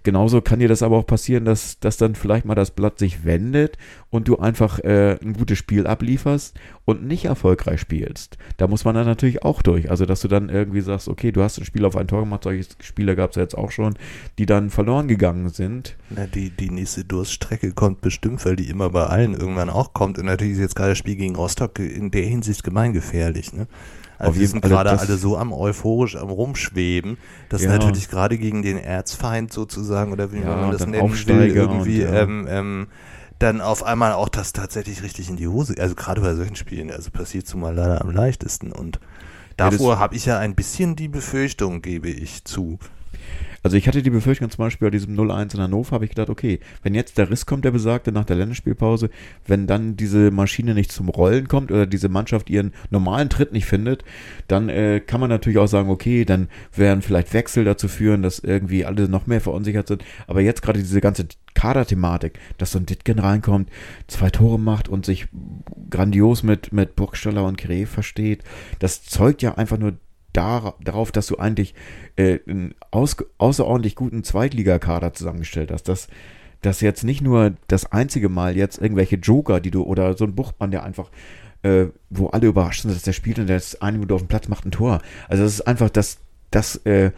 genauso 0.02 0.40
kann 0.40 0.60
dir 0.60 0.68
das 0.68 0.82
aber 0.82 0.96
auch 0.96 1.06
passieren, 1.06 1.44
dass, 1.44 1.80
dass 1.80 1.96
dann 1.96 2.14
vielleicht 2.14 2.44
mal 2.44 2.54
das 2.54 2.70
Blatt 2.70 2.98
sich 2.98 3.24
wendet 3.24 3.76
und 4.10 4.28
du 4.28 4.38
einfach 4.38 4.78
äh, 4.80 5.18
ein 5.20 5.32
gutes 5.32 5.58
Spiel 5.58 5.86
ablieferst 5.86 6.58
und 6.84 7.04
nicht 7.04 7.24
erfolgreich 7.24 7.80
spielst. 7.80 8.38
Da 8.56 8.68
muss 8.68 8.84
man 8.84 8.94
dann 8.94 9.06
natürlich 9.06 9.42
auch 9.42 9.62
durch. 9.62 9.90
Also, 9.90 10.06
dass 10.06 10.20
du 10.20 10.28
dann 10.28 10.48
irgendwie 10.48 10.80
sagst, 10.80 11.08
okay, 11.08 11.32
du 11.32 11.42
hast 11.42 11.58
ein 11.58 11.64
Spiel 11.64 11.84
auf 11.84 11.96
ein 11.96 12.08
Tor 12.08 12.20
gemacht, 12.20 12.44
solche 12.44 12.68
Spiele 12.80 13.16
gab 13.16 13.30
es 13.30 13.36
ja 13.36 13.42
jetzt 13.42 13.58
auch 13.58 13.70
schon, 13.70 13.94
die 14.38 14.46
dann 14.46 14.70
verloren 14.70 15.08
gegangen 15.08 15.48
sind. 15.48 15.96
Na, 16.10 16.26
die, 16.26 16.50
die 16.50 16.70
nächste 16.70 17.04
Durststrecke 17.04 17.72
kommt 17.72 18.00
bestimmt, 18.00 18.44
weil 18.46 18.56
die 18.56 18.68
immer 18.68 18.90
bei 18.90 19.04
allen 19.04 19.34
irgendwann 19.34 19.70
auch 19.70 19.92
kommt. 19.92 20.18
Und 20.18 20.26
natürlich 20.26 20.54
ist 20.54 20.60
jetzt 20.60 20.76
gerade 20.76 20.90
das 20.90 20.98
Spiel 20.98 21.16
gegen 21.16 21.36
Rostock 21.36 21.78
in 21.78 22.10
der 22.10 22.24
Hinsicht 22.24 22.62
gemeingefährlich. 22.62 23.52
Ne? 23.52 23.66
Also 24.18 24.30
Auf 24.32 24.38
wir 24.40 24.48
sind 24.48 24.62
gerade 24.62 24.98
alle 24.98 25.16
so 25.16 25.36
am 25.36 25.52
euphorisch 25.52 26.16
am 26.16 26.28
Rumschweben, 26.30 27.18
dass 27.48 27.62
Ja. 27.62 27.68
natürlich 27.70 28.08
gerade 28.08 28.36
gegen 28.36 28.62
den 28.62 28.76
Erzfeind 28.76 29.52
sozusagen, 29.52 30.12
oder 30.12 30.32
wie 30.32 30.40
Ja, 30.40 30.56
man 30.56 30.72
das 30.72 30.80
dann 30.80 30.90
nennen 30.90 31.04
will, 31.10 31.12
Aufsteiger 31.12 31.54
irgendwie 31.54 32.04
und, 32.04 32.12
ja. 32.12 32.22
ähm, 32.22 32.46
ähm, 32.50 32.86
dann 33.38 33.60
auf 33.60 33.84
einmal 33.84 34.12
auch 34.14 34.28
das 34.28 34.52
tatsächlich 34.52 35.02
richtig 35.04 35.30
in 35.30 35.36
die 35.36 35.46
Hose, 35.46 35.74
also 35.78 35.94
gerade 35.94 36.20
bei 36.20 36.34
solchen 36.34 36.56
Spielen, 36.56 36.90
also 36.90 37.12
passiert 37.12 37.46
zumal 37.46 37.74
leider 37.74 38.00
am 38.00 38.10
leichtesten. 38.10 38.72
Und 38.72 38.98
Ja, 39.60 39.70
davor 39.70 39.98
habe 40.00 40.16
ich 40.16 40.26
ja 40.26 40.38
ein 40.38 40.56
bisschen 40.56 40.96
die 40.96 41.08
Befürchtung, 41.08 41.80
gebe 41.80 42.08
ich 42.08 42.44
zu. 42.44 42.78
Also 43.62 43.76
ich 43.76 43.88
hatte 43.88 44.02
die 44.02 44.10
Befürchtung 44.10 44.50
zum 44.50 44.64
Beispiel 44.64 44.86
bei 44.86 44.90
diesem 44.90 45.16
0-1 45.16 45.54
in 45.54 45.60
Hannover, 45.60 45.92
habe 45.92 46.04
ich 46.04 46.10
gedacht, 46.10 46.30
okay, 46.30 46.60
wenn 46.82 46.94
jetzt 46.94 47.18
der 47.18 47.30
Riss 47.30 47.46
kommt, 47.46 47.64
der 47.64 47.70
besagte, 47.70 48.12
nach 48.12 48.24
der 48.24 48.36
Länderspielpause, 48.36 49.10
wenn 49.46 49.66
dann 49.66 49.96
diese 49.96 50.30
Maschine 50.30 50.74
nicht 50.74 50.92
zum 50.92 51.08
Rollen 51.08 51.48
kommt 51.48 51.70
oder 51.70 51.86
diese 51.86 52.08
Mannschaft 52.08 52.50
ihren 52.50 52.72
normalen 52.90 53.28
Tritt 53.28 53.52
nicht 53.52 53.66
findet, 53.66 54.04
dann 54.46 54.68
äh, 54.68 55.00
kann 55.00 55.20
man 55.20 55.30
natürlich 55.30 55.58
auch 55.58 55.66
sagen, 55.66 55.90
okay, 55.90 56.24
dann 56.24 56.48
werden 56.74 57.02
vielleicht 57.02 57.34
Wechsel 57.34 57.64
dazu 57.64 57.88
führen, 57.88 58.22
dass 58.22 58.38
irgendwie 58.38 58.84
alle 58.84 59.08
noch 59.08 59.26
mehr 59.26 59.40
verunsichert 59.40 59.88
sind. 59.88 60.04
Aber 60.26 60.40
jetzt 60.40 60.62
gerade 60.62 60.78
diese 60.78 61.00
ganze 61.00 61.26
Kaderthematik, 61.54 62.38
dass 62.56 62.72
so 62.72 62.78
ein 62.78 62.86
Ditgen 62.86 63.18
reinkommt, 63.18 63.70
zwei 64.06 64.30
Tore 64.30 64.58
macht 64.58 64.88
und 64.88 65.04
sich 65.04 65.26
grandios 65.90 66.42
mit, 66.42 66.72
mit 66.72 66.94
Burgstaller 66.94 67.44
und 67.44 67.58
Kre 67.58 67.86
versteht, 67.86 68.44
das 68.78 69.02
zeugt 69.02 69.42
ja 69.42 69.54
einfach 69.54 69.78
nur 69.78 69.94
dar 70.38 70.74
darauf, 70.80 71.10
dass 71.10 71.26
du 71.26 71.36
eigentlich 71.36 71.74
äh, 72.16 72.38
einen 72.46 72.74
aus 72.92 73.16
außerordentlich 73.38 73.96
guten 73.96 74.22
Zweitligakader 74.22 75.12
zusammengestellt 75.12 75.72
hast. 75.72 75.88
Dass, 75.88 76.06
dass 76.62 76.80
jetzt 76.80 77.02
nicht 77.02 77.20
nur 77.20 77.54
das 77.66 77.90
einzige 77.90 78.28
Mal 78.28 78.56
jetzt 78.56 78.80
irgendwelche 78.80 79.16
Joker, 79.16 79.60
die 79.60 79.72
du, 79.72 79.82
oder 79.82 80.16
so 80.16 80.24
ein 80.24 80.36
Buchmann, 80.36 80.70
der 80.70 80.84
einfach, 80.84 81.10
äh, 81.62 81.86
wo 82.08 82.28
alle 82.28 82.46
überrascht 82.46 82.82
sind, 82.82 82.94
dass 82.94 83.02
der 83.02 83.12
spielt 83.12 83.40
und 83.40 83.48
der 83.48 83.56
ist 83.56 83.82
eine 83.82 83.98
Minute 83.98 84.14
auf 84.14 84.22
dem 84.22 84.28
Platz, 84.28 84.46
macht 84.48 84.64
ein 84.64 84.70
Tor. 84.70 85.02
Also 85.28 85.42
es 85.42 85.54
ist 85.54 85.66
einfach 85.66 85.90
das, 85.90 86.18
das, 86.52 86.76
äh, 86.86 87.10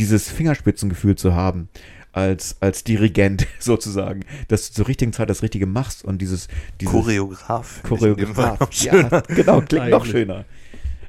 dieses 0.00 0.28
Fingerspitzengefühl 0.28 1.14
zu 1.14 1.34
haben, 1.34 1.68
als, 2.10 2.56
als 2.60 2.82
Dirigent 2.82 3.46
sozusagen, 3.60 4.24
dass 4.48 4.68
du 4.68 4.74
zur 4.74 4.88
richtigen 4.88 5.12
Zeit 5.12 5.30
das 5.30 5.42
Richtige 5.42 5.66
machst 5.66 6.04
und 6.04 6.18
dieses, 6.18 6.48
dieses 6.80 6.92
Choreograf. 6.92 7.82
Choreograf. 7.84 8.60
noch. 8.60 8.72
Ja, 8.72 9.20
genau, 9.28 9.60
klingt 9.60 9.90
noch 9.90 10.02
Eigentlich. 10.02 10.10
schöner. 10.10 10.44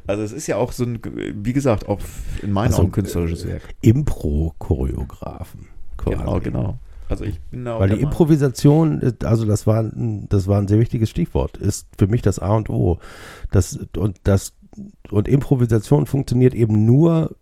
Also 0.07 0.23
es 0.23 0.31
ist 0.31 0.47
ja 0.47 0.57
auch 0.57 0.71
so 0.71 0.83
ein, 0.83 0.99
wie 1.43 1.53
gesagt, 1.53 1.87
auch 1.89 1.99
in 2.41 2.51
meinen 2.51 2.67
Also, 2.67 2.83
Augen 2.83 2.91
künstlerisches 2.91 3.47
Werk. 3.47 3.63
Impro-Choreografen. 3.81 5.67
Genau, 6.03 6.39
genau. 6.39 6.79
Also 7.07 7.23
ich 7.23 7.39
bin 7.51 7.65
da 7.65 7.75
auch 7.75 7.79
Weil 7.81 7.89
die 7.89 8.01
Improvisation, 8.01 8.99
ist- 8.99 9.23
also 9.25 9.45
das 9.45 9.67
war, 9.67 9.81
ein- 9.83 10.27
das 10.29 10.47
war 10.47 10.59
ein 10.59 10.67
sehr 10.67 10.79
wichtiges 10.79 11.09
Stichwort, 11.09 11.57
ist 11.57 11.87
für 11.97 12.07
mich 12.07 12.21
das 12.21 12.39
A 12.39 12.55
und 12.55 12.69
O. 12.69 12.99
Das, 13.51 13.77
und, 13.95 14.19
das, 14.23 14.53
und 15.11 15.27
Improvisation 15.27 16.05
funktioniert 16.07 16.55
eben 16.55 16.85
nur 16.85 17.35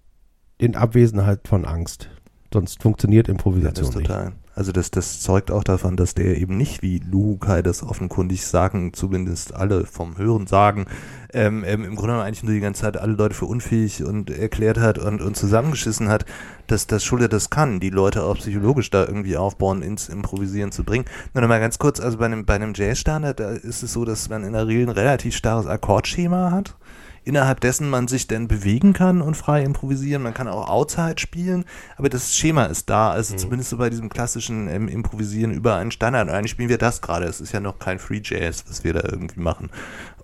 in 0.58 0.76
Abwesenheit 0.76 1.48
von 1.48 1.66
Angst. 1.66 2.10
Sonst 2.54 2.82
funktioniert 2.82 3.28
Ja, 3.28 3.34
das 3.34 3.40
Improvisation 3.40 3.88
ist 3.90 3.96
nicht. 3.98 4.08
Also 4.56 4.72
das, 4.72 4.92
das 4.92 5.20
zeugt 5.20 5.50
auch 5.50 5.64
davon, 5.64 5.98
dass 5.98 6.14
der 6.14 6.38
eben 6.38 6.58
nicht 6.58 6.84
wie 6.84 7.00
Lukai 7.00 7.64
das 7.64 7.82
offenkundig 7.82 8.46
sagen, 8.46 8.94
zumindest 8.94 9.56
alle 9.56 9.86
vom 9.86 10.18
Hören 10.18 10.46
sagen, 10.46 10.86
ähm, 11.34 11.64
ähm, 11.66 11.84
im 11.84 11.96
Grunde 11.96 12.22
eigentlich 12.22 12.44
nur 12.44 12.54
die 12.54 12.60
ganze 12.60 12.82
Zeit 12.82 12.98
alle 12.98 13.14
Leute 13.14 13.34
für 13.34 13.46
unfähig 13.46 14.04
und 14.04 14.30
erklärt 14.30 14.78
hat 14.78 15.00
und, 15.00 15.22
und 15.22 15.36
zusammengeschissen 15.36 16.08
hat, 16.08 16.26
dass 16.68 16.86
das 16.86 17.04
Schulter 17.04 17.28
das 17.28 17.50
kann, 17.50 17.80
die 17.80 17.90
Leute 17.90 18.24
auch 18.24 18.38
psychologisch 18.38 18.92
da 18.92 19.06
irgendwie 19.06 19.38
aufbauen, 19.38 19.82
ins 19.82 20.10
Improvisieren 20.10 20.72
zu 20.72 20.84
bringen. 20.84 21.06
Nur 21.34 21.42
noch 21.42 21.48
mal 21.48 21.60
ganz 21.60 21.80
kurz, 21.80 22.00
also 22.00 22.20
bei 22.20 22.26
einem, 22.26 22.46
bei 22.46 22.54
einem 22.54 22.74
Jazzstandard, 22.76 23.40
da 23.40 23.50
ist 23.50 23.82
es 23.82 23.94
so, 23.94 24.06
dass 24.06 24.30
man 24.30 24.44
in 24.44 24.54
der 24.54 24.68
Regel 24.68 24.86
ein 24.86 24.90
relativ 24.90 25.36
starres 25.36 25.66
Akkordschema 25.66 26.52
hat 26.52 26.76
innerhalb 27.24 27.60
dessen 27.60 27.90
man 27.90 28.08
sich 28.08 28.28
dann 28.28 28.48
bewegen 28.48 28.94
kann 28.94 29.22
und 29.22 29.36
frei 29.36 29.64
improvisieren. 29.64 30.22
Man 30.22 30.34
kann 30.34 30.48
auch 30.48 30.70
Outside 30.70 31.20
spielen, 31.20 31.66
aber 31.98 32.10
das 32.10 32.36
Schema 32.36 32.66
ist 32.66 32.90
da, 32.90 33.12
also 33.12 33.36
zumindest 33.36 33.70
so 33.70 33.78
bei 33.78 33.90
diesem 33.90 34.10
klassischen 34.10 34.68
ähm, 34.68 34.88
Improvisieren 34.88 35.52
über 35.52 35.76
einen 35.76 35.92
Standard. 35.92 36.28
Und 36.28 36.34
eigentlich 36.34 36.52
spielen 36.52 36.70
wir 36.70 36.78
das 36.78 37.02
gerade. 37.02 37.26
Es 37.26 37.42
ist 37.42 37.54
ja 37.54 37.60
noch 37.60 37.80
kein 37.80 38.00
Free 38.00 38.22
Jazz, 38.24 38.64
was 38.68 38.84
wir 38.84 38.94
da 38.94 39.02
irgendwie 39.04 39.40
machen. 39.40 39.70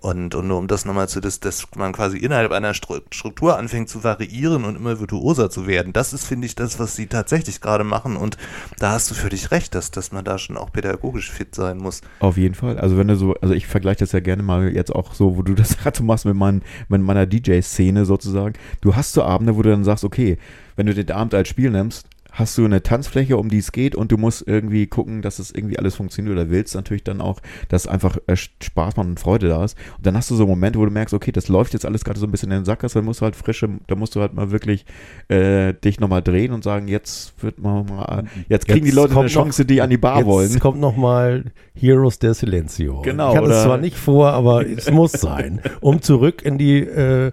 Und, 0.02 0.34
und 0.34 0.48
nur 0.48 0.56
um 0.56 0.66
das 0.66 0.86
nochmal 0.86 1.10
zu, 1.10 1.20
dass, 1.20 1.40
dass 1.40 1.66
man 1.76 1.92
quasi 1.92 2.16
innerhalb 2.16 2.52
einer 2.52 2.72
Stru- 2.72 3.02
Struktur 3.10 3.58
anfängt 3.58 3.90
zu 3.90 4.02
variieren 4.02 4.64
und 4.64 4.76
immer 4.76 4.98
virtuoser 4.98 5.50
zu 5.50 5.66
werden. 5.66 5.92
Das 5.92 6.14
ist, 6.14 6.24
finde 6.24 6.46
ich, 6.46 6.54
das, 6.54 6.78
was 6.78 6.96
sie 6.96 7.06
tatsächlich 7.06 7.60
gerade 7.60 7.84
machen. 7.84 8.16
Und 8.16 8.38
da 8.78 8.92
hast 8.92 9.10
du 9.10 9.14
für 9.14 9.28
dich 9.28 9.50
recht, 9.50 9.74
dass, 9.74 9.90
dass 9.90 10.10
man 10.10 10.24
da 10.24 10.38
schon 10.38 10.56
auch 10.56 10.72
pädagogisch 10.72 11.30
fit 11.30 11.54
sein 11.54 11.76
muss. 11.76 12.00
Auf 12.20 12.38
jeden 12.38 12.54
Fall. 12.54 12.78
Also 12.78 12.96
wenn 12.96 13.08
du 13.08 13.16
so, 13.16 13.34
also 13.42 13.52
ich 13.52 13.66
vergleiche 13.66 13.98
das 13.98 14.12
ja 14.12 14.20
gerne 14.20 14.42
mal 14.42 14.72
jetzt 14.72 14.94
auch 14.94 15.12
so, 15.12 15.36
wo 15.36 15.42
du 15.42 15.54
das 15.54 15.76
gerade 15.82 16.02
machst 16.02 16.24
mit, 16.24 16.34
mein, 16.34 16.62
mit 16.88 17.02
meiner 17.02 17.26
DJ-Szene 17.26 18.06
sozusagen. 18.06 18.54
Du 18.80 18.96
hast 18.96 19.12
so 19.12 19.22
Abende, 19.22 19.54
wo 19.56 19.60
du 19.62 19.68
dann 19.68 19.84
sagst, 19.84 20.04
okay, 20.04 20.38
wenn 20.76 20.86
du 20.86 20.94
den 20.94 21.10
Abend 21.10 21.34
als 21.34 21.48
Spiel 21.48 21.70
nimmst, 21.70 22.06
hast 22.32 22.56
du 22.58 22.64
eine 22.64 22.82
Tanzfläche, 22.82 23.36
um 23.36 23.48
die 23.48 23.58
es 23.58 23.72
geht 23.72 23.94
und 23.94 24.12
du 24.12 24.16
musst 24.16 24.46
irgendwie 24.46 24.86
gucken, 24.86 25.22
dass 25.22 25.38
es 25.38 25.50
irgendwie 25.50 25.78
alles 25.78 25.94
funktioniert 25.96 26.34
oder 26.34 26.50
willst 26.50 26.74
natürlich 26.74 27.04
dann 27.04 27.20
auch, 27.20 27.40
dass 27.68 27.86
einfach 27.86 28.18
äh, 28.26 28.36
Spaß 28.36 28.96
macht 28.96 29.06
und 29.08 29.20
Freude 29.20 29.48
da 29.48 29.64
ist. 29.64 29.76
Und 29.96 30.06
dann 30.06 30.16
hast 30.16 30.30
du 30.30 30.34
so 30.36 30.46
Momente, 30.46 30.78
wo 30.78 30.84
du 30.84 30.90
merkst, 30.90 31.14
okay, 31.14 31.32
das 31.32 31.48
läuft 31.48 31.72
jetzt 31.72 31.84
alles 31.86 32.04
gerade 32.04 32.18
so 32.18 32.26
ein 32.26 32.30
bisschen 32.30 32.50
in 32.50 32.58
den 32.60 32.64
Sack, 32.64 32.80
dann 32.80 33.04
musst 33.04 33.20
du 33.20 33.24
halt 33.24 33.36
frische, 33.36 33.68
da 33.86 33.94
musst 33.94 34.14
du 34.16 34.20
halt 34.20 34.34
mal 34.34 34.50
wirklich 34.50 34.84
äh, 35.28 35.74
dich 35.74 36.00
nochmal 36.00 36.22
drehen 36.22 36.52
und 36.52 36.64
sagen, 36.64 36.88
jetzt 36.88 37.42
wird 37.42 37.58
man 37.58 37.86
mal, 37.86 38.24
jetzt 38.48 38.66
kriegen 38.66 38.80
die 38.84 38.86
Jetzt 38.90 38.96
Leute 38.96 39.14
eine 39.14 39.24
noch- 39.24 39.30
Chance, 39.30 39.64
die 39.64 39.80
an 39.82 39.90
die 39.90 39.96
Bar 39.98 40.18
Jetzt 40.18 40.26
wollen. 40.26 40.58
kommt 40.60 40.80
nochmal 40.80 41.44
Heroes 41.74 42.18
der 42.18 42.34
Silencio. 42.34 43.00
Genau, 43.02 43.32
Ich 43.32 43.38
hatte 43.38 43.50
es 43.52 43.62
zwar 43.64 43.78
nicht 43.78 43.96
vor, 43.96 44.30
aber 44.32 44.66
es 44.66 44.90
muss 44.90 45.12
sein, 45.12 45.60
um 45.80 46.00
zurück 46.02 46.42
in 46.42 46.58
die 46.58 46.78
äh, 46.80 47.32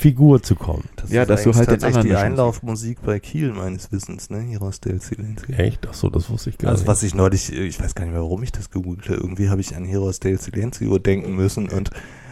Figur 0.00 0.42
zu 0.42 0.54
kommen. 0.54 0.84
Das 0.96 1.10
Ja, 1.10 1.22
ist 1.22 1.28
dass 1.28 1.42
du 1.44 1.54
halt 1.54 1.70
den 1.70 1.84
anderen 1.84 2.06
die 2.06 2.14
Einlaufmusik 2.16 3.02
bei 3.02 3.20
Kiel 3.20 3.52
meines 3.52 3.92
Wissens, 3.92 4.30
ne? 4.30 4.38
Heroes 4.40 4.80
del 4.80 5.00
Silencio. 5.00 5.54
Echt? 5.54 5.86
Ach 5.88 5.92
so, 5.94 6.08
das 6.08 6.30
wusste 6.30 6.48
ich 6.50 6.56
gar 6.58 6.70
Also 6.70 6.82
nicht. 6.82 6.88
was 6.88 7.02
ich 7.02 7.14
neulich, 7.14 7.52
ich 7.52 7.78
weiß 7.78 7.94
gar 7.94 8.04
nicht 8.04 8.12
mehr, 8.14 8.22
warum 8.22 8.42
ich 8.42 8.50
das 8.50 8.70
gegoogelt 8.70 9.08
habe. 9.10 9.18
Irgendwie 9.20 9.50
habe 9.50 9.60
ich 9.60 9.76
an 9.76 9.84
Heroes 9.84 10.18
del 10.18 10.40
Silencio 10.40 10.98
denken 10.98 11.36
müssen 11.36 11.68
und, 11.68 11.90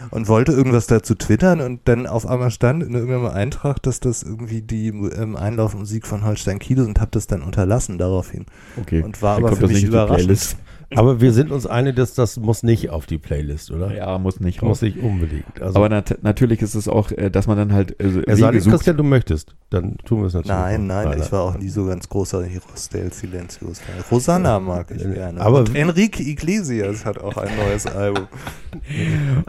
und 0.09 0.27
wollte 0.27 0.51
irgendwas 0.51 0.87
dazu 0.87 1.13
twittern 1.13 1.61
und 1.61 1.81
dann 1.87 2.07
auf 2.07 2.25
einmal 2.25 2.49
stand 2.49 2.81
in 2.81 2.95
irgendeinem 2.95 3.27
Eintrag, 3.27 3.83
dass 3.83 3.99
das 3.99 4.23
irgendwie 4.23 4.63
die 4.63 4.87
ähm, 4.87 5.35
Einlaufmusik 5.35 6.07
von 6.07 6.25
Holstein 6.25 6.57
Kiel 6.57 6.79
ist 6.79 6.87
und 6.87 6.99
habe 6.99 7.11
das 7.11 7.27
dann 7.27 7.43
unterlassen 7.43 7.99
daraufhin. 7.99 8.45
Okay. 8.81 9.03
Und 9.03 9.21
war 9.21 9.35
Dann 9.35 9.45
aber 9.45 9.55
für 9.55 9.67
mich 9.67 9.83
nicht 9.83 10.57
Aber 10.95 11.21
wir 11.21 11.31
sind 11.33 11.51
uns 11.51 11.67
einig, 11.67 11.95
dass 11.95 12.15
das 12.15 12.37
muss 12.37 12.63
nicht 12.63 12.89
auf 12.89 13.05
die 13.05 13.17
Playlist, 13.19 13.69
oder? 13.71 13.93
Ja, 13.95 14.17
muss 14.17 14.39
nicht 14.39 14.61
Muss 14.61 14.69
raus. 14.77 14.81
nicht 14.81 14.97
unbedingt. 14.99 15.61
Also, 15.61 15.77
Aber 15.77 15.89
nat 15.89 16.17
natürlich 16.23 16.61
ist 16.63 16.73
es 16.73 16.87
auch, 16.87 17.11
äh, 17.11 17.29
dass 17.29 17.45
man 17.45 17.57
dann 17.57 17.73
halt 17.73 17.99
äh, 18.01 18.23
er 18.25 18.35
sucht. 18.37 18.69
Christian, 18.69 18.97
du 18.97 19.03
möchtest, 19.03 19.55
dann 19.69 19.97
tun 20.05 20.21
wir 20.21 20.27
es 20.27 20.33
natürlich. 20.33 20.57
Nein, 20.57 20.87
nein, 20.87 21.05
Leider. 21.09 21.23
ich 21.23 21.31
war 21.31 21.41
auch 21.43 21.57
nie 21.57 21.69
so 21.69 21.85
ganz 21.85 22.09
großer 22.09 22.43
Heroes 22.43 22.89
del 22.89 23.13
Silencio. 23.13 23.67
Fan. 23.67 24.03
Rosanna 24.11 24.59
mag 24.59 24.89
ich 24.95 25.03
gerne. 25.03 25.39
aber- 25.41 25.59
und 25.59 25.75
Enrique 25.75 26.21
Iglesias 26.21 27.05
hat 27.05 27.19
auch 27.19 27.37
ein 27.37 27.49
neues 27.57 27.85
Album. 27.85 28.27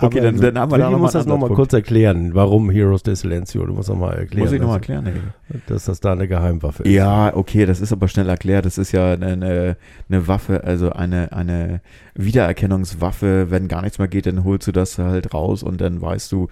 Okay, 0.01 0.21
Aber 0.21 0.33
dann, 0.33 0.37
dann 0.41 0.59
haben 0.59 0.73
wir 0.73 0.79
da 0.79 0.91
noch 0.91 0.99
muss 0.99 1.13
mal 1.13 1.19
das 1.19 1.27
nochmal 1.27 1.51
kurz 1.51 1.73
erklären, 1.73 2.31
warum 2.35 2.71
Heroes 2.71 3.03
de 3.03 3.15
Silencio. 3.15 3.65
Du 3.67 3.75
musst 3.75 3.89
nochmal 3.91 4.17
erklären, 4.17 4.45
Muss 4.45 4.53
ich 4.53 4.61
nochmal 4.61 4.81
dass, 4.81 4.89
erklären, 4.89 5.23
ey. 5.53 5.61
dass 5.67 5.85
das 5.85 6.01
da 6.01 6.13
eine 6.13 6.27
Geheimwaffe 6.27 6.83
ist. 6.85 6.91
Ja, 6.91 7.35
okay, 7.37 7.67
das 7.67 7.81
ist 7.81 7.93
aber 7.93 8.09
schnell 8.09 8.29
erklärt. 8.29 8.65
Das 8.65 8.79
ist 8.79 8.93
ja 8.93 9.13
eine, 9.13 9.77
eine 10.09 10.27
Waffe, 10.29 10.65
also 10.65 10.93
eine, 10.93 11.30
eine 11.33 11.81
Wiedererkennungswaffe. 12.15 13.51
Wenn 13.51 13.69
gar 13.69 13.83
nichts 13.83 13.99
mehr 13.99 14.09
geht, 14.09 14.27
dann 14.27 14.45
holst 14.45 14.67
du 14.69 14.73
das 14.73 14.99
halt 14.99 15.33
raus 15.35 15.63
und 15.63 15.81
dann 15.81 16.01
weißt 16.01 16.31
du, 16.33 16.49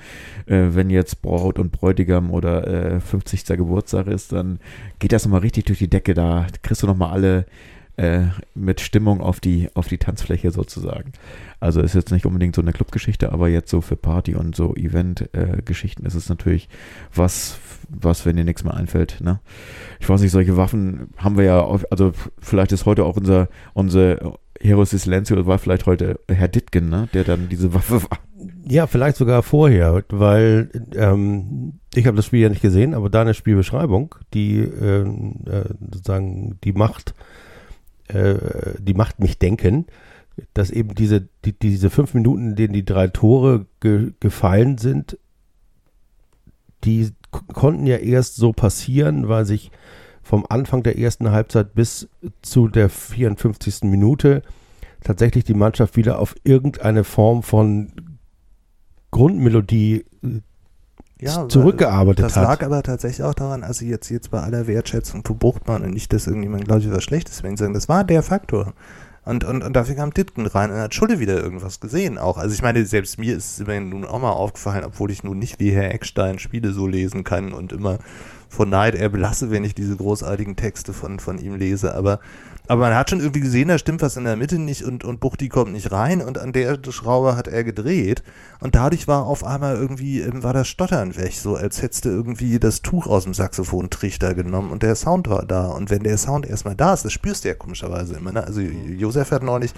äh, 0.47 0.69
wenn 0.71 0.91
jetzt 0.91 1.23
Braut 1.23 1.59
und 1.59 1.73
Bräutigam 1.73 2.31
oder 2.31 2.67
äh, 2.67 3.01
50. 3.01 3.45
Geburtstag 3.47 4.07
ist, 4.07 4.33
dann 4.33 4.59
geht 4.99 5.13
das 5.13 5.25
nochmal 5.25 5.41
richtig 5.41 5.67
durch 5.67 5.79
die 5.79 5.91
Decke. 5.91 6.15
Da 6.15 6.47
kriegst 6.63 6.83
du 6.83 6.87
nochmal 6.87 7.13
alle 7.13 7.47
äh, 7.99 8.29
mit 8.55 8.81
Stimmung 8.81 9.21
auf 9.21 9.41
die, 9.41 9.69
auf 9.75 9.89
die 9.89 9.99
Tanzfläche 9.99 10.53
sozusagen. 10.53 11.13
Also 11.59 11.81
ist 11.81 11.97
jetzt 11.97 12.13
nicht 12.13 12.27
unbedingt 12.27 12.55
so 12.55 12.63
eine 12.63 12.73
Clubgeschichte, 12.73 13.33
aber 13.33 13.49
jetzt 13.49 13.71
so 13.71 13.81
für 13.81 13.97
Party 13.97 14.37
und 14.37 14.55
so 14.55 14.77
Event-Geschichten 14.77 16.07
ist 16.07 16.15
es 16.15 16.29
natürlich 16.29 16.69
was, 17.13 17.59
was, 17.89 18.25
wenn 18.25 18.37
dir 18.37 18.45
nichts 18.45 18.63
mehr 18.63 18.75
einfällt, 18.75 19.21
ne? 19.21 19.41
Ich 19.99 20.09
weiß 20.09 20.21
nicht, 20.21 20.31
solche 20.31 20.57
Waffen 20.57 21.09
haben 21.17 21.37
wir 21.37 21.45
ja, 21.45 21.67
also 21.91 22.13
vielleicht 22.39 22.71
ist 22.71 22.87
heute 22.87 23.05
auch 23.05 23.17
unser, 23.17 23.49
unser 23.75 24.39
Heroes 24.61 24.91
Silencio, 24.91 25.47
war 25.47 25.59
vielleicht 25.59 25.87
heute 25.87 26.21
Herr 26.29 26.49
Dittgen, 26.49 26.89
ne? 26.89 27.09
Der 27.15 27.25
dann 27.25 27.49
diese 27.49 27.75
Waffe 27.75 28.03
war. 28.03 28.19
Ja, 28.67 28.87
vielleicht 28.87 29.17
sogar 29.17 29.43
vorher, 29.43 30.05
weil 30.11 30.71
ähm, 30.95 31.81
ich 31.95 32.07
habe 32.07 32.17
das 32.17 32.27
Spiel 32.27 32.41
ja 32.41 32.49
nicht 32.49 32.63
gesehen, 32.63 32.95
aber 32.95 33.11
deine 33.11 33.35
Spielbeschreibung, 33.35 34.15
die 34.35 34.59
ähm, 34.59 35.37
äh, 35.47 35.65
sozusagen 35.93 36.59
die 36.65 36.73
macht, 36.73 37.15
äh, 38.09 38.35
die 38.79 38.95
macht 38.95 39.21
mich 39.21 39.39
denken, 39.39 39.87
dass 40.55 40.71
eben 40.71 40.95
diese 40.95 41.29
die, 41.45 41.59
diese 41.59 41.91
fünf 41.91 42.15
Minuten, 42.15 42.51
in 42.51 42.57
denen 42.57 42.75
die 42.75 42.85
drei 42.85 43.09
Tore 43.09 43.67
ge 43.81 44.13
gefallen 44.21 44.79
sind, 44.79 45.19
die 46.85 47.11
konnten 47.31 47.87
ja 47.87 47.97
erst 47.97 48.37
so 48.37 48.53
passieren, 48.53 49.29
weil 49.29 49.45
sich 49.45 49.71
vom 50.29 50.45
Anfang 50.47 50.83
der 50.83 50.99
ersten 50.99 51.31
Halbzeit 51.31 51.75
bis 51.75 52.07
zu 52.43 52.69
der 52.69 52.91
54. 52.91 53.85
Minute 53.85 54.43
tatsächlich 55.03 55.45
die 55.45 55.55
Mannschaft 55.55 55.97
wieder 55.97 56.19
auf 56.19 56.35
irgendeine 56.45 57.03
Form 57.03 57.43
von 57.43 57.93
Grundmelodie 59.11 60.05
Ja, 61.19 61.49
zurückgearbeitet 61.49 62.27
Das 62.27 62.37
hat. 62.37 62.45
lag 62.45 62.63
aber 62.63 62.83
tatsächlich 62.83 63.25
auch 63.25 63.33
daran, 63.33 63.65
also 63.65 63.87
jetzt, 63.87 64.11
jetzt 64.11 64.31
bei 64.31 64.43
aller 64.43 64.67
Wertschätzung 64.67 65.25
für 65.25 65.35
Buchtmann 65.35 65.83
und 65.83 65.93
nicht, 65.93 66.13
dass 66.13 66.27
irgendjemand 66.27 66.67
glaubt, 66.67 66.85
ich 66.85 66.91
was 66.91 67.05
Schlechtes 67.05 67.43
wenn 67.43 67.55
ich 67.55 67.59
sagen, 67.59 67.73
das 67.73 67.89
war 67.89 68.05
der 68.05 68.23
Faktor. 68.23 68.75
Und, 69.25 69.45
und, 69.45 69.63
und 69.63 69.73
dafür 69.75 69.95
kam 69.95 70.13
Ditken 70.13 70.47
rein 70.47 70.71
und 70.71 70.77
hat 70.77 70.95
Schulle 70.95 71.21
wieder 71.21 71.43
irgendwas 71.43 71.81
gesehen 71.81 72.19
auch. 72.19 72.37
Also 72.37 72.55
ich 72.55 72.63
meine, 72.63 72.85
selbst 72.85 73.19
mir 73.19 73.35
ist 73.35 73.53
es 73.53 73.61
immerhin 73.61 73.89
nun 73.89 74.05
auch 74.05 74.21
mal 74.21 74.33
aufgefallen, 74.33 74.85
obwohl 74.85 75.11
ich 75.11 75.25
nun 75.25 75.39
nicht 75.39 75.59
wie 75.59 75.71
Herr 75.71 75.93
Eckstein 75.95 76.39
Spiele 76.39 76.73
so 76.73 76.87
lesen 76.87 77.25
kann 77.25 77.55
und 77.55 77.73
immer 77.73 77.99
von 78.49 78.71
Neid 78.71 78.95
erblasse, 78.95 79.51
wenn 79.51 79.65
ich 79.65 79.75
diese 79.75 79.97
großartigen 79.97 80.57
Texte 80.57 80.93
von, 80.93 81.21
von 81.21 81.39
ihm 81.39 81.55
lese. 81.57 81.95
Aber, 81.95 82.19
aber 82.67 82.83
man 82.83 82.95
hat 82.95 83.11
schon 83.11 83.21
irgendwie 83.21 83.41
gesehen, 83.41 83.69
da 83.69 83.79
stimmt 83.79 84.03
was 84.03 84.17
in 84.17 84.25
der 84.25 84.37
Mitte 84.37 84.59
nicht 84.59 84.85
und, 84.85 85.05
und 85.05 85.21
Buchti 85.21 85.49
kommt 85.49 85.73
nicht 85.73 85.93
rein 85.93 86.23
und 86.23 86.39
an 86.39 86.53
der 86.53 86.79
Schraube 86.91 87.37
hat 87.37 87.47
er 87.47 87.63
gedreht. 87.63 88.23
Und 88.61 88.75
dadurch 88.75 89.07
war 89.07 89.27
auf 89.27 89.45
einmal 89.45 89.77
irgendwie, 89.77 90.21
ähm, 90.21 90.43
war 90.43 90.55
das 90.55 90.69
Stottern 90.69 91.17
weg, 91.17 91.35
so 91.35 91.57
als 91.57 91.83
hättest 91.83 92.07
du 92.07 92.09
irgendwie 92.09 92.59
das 92.59 92.83
Tuch 92.83 93.07
aus 93.07 93.25
dem 93.25 93.35
Saxophontrichter 93.35 94.35
genommen 94.35 94.71
und 94.71 94.83
der 94.83 94.95
Sound 94.95 95.29
war 95.29 95.45
da. 95.45 95.67
Und 95.67 95.91
wenn 95.91 96.03
der 96.03 96.17
Sound 96.17 96.47
erstmal 96.47 96.75
da 96.75 96.95
ist, 96.95 97.05
das 97.05 97.13
spürst 97.13 97.45
du 97.45 97.49
ja 97.49 97.55
komischerweise 97.55 98.17
immer. 98.17 98.33
Ne? 98.33 98.45
Also 98.45 98.61
Josef 98.61 99.31
hat 99.31 99.43
neulich 99.43 99.73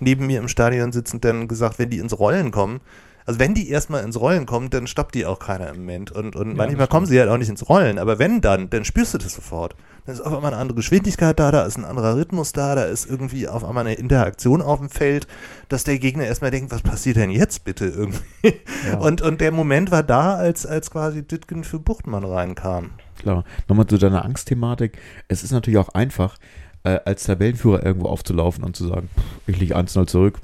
neben 0.00 0.26
mir 0.26 0.38
im 0.38 0.48
Stadion 0.48 0.92
sitzend 0.92 1.24
dann 1.24 1.46
gesagt, 1.46 1.78
wenn 1.78 1.90
die 1.90 1.98
ins 1.98 2.18
Rollen 2.18 2.50
kommen, 2.50 2.80
also 3.26 3.40
wenn 3.40 3.54
die 3.54 3.70
erstmal 3.70 4.04
ins 4.04 4.20
Rollen 4.20 4.44
kommen, 4.46 4.70
dann 4.70 4.86
stoppt 4.86 5.14
die 5.14 5.24
auch 5.24 5.38
keiner 5.38 5.70
im 5.70 5.78
Moment. 5.78 6.12
Und, 6.12 6.36
und 6.36 6.56
manchmal 6.56 6.88
kommen 6.88 7.06
sie 7.06 7.18
halt 7.18 7.30
auch 7.30 7.38
nicht 7.38 7.48
ins 7.48 7.68
Rollen, 7.68 7.98
aber 7.98 8.18
wenn 8.18 8.40
dann, 8.40 8.68
dann 8.68 8.84
spürst 8.84 9.14
du 9.14 9.18
das 9.18 9.34
sofort. 9.34 9.74
Dann 10.04 10.14
ist 10.14 10.20
auf 10.20 10.34
einmal 10.34 10.52
eine 10.52 10.60
andere 10.60 10.76
Geschwindigkeit 10.76 11.38
da, 11.38 11.50
da 11.50 11.62
ist 11.62 11.78
ein 11.78 11.86
anderer 11.86 12.16
Rhythmus 12.16 12.52
da, 12.52 12.74
da 12.74 12.84
ist 12.84 13.08
irgendwie 13.08 13.48
auf 13.48 13.64
einmal 13.64 13.86
eine 13.86 13.94
Interaktion 13.94 14.60
auf 14.60 14.78
dem 14.78 14.90
Feld, 14.90 15.26
dass 15.70 15.84
der 15.84 15.98
Gegner 15.98 16.26
erstmal 16.26 16.50
denkt, 16.50 16.70
was 16.70 16.82
passiert 16.82 17.16
denn 17.16 17.30
jetzt 17.30 17.64
bitte 17.64 17.86
irgendwie? 17.86 18.20
Ja. 18.86 18.98
Und, 18.98 19.22
und 19.22 19.40
der 19.40 19.50
Moment 19.50 19.90
war 19.90 20.02
da, 20.02 20.34
als, 20.34 20.66
als 20.66 20.90
quasi 20.90 21.22
Ditgen 21.22 21.64
für 21.64 21.78
Buchtmann 21.78 22.24
reinkam. 22.24 22.90
Klar. 23.18 23.44
Nochmal 23.66 23.86
zu 23.86 23.96
deiner 23.96 24.26
Angstthematik. 24.26 24.98
Es 25.26 25.42
ist 25.42 25.52
natürlich 25.52 25.78
auch 25.78 25.88
einfach, 25.90 26.36
äh, 26.82 27.00
als 27.06 27.24
Tabellenführer 27.24 27.84
irgendwo 27.84 28.08
aufzulaufen 28.08 28.62
und 28.62 28.76
zu 28.76 28.86
sagen, 28.86 29.08
ich 29.46 29.58
liege 29.58 29.76
1-0 29.76 30.06
zurück. 30.06 30.38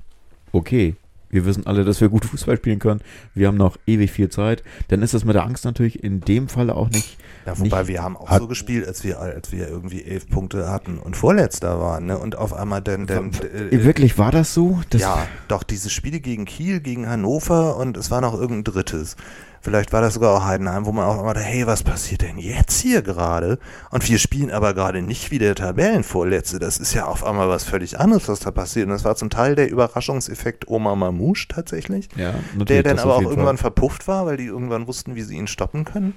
Okay. 0.53 0.97
Wir 1.31 1.45
wissen 1.47 1.66
alle, 1.66 1.85
dass 1.85 2.01
wir 2.01 2.09
gut 2.09 2.24
Fußball 2.24 2.57
spielen 2.57 2.78
können. 2.78 3.01
Wir 3.35 3.49
haben 3.49 3.57
noch 3.57 3.78
ewig 3.87 4.11
viel 4.11 4.28
Zeit. 4.28 4.62
Dann 4.89 5.03
ist 5.03 5.14
das 5.14 5.24
mit 5.24 5.35
der 5.35 5.45
Angst 5.45 5.64
natürlich 5.64 6.03
in 6.03 6.20
dem 6.20 6.49
Falle 6.49 6.74
auch 6.74 6.91
nicht. 6.91 7.16
Ja, 7.47 7.59
wobei 7.59 7.88
wir 7.88 8.03
haben 8.03 8.16
auch 8.16 8.30
so 8.38 8.47
gespielt, 8.47 8.86
als 8.86 9.03
wir, 9.03 9.18
als 9.18 9.51
wir 9.51 9.68
irgendwie 9.68 10.05
elf 10.05 10.28
Punkte 10.28 10.70
hatten 10.70 10.99
und 10.99 11.16
Vorletzter 11.16 11.80
waren, 11.80 12.07
ne? 12.07 12.18
Und 12.18 12.36
auf 12.36 12.53
einmal 12.53 12.82
dann, 12.82 13.07
dann 13.07 13.30
äh, 13.32 13.82
Wirklich, 13.84 14.18
war 14.18 14.30
das 14.30 14.53
so? 14.53 14.80
Das, 14.91 15.01
ja, 15.01 15.26
doch, 15.49 15.62
diese 15.62 15.91
Spiele 15.91 16.20
gegen 16.20 16.45
Kiel, 16.45 16.80
gegen 16.80 17.09
Hannover 17.09 17.76
und 17.76 17.97
es 17.97 18.11
war 18.11 18.20
noch 18.20 18.34
irgendein 18.34 18.74
drittes. 18.74 19.16
Vielleicht 19.62 19.93
war 19.93 20.01
das 20.01 20.14
sogar 20.14 20.34
auch 20.34 20.45
Heidenheim, 20.47 20.86
wo 20.86 20.93
man 20.93 21.05
auch 21.05 21.20
immer 21.20 21.34
dachte, 21.34 21.47
hey, 21.47 21.66
was 21.66 21.82
passiert 21.82 22.22
denn 22.22 22.38
jetzt 22.38 22.80
hier 22.80 23.03
gerade? 23.03 23.59
Und 23.91 24.09
wir 24.09 24.18
spielen 24.18 24.51
aber 24.51 24.72
gerade 24.72 25.03
nicht 25.03 25.30
wie 25.30 25.38
der 25.38 25.55
Tabellenvorletzte. 25.55 26.59
Das 26.59 26.78
ist 26.78 26.95
ja 26.95 27.05
auf 27.05 27.24
einmal 27.24 27.51
was 27.51 27.64
völlig 27.64 28.01
anderes, 28.01 28.26
was 28.28 28.41
da 28.41 28.53
passiert. 28.53 28.86
Und 28.86 28.93
das 28.93 29.05
war 29.05 29.16
zum 29.16 29.28
Teil 29.28 29.57
der 29.57 29.70
Überraschungseffekt 29.70 30.68
Oma 30.68 30.95
Mamouche 30.95 31.47
tatsächlich, 31.49 32.09
Ja, 32.16 32.34
der 32.55 32.82
dann 32.82 32.99
aber 32.99 33.16
auch 33.16 33.22
irgendwann 33.22 33.59
Fall. 33.59 33.70
verpufft 33.70 34.09
war, 34.09 34.24
weil 34.24 34.38
die 34.38 34.47
irgendwann 34.47 34.86
wussten, 34.86 35.14
wie 35.14 35.22
sie 35.22 35.36
ihn 35.36 35.47
stoppen 35.47 35.84
können. 35.84 36.14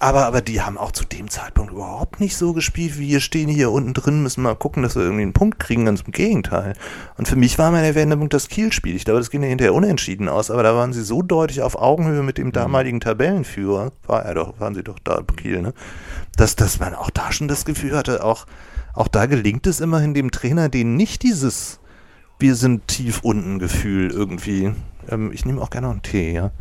Aber, 0.00 0.26
aber 0.26 0.40
die 0.40 0.60
haben 0.62 0.78
auch 0.78 0.92
zu 0.92 1.04
dem 1.04 1.28
Zeitpunkt 1.28 1.72
überhaupt 1.72 2.20
nicht 2.20 2.36
so 2.36 2.52
gespielt, 2.52 2.98
wie 2.98 3.08
wir 3.08 3.20
stehen 3.20 3.48
hier 3.48 3.72
unten 3.72 3.94
drin, 3.94 4.22
müssen 4.22 4.42
mal 4.42 4.54
gucken, 4.54 4.82
dass 4.82 4.94
wir 4.94 5.02
irgendwie 5.02 5.22
einen 5.22 5.32
Punkt 5.32 5.58
kriegen, 5.58 5.86
ganz 5.86 6.02
im 6.02 6.12
Gegenteil. 6.12 6.74
Und 7.16 7.26
für 7.26 7.34
mich 7.34 7.58
war 7.58 7.72
mein 7.72 7.94
Wendepunkt 7.94 8.32
das 8.32 8.48
Kiel-Spiel. 8.48 8.94
Ich 8.94 9.04
glaube, 9.04 9.18
das 9.18 9.30
ging 9.30 9.42
ja 9.42 9.48
hinterher 9.48 9.74
unentschieden 9.74 10.28
aus, 10.28 10.52
aber 10.52 10.62
da 10.62 10.76
waren 10.76 10.92
sie 10.92 11.02
so 11.02 11.22
deutlich 11.22 11.62
auf 11.62 11.74
Augenhöhe 11.74 12.22
mit 12.22 12.38
dem 12.38 12.52
damaligen 12.52 13.00
Tabellenführer, 13.00 13.90
war 14.06 14.24
er 14.24 14.34
doch, 14.34 14.60
waren 14.60 14.74
sie 14.76 14.84
doch 14.84 15.00
da, 15.02 15.20
Kiel, 15.36 15.62
ne? 15.62 15.74
Dass, 16.36 16.54
dass 16.54 16.78
man 16.78 16.94
auch 16.94 17.10
da 17.10 17.32
schon 17.32 17.48
das 17.48 17.64
Gefühl 17.64 17.96
hatte, 17.96 18.24
auch, 18.24 18.46
auch 18.94 19.08
da 19.08 19.26
gelingt 19.26 19.66
es 19.66 19.80
immerhin 19.80 20.14
dem 20.14 20.30
Trainer, 20.30 20.68
den 20.68 20.96
nicht 20.96 21.24
dieses 21.24 21.80
wir 22.38 22.54
sind 22.54 22.86
tief 22.86 23.20
unten 23.22 23.58
Gefühl 23.58 24.10
irgendwie. 24.10 24.72
Ähm, 25.10 25.32
ich 25.32 25.44
nehme 25.44 25.60
auch 25.60 25.70
gerne 25.70 25.88
noch 25.88 25.94
einen 25.94 26.02
Tee, 26.02 26.32
ja. 26.32 26.52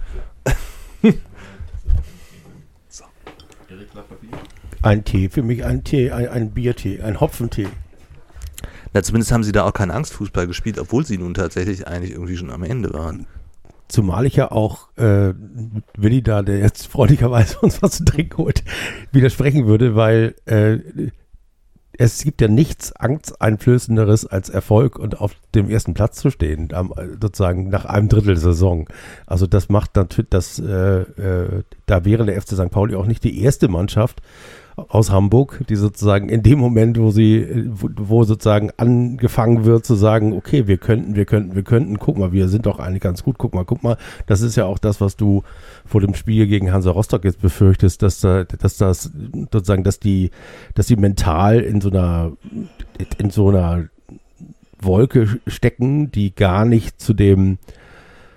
Ein 4.82 5.04
Tee, 5.04 5.30
für 5.30 5.44
mich 5.44 5.66
ein 5.66 5.84
Tee, 5.84 6.12
ein, 6.12 6.28
ein 6.30 6.52
Biertee, 6.52 7.02
ein 7.02 7.20
Hopfentee. 7.20 7.68
Na, 8.94 9.04
zumindest 9.04 9.32
haben 9.32 9.44
sie 9.44 9.52
da 9.52 9.64
auch 9.64 9.74
keinen 9.74 9.92
Angstfußball 9.92 10.48
gespielt, 10.48 10.80
obwohl 10.80 11.06
sie 11.06 11.18
nun 11.18 11.34
tatsächlich 11.34 11.88
eigentlich 11.88 12.12
irgendwie 12.12 12.38
schon 12.38 12.52
am 12.52 12.64
Ende 12.64 12.94
waren. 12.94 13.28
Zumal 13.88 14.26
ich 14.26 14.36
ja 14.36 14.52
auch 14.52 14.90
äh, 14.98 15.34
Willi 15.98 16.22
da, 16.22 16.42
der 16.42 16.60
jetzt 16.60 16.88
freundlicherweise 16.88 17.60
uns 17.62 17.82
was 17.82 17.98
zu 17.98 18.06
trinken 18.06 18.38
holt, 18.38 18.64
widersprechen 19.12 19.66
würde, 19.66 19.96
weil 19.96 20.36
äh, 20.46 20.80
es 22.00 22.24
gibt 22.24 22.42
ja 22.42 22.48
nichts 22.48 22.94
Angsteinflößenderes 22.94 24.28
als 24.28 24.50
Erfolg 24.50 25.00
und 25.00 25.20
auf 25.20 25.34
dem 25.56 25.70
ersten 25.70 25.94
Platz 25.94 26.20
zu 26.20 26.30
stehen, 26.30 26.72
am, 26.74 26.94
sozusagen 27.20 27.70
nach 27.70 27.86
einem 27.86 28.08
Drittel 28.08 28.38
Saison. 28.38 28.88
Also 29.26 29.48
das 29.48 29.70
macht 29.70 29.96
natürlich, 29.96 30.30
das, 30.30 30.60
äh, 30.60 31.02
äh, 31.02 31.64
da 31.88 32.06
wäre 32.06 32.26
der 32.26 32.40
FC 32.40 32.50
St. 32.52 32.70
Pauli 32.70 32.96
auch 32.96 33.08
nicht 33.08 33.24
die 33.24 33.42
erste 33.42 33.68
Mannschaft, 33.68 34.22
aus 34.78 35.12
Hamburg, 35.12 35.64
die 35.70 35.76
sozusagen 35.76 36.30
in 36.30 36.44
dem 36.44 36.60
Moment, 36.60 37.00
wo 37.00 37.10
sie, 37.10 37.66
wo, 37.68 38.24
sozusagen 38.24 38.70
angefangen 38.78 39.66
wird 39.66 39.86
zu 39.86 39.96
sagen, 39.96 40.34
okay, 40.34 40.68
wir 40.68 40.78
könnten, 40.78 41.16
wir 41.16 41.26
könnten, 41.26 41.56
wir 41.56 41.64
könnten, 41.64 41.98
guck 41.98 42.18
mal, 42.18 42.32
wir 42.32 42.48
sind 42.48 42.68
doch 42.68 42.78
eigentlich 42.78 43.02
ganz 43.02 43.24
gut, 43.24 43.40
guck 43.40 43.56
mal, 43.56 43.66
guck 43.66 43.82
mal, 43.82 43.98
das 44.28 44.42
ist 44.42 44.56
ja 44.56 44.66
auch 44.66 44.78
das, 44.78 45.02
was 45.02 45.16
du 45.16 45.42
vor 45.84 46.00
dem 46.00 46.14
Spiel 46.14 46.46
gegen 46.46 46.72
Hansa 46.72 46.92
Rostock 46.92 47.26
jetzt 47.26 47.42
befürchtest, 47.42 48.04
dass 48.04 48.20
da, 48.22 48.44
dass 48.44 48.78
das 48.78 49.12
sozusagen, 49.52 49.84
dass 49.84 50.00
die, 50.00 50.30
dass 50.76 50.86
die 50.86 50.96
mental 50.96 51.60
in 51.60 51.82
so 51.82 51.90
einer, 51.90 52.34
in 53.18 53.32
so 53.32 53.50
einer 53.50 53.86
Wolke 54.80 55.40
stecken, 55.48 56.12
die 56.12 56.36
gar 56.36 56.66
nicht 56.66 57.02
zu 57.02 57.16
dem 57.16 57.58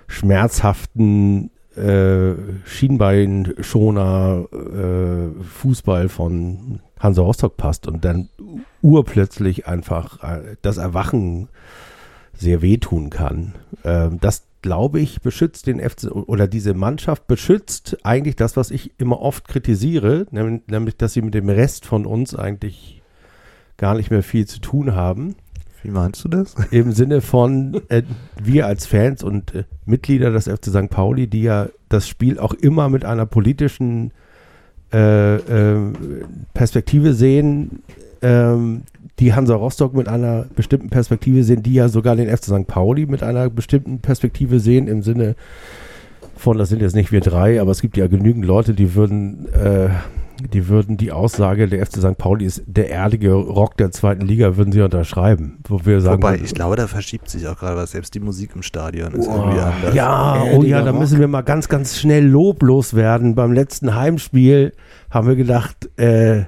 schmerzhaften 0.07 1.51
äh, 1.75 2.33
Schienbeinschoner 2.65 4.45
äh, 4.51 5.43
Fußball 5.43 6.09
von 6.09 6.79
Hansa 6.99 7.21
Rostock 7.21 7.57
passt 7.57 7.87
und 7.87 8.03
dann 8.05 8.29
urplötzlich 8.81 9.67
einfach 9.67 10.23
äh, 10.23 10.55
das 10.61 10.77
Erwachen 10.77 11.49
sehr 12.33 12.61
wehtun 12.61 13.09
kann. 13.09 13.55
Ähm, 13.83 14.19
das 14.19 14.43
glaube 14.61 14.99
ich, 14.99 15.21
beschützt 15.21 15.67
den 15.67 15.79
FC 15.79 16.11
oder 16.11 16.47
diese 16.47 16.73
Mannschaft 16.73 17.27
beschützt 17.27 17.97
eigentlich 18.03 18.35
das, 18.35 18.57
was 18.57 18.69
ich 18.69 18.91
immer 18.99 19.19
oft 19.19 19.47
kritisiere, 19.47 20.27
nämlich, 20.31 20.61
nämlich 20.67 20.97
dass 20.97 21.13
sie 21.13 21.21
mit 21.21 21.33
dem 21.33 21.49
Rest 21.49 21.85
von 21.85 22.05
uns 22.05 22.35
eigentlich 22.35 23.01
gar 23.77 23.95
nicht 23.95 24.11
mehr 24.11 24.23
viel 24.23 24.45
zu 24.45 24.59
tun 24.59 24.93
haben. 24.93 25.35
Wie 25.83 25.91
meinst 25.91 26.23
du 26.23 26.29
das? 26.29 26.55
Im 26.71 26.91
Sinne 26.91 27.21
von 27.21 27.81
äh, 27.89 28.03
wir 28.41 28.67
als 28.67 28.85
Fans 28.85 29.23
und 29.23 29.55
äh, 29.55 29.63
Mitglieder 29.85 30.31
des 30.31 30.47
FC 30.47 30.67
St. 30.67 30.89
Pauli, 30.89 31.27
die 31.27 31.43
ja 31.43 31.67
das 31.89 32.07
Spiel 32.07 32.39
auch 32.39 32.53
immer 32.53 32.89
mit 32.89 33.05
einer 33.05 33.25
politischen 33.25 34.11
äh, 34.93 35.35
äh 35.35 35.93
Perspektive 36.53 37.13
sehen, 37.13 37.81
ähm, 38.21 38.83
die 39.19 39.33
Hansa 39.33 39.55
Rostock 39.55 39.93
mit 39.93 40.07
einer 40.07 40.45
bestimmten 40.55 40.89
Perspektive 40.89 41.43
sehen, 41.43 41.63
die 41.63 41.73
ja 41.73 41.89
sogar 41.89 42.15
den 42.15 42.29
FC 42.29 42.45
St. 42.45 42.67
Pauli 42.67 43.05
mit 43.05 43.23
einer 43.23 43.49
bestimmten 43.49 43.99
Perspektive 43.99 44.59
sehen, 44.59 44.87
im 44.87 45.01
Sinne 45.03 45.35
von, 46.35 46.57
das 46.57 46.69
sind 46.69 46.81
jetzt 46.81 46.95
nicht 46.95 47.11
wir 47.11 47.21
drei, 47.21 47.61
aber 47.61 47.71
es 47.71 47.81
gibt 47.81 47.97
ja 47.97 48.07
genügend 48.07 48.45
Leute, 48.45 48.73
die 48.73 48.95
würden 48.95 49.47
äh, 49.53 49.89
die 50.49 50.67
würden 50.67 50.97
die 50.97 51.11
Aussage, 51.11 51.67
der 51.67 51.85
FC 51.85 51.97
St. 51.97 52.17
Pauli 52.17 52.45
ist 52.45 52.63
der 52.65 52.91
erdige 52.91 53.33
Rock 53.33 53.77
der 53.77 53.91
zweiten 53.91 54.25
Liga, 54.25 54.57
würden 54.57 54.71
sie 54.71 54.81
unterschreiben. 54.81 55.59
Wo 55.67 55.85
wir 55.85 56.01
sagen, 56.01 56.21
Wobei, 56.21 56.39
ich 56.43 56.53
glaube, 56.53 56.75
da 56.75 56.87
verschiebt 56.87 57.29
sich 57.29 57.47
auch 57.47 57.57
gerade 57.57 57.77
was. 57.77 57.91
Selbst 57.91 58.13
die 58.13 58.19
Musik 58.19 58.51
im 58.55 58.63
Stadion 58.63 59.13
ist 59.13 59.27
oh, 59.27 59.35
irgendwie 59.35 59.59
anders. 59.59 59.95
Ja, 59.95 60.43
oh 60.53 60.63
ja, 60.63 60.81
da 60.81 60.93
müssen 60.93 61.19
wir 61.19 61.27
mal 61.27 61.41
ganz, 61.41 61.69
ganz 61.69 61.99
schnell 61.99 62.25
loblos 62.25 62.93
werden. 62.93 63.35
Beim 63.35 63.51
letzten 63.51 63.95
Heimspiel 63.95 64.73
haben 65.09 65.27
wir 65.27 65.35
gedacht, 65.35 65.89
äh, 65.97 66.43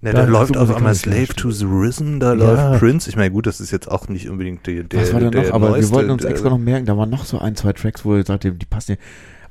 na, 0.00 0.12
da, 0.12 0.22
da 0.22 0.24
läuft 0.26 0.56
auf 0.56 0.74
einmal 0.74 0.94
Slave 0.94 1.28
to 1.28 1.50
the 1.50 1.64
Risen, 1.64 2.20
da 2.20 2.34
ja. 2.34 2.34
läuft 2.34 2.80
Prince. 2.80 3.08
Ich 3.08 3.16
meine, 3.16 3.30
gut, 3.30 3.46
das 3.46 3.60
ist 3.60 3.70
jetzt 3.70 3.90
auch 3.90 4.08
nicht 4.08 4.28
unbedingt 4.28 4.66
der, 4.66 4.84
der 4.84 5.00
Was 5.00 5.12
war 5.12 5.20
denn 5.20 5.30
noch? 5.30 5.52
Aber 5.52 5.70
neueste, 5.70 5.90
wir 5.90 5.96
wollten 5.96 6.10
uns 6.10 6.24
extra 6.24 6.50
noch 6.50 6.58
merken, 6.58 6.86
da 6.86 6.96
waren 6.96 7.10
noch 7.10 7.24
so 7.24 7.38
ein, 7.38 7.56
zwei 7.56 7.72
Tracks, 7.72 8.04
wo 8.04 8.14
ihr 8.14 8.24
sagt, 8.24 8.44
die 8.44 8.50
passen 8.50 8.92
ja 8.92 8.98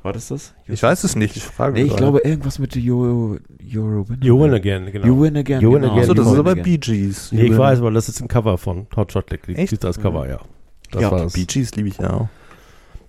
War 0.02 0.14
das 0.14 0.30
das? 0.30 0.54
You 0.66 0.74
ich 0.74 0.84
weiß 0.84 1.04
es 1.04 1.16
nicht, 1.16 1.36
ich 1.36 1.44
frage 1.44 1.74
Nee, 1.74 1.84
ich 1.84 1.96
glaube 1.96 2.20
irgendwas 2.20 2.58
mit 2.58 2.76
You, 2.76 3.38
you, 3.62 4.06
win, 4.08 4.18
you 4.22 4.40
win 4.40 4.54
Again, 4.54 4.92
genau. 4.92 5.06
You 5.06 5.22
Win 5.22 5.38
Again, 5.38 5.62
You 5.62 5.74
Win 5.74 5.82
genau. 5.82 5.94
Again. 5.94 6.04
Achso, 6.04 6.14
das 6.14 6.28
ist 6.32 6.40
aber 6.40 6.56
Bee 6.56 6.78
Gees. 6.78 7.32
Nee, 7.32 7.44
ich 7.44 7.58
weiß, 7.58 7.80
aber 7.80 7.92
das 7.92 8.08
ist 8.08 8.22
ein 8.22 8.28
Cover 8.28 8.58
von 8.58 8.88
Hot 8.96 9.12
Chocolate. 9.12 9.40
Die 9.48 9.56
Echt? 9.56 9.84
das 9.84 10.00
Cover, 10.00 10.28
ja. 10.28 10.40
Das 10.92 11.02
ja, 11.02 11.12
war 11.12 11.20
das. 11.20 11.34
Bee 11.34 11.46
Gees 11.46 11.76
liebe 11.76 11.90
ich 11.90 11.98
ja 11.98 12.14
auch. 12.14 12.28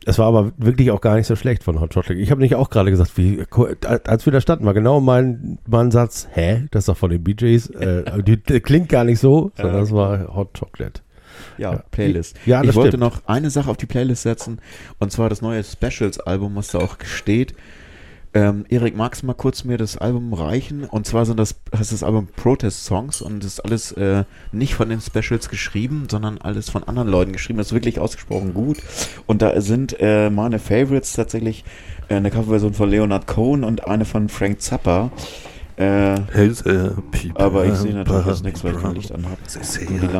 Es 0.06 0.18
war 0.18 0.26
aber 0.26 0.52
wirklich 0.56 0.90
auch 0.90 1.00
gar 1.00 1.16
nicht 1.16 1.26
so 1.26 1.36
schlecht 1.36 1.62
von 1.62 1.80
Hot 1.80 1.94
Chocolate. 1.94 2.20
Ich 2.20 2.30
habe 2.30 2.40
nicht 2.40 2.54
auch 2.54 2.70
gerade 2.70 2.90
gesagt, 2.90 3.16
wie, 3.16 3.44
als 4.04 4.26
wir 4.26 4.32
da 4.32 4.40
standen, 4.40 4.64
war 4.64 4.74
genau 4.74 5.00
mein, 5.00 5.58
mein 5.68 5.90
Satz, 5.90 6.26
hä, 6.32 6.66
das 6.70 6.82
ist 6.82 6.88
doch 6.88 6.96
von 6.96 7.10
den 7.10 7.22
Bee 7.22 7.34
Gees. 7.34 7.68
Äh, 7.70 8.22
die, 8.22 8.42
die 8.42 8.60
klingt 8.60 8.88
gar 8.88 9.04
nicht 9.04 9.20
so, 9.20 9.52
sondern 9.56 9.76
das 9.76 9.92
war 9.92 10.34
Hot 10.34 10.58
Chocolate. 10.58 11.02
Ja, 11.58 11.82
Playlist. 11.90 12.36
Ja, 12.46 12.62
ich 12.62 12.74
wollte 12.74 12.96
stimmt. 12.96 13.02
noch 13.02 13.22
eine 13.26 13.50
Sache 13.50 13.70
auf 13.70 13.76
die 13.76 13.86
Playlist 13.86 14.22
setzen 14.22 14.60
und 14.98 15.12
zwar 15.12 15.28
das 15.28 15.42
neue 15.42 15.62
Specials-Album, 15.64 16.54
was 16.56 16.68
da 16.68 16.78
auch 16.78 16.96
steht. 17.04 17.54
Ähm, 18.32 18.64
Erik, 18.68 18.96
magst 18.96 19.22
du 19.22 19.26
mal 19.26 19.34
kurz 19.34 19.64
mir 19.64 19.76
das 19.76 19.98
Album 19.98 20.32
reichen? 20.32 20.84
Und 20.84 21.04
zwar 21.04 21.26
sind 21.26 21.40
das, 21.40 21.56
heißt 21.76 21.90
das 21.90 22.04
Album 22.04 22.28
Protest 22.36 22.84
Songs 22.84 23.22
und 23.22 23.44
ist 23.44 23.58
alles 23.58 23.90
äh, 23.92 24.22
nicht 24.52 24.74
von 24.74 24.88
den 24.88 25.00
Specials 25.00 25.48
geschrieben, 25.48 26.06
sondern 26.08 26.38
alles 26.38 26.70
von 26.70 26.84
anderen 26.84 27.08
Leuten 27.08 27.32
geschrieben. 27.32 27.58
Das 27.58 27.68
ist 27.68 27.72
wirklich 27.72 27.98
ausgesprochen 27.98 28.54
gut. 28.54 28.78
Und 29.26 29.42
da 29.42 29.60
sind 29.60 29.96
äh, 29.98 30.30
meine 30.30 30.60
Favorites 30.60 31.14
tatsächlich 31.14 31.64
äh, 32.08 32.14
eine 32.14 32.30
Coverversion 32.30 32.72
von 32.72 32.88
Leonard 32.88 33.26
Cohen 33.26 33.64
und 33.64 33.88
eine 33.88 34.04
von 34.04 34.28
Frank 34.28 34.62
Zappa. 34.62 35.10
Äh, 35.80 36.16
äh, 36.16 36.90
aber 37.36 37.64
ich 37.64 37.74
sehe 37.76 37.94
natürlich 37.94 38.26
jetzt 38.26 38.44
nichts, 38.44 38.62
weil 38.62 38.74
ich 38.74 38.82
kein 38.82 38.94
Licht 38.94 39.12
anhabe. 39.12 39.38
Das, 39.44 39.54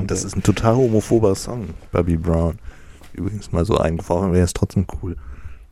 das 0.06 0.24
ist 0.24 0.34
ein 0.34 0.42
total 0.42 0.76
homophober 0.76 1.34
Song, 1.34 1.68
Bobby 1.92 2.16
Brown. 2.16 2.58
Übrigens 3.12 3.52
mal 3.52 3.66
so 3.66 3.76
eingefahren, 3.76 4.32
wäre 4.32 4.44
es 4.44 4.54
trotzdem 4.54 4.86
cool. 5.02 5.16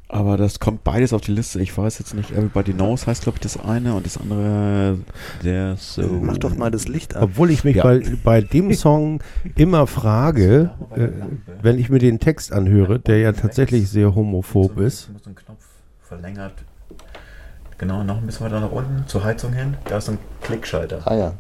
Aber 0.07 0.37
das 0.37 0.61
kommt 0.61 0.85
beides 0.85 1.15
auf 1.15 1.23
die 1.23 1.33
Liste. 1.33 1.61
Ich 1.61 1.77
weiß 1.77 1.99
jetzt 2.01 2.15
nicht. 2.15 2.33
Everybody 2.33 2.75
Knows 2.75 3.07
heißt, 3.07 3.23
glaube 3.23 3.37
ich, 3.37 3.41
das 3.41 3.59
eine 3.59 3.95
und 3.95 4.05
das 4.05 4.19
andere 4.19 4.99
der 5.43 5.77
so. 5.77 6.03
Mach 6.03 6.37
doch 6.37 6.55
mal 6.55 6.71
das 6.71 6.89
Licht 6.89 7.17
an. 7.17 7.23
Obwohl 7.23 7.51
ich 7.51 7.65
mich 7.65 7.77
ja. 7.77 7.83
bei, 7.83 8.03
bei 8.25 8.41
dem 8.43 8.73
Song 8.75 9.23
immer 9.55 9.87
frage, 9.87 10.71
äh, 10.95 11.09
wenn 11.63 11.79
ich 11.79 11.89
mir 11.89 11.99
den 11.99 12.19
Text 12.19 12.53
anhöre, 12.53 12.99
der 12.99 13.19
ja 13.19 13.33
tatsächlich 13.33 13.89
sehr 13.89 14.15
homophob 14.15 14.79
ist. 14.79 15.11
Muss 15.13 15.27
ein 15.27 15.35
Knopf 15.35 15.65
verlängert 16.01 16.55
Genau, 17.79 18.03
noch 18.03 18.19
ein 18.19 18.27
bisschen 18.27 18.47
weiter 18.47 18.61
nach 18.61 18.73
unten 18.73 19.07
zur 19.07 19.25
Heizung 19.25 19.53
hin. 19.53 19.77
Da 19.85 19.99
ist 19.99 20.09
ein 20.09 20.19
Klickschalter. 20.43 21.01
Ah 21.05 21.15
ja. 21.15 21.33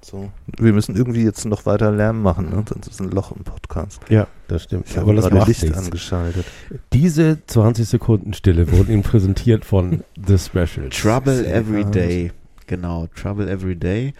So. 0.00 0.30
Wir 0.58 0.72
müssen 0.74 0.94
irgendwie 0.96 1.24
jetzt 1.24 1.46
noch 1.46 1.64
weiter 1.64 1.90
Lärm 1.90 2.20
machen, 2.22 2.50
ne? 2.50 2.62
sonst 2.68 2.88
ist 2.88 3.00
ein 3.00 3.10
Loch 3.10 3.32
im 3.34 3.42
Podcast. 3.42 4.00
Ja, 4.10 4.26
das 4.48 4.64
stimmt. 4.64 4.86
Ich 4.86 4.98
habe 4.98 5.14
gerade 5.14 5.44
Licht 5.46 5.62
nichts. 5.62 5.78
angeschaltet. 5.78 6.44
Diese 6.92 7.38
20 7.46 7.88
Sekunden 7.88 8.34
Stille 8.34 8.70
wurden 8.70 8.92
Ihnen 8.92 9.02
präsentiert 9.02 9.64
von 9.64 10.04
The 10.26 10.38
Special. 10.38 10.90
Trouble 10.90 11.46
Every 11.46 11.84
Day. 11.86 12.32
Genau, 12.66 13.06
Trouble 13.14 13.50
Every 13.50 13.76
Day. 13.76 14.12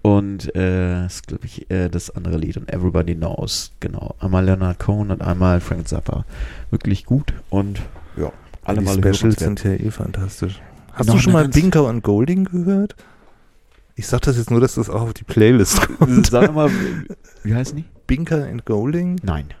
Und 0.00 0.54
äh, 0.54 1.02
das 1.02 1.16
ist, 1.16 1.26
glaube 1.26 1.44
ich, 1.44 1.70
äh, 1.70 1.90
das 1.90 2.10
andere 2.14 2.38
Lied. 2.38 2.56
Und 2.56 2.72
Everybody 2.72 3.14
Knows. 3.14 3.72
Genau. 3.80 4.14
Einmal 4.20 4.44
Leonard 4.44 4.78
Cohen 4.78 5.10
und 5.10 5.20
einmal 5.20 5.60
Frank 5.60 5.86
Zappa. 5.86 6.24
Wirklich 6.70 7.04
gut 7.04 7.34
und 7.50 7.80
ja. 8.16 8.32
Alle 8.66 8.80
die 8.80 8.84
mal 8.84 8.94
Specials 8.94 9.36
sind 9.36 9.62
ja 9.64 9.72
eh 9.72 9.90
fantastisch. 9.90 10.60
Hast 10.92 11.10
du 11.10 11.18
schon 11.18 11.32
mal 11.32 11.48
Binker 11.48 11.84
und 11.84 12.02
Golding 12.02 12.44
gehört? 12.44 12.96
Ich 13.94 14.06
sag 14.06 14.20
das 14.22 14.36
jetzt 14.36 14.50
nur, 14.50 14.60
dass 14.60 14.74
das 14.74 14.90
auch 14.90 15.02
auf 15.02 15.14
die 15.14 15.24
Playlist 15.24 15.80
kommt. 15.98 16.26
Sag 16.26 16.54
mal, 16.54 16.70
wie 17.42 17.54
heißen 17.54 17.76
die? 17.76 17.84
Binker 18.06 18.46
and 18.46 18.64
Golding? 18.66 19.20
Nein. 19.22 19.54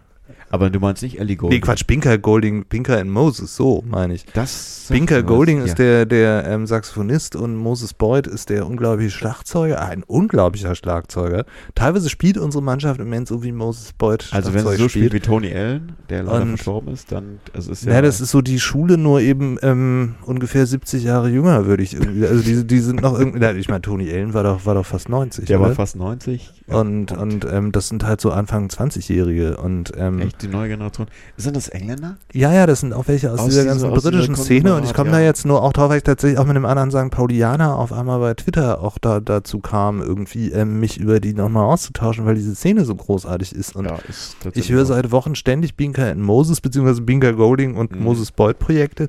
Aber 0.50 0.70
du 0.70 0.78
meinst 0.80 1.02
nicht 1.02 1.18
Ellie 1.18 1.36
Goulding? 1.36 1.58
Nee, 1.58 1.60
Quatsch, 1.60 1.86
Binker, 1.86 2.18
Golding, 2.18 2.64
Binker 2.66 2.98
and 2.98 3.10
Moses, 3.10 3.56
so 3.56 3.82
meine 3.86 4.14
ich. 4.14 4.24
Das 4.34 4.86
Binker 4.88 5.18
was. 5.18 5.26
Golding 5.26 5.58
ja. 5.58 5.64
ist 5.64 5.78
der, 5.78 6.06
der 6.06 6.46
ähm, 6.46 6.66
Saxophonist 6.66 7.34
und 7.36 7.56
Moses 7.56 7.94
Boyd 7.94 8.26
ist 8.26 8.50
der 8.50 8.66
unglaubliche 8.66 9.10
Schlagzeuger, 9.10 9.82
ein 9.84 10.02
unglaublicher 10.04 10.74
Schlagzeuger. 10.74 11.44
Teilweise 11.74 12.08
spielt 12.08 12.38
unsere 12.38 12.62
Mannschaft 12.62 13.00
im 13.00 13.06
Moment 13.06 13.28
so 13.28 13.42
wie 13.42 13.52
Moses 13.52 13.92
Boyd 13.92 14.28
Also 14.30 14.54
wenn 14.54 14.66
sie 14.66 14.76
so 14.76 14.88
spielt 14.88 15.12
wie 15.12 15.20
Tony 15.20 15.52
Allen, 15.52 15.92
der 16.08 16.22
leider 16.22 16.42
Und- 16.42 16.48
verstorben 16.48 16.92
ist, 16.92 17.10
dann 17.10 17.40
also 17.52 17.72
ist 17.72 17.84
ja, 17.84 17.94
Ja, 17.94 18.02
das 18.02 18.20
ist 18.20 18.30
so 18.30 18.40
die 18.40 18.60
Schule, 18.60 18.96
nur 18.98 19.20
eben 19.20 19.58
ähm, 19.62 20.14
ungefähr 20.24 20.66
70 20.66 21.02
Jahre 21.04 21.28
jünger, 21.28 21.66
würde 21.66 21.82
ich 21.82 21.94
irgendwie. 21.94 22.26
Also 22.26 22.42
die, 22.42 22.64
die 22.66 22.78
sind 22.78 23.02
noch 23.02 23.18
irgendwie. 23.18 23.40
na, 23.40 23.52
Ich 23.52 23.68
meine, 23.68 23.82
Tony 23.82 24.10
Allen 24.12 24.32
war 24.34 24.44
doch, 24.44 24.64
war 24.64 24.74
doch 24.74 24.86
fast 24.86 25.08
90. 25.08 25.46
der 25.46 25.58
oder? 25.58 25.68
war 25.70 25.74
fast 25.74 25.96
90. 25.96 26.52
Ja, 26.68 26.76
und 26.76 27.12
und 27.12 27.46
ähm, 27.50 27.72
das 27.72 27.88
sind 27.88 28.04
halt 28.04 28.20
so 28.20 28.30
Anfang 28.30 28.68
20-Jährige. 28.68 29.56
Und 29.56 29.92
ähm, 29.96 30.20
die 30.42 30.48
neue 30.48 30.68
Generation. 30.68 31.06
Sind 31.36 31.56
das 31.56 31.68
Engländer? 31.68 32.16
ja, 32.32 32.52
ja, 32.52 32.66
das 32.66 32.80
sind 32.80 32.92
auch 32.92 33.08
welche 33.08 33.30
aus, 33.32 33.40
Aus 33.40 33.46
dieser 33.46 33.62
dieser- 33.62 33.72
ganzen 33.74 33.90
aus 33.90 33.98
dieser 34.02 34.10
britischen 34.10 34.36
Szene. 34.36 34.74
Und 34.74 34.84
ich 34.84 34.94
komme 34.94 35.10
Konglomerat, 35.10 35.12
da 35.14 35.20
ja. 35.20 35.26
jetzt 35.26 35.46
nur 35.46 35.62
auch 35.62 35.72
drauf, 35.72 35.90
weil 35.90 35.98
ich 35.98 36.02
tatsächlich 36.04 36.38
auch 36.38 36.46
mit 36.46 36.56
einem 36.56 36.64
anderen 36.64 36.90
St. 36.90 37.10
Paulianer 37.10 37.76
auf 37.76 37.92
einmal 37.92 38.18
bei 38.20 38.34
Twitter 38.34 38.80
auch 38.82 38.98
da 38.98 39.20
dazu 39.20 39.60
kam, 39.60 40.00
irgendwie 40.02 40.50
ähm, 40.52 40.80
mich 40.80 40.98
über 40.98 41.20
die 41.20 41.34
nochmal 41.34 41.64
auszutauschen, 41.64 42.26
weil 42.26 42.34
diese 42.34 42.54
Szene 42.54 42.84
so 42.84 42.94
großartig 42.94 43.52
ist. 43.54 43.74
Und 43.76 43.86
ja, 43.86 43.96
ist 44.08 44.36
ich 44.54 44.70
höre 44.70 44.84
seit 44.86 45.10
Wochen 45.10 45.34
ständig 45.34 45.74
Binker 45.76 46.10
and 46.10 46.20
Moses, 46.20 46.60
beziehungsweise 46.60 47.02
Binker 47.02 47.32
Golding 47.32 47.76
und 47.76 47.92
Mhm. 47.92 48.02
Moses 48.02 48.32
Boyd 48.32 48.58
Projekte, 48.58 49.08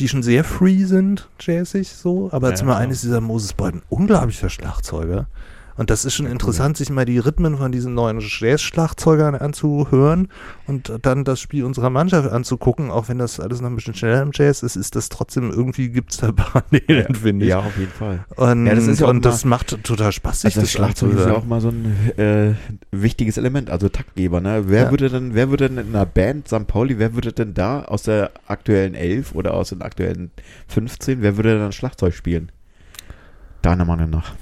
die 0.00 0.08
schon 0.08 0.22
sehr 0.22 0.44
free 0.44 0.84
sind, 0.84 1.28
jazzig 1.40 1.88
so. 1.90 2.28
Aber 2.32 2.50
Ja, 2.50 2.54
zum 2.54 2.68
ja, 2.68 2.76
einen 2.76 2.92
ist 2.92 3.02
dieser 3.02 3.20
Moses 3.20 3.54
Boyd 3.54 3.74
ein 3.76 3.82
unglaublicher 3.88 4.50
Schlagzeuger. 4.50 5.26
Und 5.76 5.90
das 5.90 6.04
ist 6.04 6.14
schon 6.14 6.26
Ja, 6.26 6.32
interessant, 6.32 6.76
sich 6.76 6.90
mal 6.90 7.04
die 7.04 7.18
Rhythmen 7.18 7.58
von 7.58 7.70
diesen 7.70 7.94
neuen 7.94 8.20
Jazz-Schlagzeugern 8.20 9.34
anzuhören 9.34 10.28
und 10.66 10.90
dann 11.02 11.24
das 11.24 11.40
Spiel 11.40 11.64
unserer 11.64 11.90
Mannschaft 11.90 12.30
anzugucken. 12.30 12.90
Auch 12.90 13.08
wenn 13.08 13.18
das 13.18 13.40
alles 13.40 13.60
noch 13.60 13.68
ein 13.68 13.76
bisschen 13.76 13.94
schneller 13.94 14.22
im 14.22 14.30
Jazz 14.32 14.62
ist, 14.62 14.76
ist 14.76 14.96
das 14.96 15.08
trotzdem 15.08 15.50
irgendwie 15.50 15.90
gibt 15.90 16.12
es 16.12 16.18
da 16.18 16.32
Parallelen, 16.36 17.14
finde 17.14 17.44
ich. 17.44 17.50
Ja, 17.50 17.58
auf 17.60 17.76
jeden 17.76 17.92
Fall. 17.92 18.24
Und, 18.36 18.66
Ja, 18.66 18.74
das 18.74 18.86
ist 18.86 19.00
ja 19.00 19.06
und 19.06 19.24
das 19.24 19.44
macht 19.44 19.82
total 19.84 20.12
Spaß, 20.12 20.42
sich 20.42 20.56
Also 20.56 20.62
das 20.62 20.70
Schlagzeug 20.72 21.12
ist 21.14 21.26
ja 21.26 21.34
auch 21.34 21.44
mal 21.44 21.60
so 21.60 21.68
ein 21.68 21.94
äh, 22.18 22.54
wichtiges 22.90 23.36
Element, 23.36 23.70
also 23.70 23.88
Taktgeber. 23.88 24.40
Ne? 24.40 24.64
Wer 24.66 24.84
Ja. 24.84 24.90
würde 24.90 25.10
denn, 25.10 25.34
wer 25.34 25.50
würde 25.50 25.68
denn 25.68 25.78
in 25.88 25.94
einer 25.94 26.06
Band 26.06 26.48
St. 26.48 26.66
Pauli, 26.66 26.98
wer 26.98 27.14
würde 27.14 27.32
denn 27.32 27.52
da 27.54 27.82
aus 27.82 28.02
der 28.04 28.30
aktuellen 28.46 28.94
11 28.94 29.34
oder 29.34 29.54
aus 29.54 29.68
den 29.70 29.82
aktuellen 29.82 30.30
15, 30.68 31.22
wer 31.22 31.36
würde 31.36 31.58
dann 31.58 31.72
Schlagzeug 31.72 32.14
spielen? 32.14 32.50
Deiner 33.62 33.84
Meinung 33.84 34.10
nach. 34.10 34.32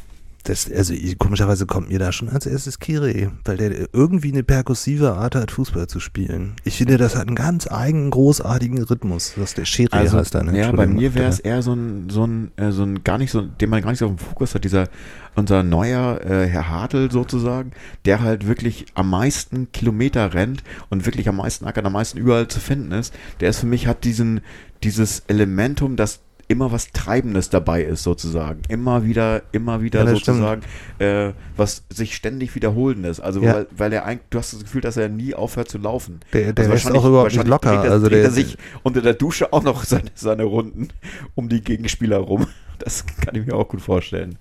Das, 0.45 0.71
also 0.71 0.93
ich, 0.93 1.19
komischerweise 1.19 1.65
kommt 1.65 1.89
mir 1.89 1.99
da 1.99 2.13
schon 2.13 2.29
als 2.29 2.45
erstes 2.45 2.79
Kire, 2.79 3.33
weil 3.47 3.57
der 3.57 3.89
irgendwie 3.95 4.31
eine 4.31 4.43
perkussive 4.43 5.15
Art 5.15 5.35
hat, 5.35 5.51
Fußball 5.51 5.87
zu 5.87 6.01
spielen. 6.01 6.53
Ich 6.65 6.77
finde, 6.77 6.99
das 6.99 7.17
hat 7.17 7.27
einen 7.27 7.35
ganz 7.35 7.67
eigenen, 7.67 8.11
großartigen 8.11 8.83
Rhythmus. 8.83 9.33
Das 9.37 9.55
der 9.55 9.65
Schiri 9.65 9.89
heißt 9.91 10.35
dann. 10.35 10.49
Also, 10.49 10.61
ja, 10.61 10.71
bei 10.71 10.87
mir 10.87 11.15
wäre 11.15 11.31
es 11.31 11.41
eher 11.41 11.63
so 11.63 11.73
ein, 11.73 12.11
so 12.11 12.27
ein, 12.27 12.51
äh, 12.57 12.73
so 12.73 12.83
ein, 12.83 13.03
gar 13.05 13.17
nicht 13.17 13.31
so, 13.31 13.41
den 13.41 13.71
man 13.71 13.81
gar 13.81 13.91
nicht 13.91 14.01
so 14.01 14.07
auf 14.07 14.17
dem 14.17 14.19
Fokus 14.19 14.55
hat, 14.55 14.65
dieser, 14.65 14.91
unser 15.35 15.63
neuer 15.63 16.21
äh, 16.21 16.47
Herr 16.47 16.69
Hartl 16.69 17.11
sozusagen, 17.11 17.71
der 18.05 18.21
halt 18.21 18.47
wirklich 18.47 18.85
am 18.95 19.09
meisten 19.09 19.73
Kilometer 19.73 20.35
rennt 20.35 20.63
und 20.91 21.07
wirklich 21.07 21.27
am 21.27 21.37
meisten 21.37 21.65
ackert, 21.65 21.87
am 21.87 21.95
meisten 21.95 22.19
überall 22.19 22.49
zu 22.49 22.61
finden 22.61 22.93
ist. 22.93 23.15
Der 23.41 23.49
ist 23.49 23.61
für 23.61 23.67
mich, 23.67 23.87
hat 23.87 24.05
diesen, 24.05 24.43
dieses 24.83 25.21
Elementum, 25.27 25.97
das 25.97 26.21
immer 26.49 26.73
was 26.73 26.93
Treibendes 26.93 27.51
dabei 27.51 27.83
ist 27.83 28.03
sozusagen. 28.03 28.63
Immer 28.69 29.05
wieder, 29.05 29.43
immer 29.53 29.83
wieder 29.83 30.05
Ja, 30.05 30.11
sozusagen, 30.15 30.63
äh, 30.99 31.33
was 31.57 31.85
sich 31.93 32.15
ständig 32.15 32.55
wiederholendes. 32.55 33.21
Also 33.21 33.41
Ja. 33.41 33.55
weil, 33.55 33.67
weil 33.77 33.93
er 33.93 34.05
eigentlich, 34.05 34.29
du 34.31 34.39
hast 34.39 34.53
das 34.53 34.63
Gefühl, 34.65 34.81
dass 34.81 34.97
er 34.97 35.09
nie 35.09 35.35
aufhört 35.35 35.69
zu 35.69 35.79
laufen. 35.79 36.21
Der, 36.33 36.53
der 36.53 36.71
Also 36.71 36.89
ist 36.91 36.95
auch 36.97 37.05
überhaupt 37.05 37.33
nicht 37.35 37.47
locker. 37.47 37.75
Dreht 37.77 37.85
er, 37.87 37.93
also 37.93 38.07
dreht 38.07 38.19
der 38.19 38.25
er 38.25 38.31
sich 38.31 38.59
unter 38.83 39.01
der 39.03 39.15
Dusche 39.15 39.53
auch 39.53 39.63
noch 39.63 39.85
seine, 39.85 40.11
seine 40.15 40.45
Runden 40.45 40.89
um 41.35 41.49
die 41.49 41.63
Gegenspieler 41.63 42.19
rum. 42.19 42.47
Das 42.81 43.07
kann 43.07 43.37
ich 43.37 43.47
mir 43.47 43.55
auch 43.55 43.69
gut 43.69 43.81
vorstellen. 43.81 44.37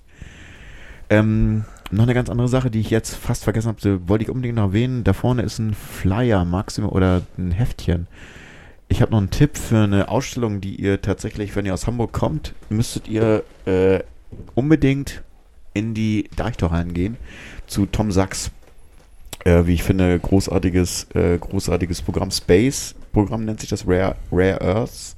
Ähm, 1.11 1.65
noch 1.91 2.03
eine 2.03 2.15
ganz 2.15 2.29
andere 2.29 2.47
Sache, 2.47 2.71
die 2.71 2.79
ich 2.79 2.89
jetzt 2.89 3.13
fast 3.15 3.43
vergessen 3.43 3.67
habe, 3.67 4.09
wollte 4.09 4.23
ich 4.23 4.29
unbedingt 4.31 4.55
noch 4.55 4.63
erwähnen. 4.63 5.03
Da 5.03 5.13
vorne 5.13 5.43
ist 5.43 5.59
ein 5.59 5.75
Flyer, 5.75 6.43
Maximum 6.43 6.89
oder 6.89 7.21
ein 7.37 7.51
Heftchen. 7.51 8.07
Ich 8.93 9.01
habe 9.01 9.11
noch 9.11 9.17
einen 9.17 9.31
Tipp 9.31 9.57
für 9.57 9.79
eine 9.79 10.07
Ausstellung, 10.07 10.61
die 10.61 10.75
ihr 10.75 11.01
tatsächlich, 11.01 11.55
wenn 11.55 11.65
ihr 11.65 11.73
aus 11.73 11.87
Hamburg 11.87 12.11
kommt, 12.11 12.53
müsstet 12.69 13.07
ihr 13.07 13.43
äh, 13.65 14.01
unbedingt 14.53 15.23
in 15.73 15.95
die 15.95 16.29
Deichtorhallen 16.35 16.93
gehen 16.93 17.17
zu 17.65 17.87
Tom 17.87 18.11
Sachs. 18.11 18.51
Äh, 19.45 19.65
wie 19.65 19.73
ich 19.73 19.81
finde, 19.81 20.19
großartiges, 20.19 21.07
äh, 21.15 21.39
großartiges 21.39 22.03
Programm. 22.03 22.29
Space 22.29 22.93
Programm 23.13 23.45
nennt 23.45 23.61
sich 23.61 23.69
das 23.71 23.87
Rare, 23.87 24.15
Rare 24.31 24.61
Earths. 24.61 25.15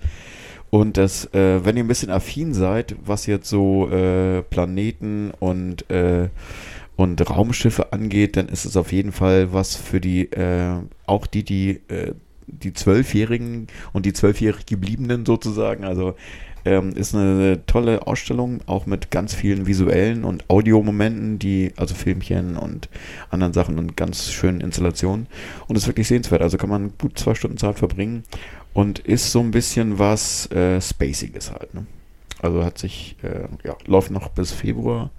Und 0.70 0.96
das, 0.96 1.26
äh, 1.34 1.66
wenn 1.66 1.76
ihr 1.76 1.84
ein 1.84 1.90
bisschen 1.90 2.12
affin 2.12 2.54
seid, 2.54 2.96
was 3.06 3.26
jetzt 3.26 3.50
so 3.50 3.90
äh, 3.90 4.42
Planeten 4.44 5.32
und, 5.38 5.90
äh, 5.92 6.30
und 6.96 7.30
Raumschiffe 7.30 7.92
angeht, 7.92 8.38
dann 8.38 8.48
ist 8.48 8.64
es 8.64 8.78
auf 8.78 8.94
jeden 8.94 9.12
Fall 9.12 9.52
was 9.52 9.76
für 9.76 10.00
die, 10.00 10.32
äh, 10.32 10.78
auch 11.08 11.28
die, 11.28 11.44
die, 11.44 11.82
die 12.48 12.74
Zwölfjährigen 12.74 13.68
und 13.94 14.06
die 14.06 14.14
zwölfjährig 14.14 14.66
gebliebenen 14.66 15.26
sozusagen. 15.26 15.84
Also 15.84 16.16
ähm, 16.66 16.94
ist 16.96 17.14
eine 17.14 17.66
tolle 17.68 18.08
Ausstellung, 18.08 18.60
auch 18.66 18.88
mit 18.88 19.12
ganz 19.12 19.36
vielen 19.36 19.68
visuellen 19.68 20.24
und 20.24 20.50
Audiomomenten, 20.50 21.38
die, 21.38 21.72
also 21.78 21.94
Filmchen 21.94 22.58
und 22.58 22.90
anderen 23.30 23.54
Sachen 23.54 23.78
und 23.78 23.96
ganz 23.96 24.32
schönen 24.32 24.62
Installationen. 24.62 25.28
Und 25.68 25.76
ist 25.76 25.88
wirklich 25.88 26.08
sehenswert. 26.08 26.42
Also 26.42 26.58
kann 26.58 26.70
man 26.70 26.94
gut 26.98 27.20
zwei 27.20 27.36
Stunden 27.36 27.58
Zeit 27.58 27.78
verbringen 27.78 28.24
und 28.74 29.00
ist 29.00 29.32
so 29.32 29.40
ein 29.40 29.52
bisschen 29.52 30.00
was 30.00 30.52
äh, 30.52 30.82
Spaciges 30.82 31.52
halt. 31.52 31.74
Ne? 31.74 31.86
Also 32.42 32.64
hat 32.64 32.78
sich, 32.78 33.16
äh, 33.22 33.48
ja, 33.64 33.76
läuft 33.86 34.12
noch 34.12 34.30
bis 34.30 34.52
Februar. 34.52 35.12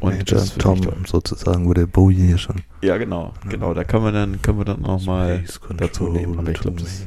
Und 0.00 0.16
Major 0.16 0.38
das 0.38 0.54
Tom 0.56 0.80
sozusagen, 1.06 1.66
wo 1.68 1.74
der 1.74 1.86
Bowie 1.86 2.14
hier 2.26 2.38
schon. 2.38 2.56
Ja, 2.82 2.96
genau, 2.96 3.34
Ja. 3.44 3.50
genau. 3.50 3.74
Da 3.74 3.84
können 3.84 4.04
wir 4.04 4.12
dann, 4.12 4.40
können 4.42 4.58
wir 4.58 4.64
dann 4.64 4.80
noch 4.80 5.04
mal 5.04 5.38
Space 5.46 5.60
dazu 5.76 6.08
nehmen. 6.08 6.38
Aber 6.38 6.50
ich 6.50 6.58
glaube, 6.60 6.80
das 6.80 7.06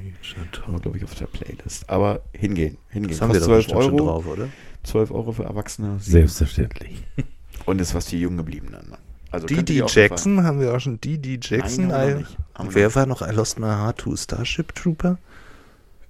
haben 0.63 0.73
wir, 0.73 0.79
glaube 0.79 0.97
ich, 0.97 1.03
auf 1.03 1.15
der 1.15 1.25
Playlist. 1.27 1.89
Aber 1.89 2.21
hingehen, 2.33 2.77
hingehen. 2.89 3.11
Das 3.11 3.21
haben 3.21 3.33
wir 3.33 3.39
Kostet 3.39 3.41
doch 3.41 3.47
12 3.47 3.65
bestimmt 3.65 3.83
schon 3.83 3.93
Euro. 3.93 4.05
drauf, 4.21 4.27
oder? 4.27 4.47
12 4.83 5.11
Euro 5.11 5.31
für 5.31 5.43
Erwachsene. 5.43 5.97
Selbstverständlich. 5.99 7.03
Und 7.65 7.81
ist 7.81 7.95
was 7.95 8.09
für 8.09 8.17
Junggebliebene. 8.17 8.77
Ne? 8.89 8.97
Also 9.31 9.47
Fall- 9.47 9.89
Jackson, 9.89 10.43
haben 10.43 10.59
wir 10.59 10.75
auch 10.75 10.79
schon 10.79 10.99
Didi 11.01 11.39
Jackson. 11.41 11.87
Nein, 11.87 12.19
I- 12.59 12.65
Wer 12.69 12.87
noch 12.89 12.95
war 12.95 13.05
noch 13.07 13.21
I 13.21 13.31
Lost 13.33 13.59
My 13.59 13.67
Heart 13.67 13.97
to 13.99 14.13
a 14.13 14.17
Starship 14.17 14.75
Trooper? 14.75 15.17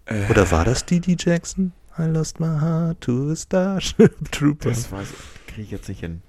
nicht. 0.09 0.29
Oder 0.29 0.51
war 0.51 0.65
das 0.65 0.85
Didi 0.85 1.15
Jackson? 1.17 1.71
I 1.97 2.03
lost 2.03 2.39
my 2.39 2.47
heart 2.59 2.99
to 3.01 3.29
a 3.31 3.35
Starship 3.35 4.31
Trooper. 4.31 4.69
Das 4.69 4.91
weiß 4.91 5.07
kriege 5.47 5.61
ich 5.61 5.71
jetzt 5.71 5.87
nicht 5.87 5.99
hin. 6.01 6.21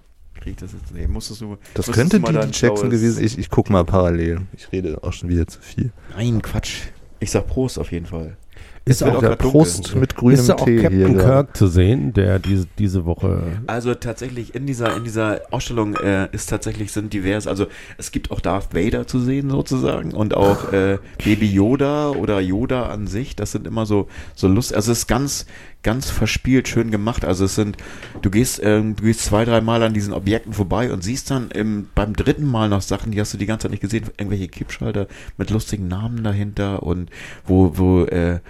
Kriege 0.45 0.57
ich 0.57 0.61
das 0.61 0.73
jetzt 0.75 0.93
nee, 0.95 1.07
musstest 1.07 1.41
du 1.41 1.57
Das 1.73 1.87
musstest 1.87 2.11
könnte 2.11 2.21
dein 2.21 2.51
Jackson 2.53 2.91
gewesen 2.91 3.25
Ich, 3.25 3.39
ich 3.39 3.49
guck 3.49 3.71
mal 3.71 3.83
parallel. 3.83 4.43
Ich 4.55 4.71
rede 4.73 5.03
auch 5.03 5.15
schon 5.15 5.31
wieder 5.31 5.47
zu 5.47 5.59
viel. 5.59 5.91
Nein, 6.15 6.43
Quatsch. 6.43 6.83
Ich 7.19 7.31
sag 7.31 7.47
Prost 7.47 7.79
auf 7.79 7.91
jeden 7.91 8.05
Fall. 8.05 8.37
Ist 8.85 9.03
auch, 9.03 9.15
auch 9.15 9.21
Der 9.21 9.31
grad 9.31 9.43
dunkel. 9.43 9.51
Prost 9.53 9.97
mit 9.97 10.15
grünem 10.15 10.39
ist 10.39 10.51
auch 10.51 10.67
Tee 10.67 10.83
Captain 10.83 11.09
hier. 11.15 11.19
Kirk 11.19 11.57
zu 11.57 11.67
sehen, 11.69 12.13
der 12.13 12.39
diese, 12.39 12.67
diese 12.79 13.07
Woche. 13.07 13.41
Also 13.67 13.95
tatsächlich 13.95 14.55
in 14.55 14.67
dieser 14.67 14.95
in 14.95 15.05
dieser 15.05 15.41
Ausstellung 15.51 15.97
äh, 15.97 16.29
ist 16.33 16.51
tatsächlich 16.51 16.93
sind 16.93 17.15
divers. 17.15 17.47
Also 17.47 17.67
es 17.97 18.13
gibt 18.13 18.31
auch 18.31 18.41
Darth 18.41 18.75
Vader 18.75 19.07
zu 19.07 19.21
sehen 19.21 19.49
sozusagen 19.49 20.13
und 20.13 20.35
auch 20.35 20.75
äh, 20.75 20.99
Baby 21.25 21.51
Yoda 21.51 22.11
oder 22.11 22.41
Yoda 22.41 22.91
an 22.91 23.07
sich. 23.07 23.35
Das 23.35 23.53
sind 23.53 23.67
immer 23.67 23.87
so 23.87 24.09
so 24.35 24.47
Lust. 24.47 24.75
Also 24.75 24.93
es 24.93 24.99
ist 24.99 25.07
ganz 25.07 25.47
ganz 25.85 26.11
verspielt 26.11 26.67
schön 26.67 26.91
gemacht. 26.91 27.25
Also 27.25 27.45
es 27.45 27.55
sind 27.55 27.77
du 28.23 28.31
gehst 28.31 28.61
ähm, 28.63 28.97
du 28.97 29.05
gehst 29.05 29.21
zwei 29.21 29.45
drei 29.45 29.61
Mal 29.61 29.83
an 29.85 29.95
diesen 29.95 30.13
Objekten 30.13 30.53
vorbei 30.53 30.93
und 30.93 31.05
siehst 31.05 31.31
dann 31.31 31.51
im, 31.53 31.89
beim 31.95 32.15
dritten 32.15 32.47
Mal 32.47 32.69
noch 32.69 32.83
Sachen, 32.83 33.13
die 33.13 33.21
hast 33.21 33.33
du 33.33 33.39
die 33.39 33.47
ganze 33.47 33.65
Zeit 33.65 33.71
nicht 33.71 33.83
gesehen. 33.83 34.07
Irgendwelche 34.17 34.49
Kippschalter 34.49 35.07
mit 35.37 35.51
lustigen 35.51 35.87
Namen 35.87 36.25
dahinter 36.25 36.83
und 36.83 37.11
wo 37.47 37.79
wo 37.79 38.05
äh, 38.05 38.41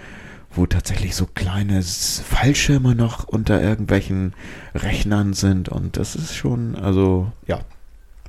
wo 0.55 0.65
tatsächlich 0.65 1.15
so 1.15 1.27
kleine 1.27 1.83
Fallschirme 1.83 2.95
noch 2.95 3.25
unter 3.27 3.61
irgendwelchen 3.61 4.33
Rechnern 4.73 5.33
sind 5.33 5.69
und 5.69 5.97
das 5.97 6.15
ist 6.15 6.33
schon, 6.33 6.75
also 6.75 7.31
ja, 7.45 7.59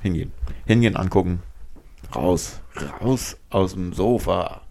hingehen. 0.01 0.31
Hingehen, 0.65 0.97
angucken. 0.97 1.41
Raus, 2.13 2.59
raus 3.01 3.37
aus 3.49 3.73
dem 3.73 3.93
Sofa. 3.93 4.61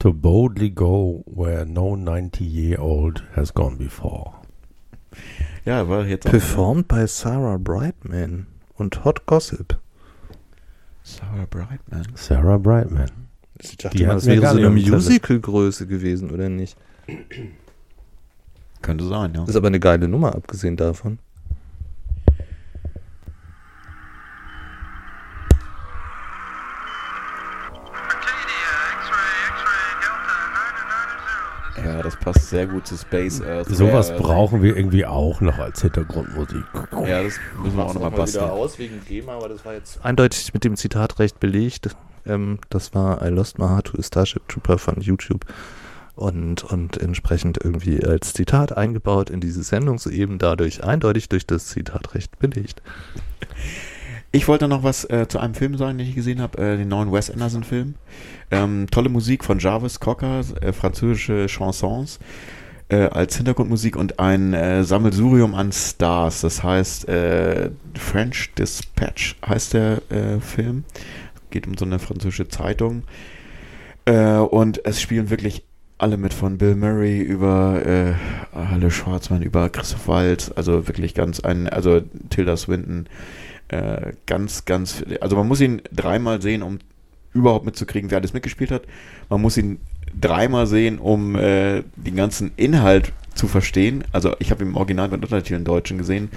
To 0.00 0.12
boldly 0.12 0.70
go 0.70 1.24
where 1.26 1.64
no 1.64 1.96
90-year-old 1.96 3.24
has 3.34 3.52
gone 3.52 3.76
before. 3.76 4.34
Ja, 5.64 5.88
war 5.88 6.06
jetzt 6.06 6.26
auch 6.26 6.30
Performed 6.30 6.86
by 6.86 7.06
Sarah 7.08 7.58
Brightman 7.58 8.46
und 8.76 9.04
Hot 9.04 9.26
Gossip. 9.26 9.76
Sarah 11.02 11.46
Brightman. 11.50 12.06
Sarah 12.14 12.58
Brightman. 12.58 13.10
Ich 13.60 13.76
dachte 13.76 13.96
Die 13.96 14.04
mal, 14.04 14.10
hat 14.10 14.16
das 14.18 14.26
mir 14.26 14.40
wäre 14.40 14.52
so 14.54 14.58
eine. 14.58 14.70
Musical-Größe 14.70 15.86
gewesen, 15.86 16.30
oder 16.30 16.48
nicht? 16.48 16.76
Könnte 18.82 19.04
sein, 19.04 19.34
ja. 19.34 19.44
Ist 19.44 19.56
aber 19.56 19.66
eine 19.66 19.80
geile 19.80 20.06
Nummer, 20.06 20.34
abgesehen 20.34 20.76
davon. 20.76 21.18
Passt 32.32 32.50
sehr 32.50 32.66
gut 32.66 32.86
zu 32.86 32.96
Space 32.96 33.40
Earth. 33.40 33.68
Sowas 33.68 34.14
brauchen 34.16 34.62
wir 34.62 34.76
irgendwie 34.76 35.06
auch 35.06 35.40
noch 35.40 35.58
als 35.58 35.80
Hintergrundmusik. 35.80 36.64
Ja, 36.92 37.22
das 37.22 37.34
müssen 37.62 37.76
wir 37.76 37.86
auch 37.86 37.94
nochmal 37.94 38.10
basteln. 38.10 38.44
aus 38.44 38.78
wegen 38.78 39.00
GEMA, 39.06 39.34
aber 39.34 39.48
das 39.48 39.64
war 39.64 39.74
jetzt 39.74 40.04
eindeutig 40.04 40.52
mit 40.52 40.64
dem 40.64 40.76
Zitatrecht 40.76 41.40
belegt. 41.40 41.96
Ähm, 42.26 42.58
das 42.68 42.94
war 42.94 43.24
I 43.24 43.28
Lost 43.28 43.58
My 43.58 43.66
Heart 43.66 43.86
to 43.86 43.98
a 43.98 44.02
Starship 44.02 44.46
Trooper 44.48 44.78
von 44.78 45.00
YouTube 45.00 45.46
und, 46.14 46.64
und 46.64 46.98
entsprechend 46.98 47.58
irgendwie 47.62 48.04
als 48.04 48.34
Zitat 48.34 48.76
eingebaut 48.76 49.30
in 49.30 49.40
diese 49.40 49.62
Sendung, 49.62 49.98
soeben 49.98 50.38
dadurch 50.38 50.84
eindeutig 50.84 51.28
durch 51.28 51.46
das 51.46 51.68
Zitatrecht 51.68 52.38
belegt. 52.38 52.82
Ich 54.30 54.46
wollte 54.46 54.68
noch 54.68 54.82
was 54.82 55.08
äh, 55.08 55.26
zu 55.26 55.38
einem 55.38 55.54
Film 55.54 55.78
sagen, 55.78 55.96
den 55.96 56.06
ich 56.06 56.14
gesehen 56.14 56.42
habe, 56.42 56.58
äh, 56.58 56.76
den 56.76 56.88
neuen 56.88 57.10
Wes 57.10 57.30
Anderson-Film. 57.30 57.94
Ähm, 58.50 58.86
tolle 58.90 59.08
Musik 59.08 59.42
von 59.42 59.58
Jarvis 59.58 60.00
Cocker, 60.00 60.42
äh, 60.60 60.72
französische 60.72 61.46
Chansons 61.48 62.18
äh, 62.90 63.04
als 63.04 63.36
Hintergrundmusik 63.36 63.96
und 63.96 64.20
ein 64.20 64.52
äh, 64.52 64.84
Sammelsurium 64.84 65.54
an 65.54 65.72
Stars. 65.72 66.42
Das 66.42 66.62
heißt, 66.62 67.08
äh, 67.08 67.70
French 67.94 68.52
Dispatch 68.54 69.36
heißt 69.46 69.72
der 69.72 70.02
äh, 70.10 70.40
Film. 70.40 70.84
Geht 71.50 71.66
um 71.66 71.78
so 71.78 71.86
eine 71.86 71.98
französische 71.98 72.48
Zeitung. 72.48 73.04
Und 74.04 74.86
es 74.86 75.02
spielen 75.02 75.28
wirklich 75.28 75.64
alle 75.98 76.16
mit 76.16 76.32
von 76.32 76.56
Bill 76.56 76.76
Murray 76.76 77.20
über 77.20 77.84
äh, 77.84 78.14
Halle 78.54 78.90
Schwarzmann, 78.90 79.42
über 79.42 79.68
Christoph 79.68 80.08
Waltz, 80.08 80.50
also 80.54 80.86
wirklich 80.88 81.12
ganz 81.12 81.40
ein, 81.40 81.68
also 81.68 82.00
Tilda 82.30 82.56
Swinton, 82.56 83.06
äh, 83.68 84.12
ganz, 84.26 84.64
ganz, 84.64 85.04
also 85.20 85.36
man 85.36 85.48
muss 85.48 85.60
ihn 85.60 85.82
dreimal 85.92 86.40
sehen, 86.42 86.62
um 86.62 86.78
überhaupt 87.32 87.64
mitzukriegen, 87.64 88.10
wer 88.10 88.18
alles 88.18 88.32
mitgespielt 88.32 88.70
hat. 88.70 88.82
Man 89.28 89.40
muss 89.40 89.56
ihn 89.56 89.78
dreimal 90.18 90.66
sehen, 90.66 90.98
um 90.98 91.36
äh, 91.36 91.82
den 91.96 92.16
ganzen 92.16 92.52
Inhalt 92.56 93.12
zu 93.34 93.46
verstehen. 93.46 94.04
Also 94.12 94.34
ich 94.38 94.50
habe 94.50 94.64
im 94.64 94.76
Original 94.76 95.08
mit 95.08 95.22
Untertiteln 95.22 95.64
Deutschen 95.64 95.98
gesehen. 95.98 96.30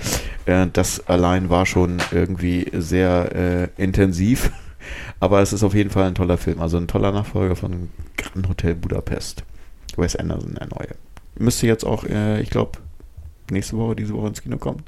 Äh, 0.46 0.68
das 0.72 1.08
allein 1.08 1.50
war 1.50 1.66
schon 1.66 1.98
irgendwie 2.12 2.70
sehr 2.74 3.36
äh, 3.78 3.82
intensiv. 3.82 4.52
Aber 5.20 5.42
es 5.42 5.54
ist 5.54 5.64
auf 5.64 5.74
jeden 5.74 5.90
Fall 5.90 6.06
ein 6.06 6.16
toller 6.16 6.38
Film. 6.38 6.62
Also 6.62 6.78
ein 6.78 6.88
toller 6.88 7.12
Nachfolger 7.12 7.56
von 7.56 7.90
Grand 8.18 8.50
Hotel 8.50 8.76
Budapest. 8.76 9.44
Wes 9.98 10.16
Anderson, 10.16 10.56
der 10.56 10.68
neue. 10.68 10.96
Müsste 11.38 11.68
jetzt 11.68 11.86
auch, 11.86 12.04
äh, 12.06 12.42
ich 12.42 12.50
glaube, 12.50 12.80
nächste 13.50 13.78
Woche, 13.78 13.96
diese 13.96 14.14
Woche 14.14 14.28
ins 14.28 14.42
Kino 14.42 14.58
kommen. 14.58 14.84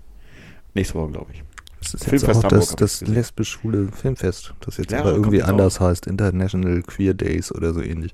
Nächste 0.73 0.95
Woche, 0.95 1.11
glaube 1.11 1.31
ich. 1.33 1.43
Das 1.91 1.93
ist 1.95 2.03
Filmfest 2.09 2.27
jetzt 2.27 2.45
auch 2.45 2.51
Hamburg 2.51 2.77
das, 2.77 2.99
das 2.99 3.09
lesbisch-schwule 3.09 3.89
Filmfest, 3.91 4.53
das 4.61 4.77
jetzt 4.77 4.91
Ja, 4.91 4.99
aber 4.99 5.11
irgendwie 5.11 5.41
anders 5.43 5.79
heißt, 5.79 6.07
International 6.07 6.81
Queer 6.83 7.13
Days 7.13 7.51
oder 7.53 7.73
so 7.73 7.81
ähnlich. 7.81 8.11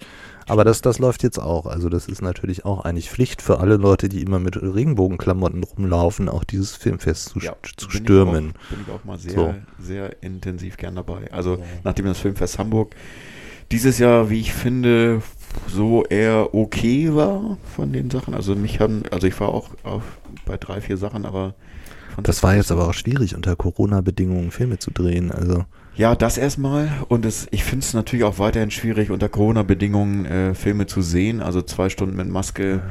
Aber 0.47 0.63
das, 0.63 0.81
das 0.81 0.97
läuft 0.97 1.21
jetzt 1.23 1.37
auch. 1.39 1.67
Also 1.67 1.89
das 1.89 2.07
ist 2.07 2.21
natürlich 2.23 2.65
auch 2.65 2.83
eigentlich 2.83 3.11
Pflicht 3.11 3.41
für 3.41 3.59
alle 3.59 3.77
Leute, 3.77 4.09
die 4.09 4.21
immer 4.23 4.39
mit 4.39 4.59
Regenbogenklamotten 4.61 5.63
rumlaufen, 5.63 6.27
auch 6.27 6.43
dieses 6.43 6.75
Filmfest 6.75 7.29
zu, 7.29 7.39
Ja, 7.39 7.53
zu 7.61 7.87
bin 7.87 7.95
ich 7.97 8.01
stürmen. 8.03 8.53
auch- 8.55 8.69
bin 8.69 8.79
ich 8.87 8.91
auch 8.93 9.03
mal 9.05 9.19
sehr, 9.19 9.33
So. 9.33 9.53
sehr 9.79 10.23
intensiv 10.23 10.77
gern 10.77 10.95
dabei. 10.95 11.31
Also 11.31 11.61
nachdem 11.83 12.05
das 12.05 12.17
Filmfest 12.19 12.57
Hamburg 12.57 12.95
dieses 13.71 13.99
Jahr, 13.99 14.31
wie 14.31 14.39
ich 14.39 14.51
finde, 14.53 15.21
so 15.67 16.03
eher 16.05 16.55
okay 16.55 17.13
war 17.13 17.57
von 17.75 17.93
den 17.93 18.09
Sachen. 18.09 18.33
Also 18.33 18.55
mich 18.55 18.79
haben, 18.79 19.03
also 19.11 19.27
ich 19.27 19.39
war 19.39 19.49
auch 19.49 19.69
auf, 19.83 20.01
bei 20.45 20.57
drei, 20.57 20.81
vier 20.81 20.97
Sachen, 20.97 21.25
aber 21.27 21.53
Das 22.23 22.43
war 22.43 22.55
jetzt 22.55 22.71
aber 22.71 22.87
auch 22.87 22.93
schwierig, 22.93 23.35
unter 23.35 23.55
Corona-Bedingungen 23.55 24.51
Filme 24.51 24.79
zu 24.79 24.91
drehen. 24.91 25.31
Also 25.31 25.65
Ja, 25.95 26.15
das 26.15 26.37
erstmal. 26.37 26.89
Und 27.07 27.25
es, 27.25 27.47
ich 27.51 27.63
finde 27.63 27.85
es 27.85 27.93
natürlich 27.93 28.25
auch 28.25 28.39
weiterhin 28.39 28.71
schwierig, 28.71 29.11
unter 29.11 29.29
Corona-Bedingungen 29.29 30.25
äh, 30.25 30.53
Filme 30.55 30.87
zu 30.87 31.01
sehen. 31.01 31.41
Also 31.41 31.61
zwei 31.61 31.89
Stunden 31.89 32.15
mit 32.15 32.27
Maske 32.27 32.81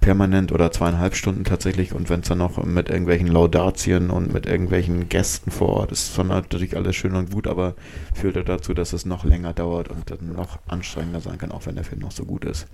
permanent 0.00 0.52
oder 0.52 0.70
zweieinhalb 0.70 1.16
Stunden 1.16 1.44
tatsächlich. 1.44 1.92
Und 1.92 2.10
wenn 2.10 2.20
es 2.20 2.28
dann 2.28 2.38
noch 2.38 2.62
mit 2.64 2.88
irgendwelchen 2.88 3.26
Laudatien 3.26 4.10
und 4.10 4.32
mit 4.32 4.46
irgendwelchen 4.46 5.08
Gästen 5.08 5.50
vor 5.50 5.70
Ort 5.70 5.92
ist, 5.92 6.14
zwar 6.14 6.24
natürlich 6.24 6.76
alles 6.76 6.94
schön 6.96 7.14
und 7.14 7.32
gut, 7.32 7.46
aber 7.46 7.74
führt 8.14 8.36
ja 8.36 8.42
dazu, 8.42 8.74
dass 8.74 8.92
es 8.92 9.04
noch 9.04 9.24
länger 9.24 9.52
dauert 9.52 9.88
und 9.88 10.10
dann 10.10 10.32
noch 10.32 10.58
anstrengender 10.68 11.20
sein 11.20 11.38
kann, 11.38 11.50
auch 11.50 11.66
wenn 11.66 11.74
der 11.74 11.84
Film 11.84 12.02
noch 12.02 12.12
so 12.12 12.24
gut 12.24 12.44
ist. 12.44 12.66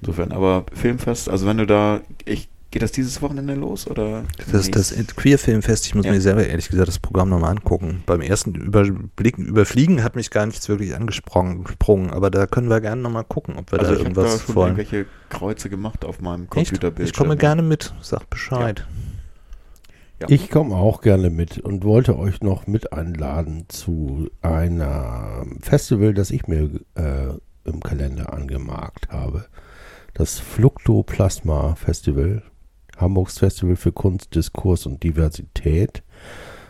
Insofern, 0.00 0.32
aber 0.32 0.64
Filmfest, 0.72 1.28
also 1.28 1.46
wenn 1.46 1.58
du 1.58 1.66
da, 1.66 2.00
ich, 2.24 2.48
geht 2.70 2.82
das 2.82 2.92
dieses 2.92 3.20
Wochenende 3.22 3.54
los 3.54 3.86
oder? 3.88 4.24
das, 4.38 4.46
das 4.68 4.92
nächstes? 4.92 5.16
Queer-Filmfest, 5.16 5.86
ich 5.86 5.94
muss 5.94 6.06
Ja. 6.06 6.12
mir 6.12 6.20
selber 6.20 6.46
ehrlich 6.46 6.68
gesagt 6.68 6.88
das 6.88 6.98
Programm 6.98 7.28
nochmal 7.28 7.50
angucken. 7.50 8.02
Beim 8.06 8.20
ersten 8.20 8.54
Überblicken, 8.54 9.44
Überfliegen 9.46 10.02
hat 10.04 10.16
mich 10.16 10.30
gar 10.30 10.46
nichts 10.46 10.68
wirklich 10.68 10.94
angesprungen, 10.94 11.64
gesprungen, 11.64 12.10
aber 12.10 12.30
da 12.30 12.46
können 12.46 12.68
wir 12.70 12.80
gerne 12.80 13.02
nochmal 13.02 13.24
gucken, 13.24 13.56
ob 13.56 13.72
wir 13.72 13.80
Also 13.80 13.94
da 13.94 13.98
ich 14.00 14.04
habe 14.06 14.14
da 14.14 14.20
irgendwas 14.22 14.46
schon 14.46 14.54
wollen. 14.54 14.76
irgendwelche 14.76 15.06
Kreuze 15.28 15.68
gemacht 15.70 16.04
auf 16.04 16.20
meinem 16.20 16.42
Echt? 16.44 16.50
Computerbildschirm. 16.50 17.06
Ich 17.06 17.12
komme 17.14 17.36
gerne 17.36 17.62
mit, 17.62 17.92
sag 18.00 18.28
Bescheid. 18.30 18.86
Ja. 20.20 20.26
Ich 20.28 20.50
komme 20.50 20.74
auch 20.76 21.00
gerne 21.00 21.30
mit 21.30 21.58
und 21.58 21.82
wollte 21.82 22.18
euch 22.18 22.42
noch 22.42 22.66
mit 22.66 22.92
einladen 22.92 23.64
zu 23.68 24.28
einer 24.42 25.46
Festival, 25.62 26.12
das 26.12 26.30
ich 26.30 26.46
mir 26.46 26.68
äh, 26.94 27.28
im 27.64 27.80
Kalender 27.80 28.32
angemarkt 28.32 29.08
habe. 29.08 29.46
Das 30.12 30.38
Fluktoplasma 30.38 31.74
Festival, 31.76 32.42
Hamburgs 33.00 33.38
Festival 33.38 33.76
für 33.76 33.92
Kunst, 33.92 34.34
Diskurs 34.34 34.86
und 34.86 35.02
Diversität 35.02 36.02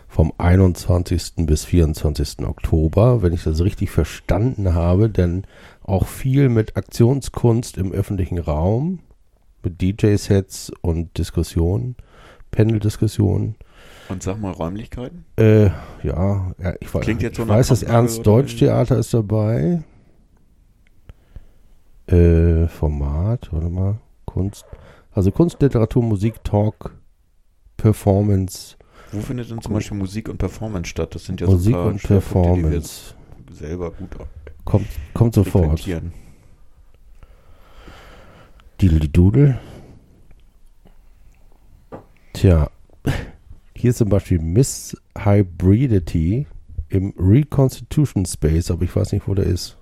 vom 0.07 0.33
21. 0.37 1.45
bis 1.45 1.63
24. 1.65 2.39
Oktober, 2.45 3.21
wenn 3.21 3.33
ich 3.33 3.43
das 3.43 3.61
richtig 3.61 3.91
verstanden 3.91 4.73
habe, 4.73 5.09
denn 5.09 5.43
auch 5.83 6.07
viel 6.07 6.49
mit 6.49 6.75
Aktionskunst 6.75 7.77
im 7.77 7.91
öffentlichen 7.91 8.37
Raum, 8.37 8.99
mit 9.63 9.81
DJ-Sets 9.81 10.71
und 10.81 11.17
Diskussionen, 11.17 11.95
Panel-Diskussionen. 12.51 13.55
Und 14.09 14.21
sag 14.21 14.39
mal 14.41 14.51
Räumlichkeiten. 14.51 15.23
Äh, 15.37 15.67
ja, 16.03 16.51
ja, 16.61 16.73
ich, 16.81 16.89
weiß- 16.89 16.99
Klingt 17.01 17.21
jetzt 17.21 17.37
so 17.37 17.43
ich 17.43 17.49
weiß, 17.49 17.69
das 17.69 17.83
Ernst-Deutsch-Theater 17.83 18.97
ist 18.97 19.13
dabei. 19.13 19.83
Äh, 22.07 22.67
Format, 22.67 23.49
warte 23.53 23.69
mal, 23.69 23.99
Kunst. 24.25 24.65
Also 25.13 25.31
Kunst, 25.31 25.61
Literatur, 25.61 26.03
Musik, 26.03 26.43
Talk, 26.43 26.95
Performance, 27.77 28.77
Wo 29.11 29.19
findet 29.21 29.49
denn 29.51 29.61
zum 29.61 29.73
Beispiel 29.73 29.97
Musik 29.97 30.29
und 30.29 30.37
Performance 30.37 30.89
statt? 30.89 31.13
Das 31.15 31.25
sind 31.25 31.41
ja 31.41 31.47
Musik 31.47 31.73
so 31.73 31.79
ein 31.79 31.83
paar 31.83 31.91
und 31.91 31.99
Schwerpunkte, 31.99 32.49
die 32.53 32.55
wir 32.63 32.69
Performance. 32.69 33.13
selber 33.51 33.91
gut 33.91 34.09
Kommt, 34.63 34.87
kommt 35.13 35.33
sofort. 35.33 35.79
frequentieren. 35.81 36.13
Doodle. 38.77 39.59
Tja, 42.33 42.69
hier 43.75 43.89
ist 43.91 43.97
zum 43.97 44.09
Beispiel 44.09 44.39
Miss 44.39 44.95
Hybridity 45.17 46.47
im 46.89 47.13
Reconstitution 47.17 48.25
Space, 48.25 48.71
aber 48.71 48.83
ich 48.83 48.95
weiß 48.95 49.11
nicht, 49.11 49.27
wo 49.27 49.33
der 49.33 49.45
ist. 49.45 49.77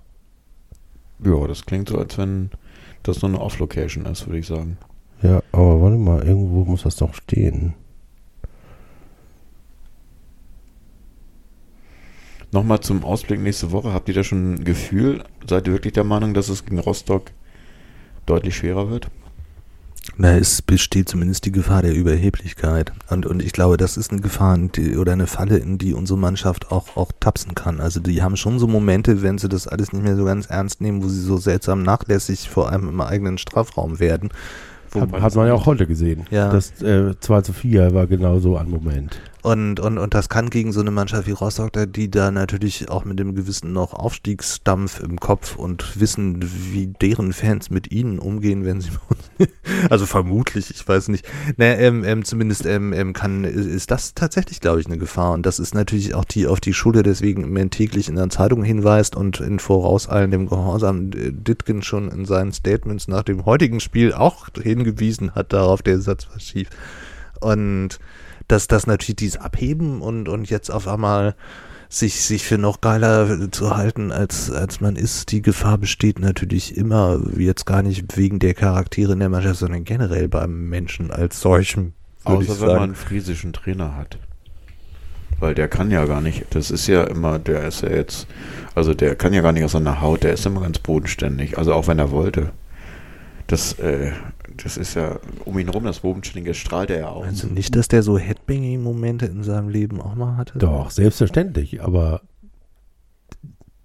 Ja, 1.24 1.46
das 1.46 1.64
klingt 1.64 1.88
so, 1.88 1.98
als 1.98 2.18
wenn 2.18 2.50
das 3.02 3.22
nur 3.22 3.30
eine 3.30 3.40
Off-Location 3.40 4.06
ist, 4.06 4.26
würde 4.26 4.38
ich 4.38 4.46
sagen. 4.46 4.76
Ja, 5.22 5.42
aber 5.52 5.82
warte 5.82 5.96
mal, 5.96 6.22
irgendwo 6.22 6.64
muss 6.64 6.82
das 6.82 6.96
doch 6.96 7.14
stehen. 7.14 7.74
Nochmal 12.52 12.80
zum 12.80 13.04
Ausblick 13.04 13.40
nächste 13.40 13.70
Woche. 13.70 13.92
Habt 13.92 14.08
ihr 14.08 14.14
da 14.14 14.24
schon 14.24 14.54
ein 14.54 14.64
Gefühl? 14.64 15.22
Seid 15.46 15.68
ihr 15.68 15.72
wirklich 15.72 15.92
der 15.92 16.04
Meinung, 16.04 16.34
dass 16.34 16.48
es 16.48 16.64
gegen 16.64 16.80
Rostock 16.80 17.30
deutlich 18.26 18.56
schwerer 18.56 18.90
wird? 18.90 19.08
Na, 20.16 20.36
es 20.36 20.60
besteht 20.60 21.08
zumindest 21.08 21.44
die 21.44 21.52
Gefahr 21.52 21.82
der 21.82 21.94
Überheblichkeit. 21.94 22.92
Und, 23.08 23.26
und 23.26 23.42
ich 23.42 23.52
glaube, 23.52 23.76
das 23.76 23.96
ist 23.96 24.10
eine 24.10 24.20
Gefahr 24.20 24.54
in 24.56 24.72
die, 24.72 24.96
oder 24.96 25.12
eine 25.12 25.28
Falle, 25.28 25.58
in 25.58 25.78
die 25.78 25.94
unsere 25.94 26.18
Mannschaft 26.18 26.72
auch, 26.72 26.96
auch 26.96 27.12
tapsen 27.20 27.54
kann. 27.54 27.80
Also 27.80 28.00
die 28.00 28.22
haben 28.22 28.36
schon 28.36 28.58
so 28.58 28.66
Momente, 28.66 29.22
wenn 29.22 29.38
sie 29.38 29.48
das 29.48 29.68
alles 29.68 29.92
nicht 29.92 30.02
mehr 30.02 30.16
so 30.16 30.24
ganz 30.24 30.46
ernst 30.46 30.80
nehmen, 30.80 31.04
wo 31.04 31.08
sie 31.08 31.20
so 31.20 31.36
seltsam 31.36 31.82
nachlässig 31.82 32.48
vor 32.50 32.70
allem 32.72 32.88
im 32.88 33.00
eigenen 33.00 33.38
Strafraum 33.38 34.00
werden. 34.00 34.30
Hat, 34.94 35.12
hat 35.12 35.34
man 35.36 35.46
ja 35.46 35.54
auch 35.54 35.66
heute 35.66 35.86
gesehen. 35.86 36.26
Ja. 36.30 36.50
Das 36.50 36.82
äh, 36.82 37.18
2 37.18 37.42
zu 37.42 37.52
4 37.52 37.94
war 37.94 38.06
genauso 38.06 38.56
ein 38.56 38.70
Moment. 38.70 39.20
Und, 39.42 39.80
und, 39.80 39.98
und 39.98 40.14
das 40.14 40.28
kann 40.28 40.50
gegen 40.50 40.72
so 40.72 40.80
eine 40.80 40.90
Mannschaft 40.90 41.26
wie 41.26 41.32
Rostock, 41.32 41.72
die 41.88 42.10
da 42.10 42.30
natürlich 42.30 42.90
auch 42.90 43.04
mit 43.04 43.18
dem 43.18 43.34
gewissen 43.34 43.72
noch 43.72 43.94
Aufstiegsdampf 43.94 45.00
im 45.00 45.18
Kopf 45.18 45.56
und 45.56 45.98
wissen, 45.98 46.40
wie 46.72 46.88
deren 46.88 47.32
Fans 47.32 47.70
mit 47.70 47.90
ihnen 47.90 48.18
umgehen, 48.18 48.64
wenn 48.64 48.80
sie 48.80 48.90
also 49.90 50.04
vermutlich, 50.04 50.70
ich 50.70 50.86
weiß 50.86 51.08
nicht. 51.08 51.26
Naja, 51.56 51.78
ähm, 51.78 52.04
ähm, 52.04 52.24
zumindest 52.24 52.66
ähm, 52.66 52.92
ähm, 52.92 53.12
kann, 53.14 53.44
ist 53.44 53.90
das 53.90 54.14
tatsächlich, 54.14 54.60
glaube 54.60 54.80
ich, 54.80 54.86
eine 54.86 54.98
Gefahr. 54.98 55.32
Und 55.32 55.46
das 55.46 55.58
ist 55.58 55.74
natürlich 55.74 56.14
auch 56.14 56.24
die 56.24 56.46
auf 56.46 56.60
die 56.60 56.74
Schule 56.74 57.02
deswegen 57.02 57.44
immer 57.44 57.70
täglich 57.70 58.08
in 58.08 58.16
der 58.16 58.28
Zeitung 58.28 58.62
hinweist 58.62 59.16
und 59.16 59.40
in 59.40 59.58
vorauseilendem 59.58 60.48
Gehorsam 60.48 61.10
Ditkin 61.10 61.82
schon 61.82 62.10
in 62.10 62.26
seinen 62.26 62.52
Statements 62.52 63.08
nach 63.08 63.22
dem 63.22 63.46
heutigen 63.46 63.80
Spiel 63.80 64.12
auch 64.12 64.48
hingewiesen 64.60 65.34
hat 65.34 65.52
darauf, 65.52 65.82
der 65.82 66.00
Satz 66.00 66.28
war 66.30 66.40
schief. 66.40 66.68
Und 67.40 67.98
dass 68.50 68.68
das 68.68 68.86
natürlich 68.86 69.16
dieses 69.16 69.40
Abheben 69.40 70.00
und, 70.00 70.28
und 70.28 70.48
jetzt 70.50 70.70
auf 70.70 70.88
einmal 70.88 71.34
sich, 71.88 72.22
sich 72.22 72.44
für 72.44 72.56
noch 72.56 72.80
geiler 72.80 73.50
zu 73.50 73.76
halten, 73.76 74.12
als, 74.12 74.50
als 74.50 74.80
man 74.80 74.96
ist, 74.96 75.32
die 75.32 75.42
Gefahr 75.42 75.76
besteht 75.76 76.20
natürlich 76.20 76.76
immer, 76.76 77.20
jetzt 77.36 77.66
gar 77.66 77.82
nicht 77.82 78.16
wegen 78.16 78.38
der 78.38 78.54
Charaktere 78.54 79.12
in 79.12 79.18
der 79.18 79.28
Mannschaft, 79.28 79.58
sondern 79.58 79.84
generell 79.84 80.28
beim 80.28 80.68
Menschen 80.68 81.10
als 81.10 81.40
solchem. 81.40 81.92
Außer 82.24 82.60
wenn 82.60 82.68
man 82.68 82.82
einen 82.82 82.94
friesischen 82.94 83.52
Trainer 83.52 83.96
hat. 83.96 84.18
Weil 85.40 85.54
der 85.54 85.68
kann 85.68 85.90
ja 85.90 86.04
gar 86.04 86.20
nicht, 86.20 86.44
das 86.50 86.70
ist 86.70 86.86
ja 86.86 87.04
immer, 87.04 87.38
der 87.38 87.66
ist 87.66 87.82
ja 87.82 87.90
jetzt, 87.90 88.26
also 88.74 88.94
der 88.94 89.16
kann 89.16 89.32
ja 89.32 89.40
gar 89.40 89.52
nicht 89.52 89.64
aus 89.64 89.72
seiner 89.72 90.00
Haut, 90.00 90.22
der 90.22 90.34
ist 90.34 90.46
immer 90.46 90.60
ganz 90.60 90.78
bodenständig, 90.78 91.58
also 91.58 91.72
auch 91.72 91.88
wenn 91.88 91.98
er 91.98 92.10
wollte. 92.10 92.50
Das, 93.46 93.72
äh, 93.80 94.12
das 94.56 94.76
ist 94.76 94.94
ja, 94.94 95.18
um 95.44 95.58
ihn 95.58 95.68
rum, 95.68 95.84
das 95.84 96.00
Bodenständige 96.00 96.54
strahlt 96.54 96.90
er 96.90 96.98
ja 96.98 97.08
auch. 97.08 97.24
Meinst 97.24 97.42
du 97.42 97.48
nicht, 97.48 97.74
dass 97.76 97.88
der 97.88 98.02
so 98.02 98.18
Headbanging-Momente 98.18 99.26
in 99.26 99.42
seinem 99.42 99.68
Leben 99.68 100.00
auch 100.00 100.14
mal 100.14 100.36
hatte? 100.36 100.58
Doch, 100.58 100.90
selbstverständlich, 100.90 101.82
aber 101.82 102.22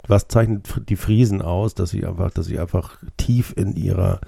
was 0.08 0.28
zeichnet 0.28 0.82
die 0.90 0.96
Friesen 0.96 1.42
aus, 1.42 1.74
dass 1.74 1.90
sie 1.90 2.06
einfach, 2.06 2.32
dass 2.32 2.46
sie 2.46 2.60
einfach 2.60 2.98
tief 3.18 3.54
in 3.56 3.76
ihrer, 3.76 4.22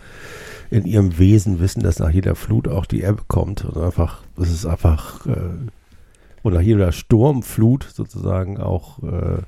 in 0.70 0.86
ihrem 0.86 1.18
Wesen 1.18 1.60
wissen, 1.60 1.84
dass 1.84 2.00
nach 2.00 2.10
jeder 2.10 2.36
Flut 2.36 2.68
auch 2.68 2.86
die 2.86 3.04
Ebbe 3.04 3.24
kommt 3.28 3.66
und 3.66 3.78
einfach, 3.78 4.24
es 4.38 4.52
ist 4.52 4.66
einfach, 4.66 5.26
äh, 5.28 5.70
und 6.44 6.54
nach 6.54 6.62
jeder 6.62 6.92
Sturmflut 6.92 7.84
sozusagen 7.84 8.60
auch, 8.60 9.04
äh, 9.04 9.42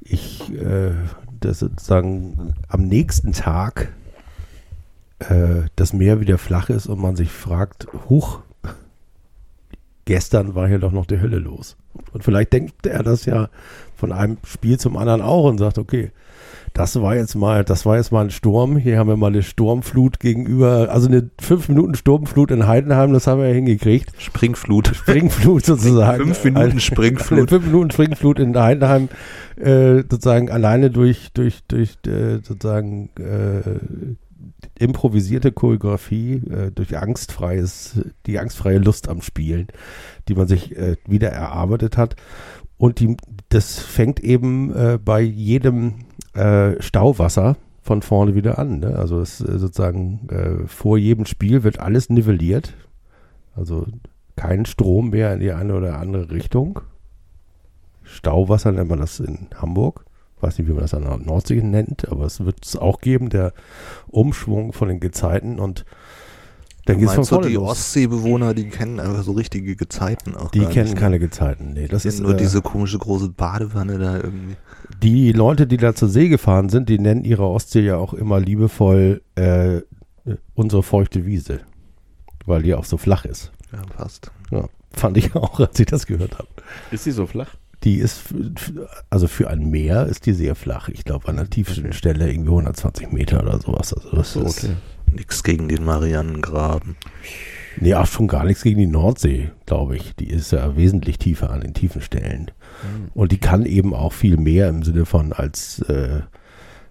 ich, 0.00 0.52
äh, 0.52 0.92
das 1.40 1.60
sozusagen 1.60 2.54
am 2.68 2.82
nächsten 2.82 3.32
Tag 3.32 3.92
äh, 5.20 5.62
das 5.76 5.92
Meer 5.92 6.20
wieder 6.20 6.38
flach 6.38 6.68
ist 6.70 6.86
und 6.86 7.00
man 7.00 7.16
sich 7.16 7.30
fragt, 7.30 7.86
huch, 8.08 8.40
gestern 10.04 10.54
war 10.54 10.68
hier 10.68 10.78
doch 10.78 10.92
noch 10.92 11.06
die 11.06 11.20
Hölle 11.20 11.38
los. 11.38 11.76
Und 12.12 12.24
vielleicht 12.24 12.52
denkt 12.52 12.86
er 12.86 13.02
das 13.02 13.26
ja 13.26 13.48
von 13.96 14.12
einem 14.12 14.38
Spiel 14.44 14.78
zum 14.78 14.96
anderen 14.96 15.20
auch 15.20 15.44
und 15.44 15.58
sagt, 15.58 15.78
okay, 15.78 16.12
das 16.72 17.00
war 17.00 17.16
jetzt 17.16 17.34
mal, 17.34 17.64
das 17.64 17.84
war 17.84 17.96
jetzt 17.96 18.12
mal 18.12 18.24
ein 18.24 18.30
Sturm. 18.30 18.76
Hier 18.76 18.98
haben 18.98 19.08
wir 19.08 19.16
mal 19.16 19.28
eine 19.28 19.42
Sturmflut 19.42 20.20
gegenüber, 20.20 20.88
also 20.90 21.08
eine 21.08 21.30
fünf 21.40 21.68
Minuten 21.68 21.94
Sturmflut 21.94 22.50
in 22.50 22.66
Heidenheim, 22.66 23.12
das 23.12 23.26
haben 23.26 23.40
wir 23.40 23.48
ja 23.48 23.54
hingekriegt. 23.54 24.12
Springflut. 24.18 24.88
Springflut 24.94 25.66
sozusagen. 25.66 26.24
Fünf 26.24 26.44
Minuten 26.44 26.80
Springflut. 26.80 27.38
Eine 27.38 27.48
fünf 27.48 27.66
Minuten 27.66 27.90
Springflut 27.90 28.38
in 28.38 28.56
Heidenheim, 28.56 29.08
äh, 29.56 30.02
sozusagen 30.08 30.50
alleine 30.50 30.90
durch, 30.90 31.30
durch, 31.34 31.60
durch 31.66 31.98
äh, 32.06 32.38
sozusagen 32.42 33.10
äh, 33.18 34.16
improvisierte 34.80 35.52
Choreografie, 35.52 36.42
äh, 36.50 36.70
durch 36.72 36.96
angstfreies, 36.96 38.00
die 38.26 38.38
angstfreie 38.38 38.78
Lust 38.78 39.08
am 39.08 39.22
Spielen, 39.22 39.68
die 40.28 40.34
man 40.34 40.48
sich 40.48 40.76
äh, 40.76 40.96
wieder 41.06 41.30
erarbeitet 41.30 41.96
hat. 41.96 42.16
Und 42.76 43.00
die, 43.00 43.16
das 43.48 43.78
fängt 43.78 44.20
eben 44.20 44.74
äh, 44.74 44.98
bei 45.02 45.20
jedem 45.20 46.06
äh, 46.34 46.80
Stauwasser 46.80 47.56
von 47.82 48.02
vorne 48.02 48.34
wieder 48.34 48.58
an. 48.58 48.80
Ne? 48.80 48.96
Also 48.96 49.20
es 49.20 49.40
äh, 49.40 49.58
sozusagen 49.58 50.28
äh, 50.28 50.66
vor 50.68 50.98
jedem 50.98 51.26
Spiel 51.26 51.64
wird 51.64 51.80
alles 51.80 52.10
nivelliert. 52.10 52.74
Also 53.56 53.86
kein 54.36 54.66
Strom 54.66 55.10
mehr 55.10 55.34
in 55.34 55.40
die 55.40 55.52
eine 55.52 55.74
oder 55.74 55.98
andere 55.98 56.30
Richtung. 56.30 56.80
Stauwasser 58.04 58.72
nennt 58.72 58.88
man 58.88 59.00
das 59.00 59.20
in 59.20 59.48
Hamburg. 59.56 60.04
Weiß 60.40 60.58
nicht, 60.58 60.68
wie 60.68 60.72
man 60.72 60.82
das 60.82 60.94
an 60.94 61.02
der 61.02 61.16
Nordsee 61.18 61.62
nennt, 61.62 62.08
aber 62.10 62.24
es 62.24 62.44
wird 62.44 62.64
es 62.64 62.76
auch 62.76 63.00
geben, 63.00 63.28
der 63.28 63.52
Umschwung 64.06 64.72
von 64.72 64.88
den 64.88 65.00
Gezeiten 65.00 65.58
und 65.58 65.84
dann 66.84 66.98
geht 66.98 67.08
es 67.08 67.14
von 67.14 67.18
Meinst 67.18 67.30
du, 67.30 67.34
vorne 67.34 67.48
die 67.48 67.54
los. 67.54 67.70
Ostseebewohner, 67.72 68.54
die 68.54 68.68
kennen 68.70 68.98
einfach 68.98 69.22
so 69.22 69.32
richtige 69.32 69.76
Gezeiten 69.76 70.34
auch 70.34 70.50
Die 70.52 70.60
gar 70.60 70.70
kennen 70.70 70.84
nicht, 70.84 70.94
ne? 70.94 71.00
keine 71.00 71.18
Gezeiten. 71.18 71.74
Nee, 71.74 71.86
das 71.86 72.02
Die 72.02 72.08
ist 72.08 72.20
nur 72.20 72.32
äh, 72.32 72.36
diese 72.38 72.62
komische 72.62 72.96
große 72.98 73.28
Badewanne 73.28 73.98
da 73.98 74.16
irgendwie. 74.16 74.56
Die 75.02 75.32
Leute, 75.32 75.66
die 75.66 75.76
da 75.76 75.94
zur 75.94 76.08
See 76.08 76.28
gefahren 76.30 76.70
sind, 76.70 76.88
die 76.88 76.98
nennen 76.98 77.24
ihre 77.24 77.46
Ostsee 77.46 77.82
ja 77.82 77.96
auch 77.98 78.14
immer 78.14 78.40
liebevoll 78.40 79.20
äh, 79.34 79.82
unsere 80.54 80.82
feuchte 80.82 81.26
Wiese, 81.26 81.60
weil 82.46 82.62
die 82.62 82.74
auch 82.74 82.84
so 82.86 82.96
flach 82.96 83.26
ist. 83.26 83.52
Ja, 83.70 83.82
passt. 83.94 84.30
Ja, 84.50 84.64
fand 84.92 85.18
ich 85.18 85.34
auch, 85.34 85.60
als 85.60 85.78
ich 85.78 85.86
das 85.86 86.06
gehört 86.06 86.38
habe. 86.38 86.48
Ist 86.90 87.04
die 87.04 87.10
so 87.10 87.26
flach? 87.26 87.50
Die 87.84 87.96
ist, 87.96 88.34
also 89.08 89.28
für 89.28 89.48
ein 89.48 89.70
Meer 89.70 90.06
ist 90.06 90.26
die 90.26 90.32
sehr 90.32 90.54
flach. 90.56 90.88
Ich 90.88 91.04
glaube, 91.04 91.28
an 91.28 91.36
der 91.36 91.48
tiefsten 91.48 91.84
Okay. 91.84 91.92
Stelle 91.92 92.28
irgendwie 92.30 92.50
120 92.50 93.12
Meter 93.12 93.40
oder 93.42 93.60
sowas. 93.60 93.92
Also 93.94 94.10
das 94.16 94.32
So, 94.32 94.42
ist, 94.42 94.64
okay. 94.64 94.74
Nix 95.14 95.42
gegen 95.42 95.68
den 95.68 95.84
Marianengraben. 95.84 96.96
nee, 97.80 97.94
auch 97.94 98.06
schon 98.06 98.26
gar 98.28 98.44
nichts 98.44 98.62
gegen 98.62 98.78
die 98.80 98.86
Nordsee, 98.86 99.50
glaube 99.64 99.96
ich. 99.96 100.14
Die 100.16 100.28
ist 100.28 100.50
ja 100.52 100.76
wesentlich 100.76 101.18
tiefer 101.18 101.50
an 101.50 101.60
den 101.60 101.72
tiefen 101.72 102.02
Stellen. 102.02 102.50
Und 103.14 103.32
die 103.32 103.38
kann 103.38 103.64
eben 103.64 103.94
auch 103.94 104.12
viel 104.12 104.36
mehr 104.36 104.68
im 104.68 104.82
Sinne 104.82 105.06
von 105.06 105.32
als, 105.32 105.80
äh, 105.88 106.20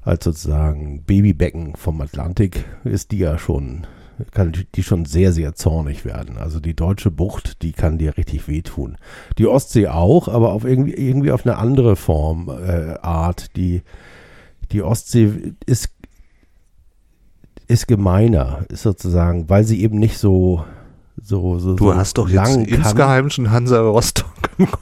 als 0.02 0.24
sozusagen 0.24 1.04
Babybecken 1.04 1.76
vom 1.76 2.00
Atlantik 2.02 2.64
ist 2.86 3.12
die 3.12 3.20
ja 3.20 3.38
schon, 3.38 3.86
kann 4.32 4.54
die- 4.76 4.84
schon 4.84 5.06
sehr, 5.06 5.32
sehr 5.32 5.54
zornig 5.56 6.06
werden. 6.06 6.38
Also 6.38 6.60
die 6.60 6.76
deutsche 6.76 7.12
Bucht, 7.12 7.62
die 7.62 7.72
kann 7.74 7.98
dir 7.98 8.18
richtig 8.18 8.48
wehtun. 8.48 8.98
Die 9.38 9.48
Ostsee 9.48 9.88
auch, 9.88 10.28
aber 10.28 10.52
auf 10.54 10.66
irgendwie, 10.66 10.94
irgendwie 10.94 11.32
auf 11.32 11.46
eine 11.46 11.58
andere 11.58 11.96
Form, 11.96 12.50
äh, 12.50 12.96
Art. 13.02 13.56
Die, 13.56 13.82
die 14.72 14.82
Ostsee 14.82 15.54
ist, 15.66 15.90
ist 17.68 17.88
gemeiner, 17.88 18.66
ist 18.70 18.84
sozusagen, 18.84 19.50
weil 19.50 19.64
sie 19.64 19.82
eben 19.82 20.00
nicht 20.00 20.18
so, 20.18 20.64
so, 21.22 21.60
so, 21.60 21.76
Du 21.76 21.86
so 21.92 21.96
hast 21.96 22.18
doch 22.18 22.28
jetzt 22.30 22.36
lang 22.36 22.66
kann. 22.66 22.80
insgeheim 22.82 23.30
schon 23.30 23.52
Hansa 23.52 23.80
Rostock 23.82 24.32
im 24.58 24.68
Kopf 24.72 24.82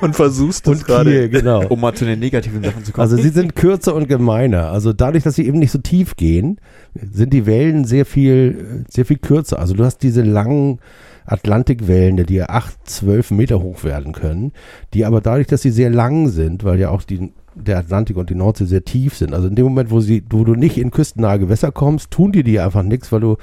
und 0.00 0.14
versuchst 0.14 0.68
es 0.68 0.84
gerade. 0.84 1.28
genau. 1.30 1.66
Um 1.68 1.80
mal 1.80 1.94
zu 1.94 2.04
den 2.04 2.18
negativen 2.18 2.62
Sachen 2.62 2.84
zu 2.84 2.92
kommen. 2.92 3.02
Also 3.02 3.16
sie 3.16 3.30
sind 3.30 3.56
kürzer 3.56 3.94
und 3.94 4.06
gemeiner. 4.08 4.70
Also 4.70 4.92
dadurch, 4.92 5.24
dass 5.24 5.34
sie 5.34 5.46
eben 5.46 5.58
nicht 5.58 5.70
so 5.70 5.78
tief 5.78 6.16
gehen, 6.16 6.60
sind 6.94 7.32
die 7.32 7.46
Wellen 7.46 7.84
sehr 7.84 8.04
viel, 8.04 8.84
sehr 8.88 9.06
viel 9.06 9.18
kürzer. 9.18 9.58
Also 9.58 9.74
du 9.74 9.84
hast 9.84 10.02
diese 10.02 10.22
langen 10.22 10.80
Atlantikwellen, 11.24 12.16
die 12.26 12.34
ja 12.34 12.48
8, 12.48 12.88
12 12.88 13.30
Meter 13.30 13.62
hoch 13.62 13.84
werden 13.84 14.12
können, 14.12 14.52
die 14.94 15.04
aber 15.04 15.20
dadurch, 15.20 15.46
dass 15.46 15.62
sie 15.62 15.70
sehr 15.70 15.90
lang 15.90 16.28
sind, 16.28 16.64
weil 16.64 16.78
ja 16.78 16.90
auch 16.90 17.02
die, 17.02 17.32
der 17.54 17.78
Atlantik 17.78 18.16
und 18.16 18.30
die 18.30 18.34
Nordsee 18.34 18.64
sehr 18.64 18.84
tief 18.84 19.16
sind. 19.16 19.32
Also 19.32 19.48
in 19.48 19.54
dem 19.54 19.64
Moment, 19.64 19.90
wo, 19.90 20.00
sie, 20.00 20.24
wo 20.28 20.44
du 20.44 20.54
nicht 20.54 20.76
in 20.76 20.90
küstennahe 20.90 21.38
Gewässer 21.38 21.72
kommst, 21.72 22.10
tun 22.10 22.32
die 22.32 22.42
dir 22.42 22.64
einfach 22.64 22.82
nichts, 22.82 23.12
weil 23.12 23.20
du, 23.20 23.36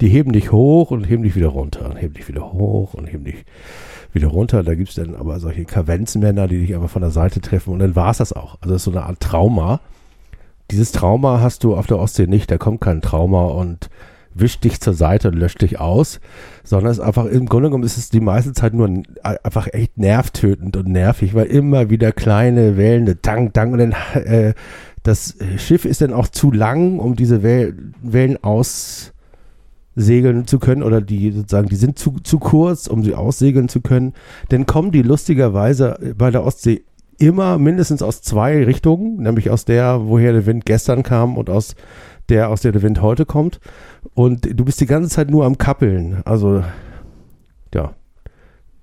die 0.00 0.08
heben 0.08 0.32
dich 0.32 0.52
hoch 0.52 0.90
und 0.90 1.04
heben 1.04 1.24
dich 1.24 1.36
wieder 1.36 1.48
runter 1.48 1.90
und 1.90 1.96
heben 1.96 2.14
dich 2.14 2.28
wieder 2.28 2.52
hoch 2.52 2.94
und 2.94 3.06
heben 3.06 3.24
dich 3.24 3.44
wieder 4.12 4.28
runter. 4.28 4.62
Da 4.62 4.74
gibt 4.74 4.90
es 4.90 4.94
dann 4.96 5.14
aber 5.14 5.40
solche 5.40 5.64
Kavenzmänner, 5.64 6.48
die 6.48 6.60
dich 6.60 6.74
einfach 6.74 6.90
von 6.90 7.02
der 7.02 7.10
Seite 7.10 7.40
treffen 7.40 7.72
und 7.72 7.78
dann 7.78 7.96
war 7.96 8.10
es 8.10 8.18
das 8.18 8.32
auch. 8.32 8.58
Also 8.60 8.74
das 8.74 8.82
ist 8.82 8.84
so 8.84 8.90
eine 8.90 9.04
Art 9.04 9.20
Trauma. 9.20 9.80
Dieses 10.70 10.92
Trauma 10.92 11.40
hast 11.40 11.64
du 11.64 11.76
auf 11.76 11.86
der 11.86 11.98
Ostsee 11.98 12.26
nicht. 12.26 12.50
Da 12.50 12.58
kommt 12.58 12.80
kein 12.80 13.02
Trauma 13.02 13.46
und 13.46 13.90
wischt 14.34 14.64
dich 14.64 14.80
zur 14.80 14.94
Seite 14.94 15.28
und 15.28 15.34
löscht 15.34 15.60
dich 15.60 15.78
aus, 15.78 16.20
sondern 16.64 16.90
es 16.90 16.98
ist 16.98 17.04
einfach, 17.04 17.26
im 17.26 17.46
Grunde 17.46 17.68
genommen 17.68 17.84
ist 17.84 17.98
es 17.98 18.08
die 18.08 18.20
meiste 18.20 18.52
Zeit 18.52 18.74
nur 18.74 18.88
einfach 19.22 19.68
echt 19.72 19.98
nervtötend 19.98 20.76
und 20.76 20.88
nervig, 20.88 21.34
weil 21.34 21.46
immer 21.46 21.90
wieder 21.90 22.12
kleine 22.12 22.76
Wellen, 22.76 23.18
dang, 23.22 23.52
dang 23.52 23.72
und 23.72 23.78
dann 23.78 23.94
äh, 24.14 24.54
das 25.02 25.36
Schiff 25.58 25.84
ist 25.84 26.00
dann 26.00 26.12
auch 26.12 26.28
zu 26.28 26.52
lang, 26.52 26.98
um 26.98 27.16
diese 27.16 27.42
Wel 27.42 27.74
Wellen 28.02 28.38
aussegeln 29.96 30.46
zu 30.46 30.58
können 30.58 30.82
oder 30.82 31.00
die 31.00 31.32
sozusagen, 31.32 31.68
die 31.68 31.76
sind 31.76 31.98
zu, 31.98 32.16
zu 32.22 32.38
kurz, 32.38 32.86
um 32.86 33.02
sie 33.02 33.14
aussegeln 33.14 33.68
zu 33.68 33.80
können. 33.80 34.14
Dann 34.48 34.66
kommen 34.66 34.90
die 34.90 35.02
lustigerweise 35.02 35.98
bei 36.16 36.30
der 36.30 36.44
Ostsee 36.44 36.82
immer 37.18 37.58
mindestens 37.58 38.02
aus 38.02 38.22
zwei 38.22 38.64
Richtungen, 38.64 39.22
nämlich 39.22 39.50
aus 39.50 39.64
der, 39.64 40.06
woher 40.06 40.32
der 40.32 40.46
Wind 40.46 40.66
gestern 40.66 41.02
kam 41.02 41.36
und 41.36 41.50
aus 41.50 41.76
der, 42.28 42.48
aus 42.48 42.62
der 42.62 42.72
der 42.72 42.82
Wind 42.82 43.02
heute 43.02 43.26
kommt. 43.26 43.60
Und 44.14 44.58
du 44.58 44.64
bist 44.64 44.80
die 44.80 44.86
ganze 44.86 45.10
Zeit 45.10 45.30
nur 45.30 45.44
am 45.44 45.58
Kappeln. 45.58 46.22
Also, 46.24 46.64
ja. 47.74 47.94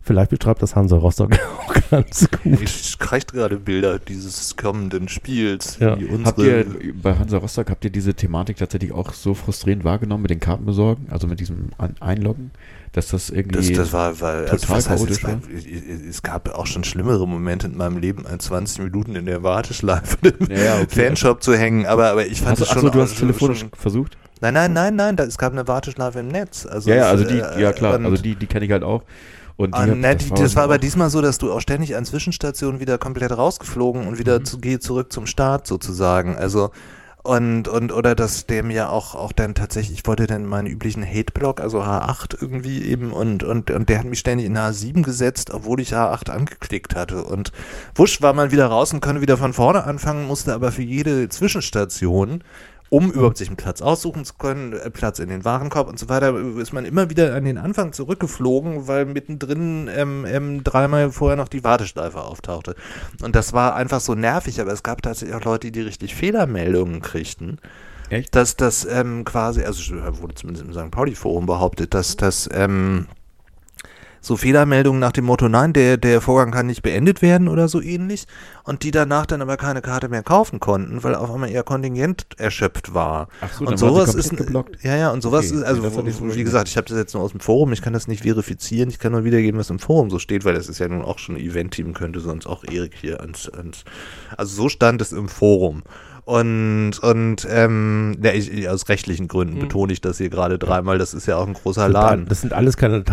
Vielleicht 0.10 0.32
beschreibt 0.32 0.60
das 0.64 0.76
Hansa 0.76 0.97
Rostock 0.97 1.34
auch 1.68 1.76
ganz 1.91 2.28
gut. 2.43 2.60
Ich 2.64 2.97
kriege 2.97 3.28
gerade 3.28 3.57
Bilder 3.57 3.99
dieses 3.99 4.57
kommenden 4.57 5.07
Spiels. 5.07 5.78
Ja. 5.80 5.99
wie 5.99 6.10
Habt 6.26 6.39
unsere- 6.39 6.62
ihr 6.82 6.93
bei 6.99 7.14
Hansa 7.16 7.38
Rostock, 7.38 7.70
habt 7.70 7.86
ihr 7.86 7.91
diese 7.91 8.16
Thematik 8.16 8.57
tatsächlich 8.57 8.91
auch 8.91 9.14
so 9.14 9.36
frustrierend 9.36 9.84
wahrgenommen 9.84 10.24
mit 10.24 10.32
den 10.32 10.39
Karten 10.39 10.66
besorgen, 10.66 11.05
also 11.12 11.28
mit 11.28 11.39
diesem 11.39 11.70
Einloggen, 11.99 12.49
dass 12.93 13.10
das 13.10 13.30
irgendwie... 13.30 13.57
Das, 13.60 13.72
das 13.72 13.93
war, 13.93 14.20
weil, 14.20 14.47
also 14.47 14.57
total 14.66 14.78
was 14.78 14.89
heißt, 14.89 15.10
es, 15.12 15.22
chaotisch 15.22 15.24
war, 15.24 15.32
war? 15.43 16.10
es 16.10 16.24
gab 16.24 16.55
auch 16.57 16.66
schon 16.66 16.84
schlimmere 16.84 17.28
Momente 17.28 17.68
in 17.68 17.78
meinem 17.78 17.99
Leben, 17.99 18.26
als 18.26 18.45
20 18.45 18.86
Minuten 18.86 19.16
in 19.16 19.28
der 19.28 19.43
Warteschleife 19.43 20.18
im 20.28 20.47
Ja, 20.49 20.80
okay. 20.82 21.05
Fanshop 21.05 21.43
zu 21.43 21.55
hängen. 21.55 21.86
Aber, 21.86 22.10
aber 22.10 22.26
ich 22.26 22.41
fand 22.41 22.60
es 22.60 22.68
schon. 22.68 22.78
achso, 22.78 22.89
du 22.89 22.99
hast 22.99 23.16
telefonisch 23.20 23.60
Schon, 23.60 23.70
versucht? 23.78 24.18
nein, 24.41 24.55
nein, 24.55 24.74
nein, 24.74 24.95
nein, 24.95 25.16
da, 25.18 25.26
es 25.26 25.38
gab 25.38 25.53
eine 25.53 25.68
Warteschleife 25.68 26.18
im 26.22 26.30
Netz. 26.30 26.66
Also 26.66 26.89
ja, 26.89 26.95
ja, 26.95 27.10
also 27.10 27.26
die, 27.26 27.38
äh, 27.38 27.62
ja 27.62 27.74
klar, 27.74 28.03
also 28.03 28.20
die, 28.20 28.34
die 28.34 28.47
kenne 28.47 28.66
ich 28.66 28.72
halt 28.72 28.82
auch. 28.82 29.03
Und 29.60 29.76
Ah, 29.76 29.86
ne, 29.86 30.16
das, 30.16 30.30
das 30.30 30.55
war 30.55 30.64
aber 30.64 30.78
diesmal 30.78 31.10
so, 31.10 31.22
dass 31.22 31.38
du 31.38 31.51
auch 31.51 31.60
ständig 31.60 31.97
an 31.97 32.05
Zwischenstationen 32.05 32.80
wieder 32.80 32.97
komplett 32.97 33.38
rausgeflogen 33.38 34.07
und 34.07 34.18
wieder 34.18 34.39
Mhm. 34.39 34.45
zu, 34.45 34.60
geh 34.60 34.80
zurück 34.80 35.12
zum 35.12 35.26
Start 35.26 35.68
sozusagen. 35.68 36.38
Also 36.38 36.72
und, 37.24 37.68
und 37.68 37.91
oder 37.91 38.16
dass 38.16 38.45
der 38.45 38.64
mir 38.64 38.89
auch, 38.89 39.16
auch 39.16 39.34
dann 39.34 39.55
tatsächlich, 39.55 39.99
ich 39.99 40.07
wollte 40.07 40.28
dann 40.28 40.45
meinen 40.45 40.68
üblichen 40.68 41.05
Hate-Block, 41.05 41.60
also 41.60 41.82
H8 41.82 42.38
irgendwie 42.41 42.84
eben 42.86 43.12
und, 43.12 43.43
und, 43.43 43.70
und 43.70 43.89
der 43.89 43.99
hat 43.99 44.05
mich 44.05 44.20
ständig 44.20 44.45
in 44.47 44.57
H7 44.57 45.03
gesetzt, 45.03 45.51
obwohl 45.51 45.82
ich 45.82 45.93
H8 45.93 46.30
angeklickt 46.32 46.95
hatte. 46.95 47.26
Und 47.26 47.51
wusch 47.95 48.22
war 48.22 48.32
man 48.32 48.51
wieder 48.51 48.68
raus 48.68 48.93
und 48.93 49.01
konnte 49.01 49.20
wieder 49.22 49.36
von 49.36 49.51
vorne 49.51 49.84
anfangen, 49.84 50.26
musste 50.26 50.53
aber 50.53 50.72
für 50.72 50.84
jede 50.84 51.28
Zwischenstation 51.28 52.45
um 52.90 53.12
überhaupt 53.12 53.38
sich 53.38 53.48
einen 53.48 53.58
Platz 53.58 53.82
aussuchen 53.82 54.26
zu 54.26 54.34
können, 54.36 54.74
äh, 54.74 54.90
Platz 54.90 55.20
in 55.20 55.30
den 55.30 55.46
Warenkorb 55.46 55.88
und 55.88 56.00
so 56.00 56.10
weiter, 56.10 56.36
ist 56.58 56.74
man 56.74 56.86
immer 56.86 57.10
wieder 57.10 57.36
an 57.36 57.46
den 57.46 57.58
Anfang 57.58 57.94
zurückgeflogen, 57.94 58.88
weil 58.88 59.06
mittendrin 59.06 59.90
ähm, 59.96 60.26
ähm, 60.28 60.64
dreimal 60.64 61.12
vorher 61.12 61.38
noch 61.38 61.48
die 61.48 61.64
Warteschleife 61.64 62.22
auftauchte. 62.22 62.76
Und 63.22 63.36
das 63.36 63.54
war 63.54 63.76
einfach 63.76 64.00
so 64.00 64.16
nervig, 64.16 64.60
aber 64.60 64.72
es 64.72 64.84
gab 64.84 65.02
tatsächlich 65.02 65.36
auch 65.36 65.46
Leute, 65.46 65.72
die 65.72 65.82
richtig 65.82 66.16
Fehlermeldungen 66.16 67.02
kriegten. 67.02 67.60
Echt? 68.10 68.36
Dass 68.36 68.56
das 68.56 68.86
ähm, 68.86 69.24
quasi, 69.24 69.64
also 69.64 69.94
wurde 70.22 70.34
zumindest 70.34 70.66
im 70.66 70.74
St. 70.74 70.92
Pauli-Forum 70.92 71.46
behauptet, 71.46 71.94
dass 71.94 72.18
das 72.18 72.50
ähm, 72.52 73.08
so 74.22 74.38
Fehlermeldungen 74.38 74.99
nach 74.99 75.11
dem 75.11 75.26
Motto, 75.26 75.47
nein, 75.49 75.74
der, 75.74 75.97
der 75.97 76.22
Vorgang 76.22 76.51
kann 76.51 76.67
nicht 76.67 76.82
beendet 76.82 77.22
werden 77.22 77.47
oder 77.47 77.67
so 77.67 77.82
ähnlich. 77.82 78.26
Und 78.63 78.84
die 78.84 78.91
danach 78.91 79.26
dann 79.26 79.41
aber 79.41 79.57
keine 79.57 79.82
Karte 79.82 80.09
mehr 80.09 80.24
kaufen 80.24 80.59
konnten, 80.59 81.03
weil 81.03 81.15
auf 81.15 81.32
einmal 81.32 81.49
ihr 81.49 81.63
Kontingent 81.63 82.28
erschöpft 82.38 82.93
war. 82.93 83.28
Ach 83.41 83.51
so, 83.51 83.61
und 83.61 83.72
dann 83.72 83.78
sowas 83.78 84.13
ist 84.15 84.36
geblockt. 84.36 84.84
ja 84.84 84.95
ja 84.95 85.11
und 85.11 85.22
sowas 85.22 85.47
Okay, 85.47 85.57
ist 85.57 85.63
also 85.63 85.89
so 85.89 86.36
wie 86.36 86.43
gesagt 86.43 86.67
ich 86.67 86.78
habe 86.78 86.88
das 86.88 86.97
jetzt 86.97 87.13
nur 87.13 87.24
aus 87.24 87.32
dem 87.32 87.39
Forum 87.39 87.74
ich 87.74 87.82
kann 87.82 87.93
das 87.93 88.07
nicht 88.07 88.24
verifizieren 88.24 88.89
ich 88.89 88.99
kann 88.99 89.11
nur 89.11 89.24
wiedergeben 89.24 89.59
was 89.59 89.70
im 89.70 89.80
Forum 89.80 90.09
so 90.09 90.20
steht 90.20 90.45
weil 90.45 90.53
das 90.53 90.67
ist 90.70 90.80
ja 90.80 90.88
nun 90.88 91.01
auch 91.01 91.17
schon 91.20 91.36
ein 91.36 91.41
Event-Team 91.41 91.93
könnte 91.93 92.20
sonst 92.20 92.45
auch 92.47 92.63
Erik 92.63 92.93
hier 92.99 93.22
ans, 93.22 93.49
ans 93.49 93.84
also 94.38 94.63
so 94.63 94.70
stand 94.70 95.01
es 95.01 95.11
im 95.11 95.28
Forum 95.30 95.84
und 96.30 97.00
und 97.02 97.48
ähm, 97.50 98.18
ja, 98.24 98.32
ich, 98.34 98.70
aus 98.70 98.88
rechtlichen 98.88 99.28
Gründen 99.28 99.56
Mhm. 99.56 99.60
betone 99.62 99.94
ich 99.94 100.00
das 100.02 100.20
hier 100.20 100.30
gerade 100.30 100.60
dreimal 100.60 100.98
das 101.00 101.14
ist 101.16 101.26
ja 101.26 101.38
auch 101.38 101.48
ein 101.48 101.54
großer 101.54 101.86
Das 101.86 101.92
Laden 101.94 102.26
das 102.28 102.42
sind 102.42 102.54
alles 102.54 102.78
keine 102.78 103.04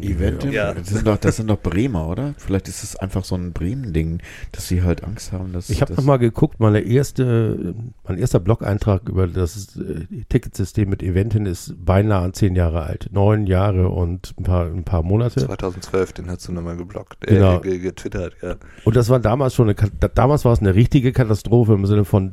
die 0.00 0.18
wir- 0.20 0.28
Event, 0.28 0.44
Ja. 0.52 0.72
das, 0.72 0.88
sind 0.88 1.06
doch, 1.06 1.16
das 1.16 1.36
sind 1.36 1.48
doch 1.50 1.58
Bremer, 1.60 2.06
oder? 2.08 2.34
Vielleicht 2.38 2.68
ist 2.68 2.84
es 2.84 2.94
einfach 2.96 3.24
so 3.24 3.34
ein 3.34 3.52
Bremen-Ding, 3.52 4.20
dass 4.52 4.68
sie 4.68 4.82
halt 4.82 5.02
Angst 5.04 5.32
haben, 5.32 5.52
dass. 5.52 5.68
Ich 5.68 5.82
habe 5.82 5.92
nochmal 5.94 6.18
geguckt, 6.20 6.60
meine 6.60 6.80
erste, 6.80 7.74
mein 8.06 8.18
erster 8.18 8.38
Blog-Eintrag 8.38 9.08
über 9.08 9.26
das 9.26 9.76
äh, 9.76 10.06
Ticketsystem 10.28 10.88
mit 10.88 11.02
Eventin 11.02 11.44
ist 11.46 11.74
beinahe 11.84 12.22
an 12.22 12.34
zehn 12.34 12.54
Jahre 12.54 12.82
alt. 12.84 13.08
Neun 13.12 13.46
Jahre 13.48 13.88
und 13.88 14.34
ein 14.38 14.44
paar, 14.44 14.66
ein 14.66 14.84
paar 14.84 15.02
Monate. 15.02 15.40
2012 15.44 16.12
den 16.12 16.30
hast 16.30 16.46
du 16.46 16.52
nochmal 16.52 16.76
geblockt 16.76 17.26
äh, 17.26 17.34
Genau. 17.34 17.60
ge- 17.60 17.78
getwittert 17.78 18.34
ja 18.42 18.54
Und 18.84 18.94
das 18.96 19.08
war 19.08 19.18
damals 19.18 19.54
schon 19.54 19.68
eine, 19.68 19.74
damals 20.14 20.44
war 20.44 20.52
es 20.52 20.60
eine 20.60 20.74
richtige 20.74 21.12
Katastrophe 21.12 21.72
im 21.74 21.84
Sinne 21.86 22.04
von, 22.04 22.27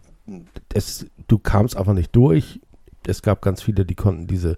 es, 0.73 1.05
du 1.27 1.37
kamst 1.37 1.77
einfach 1.77 1.93
nicht 1.93 2.15
durch. 2.15 2.59
Es 3.07 3.21
gab 3.21 3.41
ganz 3.41 3.61
viele, 3.61 3.85
die 3.85 3.95
konnten 3.95 4.27
diese 4.27 4.57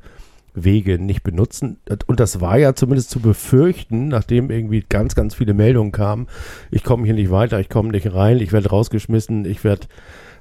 Wege 0.53 0.97
nicht 0.99 1.24
benutzen. 1.24 1.78
Und 2.07 2.20
das 2.20 2.41
war 2.41 2.57
ja 2.57 2.74
zumindest 2.74 3.11
zu 3.11 3.20
befürchten, 3.20 4.07
nachdem 4.07 4.49
irgendwie 4.49 4.84
ganz, 4.88 5.15
ganz 5.15 5.36
viele 5.36 5.53
Meldungen 5.53 5.91
kamen. 5.91 6.28
Ich 6.72 6.84
komme 6.84 7.05
hier 7.05 7.13
nicht 7.13 7.30
weiter, 7.32 7.59
ich 7.59 7.70
komme 7.70 7.89
nicht 7.89 8.13
rein, 8.13 8.39
ich 8.39 8.51
werde 8.53 8.70
rausgeschmissen, 8.70 9.45
ich 9.45 9.63
werde 9.63 9.88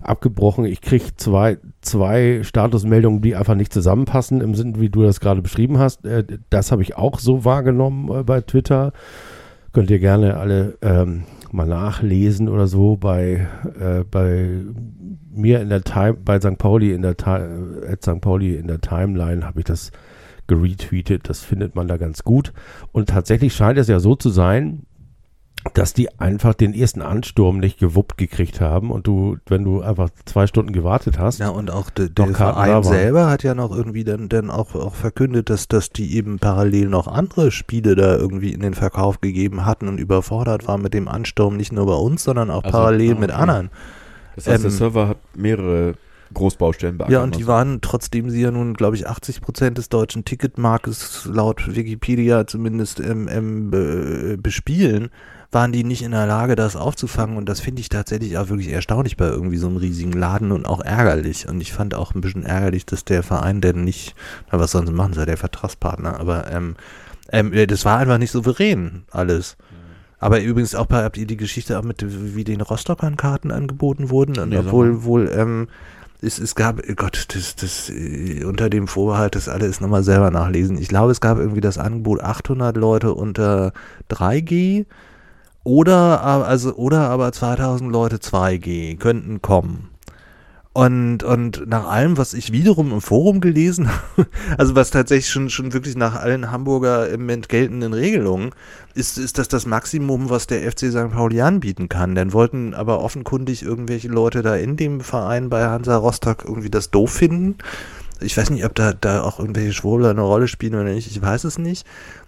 abgebrochen. 0.00 0.64
Ich 0.64 0.80
kriege 0.80 1.04
zwei, 1.16 1.58
zwei 1.80 2.40
Statusmeldungen, 2.42 3.20
die 3.22 3.36
einfach 3.36 3.54
nicht 3.54 3.72
zusammenpassen, 3.72 4.40
im 4.40 4.54
Sinne, 4.54 4.80
wie 4.80 4.88
du 4.88 5.02
das 5.02 5.20
gerade 5.20 5.42
beschrieben 5.42 5.78
hast. 5.78 6.04
Äh, 6.04 6.24
Das 6.50 6.72
habe 6.72 6.82
ich 6.82 6.96
auch 6.96 7.18
so 7.18 7.44
wahrgenommen 7.44 8.20
äh, 8.20 8.22
bei 8.22 8.40
Twitter. 8.40 8.92
Könnt 9.72 9.90
ihr 9.90 9.98
gerne 9.98 10.36
alle 10.36 10.78
ähm, 10.80 11.24
mal 11.56 11.66
nachlesen 11.66 12.48
oder 12.48 12.66
so 12.66 12.96
bei, 12.96 13.48
äh, 13.80 14.04
bei 14.04 14.60
mir 15.32 15.60
in 15.60 15.68
der 15.68 15.82
Time, 15.82 16.14
bei 16.14 16.38
St. 16.40 16.58
Pauli 16.58 16.92
in 16.92 17.02
der 17.02 17.16
äh, 17.26 17.92
at 17.92 18.02
St. 18.02 18.20
Pauli 18.20 18.54
in 18.56 18.66
der 18.66 18.80
Timeline 18.80 19.44
habe 19.44 19.60
ich 19.60 19.64
das 19.64 19.90
geretweetet. 20.46 21.28
Das 21.28 21.42
findet 21.42 21.74
man 21.74 21.88
da 21.88 21.96
ganz 21.96 22.22
gut. 22.22 22.52
Und 22.92 23.08
tatsächlich 23.08 23.54
scheint 23.54 23.78
es 23.78 23.88
ja 23.88 23.98
so 23.98 24.14
zu 24.14 24.30
sein, 24.30 24.86
dass 25.72 25.94
die 25.94 26.18
einfach 26.20 26.54
den 26.54 26.74
ersten 26.74 27.02
Ansturm 27.02 27.58
nicht 27.58 27.78
gewuppt 27.78 28.18
gekriegt 28.18 28.60
haben 28.60 28.90
und 28.90 29.06
du, 29.06 29.38
wenn 29.46 29.64
du 29.64 29.82
einfach 29.82 30.10
zwei 30.24 30.46
Stunden 30.46 30.72
gewartet 30.72 31.18
hast, 31.18 31.38
Ja, 31.38 31.48
und 31.48 31.70
auch 31.70 31.90
de, 31.90 32.08
der 32.08 32.28
Verein 32.28 32.82
selber 32.82 33.28
hat 33.28 33.42
ja 33.42 33.54
noch 33.54 33.74
irgendwie 33.74 34.04
dann, 34.04 34.28
dann 34.28 34.50
auch, 34.50 34.74
auch 34.74 34.94
verkündet, 34.94 35.50
dass, 35.50 35.68
dass 35.68 35.90
die 35.90 36.16
eben 36.16 36.38
parallel 36.38 36.88
noch 36.88 37.08
andere 37.08 37.50
Spiele 37.50 37.94
da 37.94 38.16
irgendwie 38.16 38.52
in 38.52 38.60
den 38.60 38.74
Verkauf 38.74 39.20
gegeben 39.20 39.64
hatten 39.64 39.88
und 39.88 39.98
überfordert 39.98 40.66
waren 40.66 40.82
mit 40.82 40.94
dem 40.94 41.08
Ansturm, 41.08 41.56
nicht 41.56 41.72
nur 41.72 41.86
bei 41.86 41.94
uns, 41.94 42.24
sondern 42.24 42.50
auch 42.50 42.64
Also, 42.64 42.76
parallel 42.76 43.12
ah, 43.12 43.20
mit 43.20 43.30
okay. 43.30 43.40
anderen. 43.40 43.70
Das 44.36 44.46
heißt, 44.46 44.64
der 44.64 44.70
ähm, 44.70 44.76
Server 44.76 45.08
hat 45.08 45.18
mehrere 45.34 45.94
Großbaustellen 46.34 46.98
beackert. 46.98 47.12
Ja, 47.12 47.22
und 47.22 47.36
die 47.36 47.46
waren, 47.46 47.80
trotzdem 47.80 48.30
sie 48.30 48.42
ja 48.42 48.50
nun, 48.50 48.74
glaube 48.74 48.96
ich, 48.96 49.08
80 49.08 49.40
Prozent 49.40 49.78
des 49.78 49.88
deutschen 49.88 50.24
Ticketmarktes 50.24 51.28
laut 51.32 51.74
Wikipedia 51.74 52.46
zumindest 52.46 53.00
ähm, 53.00 53.28
ähm, 53.30 53.70
be, 53.70 54.36
bespielen, 54.40 55.10
waren 55.56 55.72
die 55.72 55.84
nicht 55.84 56.02
in 56.02 56.10
der 56.10 56.26
Lage, 56.26 56.54
das 56.54 56.76
aufzufangen. 56.76 57.38
Und 57.38 57.48
das 57.48 57.60
finde 57.60 57.80
ich 57.80 57.88
tatsächlich 57.88 58.36
auch 58.36 58.50
wirklich 58.50 58.68
erstaunlich 58.68 59.16
bei 59.16 59.24
irgendwie 59.24 59.56
so 59.56 59.68
einem 59.68 59.78
riesigen 59.78 60.12
Laden 60.12 60.52
und 60.52 60.66
auch 60.66 60.82
ärgerlich. 60.82 61.48
Und 61.48 61.62
ich 61.62 61.72
fand 61.72 61.94
auch 61.94 62.14
ein 62.14 62.20
bisschen 62.20 62.44
ärgerlich, 62.44 62.84
dass 62.84 63.06
der 63.06 63.22
Verein 63.22 63.62
denn 63.62 63.82
nicht, 63.82 64.14
na, 64.52 64.60
was 64.60 64.72
sollen 64.72 64.86
sie 64.86 64.92
machen, 64.92 65.14
sei 65.14 65.24
der 65.24 65.38
Vertragspartner, 65.38 66.20
aber 66.20 66.52
ähm, 66.52 66.76
ähm, 67.32 67.52
das 67.68 67.86
war 67.86 67.96
einfach 67.96 68.18
nicht 68.18 68.32
souverän 68.32 69.04
alles. 69.10 69.56
Aber 70.18 70.42
übrigens 70.42 70.74
auch 70.74 70.84
bei, 70.84 71.02
habt 71.02 71.16
ihr 71.16 71.26
die 71.26 71.38
Geschichte 71.38 71.78
auch 71.78 71.84
mit, 71.84 72.04
wie 72.06 72.44
den 72.44 72.60
Rostockern 72.60 73.16
Karten 73.16 73.50
angeboten 73.50 74.10
wurden? 74.10 74.38
Und 74.38 74.50
Nee, 74.50 74.58
obwohl 74.58 75.04
wohl, 75.04 75.32
ähm, 75.34 75.68
es, 76.20 76.38
es 76.38 76.54
gab, 76.54 76.82
oh 76.86 76.94
Gott, 76.94 77.28
das, 77.34 77.56
das, 77.56 77.88
äh, 77.88 78.44
unter 78.44 78.68
dem 78.68 78.88
Vorbehalt, 78.88 79.34
das 79.34 79.48
alles 79.48 79.80
nochmal 79.80 80.02
selber 80.02 80.30
nachlesen. 80.30 80.76
Ich 80.76 80.88
glaube, 80.88 81.12
es 81.12 81.22
gab 81.22 81.38
irgendwie 81.38 81.62
das 81.62 81.78
Angebot 81.78 82.20
800 82.20 82.76
Leute 82.76 83.14
unter 83.14 83.72
3G 84.10 84.84
oder, 85.66 86.20
aber- 86.20 86.46
also, 86.46 86.74
oder 86.76 87.10
aber 87.10 87.32
2000 87.32 87.90
Leute 87.90 88.16
2G 88.18 88.96
könnten 88.98 89.42
kommen. 89.42 89.90
Und, 90.72 91.22
und 91.22 91.66
nach 91.66 91.86
allem, 91.88 92.18
was 92.18 92.34
ich 92.34 92.52
wiederum 92.52 92.92
im 92.92 93.00
Forum 93.00 93.40
gelesen 93.40 93.88
habe, 94.16 94.28
also 94.58 94.76
was 94.76 94.90
tatsächlich 94.90 95.30
schon, 95.30 95.48
schon 95.50 95.72
wirklich 95.72 95.96
nach 95.96 96.14
allen 96.14 96.50
Hamburger 96.52 97.08
im 97.08 97.20
Moment 97.20 97.48
geltenden 97.48 97.94
Regelungen, 97.94 98.50
ist, 98.94 99.16
ist 99.18 99.38
das 99.38 99.48
das 99.48 99.64
Maximum, 99.66 100.28
was 100.30 100.46
der 100.46 100.70
FC 100.70 100.90
St. 100.90 101.10
Pauli 101.12 101.40
anbieten 101.40 101.88
kann. 101.88 102.14
Dann 102.14 102.32
wollten 102.34 102.74
aber 102.74 103.00
offenkundig 103.00 103.62
irgendwelche 103.62 104.08
Leute 104.08 104.42
da 104.42 104.54
in 104.54 104.76
dem 104.76 105.00
Verein 105.00 105.48
bei 105.48 105.64
Hansa 105.66 105.96
Rostock 105.96 106.44
irgendwie 106.44 106.70
das 106.70 106.90
doof 106.90 107.10
finden. 107.10 107.56
Ich 108.20 108.36
weiß 108.36 108.50
nicht, 108.50 108.64
ob 108.64 108.74
da, 108.74 108.92
da 108.92 109.22
auch 109.22 109.40
irgendwelche 109.40 109.72
Schwurbler 109.72 110.10
eine 110.10 110.22
Rolle 110.22 110.46
spielen 110.46 110.74
oder 110.74 110.84
nicht, 110.84 111.10
ich 111.10 111.20
weiß 111.20 111.44
es 111.44 111.58
nicht. 111.58 111.86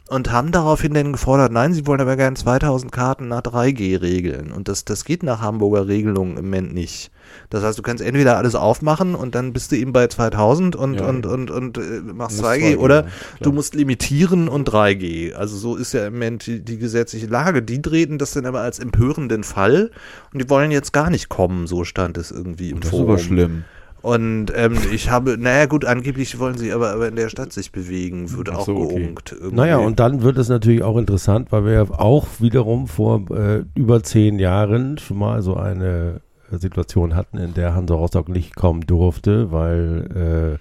Und 0.08 0.32
haben 0.32 0.52
daraufhin 0.52 0.94
dann 0.94 1.12
gefordert, 1.12 1.52
nein, 1.52 1.74
sie 1.74 1.86
wollen 1.86 2.00
aber 2.00 2.16
gern 2.16 2.34
2000 2.34 2.90
Karten 2.90 3.28
nach 3.28 3.42
3G 3.42 4.00
regeln. 4.00 4.52
Und 4.52 4.66
das, 4.66 4.86
das 4.86 5.04
geht 5.04 5.22
nach 5.22 5.42
Hamburger 5.42 5.86
Regelungen 5.86 6.38
im 6.38 6.46
Moment 6.46 6.72
nicht. 6.72 7.10
Das 7.50 7.62
heißt, 7.62 7.78
du 7.78 7.82
kannst 7.82 8.02
entweder 8.02 8.38
alles 8.38 8.54
aufmachen 8.54 9.14
und 9.14 9.34
dann 9.34 9.52
bist 9.52 9.70
du 9.70 9.76
eben 9.76 9.92
bei 9.92 10.06
2000 10.06 10.76
und, 10.76 10.94
Ja, 10.94 11.06
und, 11.06 11.26
und, 11.26 11.50
und, 11.50 11.76
äh, 11.76 12.00
machst 12.00 12.38
Muss 12.38 12.46
2G, 12.46 12.76
2G, 12.76 12.76
oder 12.78 13.04
ja, 13.04 13.10
du 13.42 13.52
musst 13.52 13.74
limitieren 13.74 14.48
und 14.48 14.70
3G. 14.70 15.34
Also 15.34 15.58
so 15.58 15.76
ist 15.76 15.92
ja 15.92 16.06
im 16.06 16.14
Moment 16.14 16.46
die, 16.46 16.64
die 16.64 16.78
gesetzliche 16.78 17.26
Lage. 17.26 17.62
Die 17.62 17.82
treten 17.82 18.16
das 18.16 18.32
dann 18.32 18.46
aber 18.46 18.60
als 18.62 18.78
empörenden 18.78 19.44
Fall 19.44 19.90
und 20.32 20.40
die 20.40 20.48
wollen 20.48 20.70
jetzt 20.70 20.94
gar 20.94 21.10
nicht 21.10 21.28
kommen, 21.28 21.66
so 21.66 21.84
stand 21.84 22.16
es 22.16 22.30
irgendwie 22.30 22.70
im 22.70 22.80
das 22.80 22.86
ist 22.86 22.90
Forum. 22.90 23.10
aber 23.10 23.18
schlimm. 23.18 23.64
Und 24.08 24.50
ähm, 24.54 24.78
ich 24.90 25.10
habe, 25.10 25.36
naja 25.36 25.66
gut, 25.66 25.84
angeblich 25.84 26.38
wollen 26.38 26.56
sie 26.56 26.72
aber, 26.72 26.94
aber 26.94 27.08
in 27.08 27.16
der 27.16 27.28
Stadt 27.28 27.52
sich 27.52 27.72
bewegen, 27.72 28.32
wird 28.32 28.48
Ach 28.48 28.60
auch 28.60 28.64
so, 28.64 28.76
okay. 28.76 29.00
geunkt. 29.02 29.36
Naja, 29.50 29.76
und 29.76 30.00
dann 30.00 30.22
wird 30.22 30.38
es 30.38 30.48
natürlich 30.48 30.82
auch 30.82 30.96
interessant, 30.96 31.52
weil 31.52 31.66
wir 31.66 31.72
ja 31.72 31.82
auch 31.90 32.26
wiederum 32.38 32.86
vor 32.86 33.30
äh, 33.30 33.64
über 33.74 34.02
zehn 34.02 34.38
Jahren 34.38 34.96
schon 34.96 35.18
mal 35.18 35.42
so 35.42 35.56
eine 35.56 36.22
Situation 36.50 37.14
hatten, 37.14 37.36
in 37.36 37.52
der 37.52 37.74
Hansa 37.74 37.94
Rostock 37.94 38.30
nicht 38.30 38.56
kommen 38.56 38.80
durfte, 38.86 39.52
weil 39.52 40.58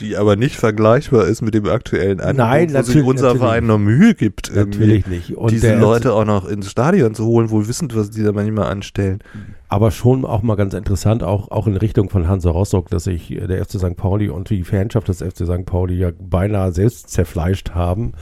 die 0.00 0.16
aber 0.16 0.36
nicht 0.36 0.56
vergleichbar 0.56 1.26
ist 1.26 1.42
mit 1.42 1.54
dem 1.54 1.66
aktuellen 1.66 2.20
Angebot, 2.20 2.36
Nein, 2.36 2.74
wo 2.74 2.82
sich 2.82 3.02
unser 3.02 3.26
natürlich. 3.26 3.42
Verein 3.42 3.66
noch 3.66 3.78
Mühe 3.78 4.14
gibt, 4.14 4.54
Natürlich 4.54 5.06
nicht. 5.06 5.36
Und 5.36 5.50
diese 5.50 5.74
Leute 5.76 6.12
auch 6.12 6.24
noch 6.24 6.46
ins 6.46 6.70
Stadion 6.70 7.14
zu 7.14 7.26
holen, 7.26 7.50
wohl 7.50 7.68
wissend, 7.68 7.96
was 7.96 8.10
die 8.10 8.22
da 8.22 8.32
manchmal 8.32 8.70
anstellen. 8.70 9.20
Aber 9.68 9.90
schon 9.90 10.24
auch 10.24 10.42
mal 10.42 10.56
ganz 10.56 10.74
interessant, 10.74 11.22
auch, 11.22 11.50
auch 11.50 11.66
in 11.66 11.76
Richtung 11.76 12.08
von 12.08 12.28
Hansa 12.28 12.50
Rostock, 12.50 12.88
dass 12.90 13.04
sich 13.04 13.28
der 13.28 13.64
FC 13.64 13.78
St. 13.78 13.96
Pauli 13.96 14.28
und 14.28 14.50
die 14.50 14.62
Fanschaft 14.62 15.08
des 15.08 15.18
FC 15.18 15.44
St. 15.44 15.66
Pauli 15.66 15.96
ja 15.96 16.10
beinahe 16.18 16.72
selbst 16.72 17.10
zerfleischt 17.10 17.70
haben, 17.70 18.12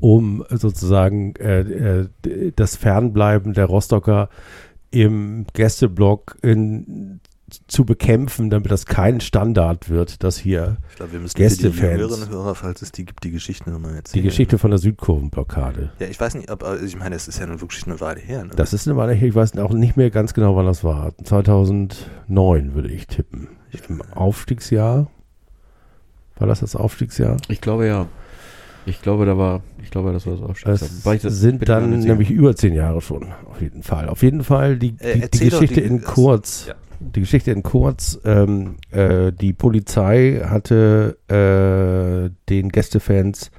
um 0.00 0.44
sozusagen 0.50 1.34
äh, 1.36 1.60
äh, 1.60 2.52
das 2.54 2.76
Fernbleiben 2.76 3.52
der 3.52 3.66
Rostocker 3.66 4.28
im 4.90 5.46
Gästeblock 5.52 6.36
in, 6.42 7.20
zu 7.68 7.84
bekämpfen, 7.84 8.50
damit 8.50 8.70
das 8.70 8.86
kein 8.86 9.20
Standard 9.20 9.88
wird, 9.90 10.24
dass 10.24 10.36
hier 10.38 10.78
Ich 10.90 10.96
glaube, 10.96 11.12
wir 11.12 11.20
müssen 11.20 11.36
Gästefans. 11.36 11.76
für 11.80 11.94
die 11.94 12.00
jüngeren 12.00 12.28
Hörer, 12.30 12.54
falls 12.54 12.82
es 12.82 12.92
die 12.92 13.04
gibt, 13.04 13.22
die 13.24 13.30
Geschichte 13.30 13.70
nochmal 13.70 13.94
erzählen. 13.94 14.22
die 14.22 14.28
Geschichte 14.28 14.58
von 14.58 14.70
der 14.70 14.78
Südkurvenblockade. 14.78 15.92
Ja, 16.00 16.06
ich 16.06 16.18
weiß 16.18 16.34
nicht, 16.34 16.50
ob, 16.50 16.64
ich 16.82 16.96
meine, 16.96 17.14
es 17.14 17.28
ist 17.28 17.38
ja 17.38 17.46
nun 17.46 17.60
wirklich 17.60 17.86
eine 17.86 18.00
Weile 18.00 18.20
her. 18.20 18.44
Ne? 18.44 18.50
Das 18.56 18.72
ist 18.72 18.88
eine 18.88 18.96
Weile 18.96 19.12
her, 19.12 19.28
ich 19.28 19.34
weiß 19.34 19.56
auch 19.58 19.72
nicht 19.72 19.96
mehr 19.96 20.10
ganz 20.10 20.34
genau, 20.34 20.56
wann 20.56 20.66
das 20.66 20.82
war. 20.82 21.12
2009 21.22 22.74
würde 22.74 22.88
ich 22.88 23.06
tippen. 23.06 23.48
Im 23.88 24.02
Aufstiegsjahr. 24.12 25.10
War 26.38 26.46
das 26.48 26.60
das 26.60 26.74
Aufstiegsjahr? 26.76 27.36
Ich 27.48 27.60
glaube 27.60 27.86
ja. 27.86 28.06
Ich 28.86 29.02
glaube, 29.02 29.26
da 29.26 29.36
war, 29.36 29.60
ich 29.82 29.90
glaube, 29.90 30.12
das 30.14 30.24
war 30.26 30.32
das 30.34 30.42
Aufstiegsjahr. 30.42 30.74
Es 31.14 31.22
das- 31.22 31.36
sind 31.40 31.68
dann 31.68 31.98
nämlich 31.98 32.30
über 32.30 32.56
zehn 32.56 32.72
Jahre 32.72 33.02
schon, 33.02 33.26
auf 33.50 33.60
jeden 33.60 33.82
Fall. 33.82 34.08
Auf 34.08 34.22
jeden 34.22 34.42
Fall 34.42 34.78
die, 34.78 34.94
Äh, 35.00 35.12
die, 35.12 35.18
die 35.18 35.22
erzähl 35.22 35.50
doch 35.50 35.60
Geschichte 35.60 35.82
die- 35.82 35.86
in 35.86 36.00
das- 36.00 36.10
kurz. 36.14 36.64
ja. 36.68 36.74
Die 37.00 37.20
Geschichte 37.20 37.52
in 37.52 37.62
kurz. 37.62 38.18
Ähm, 38.24 38.76
äh, 38.90 39.32
die 39.32 39.52
Polizei 39.52 40.42
hatte 40.44 41.18
äh, 41.28 42.30
den 42.48 42.70
Gästefans 42.70 43.50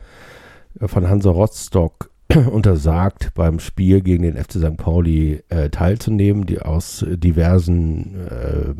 äh, 0.79 0.87
von 0.87 1.09
Hansa 1.09 1.29
Rostock 1.29 2.09
untersagt, 2.51 3.31
beim 3.33 3.59
Spiel 3.59 4.01
gegen 4.01 4.23
den 4.23 4.37
FC 4.37 4.53
St. 4.53 4.77
Pauli 4.77 5.41
äh, 5.49 5.69
teilzunehmen, 5.69 6.45
die 6.45 6.61
aus 6.61 7.05
diversen 7.07 8.15
äh, 8.27 8.73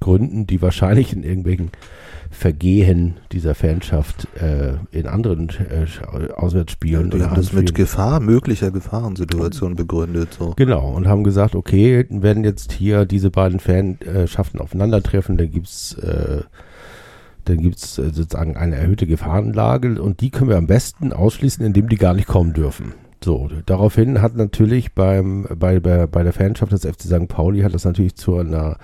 Gründen, 0.00 0.46
die 0.46 0.60
wahrscheinlich 0.60 1.12
in 1.14 1.22
irgendwelchen 1.22 1.70
Vergehen 2.30 3.14
dieser 3.32 3.54
Fanschaft 3.54 4.28
äh, 4.34 4.74
in 4.90 5.06
anderen 5.06 5.48
äh, 5.48 5.86
Auswärtsspielen 6.34 7.10
die 7.10 7.22
haben 7.22 7.36
das 7.36 7.52
mit 7.52 7.74
Gefahr, 7.74 8.20
möglicher 8.20 8.70
Gefahrensituation 8.70 9.76
begründet. 9.76 10.34
So. 10.38 10.52
Genau, 10.56 10.90
und 10.90 11.06
haben 11.06 11.24
gesagt, 11.24 11.54
okay, 11.54 12.04
wenn 12.10 12.44
jetzt 12.44 12.72
hier 12.72 13.06
diese 13.06 13.30
beiden 13.30 13.60
Fanschaften 13.60 14.58
aufeinandertreffen, 14.58 15.36
dann 15.36 15.50
gibt's 15.50 15.94
äh, 15.94 16.42
dann 17.48 17.58
gibt's 17.58 17.98
äh, 17.98 18.10
sozusagen 18.10 18.56
eine 18.56 18.76
erhöhte 18.76 19.06
Gefahrenlage 19.06 20.00
und 20.00 20.20
die 20.20 20.30
können 20.30 20.50
wir 20.50 20.56
am 20.56 20.66
besten 20.66 21.12
ausschließen, 21.12 21.64
indem 21.64 21.88
die 21.88 21.96
gar 21.96 22.14
nicht 22.14 22.28
kommen 22.28 22.52
dürfen. 22.52 22.94
So, 23.24 23.48
daraufhin 23.64 24.20
hat 24.20 24.36
natürlich 24.36 24.92
beim, 24.92 25.46
bei, 25.58 25.80
bei, 25.80 26.06
bei 26.06 26.22
der 26.22 26.32
Fanschaft 26.32 26.72
des 26.72 26.84
FC 26.84 27.02
St. 27.02 27.28
Pauli 27.28 27.62
hat 27.62 27.74
das 27.74 27.84
natürlich 27.84 28.14
zu 28.14 28.36
einer 28.36 28.76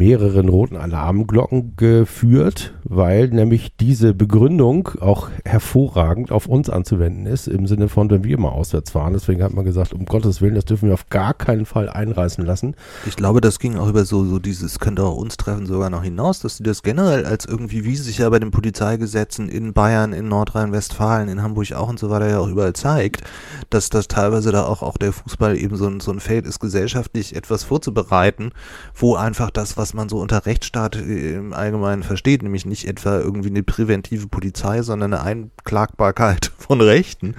mehreren 0.00 0.48
roten 0.48 0.78
Alarmglocken 0.78 1.76
geführt, 1.76 2.72
weil 2.84 3.28
nämlich 3.28 3.76
diese 3.76 4.14
Begründung 4.14 4.88
auch 4.98 5.28
hervorragend 5.44 6.32
auf 6.32 6.46
uns 6.46 6.70
anzuwenden 6.70 7.26
ist, 7.26 7.46
im 7.48 7.66
Sinne 7.66 7.88
von, 7.88 8.08
wenn 8.08 8.24
wir 8.24 8.38
mal 8.38 8.48
auswärts 8.48 8.92
fahren. 8.92 9.12
Deswegen 9.12 9.42
hat 9.42 9.52
man 9.52 9.66
gesagt, 9.66 9.92
um 9.92 10.06
Gottes 10.06 10.40
Willen, 10.40 10.54
das 10.54 10.64
dürfen 10.64 10.88
wir 10.88 10.94
auf 10.94 11.10
gar 11.10 11.34
keinen 11.34 11.66
Fall 11.66 11.90
einreißen 11.90 12.42
lassen. 12.42 12.76
Ich 13.04 13.14
glaube, 13.14 13.42
das 13.42 13.58
ging 13.58 13.76
auch 13.76 13.88
über 13.88 14.06
so, 14.06 14.24
so 14.24 14.38
dieses, 14.38 14.78
könnte 14.78 15.04
auch 15.04 15.18
uns 15.18 15.36
treffen, 15.36 15.66
sogar 15.66 15.90
noch 15.90 16.02
hinaus, 16.02 16.40
dass 16.40 16.56
sie 16.56 16.62
das 16.62 16.82
generell 16.82 17.26
als 17.26 17.44
irgendwie, 17.44 17.84
wie 17.84 17.96
sich 17.96 18.16
ja 18.16 18.30
bei 18.30 18.38
den 18.38 18.52
Polizeigesetzen 18.52 19.50
in 19.50 19.74
Bayern, 19.74 20.14
in 20.14 20.28
Nordrhein-Westfalen, 20.28 21.28
in 21.28 21.42
Hamburg 21.42 21.72
auch 21.74 21.90
und 21.90 21.98
so 21.98 22.08
weiter 22.08 22.30
ja 22.30 22.38
auch 22.38 22.48
überall 22.48 22.72
zeigt, 22.72 23.22
dass 23.68 23.90
das 23.90 24.08
teilweise 24.08 24.50
da 24.50 24.64
auch, 24.64 24.82
auch 24.82 24.96
der 24.96 25.12
Fußball 25.12 25.58
eben 25.58 25.76
so 25.76 25.90
so 26.00 26.10
ein 26.10 26.20
Feld 26.20 26.46
ist, 26.46 26.58
gesellschaftlich 26.58 27.36
etwas 27.36 27.64
vorzubereiten, 27.64 28.52
wo 28.94 29.14
einfach 29.16 29.50
das, 29.50 29.76
was 29.76 29.89
man 29.94 30.08
so 30.08 30.18
unter 30.18 30.46
Rechtsstaat 30.46 30.96
äh, 30.96 31.34
im 31.34 31.52
Allgemeinen 31.52 32.02
versteht, 32.02 32.42
nämlich 32.42 32.66
nicht 32.66 32.86
etwa 32.86 33.18
irgendwie 33.18 33.50
eine 33.50 33.62
präventive 33.62 34.28
Polizei, 34.28 34.82
sondern 34.82 35.14
eine 35.14 35.22
Einklagbarkeit 35.22 36.52
von 36.58 36.80
Rechten, 36.80 37.34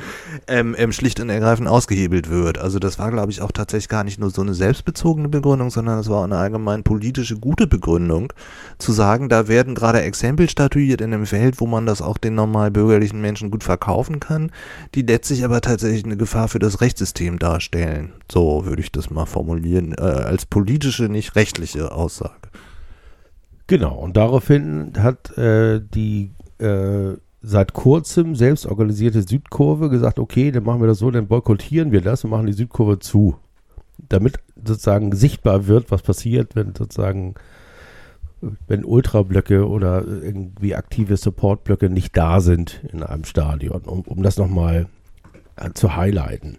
ähm, 0.47 0.75
ähm, 0.77 0.91
schlicht 0.91 1.19
und 1.19 1.29
ergreifend 1.29 1.67
ausgehebelt 1.67 2.29
wird. 2.29 2.57
Also 2.57 2.79
das 2.79 2.99
war, 2.99 3.11
glaube 3.11 3.31
ich, 3.31 3.41
auch 3.41 3.51
tatsächlich 3.51 3.89
gar 3.89 4.03
nicht 4.03 4.19
nur 4.19 4.29
so 4.29 4.41
eine 4.41 4.53
selbstbezogene 4.53 5.29
Begründung, 5.29 5.69
sondern 5.69 5.99
es 5.99 6.09
war 6.09 6.19
auch 6.19 6.23
eine 6.23 6.37
allgemein 6.37 6.83
politische 6.83 7.37
gute 7.37 7.67
Begründung, 7.67 8.33
zu 8.77 8.91
sagen, 8.91 9.29
da 9.29 9.47
werden 9.47 9.75
gerade 9.75 10.01
Exempel 10.01 10.49
statuiert 10.49 11.01
in 11.01 11.13
einem 11.13 11.25
Feld, 11.25 11.59
wo 11.59 11.67
man 11.67 11.85
das 11.85 12.01
auch 12.01 12.17
den 12.17 12.35
normal 12.35 12.71
bürgerlichen 12.71 13.21
Menschen 13.21 13.51
gut 13.51 13.63
verkaufen 13.63 14.19
kann, 14.19 14.51
die 14.95 15.01
letztlich 15.01 15.45
aber 15.45 15.61
tatsächlich 15.61 16.05
eine 16.05 16.17
Gefahr 16.17 16.47
für 16.47 16.59
das 16.59 16.81
Rechtssystem 16.81 17.39
darstellen. 17.39 18.13
So 18.31 18.65
würde 18.65 18.81
ich 18.81 18.91
das 18.91 19.09
mal 19.09 19.25
formulieren, 19.25 19.93
äh, 19.97 20.01
als 20.01 20.45
politische, 20.45 21.03
nicht 21.03 21.35
rechtliche 21.35 21.91
Aussage. 21.91 22.40
Genau, 23.71 23.95
und 23.95 24.17
daraufhin 24.17 24.91
hat 24.97 25.37
äh, 25.37 25.79
die 25.79 26.31
äh, 26.57 27.13
seit 27.41 27.71
kurzem 27.71 28.35
selbst 28.35 28.65
organisierte 28.65 29.21
Südkurve 29.21 29.89
gesagt, 29.89 30.19
okay, 30.19 30.51
dann 30.51 30.65
machen 30.65 30.81
wir 30.81 30.87
das 30.87 30.99
so, 30.99 31.09
dann 31.09 31.27
boykottieren 31.27 31.93
wir 31.93 32.01
das 32.01 32.25
und 32.25 32.31
machen 32.31 32.47
die 32.47 32.51
Südkurve 32.51 32.99
zu. 32.99 33.37
Damit 33.97 34.39
sozusagen 34.57 35.15
sichtbar 35.15 35.67
wird, 35.67 35.89
was 35.89 36.01
passiert, 36.01 36.53
wenn 36.53 36.75
sozusagen, 36.75 37.35
wenn 38.67 38.83
Ultrablöcke 38.83 39.65
oder 39.65 40.05
irgendwie 40.05 40.75
aktive 40.75 41.15
Supportblöcke 41.15 41.89
nicht 41.89 42.17
da 42.17 42.41
sind 42.41 42.83
in 42.91 43.03
einem 43.03 43.23
Stadion, 43.23 43.83
um, 43.83 44.01
um 44.01 44.21
das 44.21 44.35
nochmal 44.35 44.87
äh, 45.55 45.71
zu 45.71 45.95
highlighten. 45.95 46.57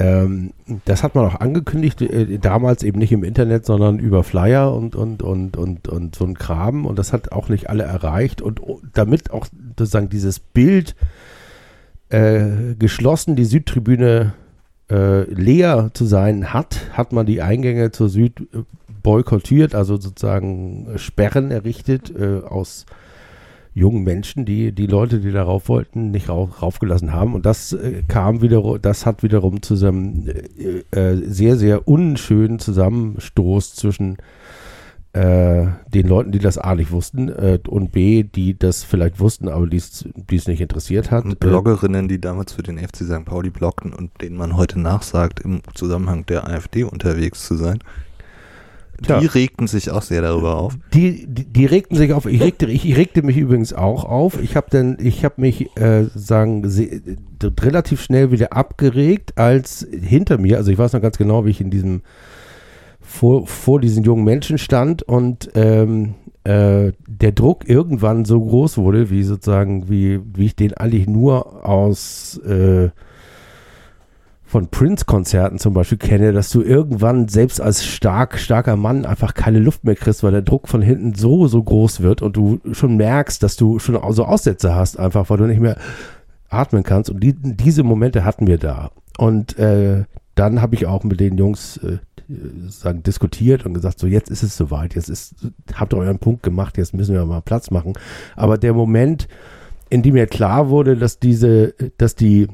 Ähm, 0.00 0.52
das 0.86 1.02
hat 1.02 1.14
man 1.14 1.26
auch 1.26 1.40
angekündigt, 1.40 2.00
äh, 2.00 2.38
damals 2.38 2.82
eben 2.82 2.98
nicht 2.98 3.12
im 3.12 3.22
Internet, 3.22 3.66
sondern 3.66 3.98
über 3.98 4.24
Flyer 4.24 4.74
und, 4.74 4.96
und, 4.96 5.22
und, 5.22 5.56
und, 5.58 5.88
und 5.88 6.14
so 6.14 6.24
ein 6.24 6.34
Kram. 6.34 6.86
Und 6.86 6.98
das 6.98 7.12
hat 7.12 7.32
auch 7.32 7.50
nicht 7.50 7.68
alle 7.68 7.82
erreicht. 7.82 8.40
Und 8.40 8.62
o- 8.62 8.80
damit 8.94 9.30
auch 9.30 9.46
sozusagen 9.76 10.08
dieses 10.08 10.40
Bild 10.40 10.96
äh, 12.08 12.74
geschlossen, 12.78 13.36
die 13.36 13.44
Südtribüne 13.44 14.32
äh, 14.90 15.22
leer 15.32 15.90
zu 15.92 16.06
sein 16.06 16.52
hat, 16.52 16.80
hat 16.94 17.12
man 17.12 17.26
die 17.26 17.42
Eingänge 17.42 17.90
zur 17.90 18.08
Süd 18.08 18.40
äh, 18.40 18.62
boykottiert, 19.02 19.74
also 19.74 19.98
sozusagen 19.98 20.88
äh, 20.94 20.98
Sperren 20.98 21.50
errichtet 21.50 22.10
äh, 22.18 22.40
aus 22.40 22.86
jungen 23.72 24.02
Menschen, 24.02 24.44
die 24.44 24.72
die 24.72 24.86
Leute, 24.86 25.20
die 25.20 25.30
darauf 25.30 25.68
wollten, 25.68 26.10
nicht 26.10 26.28
rauf, 26.28 26.62
raufgelassen 26.62 27.12
haben. 27.12 27.34
Und 27.34 27.46
das 27.46 27.72
äh, 27.72 28.02
kam 28.08 28.42
wiederum, 28.42 28.80
das 28.82 29.06
hat 29.06 29.22
wiederum 29.22 29.62
zu 29.62 29.74
einem 29.74 30.28
äh, 30.28 30.98
äh, 30.98 31.16
sehr, 31.26 31.56
sehr 31.56 31.86
unschönen 31.86 32.58
Zusammenstoß 32.58 33.74
zwischen 33.74 34.18
äh, 35.12 35.66
den 35.92 36.06
Leuten, 36.06 36.30
die 36.30 36.38
das 36.38 36.58
A 36.58 36.74
nicht 36.74 36.92
wussten 36.92 37.28
äh, 37.28 37.58
und 37.66 37.90
B, 37.90 38.22
die 38.22 38.56
das 38.56 38.84
vielleicht 38.84 39.18
wussten, 39.18 39.48
aber 39.48 39.66
die 39.66 39.76
es 39.78 40.04
nicht 40.46 40.60
interessiert 40.60 41.10
hat. 41.10 41.24
Und 41.24 41.40
Bloggerinnen, 41.40 42.06
die 42.06 42.20
damals 42.20 42.52
für 42.52 42.62
den 42.62 42.78
FC 42.78 42.98
St. 42.98 43.24
Pauli 43.24 43.50
bloggten 43.50 43.92
und 43.92 44.20
denen 44.20 44.36
man 44.36 44.56
heute 44.56 44.78
nachsagt, 44.78 45.40
im 45.40 45.62
Zusammenhang 45.74 46.26
der 46.26 46.46
AfD 46.48 46.84
unterwegs 46.84 47.44
zu 47.44 47.56
sein, 47.56 47.80
die 49.00 49.26
regten 49.26 49.66
sich 49.66 49.90
auch 49.90 50.02
sehr 50.02 50.22
darüber 50.22 50.56
auf. 50.56 50.78
Die, 50.92 51.26
die, 51.26 51.44
die 51.44 51.66
regten 51.66 51.96
sich 51.96 52.12
auf. 52.12 52.26
Ich 52.26 52.40
regte, 52.40 52.66
ich, 52.66 52.88
ich 52.88 52.96
regte 52.96 53.22
mich 53.22 53.36
übrigens 53.36 53.72
auch 53.72 54.04
auf. 54.04 54.40
Ich 54.42 54.56
habe 54.56 54.66
dann, 54.70 54.96
ich 55.00 55.24
habe 55.24 55.40
mich 55.40 55.76
äh, 55.76 56.04
sagen 56.14 56.68
se- 56.68 57.00
relativ 57.60 58.02
schnell 58.02 58.30
wieder 58.30 58.52
abgeregt, 58.52 59.38
als 59.38 59.86
hinter 59.90 60.38
mir, 60.38 60.58
also 60.58 60.70
ich 60.70 60.78
weiß 60.78 60.92
noch 60.92 61.00
ganz 61.02 61.16
genau, 61.18 61.46
wie 61.46 61.50
ich 61.50 61.60
in 61.60 61.70
diesem 61.70 62.02
vor, 63.00 63.46
vor 63.46 63.80
diesen 63.80 64.04
jungen 64.04 64.24
Menschen 64.24 64.58
stand 64.58 65.02
und 65.02 65.50
ähm, 65.54 66.14
äh, 66.44 66.92
der 67.08 67.32
Druck 67.32 67.68
irgendwann 67.68 68.24
so 68.24 68.40
groß 68.40 68.78
wurde, 68.78 69.10
wie 69.10 69.22
sozusagen, 69.22 69.88
wie, 69.90 70.20
wie 70.34 70.46
ich 70.46 70.56
den 70.56 70.74
eigentlich 70.74 71.06
nur 71.08 71.66
aus 71.68 72.38
äh, 72.46 72.90
von 74.50 74.66
Prince-Konzerten 74.66 75.58
zum 75.58 75.74
Beispiel 75.74 75.96
kenne, 75.96 76.32
dass 76.32 76.50
du 76.50 76.60
irgendwann 76.60 77.28
selbst 77.28 77.60
als 77.60 77.86
stark, 77.86 78.36
starker 78.36 78.74
Mann 78.74 79.06
einfach 79.06 79.32
keine 79.32 79.60
Luft 79.60 79.84
mehr 79.84 79.94
kriegst, 79.94 80.24
weil 80.24 80.32
der 80.32 80.42
Druck 80.42 80.66
von 80.66 80.82
hinten 80.82 81.14
so, 81.14 81.46
so 81.46 81.62
groß 81.62 82.00
wird 82.00 82.20
und 82.20 82.36
du 82.36 82.58
schon 82.72 82.96
merkst, 82.96 83.44
dass 83.44 83.54
du 83.54 83.78
schon 83.78 83.96
so 84.12 84.24
Aussätze 84.24 84.74
hast, 84.74 84.98
einfach 84.98 85.30
weil 85.30 85.38
du 85.38 85.44
nicht 85.44 85.60
mehr 85.60 85.76
atmen 86.48 86.82
kannst. 86.82 87.10
Und 87.10 87.20
die, 87.20 87.32
diese 87.32 87.84
Momente 87.84 88.24
hatten 88.24 88.48
wir 88.48 88.58
da. 88.58 88.90
Und 89.18 89.56
äh, 89.56 90.02
dann 90.34 90.60
habe 90.60 90.74
ich 90.74 90.84
auch 90.84 91.04
mit 91.04 91.20
den 91.20 91.38
Jungs 91.38 91.76
äh, 91.76 91.98
sagen, 92.68 93.04
diskutiert 93.04 93.64
und 93.64 93.74
gesagt, 93.74 94.00
so 94.00 94.08
jetzt 94.08 94.30
ist 94.30 94.42
es 94.42 94.56
soweit, 94.56 94.96
jetzt 94.96 95.10
ist, 95.10 95.46
habt 95.74 95.94
ihr 95.94 95.98
euren 95.98 96.18
Punkt 96.18 96.42
gemacht, 96.42 96.76
jetzt 96.76 96.92
müssen 96.92 97.14
wir 97.14 97.24
mal 97.24 97.40
Platz 97.40 97.70
machen. 97.70 97.92
Aber 98.34 98.58
der 98.58 98.72
Moment, 98.72 99.28
in 99.90 100.02
dem 100.02 100.14
mir 100.14 100.26
klar 100.26 100.70
wurde, 100.70 100.96
dass 100.96 101.20
diese, 101.20 101.72
dass 101.98 102.16
die 102.16 102.48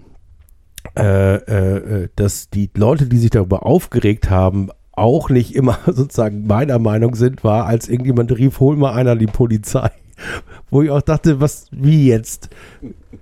äh, 0.97 1.37
äh, 1.37 1.77
äh, 2.05 2.09
dass 2.17 2.51
die 2.51 2.71
Leute, 2.75 3.07
die 3.07 3.19
sich 3.19 3.31
darüber 3.31 3.67
aufgeregt 3.67 4.31
haben, 4.31 4.71
auch 4.93 5.29
nicht 5.31 5.55
immer 5.55 5.79
sozusagen 5.87 6.47
meiner 6.47 6.79
Meinung 6.79 7.15
sind, 7.15 7.45
war, 7.45 7.67
als 7.67 7.89
irgendjemand 7.89 8.37
rief, 8.37 8.61
hol 8.61 8.77
mal 8.77 8.93
einer 8.93 9.17
die 9.17 9.27
Polizei. 9.27 9.91
Wo 10.71 10.81
ich 10.83 10.91
auch 10.91 11.03
dachte, 11.03 11.41
was, 11.41 11.67
wie 11.71 12.07
jetzt? 12.09 12.49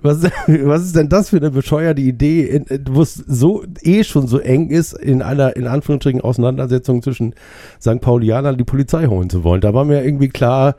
Was, 0.00 0.22
was 0.46 0.82
ist 0.82 0.94
denn 0.96 1.08
das 1.08 1.30
für 1.30 1.38
eine 1.38 1.50
bescheuerte 1.50 2.00
Idee, 2.00 2.42
in- 2.44 2.66
wo 2.90 3.02
es 3.02 3.14
so 3.14 3.64
eh 3.82 4.04
schon 4.04 4.28
so 4.28 4.38
eng 4.38 4.70
ist, 4.70 4.92
in 4.92 5.20
einer, 5.20 5.56
in 5.56 5.66
Anführungsstrichen, 5.66 6.20
Auseinandersetzung 6.20 7.02
zwischen 7.02 7.34
St. 7.80 8.00
Paulianern 8.00 8.56
die 8.56 8.64
Polizei 8.64 9.06
holen 9.06 9.28
zu 9.28 9.42
wollen. 9.42 9.60
Da 9.60 9.74
war 9.74 9.84
mir 9.84 10.04
irgendwie 10.04 10.28
klar, 10.28 10.76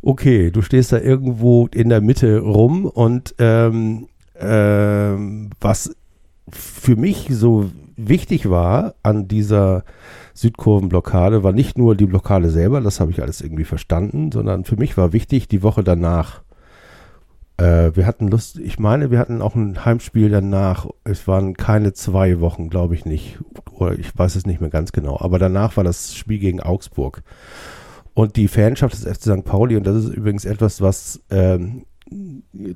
okay, 0.00 0.50
du 0.50 0.62
stehst 0.62 0.92
da 0.92 0.98
irgendwo 0.98 1.68
in 1.74 1.90
der 1.90 2.00
Mitte 2.00 2.38
rum 2.38 2.86
und 2.86 3.34
ähm, 3.38 4.06
ähm, 4.40 5.50
was 5.60 5.94
für 6.50 6.96
mich 6.96 7.28
so 7.30 7.70
wichtig 7.96 8.50
war 8.50 8.94
an 9.02 9.28
dieser 9.28 9.84
Südkurvenblockade, 10.34 11.42
war 11.42 11.52
nicht 11.52 11.78
nur 11.78 11.94
die 11.94 12.06
Blockade 12.06 12.50
selber, 12.50 12.80
das 12.80 13.00
habe 13.00 13.10
ich 13.10 13.22
alles 13.22 13.40
irgendwie 13.40 13.64
verstanden, 13.64 14.32
sondern 14.32 14.64
für 14.64 14.76
mich 14.76 14.96
war 14.96 15.12
wichtig 15.12 15.48
die 15.48 15.62
Woche 15.62 15.84
danach. 15.84 16.42
Äh, 17.56 17.92
wir 17.94 18.06
hatten 18.06 18.28
Lust, 18.28 18.58
ich 18.58 18.78
meine, 18.78 19.10
wir 19.10 19.18
hatten 19.18 19.40
auch 19.40 19.54
ein 19.54 19.84
Heimspiel 19.84 20.28
danach. 20.28 20.86
Es 21.04 21.28
waren 21.28 21.54
keine 21.54 21.92
zwei 21.92 22.40
Wochen, 22.40 22.68
glaube 22.68 22.94
ich 22.94 23.04
nicht. 23.04 23.38
Oder 23.70 23.98
ich 23.98 24.16
weiß 24.16 24.34
es 24.34 24.46
nicht 24.46 24.60
mehr 24.60 24.70
ganz 24.70 24.92
genau. 24.92 25.18
Aber 25.20 25.38
danach 25.38 25.76
war 25.76 25.84
das 25.84 26.16
Spiel 26.16 26.38
gegen 26.38 26.60
Augsburg. 26.60 27.22
Und 28.12 28.36
die 28.36 28.48
Fanschaft 28.48 28.94
des 28.94 29.04
FC 29.04 29.22
St. 29.22 29.44
Pauli, 29.44 29.76
und 29.76 29.86
das 29.86 30.04
ist 30.04 30.14
übrigens 30.14 30.44
etwas, 30.44 30.80
was 30.80 31.20
ähm, 31.30 31.84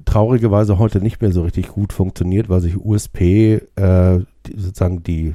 traurigerweise 0.05 0.79
heute 0.79 1.01
nicht 1.01 1.21
mehr 1.21 1.33
so 1.33 1.43
richtig 1.43 1.69
gut 1.69 1.93
funktioniert, 1.93 2.49
weil 2.49 2.61
sich 2.61 2.77
USP, 2.77 3.63
äh, 3.77 4.21
sozusagen 4.57 5.03
die, 5.03 5.35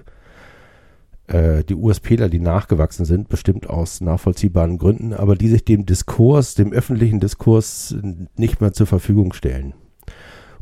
äh, 1.28 1.64
die 1.64 1.76
USPler, 1.76 2.30
die 2.30 2.40
nachgewachsen 2.40 3.06
sind, 3.06 3.30
bestimmt 3.30 3.70
aus 3.70 4.02
nachvollziehbaren 4.02 4.78
Gründen, 4.78 5.14
aber 5.14 5.36
die 5.36 5.48
sich 5.48 5.64
dem 5.64 5.86
Diskurs, 5.86 6.56
dem 6.56 6.74
öffentlichen 6.74 7.20
Diskurs 7.20 7.96
nicht 8.36 8.62
mehr 8.62 8.74
zur 8.74 8.88
Verfügung 8.88 9.34
stellen. 9.34 9.74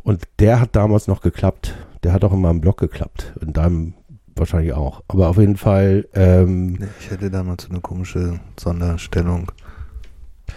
Und 0.04 0.24
der 0.40 0.60
hat 0.60 0.76
damals 0.76 1.08
noch 1.08 1.22
geklappt. 1.22 1.76
Der 2.04 2.14
hat 2.14 2.24
auch 2.24 2.34
in 2.34 2.42
meinem 2.42 2.62
Blog 2.62 2.78
geklappt. 2.78 3.34
In 3.42 3.54
deinem 3.54 3.94
wahrscheinlich 4.36 4.74
auch. 4.74 5.04
Aber 5.08 5.30
auf 5.30 5.38
jeden 5.38 5.58
Fall, 5.58 6.08
ähm, 6.14 6.80
Ich 7.00 7.12
hätte 7.12 7.30
damals 7.30 7.64
so 7.64 7.70
eine 7.70 7.82
komische 7.82 8.40
Sonderstellung. 8.60 9.52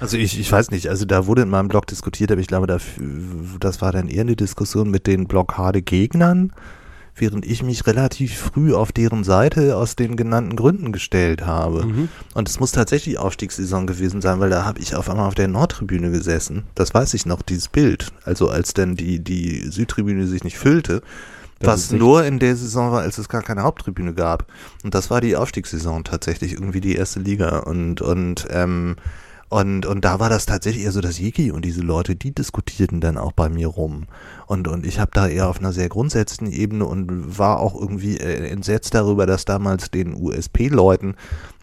Also 0.01 0.16
ich, 0.16 0.39
ich 0.39 0.51
weiß 0.51 0.71
nicht, 0.71 0.89
also 0.89 1.05
da 1.05 1.27
wurde 1.27 1.43
in 1.43 1.51
meinem 1.51 1.69
Blog 1.69 1.87
diskutiert, 1.87 2.31
aber 2.33 2.41
ich 2.41 2.47
glaube, 2.47 2.66
da, 2.66 2.79
das 3.61 3.81
war 3.81 3.93
dann 3.93 4.09
eher 4.09 4.23
eine 4.23 4.37
Diskussion 4.37 4.91
mit 4.91 5.07
den 5.07 5.27
Blockadegegnern, 5.27 6.53
während 7.16 7.47
ich 7.47 7.62
mich 7.62 7.87
relativ 7.87 8.37
früh 8.37 8.75
auf 8.75 8.93
deren 8.93 9.23
Seite 9.25 9.77
aus 9.77 9.97
den 9.97 10.16
genannten 10.16 10.57
Gründen 10.57 10.93
gestellt 10.93 11.47
habe. 11.47 11.87
Mhm. 11.87 12.09
Und 12.35 12.49
es 12.49 12.59
muss 12.59 12.73
tatsächlich 12.73 13.19
Aufstiegssaison 13.19 13.87
gewesen 13.87 14.21
sein, 14.21 14.41
weil 14.41 14.51
da 14.51 14.65
habe 14.65 14.81
ich 14.81 14.97
auf 14.97 15.09
einmal 15.09 15.29
auf 15.29 15.35
der 15.35 15.49
Nordtribüne 15.49 16.11
gesessen. 16.11 16.65
Das 16.75 16.93
weiß 16.93 17.15
ich 17.15 17.25
noch, 17.25 17.43
dieses 17.43 17.69
Bild. 17.69 18.09
Also 18.25 18.49
als 18.49 18.75
dann 18.75 18.97
die, 18.97 19.21
die 19.21 19.71
Südtribüne 19.71 20.27
sich 20.27 20.43
nicht 20.43 20.59
füllte, 20.59 21.03
was 21.61 21.93
nur 21.93 22.25
in 22.25 22.41
der 22.41 22.57
Saison 22.57 22.93
war, 22.93 23.01
als 23.01 23.16
es 23.16 23.29
gar 23.29 23.43
keine 23.43 23.62
Haupttribüne 23.62 24.12
gab. 24.12 24.47
Und 24.83 24.95
das 24.95 25.09
war 25.11 25.21
die 25.21 25.37
Aufstiegssaison 25.37 26.05
tatsächlich, 26.05 26.53
irgendwie 26.53 26.81
die 26.81 26.97
erste 26.97 27.21
Liga. 27.21 27.61
Und, 27.61 28.03
und, 28.03 28.47
ähm, 28.51 28.97
und, 29.55 29.86
und 29.86 30.05
da 30.05 30.18
war 30.18 30.28
das 30.28 30.47
tatsächlich 30.47 30.82
eher 30.82 30.90
so, 30.90 31.01
dass 31.01 31.20
Jiki 31.20 31.52
und 31.52 31.64
diese 31.64 31.81
Leute, 31.81 32.16
die 32.16 32.35
diskutierten 32.35 33.01
dann 33.01 33.16
auch 33.16 33.31
bei 33.31 33.48
mir 33.48 33.68
rum. 33.68 34.09
Und, 34.48 34.66
und 34.66 34.85
ich 34.85 34.98
habe 34.98 35.12
da 35.14 35.28
eher 35.28 35.48
auf 35.48 35.60
einer 35.60 35.72
sehr 35.72 35.89
grundsätzlichen 35.89 36.52
Ebene 36.52 36.86
und 36.86 37.39
war 37.39 37.60
auch 37.60 37.81
irgendwie 37.81 38.16
äh, 38.16 38.48
entsetzt 38.48 38.94
darüber, 38.94 39.26
dass 39.26 39.44
damals 39.44 39.93
den 39.93 40.12
USP-Leuten, 40.12 41.14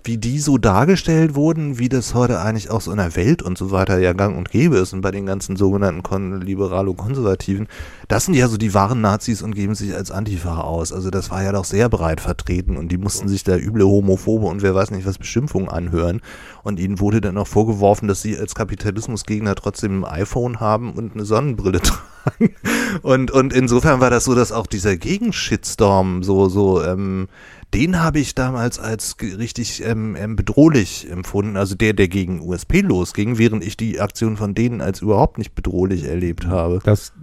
wie 0.04 0.18
die 0.18 0.40
so 0.40 0.58
dargestellt 0.58 1.36
wurden, 1.36 1.78
wie 1.78 1.90
das 1.90 2.14
heute 2.14 2.40
eigentlich 2.40 2.70
auch 2.70 2.82
so 2.82 2.92
in 2.92 2.98
der 2.98 3.16
Welt 3.16 3.42
und 3.42 3.58
so 3.58 3.72
weiter 3.72 4.00
ja 4.00 4.14
gang 4.14 4.38
und 4.38 4.50
gäbe 4.50 4.78
ist 4.78 4.94
und 4.94 5.02
bei 5.02 5.12
den 5.12 5.26
ganzen 5.26 5.56
sogenannten 5.56 6.04
Kon 6.04 6.42
Liberalo-Konservativen, 6.42 7.68
das 8.08 8.26
sind 8.26 8.34
ja 8.34 8.48
so 8.48 8.58
die 8.58 8.74
wahren 8.74 9.02
Nazis 9.02 9.42
und 9.42 9.54
geben 9.54 9.76
sich 9.76 9.96
als 9.96 10.12
Antifa 10.12 10.62
aus. 10.62 10.92
Also 10.92 11.10
das 11.10 11.30
war 11.30 11.44
ja 11.44 11.52
doch 11.52 11.66
sehr 11.66 11.90
breit 11.90 12.22
vertreten 12.22 12.78
und 12.78 12.92
die 12.92 12.98
mussten 12.98 13.28
sich 13.28 13.44
da 13.44 13.58
üble 13.58 13.86
Homophobe 13.86 14.48
und 14.48 14.62
wer 14.62 14.76
weiß 14.76 14.92
nicht 14.92 15.06
was 15.06 15.18
Beschimpfungen 15.18 15.70
anhören. 15.70 16.22
Und 16.64 16.80
ihnen 16.80 17.00
wurde 17.00 17.22
dann 17.22 17.38
auch 17.38 17.48
vorgeworfen, 17.48 18.08
dass 18.08 18.22
sie 18.22 18.38
als 18.38 18.56
Kapitalismusgegner 18.56 19.56
trotzdem 19.56 20.04
ein 20.04 20.22
iPhone 20.22 20.60
haben 20.60 20.94
und 20.94 21.14
eine 21.14 21.26
Sonnenbrille 21.26 21.82
tragen. 21.82 22.56
Und, 23.02 23.32
und 23.32 23.54
insofern 23.54 24.00
war 24.00 24.10
das 24.10 24.26
so, 24.26 24.36
dass 24.36 24.52
auch 24.52 24.68
dieser 24.68 24.96
Gegenshitstorm 24.96 26.24
so, 26.24 26.50
so, 26.50 26.84
ähm, 26.84 27.28
den 27.74 28.02
habe 28.04 28.20
ich 28.20 28.36
damals 28.36 28.80
als 28.80 29.16
richtig 29.22 29.84
ähm, 29.86 30.16
ähm, 30.20 30.36
bedrohlich 30.36 31.10
empfunden. 31.10 31.56
Also 31.58 31.76
der, 31.76 31.94
der 31.94 32.08
gegen 32.08 32.42
USP 32.42 32.82
losging, 32.82 33.38
während 33.38 33.64
ich 33.64 33.78
die 33.78 34.00
Aktion 34.00 34.36
von 34.38 34.54
denen 34.54 34.82
als 34.82 35.02
überhaupt 35.02 35.38
nicht 35.38 35.56
bedrohlich 35.56 36.04
erlebt 36.04 36.46
habe. 36.48 36.80
das 36.84 37.14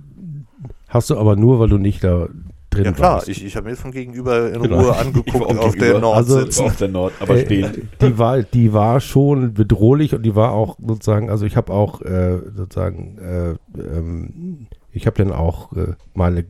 hast 0.88 1.10
du 1.10 1.18
aber 1.18 1.36
nur, 1.36 1.60
weil 1.60 1.68
du 1.68 1.76
nicht 1.78 2.02
da 2.02 2.28
drin 2.70 2.84
Ja 2.86 2.92
klar, 2.92 3.14
warst. 3.16 3.28
ich, 3.28 3.44
ich 3.44 3.56
habe 3.56 3.68
mir 3.68 3.76
von 3.76 3.92
gegenüber 3.92 4.50
in 4.52 4.62
Genau. 4.62 4.80
Ruhe 4.80 4.96
angeguckt 4.98 5.58
auf 5.58 5.74
der. 5.76 5.98
Nord 6.00 6.16
Also- 6.16 6.40
sitzen. 6.40 6.64
auf 6.64 6.76
der 6.76 6.88
Nord, 6.88 7.12
aber 7.20 7.36
Äh, 7.36 7.44
stehen. 7.44 7.88
Die 8.00 8.18
war, 8.18 8.42
die 8.42 8.72
war 8.72 9.00
schon 9.00 9.52
bedrohlich 9.54 10.14
und 10.14 10.22
die 10.22 10.34
war 10.34 10.52
auch 10.52 10.76
sozusagen, 10.78 11.28
also 11.30 11.44
ich 11.46 11.56
habe 11.56 11.72
auch 11.72 12.00
äh, 12.02 12.38
sozusagen, 12.56 13.18
äh, 13.18 13.50
ähm, 13.80 14.66
ich 14.92 15.06
habe 15.06 15.22
dann 15.22 15.32
auch 15.32 15.72
äh, 15.74 15.94
meine, 16.14 16.44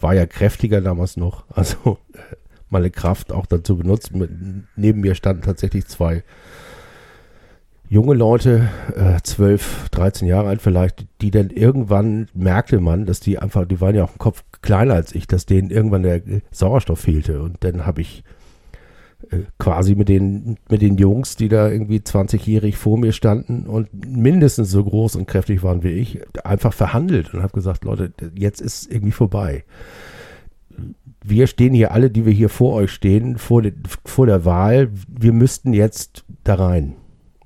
war 0.00 0.14
ja 0.14 0.26
kräftiger 0.26 0.80
damals 0.80 1.16
noch, 1.16 1.44
also 1.54 1.98
äh, 2.14 2.18
meine 2.72 2.90
Kraft 2.90 3.32
auch 3.32 3.46
dazu 3.46 3.76
benutzt. 3.76 4.10
Neben 4.76 5.00
mir 5.00 5.14
standen 5.14 5.42
tatsächlich 5.42 5.86
zwei 5.86 6.22
junge 7.92 8.14
Leute, 8.14 8.70
äh, 8.96 9.20
12, 9.22 9.90
13 9.90 10.26
Jahre 10.26 10.48
alt 10.48 10.62
vielleicht, 10.62 11.04
die 11.20 11.30
dann 11.30 11.50
irgendwann 11.50 12.26
merkte 12.32 12.80
man, 12.80 13.04
dass 13.04 13.20
die 13.20 13.38
einfach, 13.38 13.66
die 13.66 13.82
waren 13.82 13.94
ja 13.94 14.04
auch 14.04 14.12
im 14.12 14.18
Kopf 14.18 14.44
kleiner 14.62 14.94
als 14.94 15.14
ich, 15.14 15.26
dass 15.26 15.44
denen 15.44 15.68
irgendwann 15.68 16.02
der 16.02 16.22
Sauerstoff 16.50 17.00
fehlte. 17.00 17.42
Und 17.42 17.58
dann 17.60 17.84
habe 17.84 18.00
ich 18.00 18.24
äh, 19.30 19.40
quasi 19.58 19.94
mit 19.94 20.08
den, 20.08 20.56
mit 20.70 20.80
den 20.80 20.96
Jungs, 20.96 21.36
die 21.36 21.50
da 21.50 21.68
irgendwie 21.68 21.98
20-jährig 21.98 22.78
vor 22.78 22.96
mir 22.96 23.12
standen 23.12 23.66
und 23.66 23.90
mindestens 24.06 24.70
so 24.70 24.82
groß 24.82 25.16
und 25.16 25.26
kräftig 25.26 25.62
waren 25.62 25.82
wie 25.82 25.90
ich, 25.90 26.20
einfach 26.44 26.72
verhandelt 26.72 27.34
und 27.34 27.42
habe 27.42 27.52
gesagt, 27.52 27.84
Leute, 27.84 28.12
jetzt 28.34 28.62
ist 28.62 28.90
irgendwie 28.90 29.12
vorbei. 29.12 29.64
Wir 31.24 31.46
stehen 31.46 31.74
hier 31.74 31.92
alle, 31.92 32.10
die 32.10 32.26
wir 32.26 32.32
hier 32.32 32.48
vor 32.48 32.74
euch 32.74 32.90
stehen, 32.90 33.38
vor, 33.38 33.62
de, 33.62 33.72
vor 34.04 34.26
der 34.26 34.44
Wahl. 34.44 34.90
Wir 35.08 35.32
müssten 35.32 35.72
jetzt 35.72 36.24
da 36.44 36.54
rein, 36.54 36.94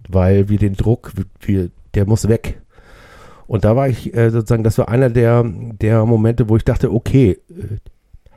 weil 0.09 0.48
wir 0.48 0.59
den 0.59 0.74
Druck, 0.74 1.12
wir, 1.40 1.70
der 1.94 2.07
muss 2.07 2.28
weg. 2.28 2.61
Und 3.47 3.65
da 3.65 3.77
war 3.77 3.89
ich 3.89 4.15
äh, 4.15 4.31
sozusagen, 4.31 4.65
das 4.65 4.78
war 4.78 4.89
einer 4.89 5.11
der, 5.11 5.44
der 5.44 6.05
Momente, 6.05 6.48
wo 6.48 6.57
ich 6.57 6.65
dachte, 6.65 6.93
okay, 6.93 7.39
äh, 7.51 7.77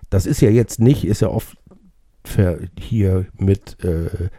das 0.10 0.26
ist 0.26 0.42
ja 0.42 0.50
jetzt 0.50 0.80
nicht, 0.80 1.06
ist 1.06 1.22
ja 1.22 1.30
oft 1.30 1.58
hier 2.78 3.26
mit 3.38 3.78
äh, 3.84 4.30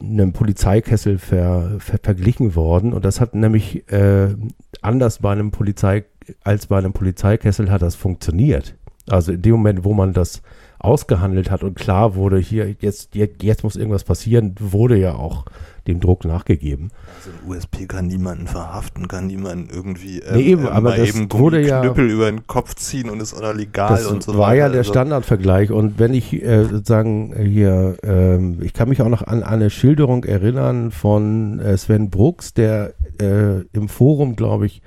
einem 0.00 0.32
Polizeikessel 0.32 1.18
ver, 1.18 1.76
ver, 1.78 1.98
verglichen 2.02 2.54
worden. 2.54 2.92
Und 2.92 3.04
das 3.04 3.20
hat 3.20 3.34
nämlich 3.34 3.90
äh, 3.90 4.34
anders 4.82 5.20
bei 5.20 5.32
einem 5.32 5.50
Polizei, 5.50 6.04
als 6.42 6.66
bei 6.66 6.78
einem 6.78 6.92
Polizeikessel 6.92 7.70
hat 7.70 7.82
das 7.82 7.94
funktioniert. 7.94 8.74
Also 9.08 9.32
in 9.32 9.42
dem 9.42 9.52
Moment, 9.52 9.84
wo 9.84 9.92
man 9.94 10.12
das 10.12 10.42
ausgehandelt 10.78 11.50
hat 11.50 11.62
und 11.62 11.76
klar 11.76 12.14
wurde, 12.14 12.38
hier, 12.38 12.74
jetzt, 12.80 13.14
jetzt, 13.14 13.42
jetzt 13.42 13.64
muss 13.64 13.76
irgendwas 13.76 14.04
passieren, 14.04 14.54
wurde 14.58 14.96
ja 14.98 15.14
auch 15.14 15.44
dem 15.86 16.00
Druck 16.00 16.24
nachgegeben. 16.24 16.90
Also 17.16 17.30
ein 17.30 17.48
USP 17.50 17.86
kann 17.86 18.06
niemanden 18.06 18.46
verhaften, 18.46 19.06
kann 19.08 19.26
niemanden 19.26 19.68
irgendwie 19.72 20.20
ähm, 20.20 20.36
Nee, 20.36 20.42
eben, 20.42 20.62
ähm, 20.62 20.68
aber 20.72 20.96
das 20.96 21.08
eben 21.08 21.30
wurde 21.32 21.66
ja- 21.66 21.80
Knüppel 21.82 22.10
über 22.10 22.30
den 22.30 22.46
Kopf 22.46 22.74
ziehen 22.74 23.08
und 23.10 23.20
ist 23.20 23.34
oder 23.34 23.52
legal 23.54 23.90
Das 23.90 24.06
und 24.06 24.22
so 24.22 24.32
war 24.32 24.48
weiter. 24.48 24.56
ja 24.56 24.68
der 24.70 24.78
Also- 24.78 24.92
Standardvergleich. 24.92 25.70
Und 25.70 25.98
wenn 25.98 26.12
ich 26.14 26.32
äh, 26.42 26.64
sozusagen 26.64 27.34
hier, 27.38 27.96
ähm, 28.02 28.58
ich 28.62 28.72
kann 28.72 28.88
mich 28.88 29.00
auch 29.02 29.08
noch 29.08 29.26
an 29.26 29.42
eine 29.42 29.68
Schilderung 29.70 30.24
erinnern 30.24 30.90
von 30.90 31.60
äh, 31.60 31.76
Sven 31.76 32.08
Brooks, 32.10 32.54
der 32.54 32.94
äh, 33.20 33.60
im 33.72 33.88
Forum, 33.88 34.36
glaube 34.36 34.66
ich, 34.66 34.80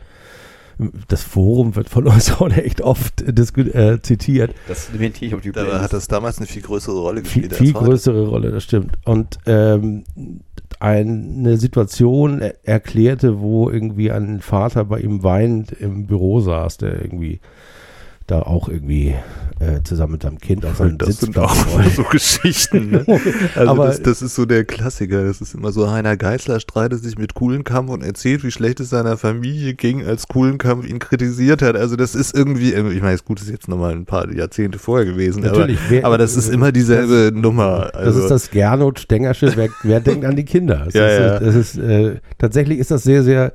das 1.08 1.24
Forum 1.24 1.76
wird 1.76 1.90
von 1.90 2.08
uns 2.08 2.32
auch 2.40 2.50
echt 2.50 2.82
oft 2.82 3.22
äh, 3.22 4.02
zitiert. 4.02 4.54
Das 4.68 4.92
dementiere 4.92 5.26
ich 5.28 5.36
auf 5.36 5.42
die 5.42 5.52
Dabei 5.52 5.80
hat 5.80 5.94
das 5.94 6.08
damals 6.08 6.38
eine 6.38 6.48
viel 6.48 6.62
größere 6.62 7.00
Rolle 7.00 7.24
Viel, 7.24 7.48
gespielt. 7.48 7.56
viel 7.56 7.68
als 7.68 7.76
heute. 7.76 7.86
größere 7.90 8.28
Rolle, 8.28 8.52
das 8.52 8.64
stimmt. 8.64 8.98
Und 9.06 9.40
ähm, 9.46 10.04
eine 10.80 11.58
Situation 11.58 12.42
er 12.42 12.56
erklärte, 12.68 13.40
wo 13.40 13.70
irgendwie 13.70 14.12
ein 14.12 14.42
Vater 14.42 14.86
bei 14.86 15.00
ihm 15.00 15.24
weinend 15.24 15.72
im 15.72 16.06
Büro 16.06 16.40
saß, 16.40 16.78
der 16.78 17.02
irgendwie 17.02 17.40
da 18.28 18.42
auch 18.42 18.68
irgendwie 18.70 19.16
äh, 19.60 19.82
zusammen 19.84 20.12
mit 20.14 20.24
seinem 20.24 20.38
Kind 20.38 20.66
auf 20.66 20.76
seinem 20.78 20.98
Das 20.98 21.08
sind 21.20 21.34
Sitzplatz 21.34 21.66
auch 21.66 21.84
so 21.96 22.04
Geschichten. 22.04 22.92
Ne? 22.92 23.06
Also 23.56 23.72
Aber- 23.72 23.88
das, 23.88 24.02
das 24.04 24.22
ist 24.22 24.36
so 24.36 24.46
der 24.46 24.66
Klassiker. 24.66 25.24
Das 25.24 25.42
ist 25.42 25.56
immer 25.56 25.72
so, 25.72 25.90
Heiner 25.90 26.16
Geißler 26.18 26.60
streitet 26.60 27.02
sich 27.04 27.18
mit 27.18 27.34
Kuhlenkampf 27.34 27.90
und 27.90 28.04
erzählt, 28.04 28.44
wie 28.44 28.52
schlecht 28.52 28.80
es 28.82 28.90
seiner 28.90 29.18
Familie 29.18 29.74
ging, 29.74 30.06
als 30.06 30.28
Kuhlenkampf 30.28 30.88
ihn 30.88 31.00
kritisiert 31.00 31.62
hat. 31.62 31.76
Also 31.76 31.96
das 31.96 32.14
ist 32.14 32.36
irgendwie, 32.36 32.74
ich 32.74 33.02
meine, 33.02 33.18
gut, 33.26 33.40
das 33.40 33.46
ist 33.48 33.52
jetzt 33.52 33.68
nochmal 33.68 33.94
ein 33.94 34.06
paar 34.06 34.30
Jahrzehnte 34.32 34.78
vorher 34.78 35.06
gewesen, 35.06 35.42
Natürlich, 35.44 35.80
aber, 35.80 35.90
wer- 35.90 36.06
aber 36.06 36.18
das 36.18 36.36
ist 36.36 36.50
immer 36.50 36.72
dieselbe 36.72 37.32
Nummer. 37.34 37.90
Das 37.94 38.04
Also, 38.04 38.20
ist 38.24 38.30
das 38.32 38.52
Gernot 38.52 39.00
Stengersche, 39.00 39.54
wer, 39.56 39.70
wer 39.84 40.00
denkt 40.02 40.26
an 40.26 40.36
die 40.36 40.46
Kinder? 40.46 40.84
Das 40.86 40.94
Ja, 40.94 41.08
ist, 41.08 41.20
ja. 41.20 41.40
Das 41.40 41.56
ist, 41.56 41.78
äh, 41.78 42.16
tatsächlich 42.38 42.78
ist 42.80 42.92
das 42.92 43.04
sehr, 43.04 43.24
sehr, 43.24 43.54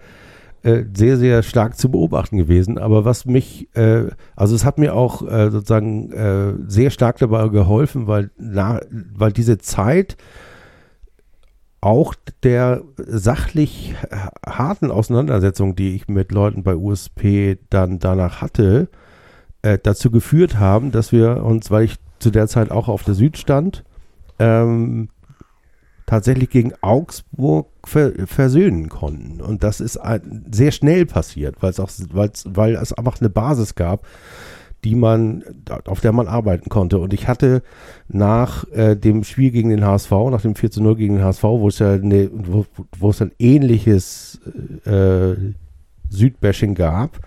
äh, 0.62 0.84
sehr, 0.94 1.16
sehr 1.16 1.43
stark 1.43 1.76
zu 1.76 1.90
beobachten 1.90 2.36
gewesen. 2.36 2.78
Aber 2.78 3.05
was 3.05 3.24
mich, 3.24 3.68
äh, 3.74 4.06
also 4.36 4.55
es 4.55 4.64
hat 4.64 4.78
mir 4.78 4.94
auch 4.94 5.22
äh, 5.22 5.51
sozusagen 5.51 6.12
äh, 6.12 6.55
sehr 6.66 6.90
stark 6.90 7.18
dabei 7.18 7.48
geholfen, 7.48 8.06
weil, 8.06 8.30
na, 8.39 8.80
weil 8.90 9.32
diese 9.32 9.59
Zeit 9.59 10.16
auch 11.80 12.14
der 12.44 12.82
sachlich 12.97 13.97
harten 14.47 14.93
Auseinandersetzung, 14.93 15.74
die 15.74 15.97
ich 15.97 16.06
mit 16.06 16.30
Leuten 16.30 16.62
bei 16.62 16.76
USP 16.76 17.59
dann 17.70 17.98
danach 17.98 18.40
hatte, 18.40 18.89
äh, 19.62 19.78
dazu 19.82 20.10
geführt 20.10 20.59
haben, 20.60 20.93
dass 20.93 21.10
wir 21.10 21.43
uns, 21.44 21.70
weil 21.72 21.84
ich 21.84 21.97
zu 22.20 22.30
der 22.30 22.47
Zeit 22.47 22.70
auch 22.70 22.86
auf 22.89 23.02
der 23.02 23.14
Süd 23.14 23.36
stand, 23.36 23.84
ähm, 24.39 25.09
tatsächlich 26.12 26.51
gegen 26.51 26.74
Augsburg 26.82 27.68
ver 27.84 28.12
versöhnen 28.26 28.90
konnten. 28.90 29.40
Und 29.40 29.64
das 29.64 29.80
ist 29.80 29.97
ein, 29.97 30.44
sehr 30.52 30.70
schnell 30.70 31.06
passiert, 31.06 31.62
weil 31.62 31.70
es 31.70 31.80
auch, 31.80 31.89
weil's, 32.12 32.44
weil 32.47 32.74
es 32.74 32.93
einfach 32.93 33.18
eine 33.18 33.30
Basis 33.30 33.74
gab, 33.76 34.06
die 34.84 34.94
man, 34.94 35.43
auf 35.86 36.02
der 36.02 36.12
man 36.12 36.28
arbeiten 36.28 36.68
konnte. 36.68 36.98
Und 36.98 37.14
ich 37.14 37.28
hatte 37.28 37.62
nach 38.09 38.70
äh, 38.72 38.94
dem 38.94 39.24
Spiel 39.24 39.52
gegen 39.52 39.70
den 39.70 39.86
HSV, 39.86 40.10
nach 40.30 40.43
dem 40.43 40.55
4 40.55 40.70
zu 40.70 40.82
0 40.82 40.97
gegen 40.97 41.14
den 41.14 41.24
HSV, 41.24 41.44
wo 41.44 41.68
es 41.68 41.78
ja 41.78 41.94
eine, 41.94 42.28
wo, 42.30 42.66
wo 42.98 43.09
es 43.09 43.22
ein 43.22 43.32
ähnliches 43.39 44.39
äh, 44.84 45.34
Südbashing 46.10 46.74
gab, 46.74 47.20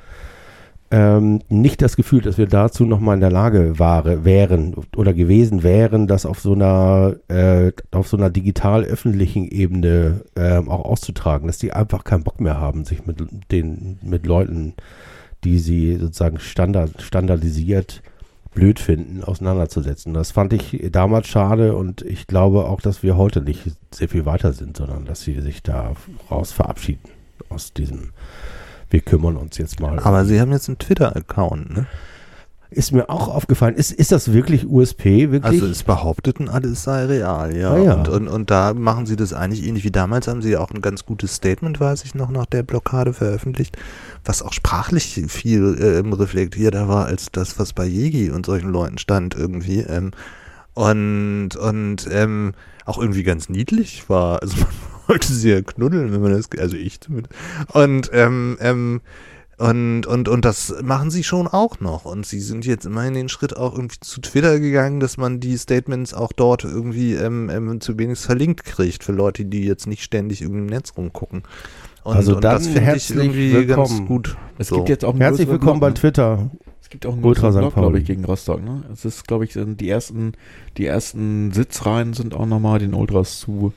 ähm, 0.91 1.41
nicht 1.49 1.81
das 1.81 1.95
Gefühl, 1.95 2.21
dass 2.21 2.37
wir 2.37 2.47
dazu 2.47 2.85
nochmal 2.85 3.15
in 3.15 3.21
der 3.21 3.31
Lage 3.31 3.79
war, 3.79 4.23
wären 4.23 4.75
oder 4.95 5.13
gewesen 5.13 5.63
wären, 5.63 6.07
das 6.07 6.25
auf 6.25 6.39
so 6.39 6.53
einer, 6.53 7.15
äh, 7.27 7.71
auf 7.91 8.07
so 8.07 8.17
einer 8.17 8.29
digital-öffentlichen 8.29 9.47
Ebene 9.47 10.21
ähm, 10.35 10.69
auch 10.69 10.85
auszutragen, 10.85 11.47
dass 11.47 11.57
die 11.57 11.73
einfach 11.73 12.03
keinen 12.03 12.23
Bock 12.23 12.39
mehr 12.39 12.59
haben, 12.59 12.85
sich 12.85 13.05
mit 13.05 13.17
den, 13.51 13.97
mit 14.03 14.25
Leuten, 14.25 14.75
die 15.43 15.57
sie 15.59 15.95
sozusagen 15.95 16.39
standard, 16.39 17.01
standardisiert 17.01 18.01
blöd 18.53 18.79
finden, 18.79 19.23
auseinanderzusetzen. 19.23 20.13
Das 20.13 20.31
fand 20.31 20.53
ich 20.53 20.87
damals 20.91 21.27
schade 21.27 21.75
und 21.75 22.03
ich 22.03 22.25
glaube 22.25 22.65
auch, 22.65 22.79
dass 22.79 23.03
wir 23.03 23.17
heute 23.17 23.41
nicht 23.41 23.61
sehr 23.91 24.07
viel 24.07 24.25
weiter 24.25 24.53
sind, 24.53 24.77
sondern 24.77 25.05
dass 25.05 25.21
sie 25.21 25.41
sich 25.41 25.61
da 25.61 25.93
raus 26.31 26.51
verabschieden 26.51 27.09
aus 27.49 27.73
diesem 27.73 28.11
wir 28.89 29.01
kümmern 29.01 29.37
uns 29.37 29.57
jetzt 29.57 29.79
mal. 29.79 29.99
aber 29.99 30.25
sie 30.25 30.39
haben 30.39 30.51
jetzt 30.51 30.69
einen 30.69 30.77
Twitter-Account, 30.77 31.75
ne? 31.75 31.87
Ist 32.71 32.91
mir 32.91 33.09
auch 33.09 33.29
aufgefallen. 33.29 33.75
Ist, 33.75 33.91
ist 33.91 34.11
das 34.11 34.33
wirklich 34.33 34.67
USP? 34.67 35.31
Wirklich? 35.31 35.61
Also 35.61 35.67
es 35.67 35.83
behaupteten 35.83 36.49
alle, 36.49 36.69
es 36.69 36.83
sei 36.83 37.05
real, 37.05 37.55
ja. 37.55 37.71
Ah, 37.71 37.77
ja. 37.77 37.93
Und, 37.93 38.09
und, 38.09 38.27
und 38.27 38.51
da 38.51 38.73
machen 38.73 39.05
sie 39.05 39.15
das 39.15 39.31
eigentlich 39.31 39.65
ähnlich 39.65 39.85
wie 39.85 39.91
damals, 39.91 40.27
haben 40.27 40.41
sie 40.41 40.51
ja 40.51 40.59
auch 40.59 40.71
ein 40.71 40.81
ganz 40.81 41.05
gutes 41.05 41.35
Statement, 41.35 41.79
weiß 41.79 42.03
ich 42.03 42.15
noch, 42.15 42.29
nach 42.29 42.47
der 42.47 42.63
Blockade 42.63 43.13
veröffentlicht, 43.13 43.77
was 44.25 44.41
auch 44.41 44.51
sprachlich 44.51 45.23
viel 45.29 45.77
ähm, 45.79 46.11
reflektierter 46.11 46.89
war 46.89 47.05
als 47.05 47.27
das, 47.31 47.57
was 47.59 47.71
bei 47.71 47.85
Jegi 47.85 48.31
und 48.31 48.45
solchen 48.45 48.71
Leuten 48.71 48.97
stand 48.97 49.35
irgendwie. 49.35 49.79
Ähm, 49.79 50.11
und 50.73 51.55
und 51.55 52.09
ähm, 52.11 52.53
auch 52.85 52.97
irgendwie 52.97 53.23
ganz 53.23 53.47
niedlich 53.47 54.09
war. 54.09 54.41
Also 54.41 54.57
man 54.57 54.67
wollte 55.07 55.31
sie 55.33 55.49
ja 55.51 55.61
knuddeln, 55.61 56.11
wenn 56.11 56.21
man 56.21 56.31
das, 56.33 56.49
also 56.59 56.75
ich 56.75 57.01
zumindest. 57.01 57.33
Und 57.73 58.09
ähm, 58.13 58.57
ähm, 58.59 59.01
und, 59.57 60.05
und, 60.05 60.27
und 60.27 60.43
das 60.43 60.75
machen 60.83 61.09
sie 61.11 61.23
schon 61.23 61.47
auch 61.47 61.79
noch. 61.79 62.03
Und 62.03 62.25
sie 62.25 62.41
sind 62.41 62.65
jetzt 62.65 62.85
immerhin 62.85 63.13
den 63.13 63.29
Schritt 63.29 63.55
auch 63.55 63.73
irgendwie 63.73 63.99
zu 64.01 64.19
Twitter 64.19 64.59
gegangen, 64.59 64.99
dass 64.99 65.15
man 65.15 65.39
die 65.39 65.55
Statements 65.57 66.13
auch 66.13 66.33
dort 66.33 66.65
irgendwie 66.65 67.13
ähm, 67.13 67.49
ähm, 67.49 67.79
zu 67.79 67.97
wenig 67.97 68.19
verlinkt 68.19 68.65
kriegt 68.65 69.01
für 69.05 69.13
Leute, 69.13 69.45
die 69.45 69.63
jetzt 69.63 69.87
nicht 69.87 70.03
ständig 70.03 70.41
irgendwie 70.41 70.59
im 70.59 70.65
Netz 70.65 70.91
rumgucken. 70.97 71.43
Und, 72.03 72.15
Also 72.17 72.35
und 72.35 72.43
das 72.43 72.63
finde 72.65 72.79
ich 72.81 72.85
herzlich 72.85 73.17
irgendwie 73.17 73.53
willkommen. 73.53 73.87
ganz 73.97 74.07
gut. 74.07 74.37
Es 74.57 74.67
So. 74.67 74.75
gibt 74.75 74.89
jetzt 74.89 75.05
auch 75.05 75.11
einen 75.13 75.21
Herzlich 75.21 75.47
willkommen 75.47 75.79
bei 75.79 75.87
ne? 75.87 75.93
Twitter. 75.93 76.49
Es 76.81 76.89
gibt 76.89 77.05
auch 77.05 77.13
einen 77.13 77.23
Ultra. 77.23 77.49
Block, 77.49 77.73
glaube 77.75 77.97
ich, 77.99 78.05
gegen 78.05 78.25
Rostock. 78.25 78.61
Ne? 78.61 78.83
Es 78.91 79.05
ist, 79.05 79.25
glaube 79.25 79.45
ich, 79.45 79.53
sind 79.53 79.79
die 79.79 79.89
ersten, 79.89 80.33
die 80.77 80.85
ersten 80.85 81.51
Sitzreihen 81.53 82.13
sind 82.13 82.35
auch 82.35 82.45
nochmal 82.45 82.79
den 82.79 82.93
Ultras 82.93 83.39
zu 83.39 83.73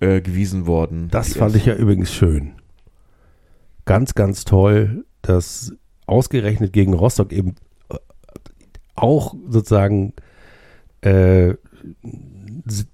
äh, 0.00 0.20
gewiesen 0.20 0.66
worden. 0.66 1.08
Das 1.10 1.34
fand 1.34 1.56
ich 1.56 1.66
ja 1.66 1.74
übrigens 1.74 2.12
schön. 2.12 2.52
Ganz, 3.84 4.14
ganz 4.14 4.44
toll, 4.44 5.04
dass 5.22 5.74
ausgerechnet 6.06 6.72
gegen 6.72 6.94
Rostock 6.94 7.32
eben 7.32 7.54
äh, 7.90 7.96
auch 8.96 9.34
sozusagen 9.48 10.12
äh, 11.02 11.54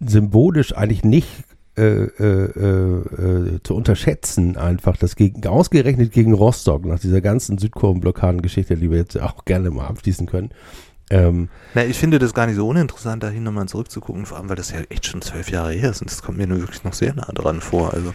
symbolisch 0.01 0.77
eigentlich 0.77 1.05
nicht 1.05 1.29
äh, 1.79 2.05
äh, 2.05 2.25
äh, 2.25 3.61
zu 3.63 3.75
unterschätzen, 3.75 4.57
einfach, 4.57 4.97
dass 4.97 5.15
gegen, 5.15 5.47
ausgerechnet 5.47 6.11
gegen 6.11 6.33
Rostock, 6.33 6.87
nach 6.87 6.99
dieser 6.99 7.21
ganzen 7.21 7.59
Südkurvenblockaden-Geschichte, 7.59 8.77
die 8.77 8.91
wir 8.91 8.97
jetzt 8.97 9.21
auch 9.21 9.45
gerne 9.45 9.71
mal 9.71 9.87
abschließen 9.87 10.27
können, 10.27 10.51
ähm, 11.11 11.49
Na, 11.75 11.85
ich 11.85 11.99
finde 11.99 12.19
das 12.19 12.35
gar 12.35 12.47
nicht 12.47 12.57
so 12.57 12.69
uninteressant, 12.69 13.23
dahin 13.23 13.43
nochmal 13.45 13.69
zurückzugucken, 13.69 14.27
vor 14.27 14.39
allem, 14.39 14.49
weil 14.49 14.57
das 14.57 14.71
ja 14.71 14.81
echt 14.89 15.07
schon 15.07 15.23
zwölf 15.23 15.51
Jahre 15.51 15.73
her 15.73 15.91
ist 15.91 16.01
und 16.03 16.11
das 16.11 16.23
kommt 16.23 16.39
mir 16.39 16.47
nur 16.47 16.59
wirklich 16.61 16.85
noch 16.85 16.93
sehr 16.95 17.15
nah 17.15 17.31
dran 17.33 17.61
vor. 17.61 17.93
Also. 17.95 18.13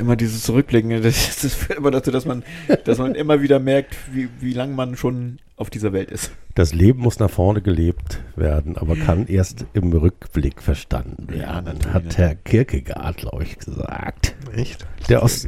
Immer 0.00 0.16
dieses 0.16 0.42
Zurückblicken, 0.42 1.02
das, 1.04 1.36
das 1.42 1.54
führt 1.54 1.78
immer 1.78 1.92
dazu, 1.92 2.10
dass 2.10 2.24
man, 2.24 2.42
dass 2.84 2.98
man 2.98 3.14
immer 3.14 3.42
wieder 3.42 3.60
merkt, 3.60 3.94
wie, 4.12 4.28
wie 4.40 4.52
lange 4.54 4.74
man 4.74 4.96
schon 4.96 5.38
auf 5.56 5.70
dieser 5.70 5.92
Welt 5.92 6.10
ist. 6.10 6.32
Das 6.56 6.74
Leben 6.74 6.98
muss 7.00 7.20
nach 7.20 7.30
vorne 7.30 7.62
gelebt 7.62 8.20
werden, 8.34 8.76
aber 8.76 8.96
kann 8.96 9.26
erst 9.28 9.66
im 9.72 9.92
Rückblick 9.92 10.60
verstanden 10.60 11.28
Ja, 11.32 11.38
werden, 11.38 11.64
natürlich. 11.78 11.94
hat 11.94 12.18
Herr 12.18 12.34
Kierkegaard, 12.34 13.18
glaube 13.18 13.44
ich, 13.44 13.56
gesagt. 13.58 14.34
Echt? 14.52 14.84
Der 15.08 15.22
aus, 15.22 15.46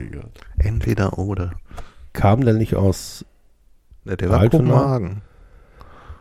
Entweder 0.59 1.18
oder. 1.18 1.55
kam 2.12 2.44
der 2.44 2.55
nicht 2.55 2.76
aus 2.76 3.24
Ja, 4.05 4.14
der 4.14 4.31
war 4.31 4.39
Altona? 4.39 4.70
Kopenhagen. 4.74 5.22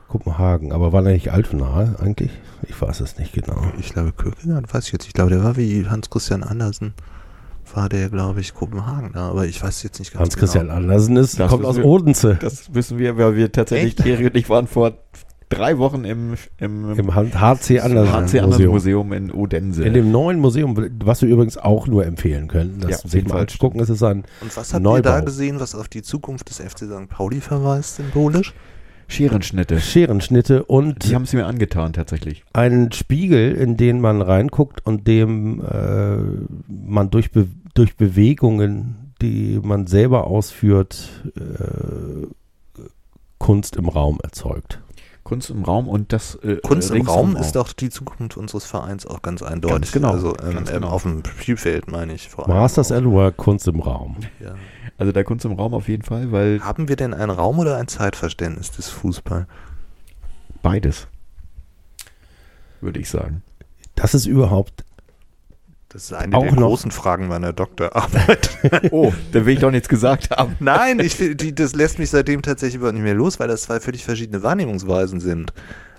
Kopenhagen, 0.07 0.71
aber 0.71 0.93
war 0.93 1.01
der 1.01 1.13
nicht 1.13 1.31
Altona 1.31 1.95
eigentlich? 1.99 2.31
Ich 2.67 2.79
weiß 2.79 2.99
es 3.01 3.17
nicht 3.17 3.33
genau. 3.33 3.61
Ich 3.79 3.93
glaube, 3.93 4.11
Kierkegaard 4.13 4.73
weiß 4.73 4.85
ich 4.87 4.93
jetzt. 4.93 5.07
Ich 5.07 5.13
glaube, 5.13 5.31
der 5.31 5.43
war 5.43 5.57
wie 5.57 5.85
Hans-Christian 5.87 6.43
Andersen. 6.43 6.93
War 7.73 7.89
der, 7.89 8.09
glaube 8.09 8.41
ich, 8.41 8.53
Kopenhagen 8.53 9.11
da, 9.13 9.29
aber 9.29 9.45
ich 9.45 9.61
weiß 9.63 9.83
jetzt 9.83 9.97
nicht 9.99 10.11
ganz 10.13 10.21
Hans-Christian 10.21 10.65
genau. 10.65 10.75
Andersen 10.77 11.15
ist, 11.17 11.39
Das 11.39 11.49
kommt 11.49 11.65
aus 11.65 11.77
wir. 11.77 11.85
Odense. 11.85 12.37
Das 12.41 12.73
wissen 12.73 12.99
wir, 12.99 13.17
weil 13.17 13.35
wir 13.35 13.51
tatsächlich, 13.51 13.93
Echt? 13.97 14.03
Thierry 14.03 14.27
und 14.27 14.35
ich 14.35 14.49
waren 14.49 14.67
vor 14.67 14.93
drei 15.49 15.77
Wochen 15.77 16.03
im, 16.03 16.33
im, 16.57 16.97
Im 16.97 17.15
HC 17.15 17.79
Andersen 17.79 18.11
HC 18.11 18.39
Andersen 18.39 18.49
Museum. 18.49 18.71
Museum 18.73 19.13
in 19.13 19.31
Odense. 19.31 19.83
In 19.85 19.93
dem 19.93 20.11
neuen 20.11 20.39
Museum, 20.39 20.75
was 21.03 21.21
wir 21.21 21.29
übrigens 21.29 21.57
auch 21.57 21.87
nur 21.87 22.05
empfehlen 22.05 22.47
können, 22.47 22.79
das 22.81 23.03
Ja, 23.03 23.09
sich 23.09 23.23
mal 23.23 23.29
Fall. 23.31 23.41
anzugucken. 23.41 23.79
Es 23.79 23.89
ist 23.89 24.03
ein 24.03 24.23
Und 24.41 24.55
was 24.57 24.73
habt 24.73 24.83
Neubau. 24.83 24.97
ihr 24.97 25.01
da 25.01 25.19
gesehen, 25.21 25.59
was 25.59 25.73
auf 25.73 25.87
die 25.87 26.01
Zukunft 26.01 26.49
des 26.49 26.57
FC 26.59 26.79
St. 26.79 27.07
Pauli 27.09 27.39
verweist, 27.39 27.95
symbolisch? 27.95 28.53
Scherenschnitte. 29.07 29.79
Scherenschnitte 29.79 30.63
und 30.65 31.09
Die 31.09 31.15
haben 31.15 31.23
es 31.23 31.33
mir 31.33 31.45
angetan, 31.45 31.93
tatsächlich. 31.93 32.43
einen 32.53 32.91
Spiegel, 32.91 33.53
in 33.53 33.77
den 33.77 34.01
man 34.01 34.21
reinguckt 34.21 34.85
und 34.85 35.07
dem 35.07 35.61
äh, 35.61 36.17
man 36.67 37.09
durch, 37.09 37.31
Be 37.31 37.47
durch 37.73 37.95
Bewegungen, 37.95 39.13
die 39.21 39.59
man 39.63 39.87
selber 39.87 40.27
ausführt, 40.27 41.09
äh, 41.35 42.27
Kunst 43.39 43.75
im 43.75 43.89
Raum 43.89 44.19
erzeugt. 44.23 44.79
Kunst 45.23 45.49
im 45.49 45.63
Raum 45.63 45.87
und 45.87 46.11
das 46.11 46.35
äh, 46.43 46.57
Kunst 46.57 46.91
im 46.91 47.07
Raum 47.07 47.35
auch. 47.37 47.41
ist 47.41 47.53
doch 47.55 47.71
die 47.71 47.89
Zukunft 47.89 48.35
unseres 48.35 48.65
Vereins 48.65 49.05
auch 49.05 49.21
ganz 49.21 49.41
eindeutig. 49.41 49.75
Ganz 49.79 49.91
genau, 49.93 50.11
Also 50.11 50.35
ähm, 50.43 50.53
ganz 50.55 50.69
ähm, 50.69 50.75
genau. 50.81 50.89
auf 50.89 51.03
dem 51.03 51.23
Spielfeld 51.25 51.89
meine 51.89 52.13
ich 52.13 52.27
vor 52.29 52.47
allem. 52.47 52.57
Masters 52.57 52.91
auch. 52.91 52.97
at 52.97 53.05
Work, 53.05 53.37
Kunst 53.37 53.67
im 53.69 53.79
Raum. 53.79 54.17
Ja. 54.43 54.55
Also 55.03 55.11
der 55.11 55.25
Kunst 55.25 55.43
im 55.43 55.51
Raum 55.51 55.73
auf 55.73 55.89
jeden 55.89 56.03
Fall, 56.03 56.31
weil 56.31 56.61
Haben 56.63 56.87
wir 56.87 56.95
denn 56.95 57.13
ein 57.13 57.29
Raum- 57.29 57.59
oder 57.59 57.75
ein 57.75 57.89
Zeitverständnis 57.89 58.71
des 58.71 58.87
Fußball? 58.87 59.47
beides, 60.61 61.07
würde 62.79 63.01
ich 63.01 63.09
sagen. 63.09 63.41
Das 63.95 64.13
ist 64.13 64.27
überhaupt, 64.27 64.85
Das 65.89 66.03
ist 66.05 66.13
eine 66.13 66.37
Auch 66.37 66.43
der 66.43 66.53
noch- 66.53 66.61
großen 66.69 66.91
Fragen 66.91 67.27
meiner 67.27 67.51
Doktorarbeit. 67.51 68.49
Oh, 68.91 69.11
da 69.33 69.45
will 69.45 69.55
ich 69.55 69.59
doch 69.59 69.71
nichts 69.71 69.89
gesagt 69.89 70.29
haben. 70.31 70.55
Nein, 70.61 70.99
ich, 71.01 71.17
die, 71.17 71.53
das 71.53 71.75
lässt 71.75 71.99
mich 71.99 72.09
seitdem 72.09 72.41
tatsächlich 72.41 72.75
überhaupt 72.75 72.93
nicht 72.95 73.03
mehr 73.03 73.13
los, 73.13 73.41
weil 73.41 73.49
das 73.49 73.63
zwei 73.63 73.81
völlig 73.81 74.05
verschiedene 74.05 74.41
Wahrnehmungsweisen 74.41 75.19
sind. 75.19 75.51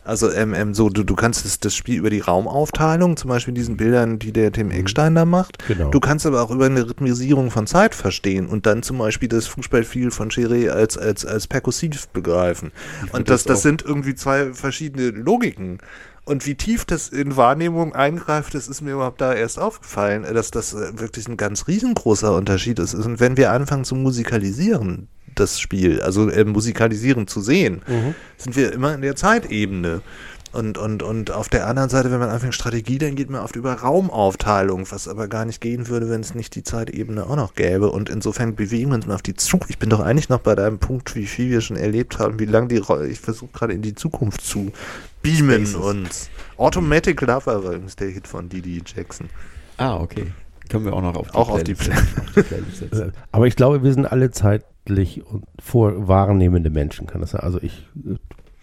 Also 0.04 0.30
ähm, 0.30 0.52
ähm, 0.54 0.74
so, 0.74 0.90
du, 0.90 1.02
du 1.02 1.14
kannst 1.14 1.44
das, 1.44 1.58
das 1.60 1.74
Spiel 1.74 1.98
über 1.98 2.10
die 2.10 2.20
Raumaufteilung, 2.20 3.16
zum 3.16 3.30
Beispiel 3.30 3.52
in 3.52 3.56
diesen 3.56 3.76
Bildern, 3.76 4.18
die 4.18 4.32
der 4.32 4.52
Tim 4.52 4.70
Eckstein 4.70 5.14
da 5.14 5.24
macht. 5.24 5.66
Genau. 5.66 5.90
Du 5.90 5.98
kannst 5.98 6.26
aber 6.26 6.42
auch 6.42 6.50
über 6.50 6.66
eine 6.66 6.86
Rhythmisierung 6.86 7.50
von 7.50 7.66
Zeit 7.66 7.94
verstehen 7.94 8.46
und 8.46 8.66
dann 8.66 8.82
zum 8.82 8.98
Beispiel 8.98 9.28
das 9.28 9.46
Fußballspiel 9.46 10.10
von 10.10 10.30
Chiré 10.30 10.68
als, 10.68 10.98
als, 10.98 11.24
als 11.24 11.46
perkussiv 11.46 12.08
begreifen. 12.08 12.70
Und 13.12 13.30
das, 13.30 13.44
das 13.44 13.54
das 13.54 13.62
sind 13.62 13.82
irgendwie 13.82 14.14
zwei 14.14 14.52
verschiedene 14.52 15.10
Logiken. 15.10 15.78
Und 16.24 16.46
wie 16.46 16.54
tief 16.54 16.84
das 16.84 17.08
in 17.08 17.36
Wahrnehmung 17.36 17.94
eingreift, 17.94 18.54
das 18.54 18.66
ist 18.68 18.80
mir 18.80 18.92
überhaupt 18.92 19.20
da 19.20 19.34
erst 19.34 19.58
aufgefallen, 19.58 20.24
dass 20.34 20.50
das 20.50 20.72
äh, 20.72 20.98
wirklich 20.98 21.28
ein 21.28 21.36
ganz 21.36 21.68
riesengroßer 21.68 22.34
Unterschied 22.34 22.78
ist. 22.78 22.94
Und 22.94 23.20
wenn 23.20 23.36
wir 23.36 23.52
anfangen 23.52 23.84
zu 23.84 23.94
musikalisieren, 23.94 25.08
das 25.34 25.60
Spiel, 25.60 26.00
also 26.00 26.28
äh, 26.28 26.44
musikalisieren 26.44 27.26
zu 27.26 27.40
sehen, 27.40 27.82
sind 28.36 28.56
wir 28.56 28.72
immer 28.72 28.94
in 28.94 29.02
der 29.02 29.16
Zeitebene. 29.16 30.02
Und, 30.54 30.78
und, 30.78 31.02
und 31.02 31.32
auf 31.32 31.48
der 31.48 31.66
anderen 31.66 31.90
Seite, 31.90 32.12
wenn 32.12 32.20
man 32.20 32.28
anfängt 32.28 32.54
Strategie, 32.54 32.98
dann 32.98 33.16
geht 33.16 33.28
man 33.28 33.40
oft 33.40 33.56
über 33.56 33.72
Raumaufteilung, 33.72 34.86
was 34.88 35.08
aber 35.08 35.26
gar 35.26 35.44
nicht 35.44 35.60
gehen 35.60 35.88
würde, 35.88 36.08
wenn 36.08 36.20
es 36.20 36.36
nicht 36.36 36.54
die 36.54 36.62
Zeitebene 36.62 37.28
auch 37.28 37.34
noch 37.34 37.54
gäbe. 37.54 37.90
Und 37.90 38.08
insofern 38.08 38.54
bewegen 38.54 38.90
wir 38.90 38.94
uns 38.94 39.06
mal 39.06 39.16
auf 39.16 39.22
die 39.22 39.34
Zukunft. 39.34 39.70
Ich 39.70 39.78
bin 39.80 39.90
doch 39.90 39.98
eigentlich 39.98 40.28
noch 40.28 40.38
bei 40.38 40.54
deinem 40.54 40.78
Punkt, 40.78 41.16
wie 41.16 41.26
viel 41.26 41.50
wir 41.50 41.60
schon 41.60 41.76
erlebt 41.76 42.20
haben, 42.20 42.38
wie 42.38 42.44
lange 42.44 42.68
die 42.68 42.76
Rolle, 42.76 43.08
ich 43.08 43.18
versuche 43.18 43.50
gerade 43.52 43.72
in 43.72 43.82
die 43.82 43.96
Zukunft 43.96 44.42
zu 44.42 44.70
beamen 45.22 45.66
Spaces. 45.66 45.74
uns. 45.74 46.30
Automatic 46.56 47.20
Lover 47.20 47.64
war 47.64 47.72
übrigens 47.72 47.96
der 47.96 48.10
Hit 48.10 48.28
von 48.28 48.48
Didi 48.48 48.80
Jackson. 48.86 49.28
Ah, 49.76 49.96
okay. 49.96 50.32
Können 50.68 50.84
wir 50.84 50.92
auch 50.92 51.02
noch 51.02 51.16
auf 51.16 51.30
die 51.32 51.34
Auch 51.34 51.48
auf 51.50 51.64
die 51.64 51.74
Playlist 51.74 52.06
setzen. 52.06 52.20
Auf 52.20 52.34
die 52.34 52.42
Playlist 52.42 52.76
setzen. 52.76 53.12
Aber 53.32 53.46
ich 53.48 53.56
glaube, 53.56 53.82
wir 53.82 53.92
sind 53.92 54.06
alle 54.06 54.30
zeitlich 54.84 55.24
und 55.26 55.44
vorwahrnehmende 55.58 56.70
Menschen, 56.70 57.06
kann 57.06 57.20
das 57.20 57.30
sein? 57.30 57.42
Also 57.42 57.58
ich 57.62 57.86
äh, 58.06 58.16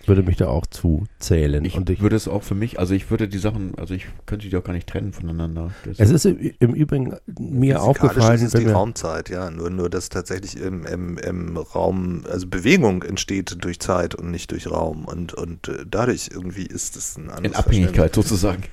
würde 0.08 0.24
mich 0.24 0.38
da 0.38 0.48
auch 0.48 0.66
zu 0.66 1.06
zählen. 1.20 1.64
Ich, 1.64 1.76
und 1.76 1.90
ich, 1.90 2.02
würde 2.02 2.16
es 2.16 2.28
auch 2.28 2.42
für 2.42 2.56
mich, 2.56 2.80
also 2.80 2.96
ich 2.96 3.12
würde 3.12 3.28
die 3.28 3.38
Sachen, 3.38 3.74
also 3.78 3.94
ich 3.94 4.08
könnte 4.26 4.50
die 4.50 4.58
auch 4.58 4.64
gar 4.64 4.74
nicht 4.74 4.88
trennen 4.88 5.14
voneinander. 5.14 5.72
Das 5.86 6.00
es 6.00 6.10
ist 6.10 6.26
im, 6.26 6.54
im 6.60 6.74
Übrigen 6.74 7.16
mir 7.40 7.84
aufgefallen, 7.84 8.42
ist 8.42 8.58
die 8.58 8.66
wir, 8.66 8.74
Raumzeit, 8.74 9.30
ja. 9.30 9.52
Nur, 9.52 9.70
nur 9.70 9.90
dass 9.90 10.10
tatsächlich 10.10 10.60
im, 10.60 10.86
im, 10.86 11.18
im 11.20 11.58
Raum, 11.58 12.24
also 12.30 12.48
Bewegung 12.48 13.04
entsteht 13.04 13.64
durch 13.64 13.80
Zeit 13.80 14.16
und 14.16 14.32
nicht 14.32 14.52
durch 14.52 14.70
Raum. 14.72 15.06
Und, 15.06 15.36
und 15.36 15.68
äh, 15.68 15.86
dadurch 15.90 16.30
irgendwie 16.34 16.66
ist 16.66 16.96
es 16.96 17.18
ein 17.18 17.30
anderes 17.30 17.46
in 17.46 17.56
Abhängigkeit 17.56 18.16
sozusagen. 18.16 18.64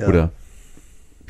Ja. 0.00 0.08
Oder 0.08 0.32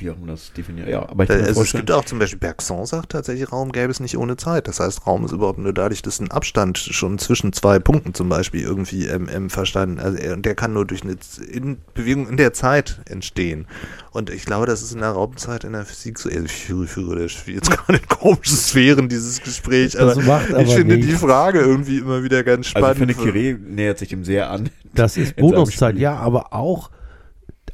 wie 0.02 0.10
auch 0.10 0.16
immer 0.16 0.28
das 0.28 0.52
definiert. 0.52 0.88
Ja, 0.88 1.08
aber 1.08 1.24
ich 1.24 1.30
Äh, 1.30 1.34
kann 1.38 1.44
Also 1.46 1.62
es 1.62 1.72
gibt 1.72 1.90
auch 1.90 2.04
zum 2.04 2.18
Beispiel, 2.18 2.38
Bergson 2.38 2.84
sagt 2.86 3.12
tatsächlich, 3.12 3.50
Raum 3.52 3.72
gäbe 3.72 3.90
es 3.90 4.00
nicht 4.00 4.16
ohne 4.18 4.36
Zeit. 4.36 4.68
Das 4.68 4.80
heißt, 4.80 5.06
Raum 5.06 5.24
ist 5.24 5.32
überhaupt 5.32 5.58
nur 5.58 5.72
dadurch, 5.72 6.02
dass 6.02 6.20
ein 6.20 6.30
Abstand 6.30 6.78
schon 6.78 7.18
zwischen 7.18 7.52
zwei 7.52 7.78
Punkten 7.78 8.14
zum 8.14 8.28
Beispiel 8.28 8.62
irgendwie 8.62 9.06
ähm, 9.06 9.28
ähm, 9.32 9.50
verstanden, 9.50 9.98
also 10.00 10.18
er, 10.18 10.34
und 10.34 10.44
der 10.44 10.54
kann 10.54 10.72
nur 10.72 10.84
durch 10.86 11.02
eine 11.02 11.18
Z- 11.18 11.44
in 11.46 11.78
Bewegung 11.94 12.28
in 12.28 12.36
der 12.36 12.52
Zeit 12.52 13.00
entstehen. 13.06 13.66
Und 14.12 14.28
ich 14.28 14.44
glaube, 14.44 14.66
das 14.66 14.82
ist 14.82 14.92
in 14.92 15.00
der 15.00 15.10
Raumzeit 15.10 15.64
in 15.64 15.72
der 15.72 15.84
Physik 15.86 16.18
so, 16.18 16.28
also 16.28 16.44
ich 16.44 16.52
führe, 16.52 16.86
führe 16.86 17.22
das 17.22 17.46
jetzt 17.46 17.70
gerade 17.76 17.98
in 17.98 18.08
komische 18.08 18.56
Sphären, 18.56 19.08
dieses 19.08 19.40
Gespräch, 19.42 19.92
Das 19.92 20.18
aber 20.18 20.26
macht 20.26 20.52
aber 20.52 20.62
ich 20.62 20.74
finde 20.74 20.96
nichts. 20.96 21.10
die 21.10 21.16
Frage 21.16 21.60
irgendwie 21.60 21.98
immer 21.98 22.22
wieder 22.22 22.42
ganz 22.44 22.66
also 22.74 22.86
spannend. 22.86 23.10
ich 23.10 23.16
finde, 23.16 23.32
Curie 23.32 23.54
nähert 23.58 23.98
sich 23.98 24.08
dem 24.10 24.24
sehr 24.24 24.50
an. 24.50 24.68
das 24.94 25.16
ist 25.16 25.36
Bonuszeit, 25.36 25.96
ja, 25.96 26.16
aber 26.16 26.52
auch, 26.52 26.90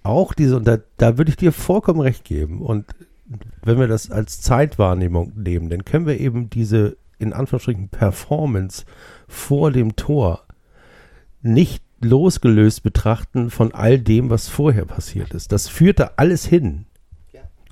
auch 0.09 0.35
diese, 0.35 0.57
und 0.57 0.67
da, 0.67 0.79
da 0.97 1.19
würde 1.19 1.31
ich 1.31 1.37
dir 1.37 1.53
vollkommen 1.53 2.01
recht 2.01 2.25
geben. 2.25 2.63
Und 2.63 2.87
wenn 3.63 3.79
wir 3.79 3.87
das 3.87 4.11
als 4.11 4.41
Zeitwahrnehmung 4.41 5.33
nehmen, 5.37 5.69
dann 5.69 5.85
können 5.85 6.07
wir 6.07 6.19
eben 6.19 6.51
diese, 6.51 6.97
in 7.19 7.33
Anführungsstrichen, 7.33 7.89
Performance 7.89 8.85
vor 9.27 9.71
dem 9.71 9.97
Tor 9.97 10.45
nicht 11.43 11.83
losgelöst 12.01 12.83
betrachten 12.83 13.51
von 13.51 13.73
all 13.73 13.99
dem, 13.99 14.31
was 14.31 14.49
vorher 14.49 14.85
passiert 14.85 15.35
ist. 15.35 15.53
Das 15.53 15.69
führt 15.69 16.01
da 16.01 16.13
alles 16.17 16.47
hin. 16.47 16.87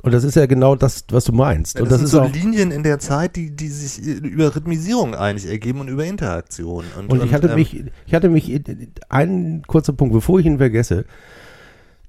Und 0.02 0.12
das 0.12 0.22
ist 0.22 0.36
ja 0.36 0.46
genau 0.46 0.76
das, 0.76 1.04
was 1.10 1.24
du 1.24 1.32
meinst. 1.32 1.74
Ja, 1.74 1.80
das, 1.80 1.88
das, 1.88 1.98
sind 1.98 2.08
so 2.10 2.20
auch, 2.20 2.32
Linien 2.32 2.70
in 2.70 2.84
der 2.84 3.00
Zeit, 3.00 3.34
die, 3.34 3.50
die 3.50 3.66
sich 3.66 4.06
über 4.06 4.54
Rhythmisierung 4.54 5.16
eigentlich 5.16 5.50
ergeben 5.50 5.80
und 5.80 5.88
über 5.88 6.04
Interaktion. 6.04 6.84
Und, 6.96 7.10
Und 7.10 7.24
ich 7.24 7.32
hatte 7.32 7.48
ähm, 7.48 7.56
mich, 7.56 7.84
ich 8.06 8.14
hatte 8.14 8.28
mich, 8.28 8.62
einen 9.08 9.62
kurzer 9.62 9.94
Punkt, 9.94 10.14
bevor 10.14 10.38
ich 10.38 10.46
ihn 10.46 10.58
vergesse, 10.58 11.06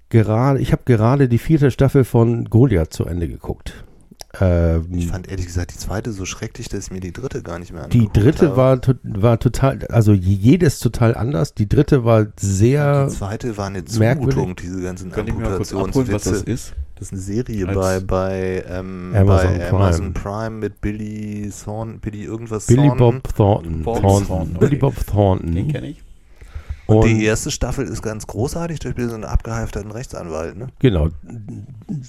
gerade, 0.09 0.59
ich 0.59 0.71
habe 0.71 0.83
gerade 0.85 1.27
die 1.27 1.37
vierte 1.37 1.71
Staffel 1.71 2.03
von 2.03 2.45
Goliath 2.49 2.93
zu 2.93 3.05
Ende 3.05 3.27
geguckt. 3.27 3.83
Ähm, 4.39 4.87
Ich 4.91 5.07
fand 5.07 5.29
ehrlich 5.29 5.45
gesagt 5.47 5.73
die 5.73 5.77
zweite 5.79 6.11
so 6.11 6.25
schrecklich, 6.25 6.69
dass 6.69 6.85
ich 6.85 6.91
mir 6.91 6.99
die 6.99 7.13
dritte 7.13 7.41
gar 7.41 7.57
nicht 7.59 7.71
mehr 7.73 7.87
die 7.87 7.99
angeguckt 7.99 8.17
dritte 8.17 8.49
habe. 8.49 8.57
war, 8.57 8.81
war 9.03 9.39
total, 9.39 9.85
also 9.87 10.13
jedes 10.13 10.79
total 10.79 11.15
anders. 11.15 11.53
Die 11.53 11.67
dritte 11.67 12.03
war 12.03 12.27
sehr, 12.39 13.07
Die 13.07 13.13
zweite 13.13 13.57
war 13.57 13.67
eine 13.67 13.83
merkwürdig. 13.97 14.35
Zumutung, 14.35 14.55
diese 14.57 14.81
ganzen 14.81 15.11
kurz 15.11 15.29
abholen, 15.29 15.43
was 15.43 15.57
das 15.69 15.73
Amputationswitze. 15.73 16.51
ist? 16.51 16.73
Das 16.95 17.07
ist 17.07 17.13
eine 17.13 17.21
Serie 17.21 17.67
Als- 17.67 17.77
bei, 17.77 17.99
bei, 18.01 18.63
ähm, 18.69 19.13
Amazon 19.15 19.25
bei 19.57 19.57
Prime. 19.65 19.69
Amazon 19.83 20.13
Prime 20.13 20.49
mit 20.57 20.81
Billy 20.81 21.51
Thornton, 21.63 21.99
Billy 21.99 22.23
irgendwas 22.23 22.65
Billy 22.67 22.87
Thornton. 22.89 23.21
Bob 23.21 23.35
Thornton. 23.35 23.83
Bob 23.83 24.01
Thornton. 24.01 24.27
Thornton, 24.27 24.59
Billy. 24.59 24.75
Bob 24.77 24.95
Thornton. 25.07 25.55
Den 25.55 25.67
kenne 25.71 25.87
ich. 25.87 26.03
Und 26.87 27.05
die 27.05 27.23
erste 27.25 27.51
Staffel 27.51 27.85
ist 27.85 28.01
ganz 28.01 28.27
großartig, 28.27 28.79
da 28.79 28.89
spielt 28.89 29.09
so 29.09 29.15
einen 29.15 29.25
abgehalfterten 29.25 29.91
Rechtsanwalt, 29.91 30.57
ne? 30.57 30.67
Genau. 30.79 31.09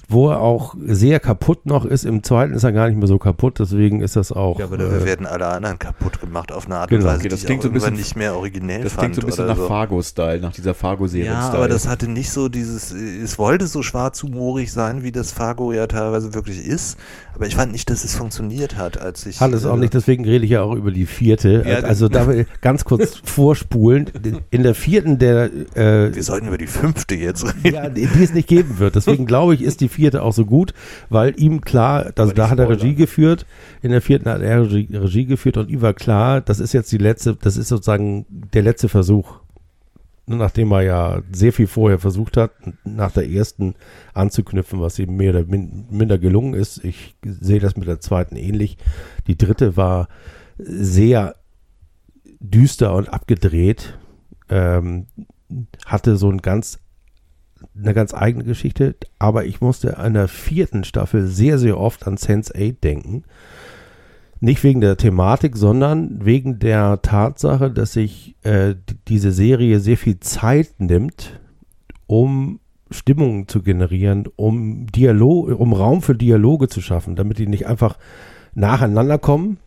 Wo 0.07 0.29
er 0.29 0.39
auch 0.41 0.75
sehr 0.85 1.19
kaputt 1.19 1.65
noch 1.65 1.85
ist. 1.85 2.05
Im 2.05 2.23
zweiten 2.23 2.53
ist 2.53 2.63
er 2.63 2.71
gar 2.71 2.87
nicht 2.89 2.97
mehr 2.97 3.07
so 3.07 3.17
kaputt, 3.17 3.59
deswegen 3.59 4.01
ist 4.01 4.15
das 4.15 4.31
auch. 4.31 4.59
Ja, 4.59 4.65
aber 4.65 4.77
dafür 4.77 5.01
äh, 5.01 5.05
werden 5.05 5.25
alle 5.25 5.47
anderen 5.47 5.79
kaputt 5.79 6.19
gemacht 6.21 6.51
auf 6.51 6.65
eine 6.65 6.77
Art 6.77 6.89
Genau. 6.89 7.03
und 7.03 7.07
Weise, 7.09 7.19
Okay, 7.19 7.29
das 7.29 7.39
die 7.39 7.43
ich 7.43 7.47
klingt 7.47 7.59
auch 7.61 7.63
so 7.63 7.69
ein 7.69 7.73
bisschen- 7.73 7.93
nicht 7.95 8.15
mehr 8.15 8.35
originell 8.35 8.83
Das 8.83 8.93
fand 8.93 9.13
klingt 9.13 9.15
so 9.15 9.21
ein 9.21 9.25
bisschen 9.27 9.47
nach 9.47 9.57
so. 9.57 9.67
Fargo-Style, 9.67 10.39
nach 10.41 10.53
dieser 10.53 10.73
Fargo-Serie-Style. 10.73 11.41
Ja, 11.53 11.53
aber 11.53 11.67
das 11.67 11.87
hatte 11.87 12.07
nicht 12.09 12.31
so 12.31 12.49
dieses, 12.49 12.91
es 12.91 13.37
wollte 13.37 13.67
so 13.67 13.81
schwarzhumorig 13.83 14.71
sein, 14.71 15.03
wie 15.03 15.11
das 15.11 15.31
Fargo 15.31 15.71
ja 15.73 15.87
teilweise 15.87 16.33
wirklich 16.33 16.65
ist, 16.65 16.97
aber 17.35 17.47
ich 17.47 17.55
fand 17.55 17.71
nicht, 17.71 17.89
dass 17.89 18.03
es 18.03 18.15
funktioniert 18.15 18.77
hat, 18.77 18.99
als 19.01 19.25
ich... 19.25 19.39
Hat 19.39 19.53
es 19.53 19.65
auch 19.65 19.75
äh, 19.77 19.79
nicht, 19.79 19.93
deswegen 19.93 20.25
rede 20.25 20.45
ich 20.45 20.51
ja 20.51 20.61
auch 20.61 20.73
über 20.75 20.91
die 20.91 21.05
vierte. 21.05 21.63
Ja, 21.67 21.79
also 21.87 22.09
da 22.09 22.27
ganz 22.61 22.85
kurz 22.85 23.21
vorspulen. 23.23 24.09
In 24.51 24.63
der 24.63 24.68
vierten, 24.73 25.19
der 25.19 25.49
äh, 25.75 26.13
Wir 26.13 26.23
sollten 26.23 26.47
über 26.47 26.57
die 26.57 26.67
fünfte 26.67 27.15
jetzt 27.15 27.45
reden. 27.45 27.75
ja, 27.75 27.89
die 27.89 28.07
die 28.07 28.23
es 28.23 28.33
nicht 28.33 28.47
geben 28.47 28.79
wird. 28.79 28.95
Deswegen 28.95 29.25
glaube 29.27 29.55
ich, 29.55 29.61
ist 29.61 29.81
die 29.81 29.89
vierte 29.89 30.23
auch 30.23 30.33
so 30.33 30.45
gut, 30.45 30.73
weil 31.09 31.33
ihm 31.37 31.61
klar, 31.61 32.11
also 32.15 32.33
da 32.33 32.49
hat 32.49 32.59
er. 32.59 32.69
Regie 32.69 32.95
geführt, 32.95 33.45
in 33.81 33.91
der 33.91 34.01
vierten 34.01 34.29
hat 34.29 34.41
er 34.41 34.63
Regie, 34.63 34.95
Regie 34.95 35.25
geführt 35.25 35.57
und 35.57 35.69
ihm 35.69 35.81
war 35.81 35.93
klar, 35.93 36.41
das 36.41 36.59
ist 36.59 36.73
jetzt 36.73 36.91
die 36.91 36.97
letzte, 36.97 37.35
das 37.35 37.57
ist 37.57 37.69
sozusagen 37.69 38.25
der 38.29 38.63
letzte 38.63 38.89
Versuch. 38.89 39.39
Nachdem 40.25 40.71
er 40.71 40.81
ja 40.81 41.21
sehr 41.31 41.51
viel 41.51 41.65
vorher 41.65 41.97
versucht 41.97 42.37
hat, 42.37 42.51
nach 42.83 43.11
der 43.11 43.27
ersten 43.27 43.73
anzuknüpfen, 44.13 44.79
was 44.79 44.99
ihm 44.99 45.17
mehr 45.17 45.31
oder 45.31 45.45
min 45.45 45.85
minder 45.89 46.19
gelungen 46.19 46.53
ist. 46.53 46.83
Ich 46.83 47.15
sehe 47.23 47.59
das 47.59 47.75
mit 47.75 47.87
der 47.87 47.99
zweiten 47.99 48.35
ähnlich. 48.35 48.77
Die 49.25 49.37
dritte 49.37 49.75
war 49.75 50.07
sehr 50.59 51.33
düster 52.39 52.93
und 52.93 53.09
abgedreht. 53.09 53.97
Ähm, 54.49 55.07
hatte 55.85 56.17
so 56.17 56.29
ein 56.29 56.39
ganz 56.39 56.79
eine 57.77 57.93
ganz 57.93 58.13
eigene 58.13 58.43
Geschichte, 58.43 58.95
aber 59.17 59.45
ich 59.45 59.61
musste 59.61 59.97
an 59.97 60.13
der 60.13 60.27
vierten 60.27 60.83
Staffel 60.83 61.27
sehr, 61.27 61.57
sehr 61.57 61.77
oft 61.77 62.07
an 62.07 62.15
Sense8 62.15 62.79
denken. 62.81 63.23
Nicht 64.39 64.63
wegen 64.63 64.79
der 64.79 64.95
Thematik, 64.95 65.57
sondern 65.57 66.23
wegen 66.23 66.59
der 66.59 67.01
Tatsache, 67.01 67.69
dass 67.69 67.93
sich 67.93 68.35
äh, 68.43 68.75
diese 69.07 69.31
Serie 69.31 69.81
sehr 69.81 69.97
viel 69.97 70.19
Zeit 70.21 70.79
nimmt, 70.79 71.39
um 72.07 72.61
Stimmungen 72.89 73.47
zu 73.47 73.61
generieren, 73.61 74.27
um 74.35 74.87
Dialog, 74.87 75.59
um 75.59 75.73
Raum 75.73 76.01
für 76.01 76.15
Dialoge 76.15 76.69
zu 76.69 76.81
schaffen, 76.81 77.15
damit 77.15 77.37
die 77.37 77.47
nicht 77.47 77.67
einfach 77.67 77.97
nacheinander 78.55 79.17
kommen, 79.17 79.57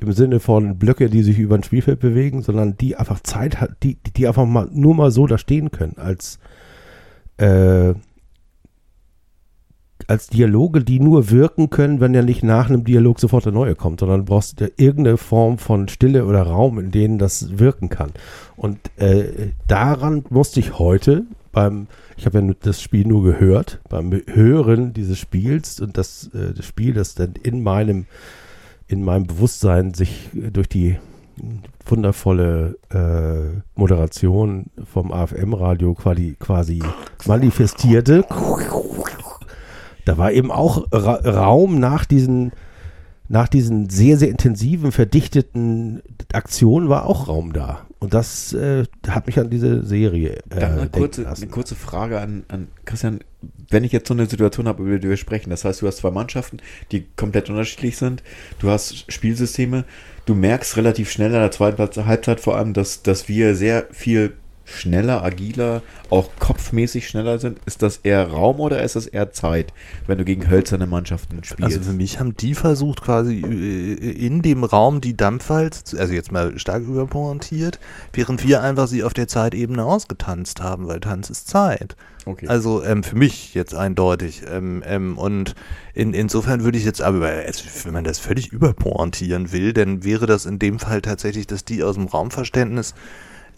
im 0.00 0.12
Sinne 0.12 0.40
von 0.40 0.78
Blöcke, 0.78 1.08
die 1.10 1.22
sich 1.22 1.38
über 1.38 1.54
ein 1.56 1.62
Spielfeld 1.62 2.00
bewegen, 2.00 2.42
sondern 2.42 2.76
die 2.76 2.96
einfach 2.96 3.20
Zeit 3.20 3.60
hat, 3.60 3.82
die, 3.82 3.96
die- 4.16 4.26
einfach 4.28 4.46
mal 4.46 4.68
nur 4.72 4.94
mal 4.94 5.10
so 5.10 5.26
da 5.26 5.38
stehen 5.38 5.70
können, 5.70 5.96
als 5.96 6.38
äh, 7.38 7.94
als 10.06 10.28
Dialoge, 10.28 10.82
die 10.84 11.00
nur 11.00 11.30
wirken 11.30 11.70
können, 11.70 12.00
wenn 12.00 12.14
ja 12.14 12.22
nicht 12.22 12.42
nach 12.42 12.68
einem 12.70 12.84
Dialog 12.84 13.20
sofort 13.20 13.44
der 13.44 13.52
neue 13.52 13.74
kommt, 13.74 14.00
sondern 14.00 14.20
du 14.20 14.26
brauchst 14.26 14.60
ja 14.60 14.68
irgendeine 14.76 15.16
Form 15.18 15.58
von 15.58 15.88
Stille 15.88 16.24
oder 16.24 16.42
Raum, 16.42 16.78
in 16.78 16.90
denen 16.90 17.18
das 17.18 17.58
wirken 17.58 17.88
kann. 17.90 18.12
Und 18.56 18.78
äh, 18.96 19.50
daran 19.66 20.24
musste 20.30 20.60
ich 20.60 20.78
heute 20.78 21.24
beim, 21.52 21.88
ich 22.16 22.24
habe 22.26 22.40
ja 22.40 22.54
das 22.62 22.80
Spiel 22.80 23.06
nur 23.06 23.22
gehört, 23.24 23.80
beim 23.90 24.12
Hören 24.26 24.92
dieses 24.94 25.18
Spiels 25.18 25.80
und 25.80 25.98
das, 25.98 26.30
äh, 26.32 26.54
das 26.54 26.64
Spiel, 26.64 26.94
das 26.94 27.14
dann 27.14 27.34
in 27.42 27.62
meinem, 27.62 28.06
in 28.88 29.04
meinem 29.04 29.26
Bewusstsein 29.26 29.94
sich 29.94 30.30
äh, 30.34 30.50
durch 30.50 30.68
die 30.68 30.96
wundervolle 31.86 32.78
äh, 32.90 33.60
Moderation 33.74 34.66
vom 34.84 35.12
AFM-Radio 35.12 35.94
quasi, 35.94 36.36
quasi 36.38 36.82
manifestierte. 37.26 38.24
Da 40.04 40.18
war 40.18 40.32
eben 40.32 40.50
auch 40.50 40.86
Ra 40.90 41.14
Raum 41.14 41.78
nach 41.78 42.04
diesen, 42.04 42.52
nach 43.28 43.48
diesen 43.48 43.88
sehr, 43.88 44.16
sehr 44.16 44.30
intensiven, 44.30 44.90
verdichteten 44.90 46.02
Aktionen 46.32 46.88
war 46.88 47.06
auch 47.06 47.28
Raum 47.28 47.52
da. 47.52 47.86
Und 48.00 48.14
das 48.14 48.52
äh, 48.52 48.84
hat 49.08 49.26
mich 49.26 49.38
an 49.38 49.50
diese 49.50 49.84
Serie 49.84 50.36
äh, 50.36 50.42
Dann 50.48 50.78
eine 50.78 50.88
kurze, 50.88 51.22
lassen. 51.22 51.42
eine 51.42 51.50
kurze 51.50 51.74
Frage 51.74 52.20
an, 52.20 52.44
an 52.48 52.68
Christian. 52.84 53.20
Wenn 53.70 53.84
ich 53.84 53.92
jetzt 53.92 54.08
so 54.08 54.14
eine 54.14 54.26
Situation 54.26 54.68
habe, 54.68 54.82
über 54.84 54.98
die 54.98 55.08
wir 55.08 55.16
sprechen, 55.16 55.50
das 55.50 55.64
heißt, 55.64 55.82
du 55.82 55.86
hast 55.86 55.98
zwei 55.98 56.10
Mannschaften, 56.10 56.58
die 56.92 57.06
komplett 57.16 57.50
unterschiedlich 57.50 57.96
sind, 57.96 58.22
du 58.60 58.70
hast 58.70 59.10
Spielsysteme, 59.12 59.84
du 60.26 60.34
merkst 60.34 60.76
relativ 60.76 61.10
schnell 61.10 61.28
in 61.28 61.40
der 61.40 61.50
zweiten 61.50 62.06
Halbzeit 62.06 62.40
vor 62.40 62.56
allem, 62.56 62.72
dass, 62.72 63.02
dass 63.02 63.28
wir 63.28 63.54
sehr 63.54 63.86
viel 63.90 64.34
schneller, 64.68 65.22
agiler, 65.22 65.82
auch 66.10 66.30
kopfmäßig 66.38 67.08
schneller 67.08 67.38
sind. 67.38 67.58
Ist 67.66 67.82
das 67.82 67.98
eher 67.98 68.28
Raum 68.28 68.60
oder 68.60 68.82
ist 68.82 68.96
das 68.96 69.06
eher 69.06 69.32
Zeit, 69.32 69.72
wenn 70.06 70.18
du 70.18 70.24
gegen 70.24 70.48
hölzerne 70.48 70.86
Mannschaften 70.86 71.42
spielst? 71.42 71.62
Also 71.62 71.80
für 71.80 71.96
mich 71.96 72.20
haben 72.20 72.36
die 72.36 72.54
versucht, 72.54 73.02
quasi 73.02 73.40
äh, 73.40 73.94
in 73.94 74.42
dem 74.42 74.64
Raum 74.64 75.00
die 75.00 75.16
Dampfwalz, 75.16 75.94
also 75.94 76.12
jetzt 76.12 76.32
mal 76.32 76.58
stark 76.58 76.82
überpointiert, 76.82 77.78
während 78.12 78.46
wir 78.46 78.62
einfach 78.62 78.86
sie 78.86 79.02
auf 79.02 79.14
der 79.14 79.28
Zeitebene 79.28 79.84
ausgetanzt 79.84 80.62
haben, 80.62 80.86
weil 80.86 81.00
Tanz 81.00 81.30
ist 81.30 81.48
Zeit. 81.48 81.96
okay. 82.26 82.46
Also 82.48 82.84
ähm, 82.84 83.02
für 83.02 83.16
mich 83.16 83.54
jetzt 83.54 83.74
eindeutig. 83.74 84.42
Ähm, 84.50 84.82
ähm, 84.86 85.18
und 85.18 85.54
in, 85.94 86.14
insofern 86.14 86.62
würde 86.62 86.78
ich 86.78 86.84
jetzt 86.84 87.02
aber, 87.02 87.20
wenn 87.20 87.92
man 87.92 88.04
das 88.04 88.18
völlig 88.18 88.52
überpointieren 88.52 89.52
will, 89.52 89.72
dann 89.72 90.04
wäre 90.04 90.26
das 90.26 90.46
in 90.46 90.58
dem 90.58 90.78
Fall 90.78 91.00
tatsächlich, 91.02 91.46
dass 91.46 91.64
die 91.64 91.82
aus 91.82 91.94
dem 91.96 92.06
Raumverständnis 92.06 92.94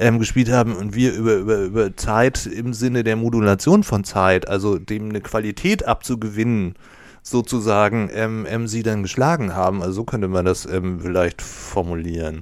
ähm, 0.01 0.19
gespielt 0.19 0.51
haben 0.51 0.75
und 0.75 0.95
wir 0.97 1.13
über, 1.15 1.35
über, 1.37 1.59
über 1.59 1.97
Zeit 1.97 2.47
im 2.47 2.73
Sinne 2.73 3.05
der 3.05 3.15
Modulation 3.17 3.85
von 3.85 4.03
Zeit, 4.03 4.49
also 4.49 4.79
dem 4.79 5.11
eine 5.11 5.21
Qualität 5.21 5.87
abzugewinnen, 5.87 6.75
sozusagen, 7.23 8.11
ähm, 8.13 8.47
ähm, 8.49 8.67
sie 8.67 8.83
dann 8.83 9.03
geschlagen 9.03 9.55
haben. 9.55 9.83
Also 9.83 9.93
so 9.95 10.05
könnte 10.05 10.27
man 10.29 10.45
das 10.45 10.67
ähm, 10.67 11.01
vielleicht 11.03 11.43
formulieren. 11.43 12.41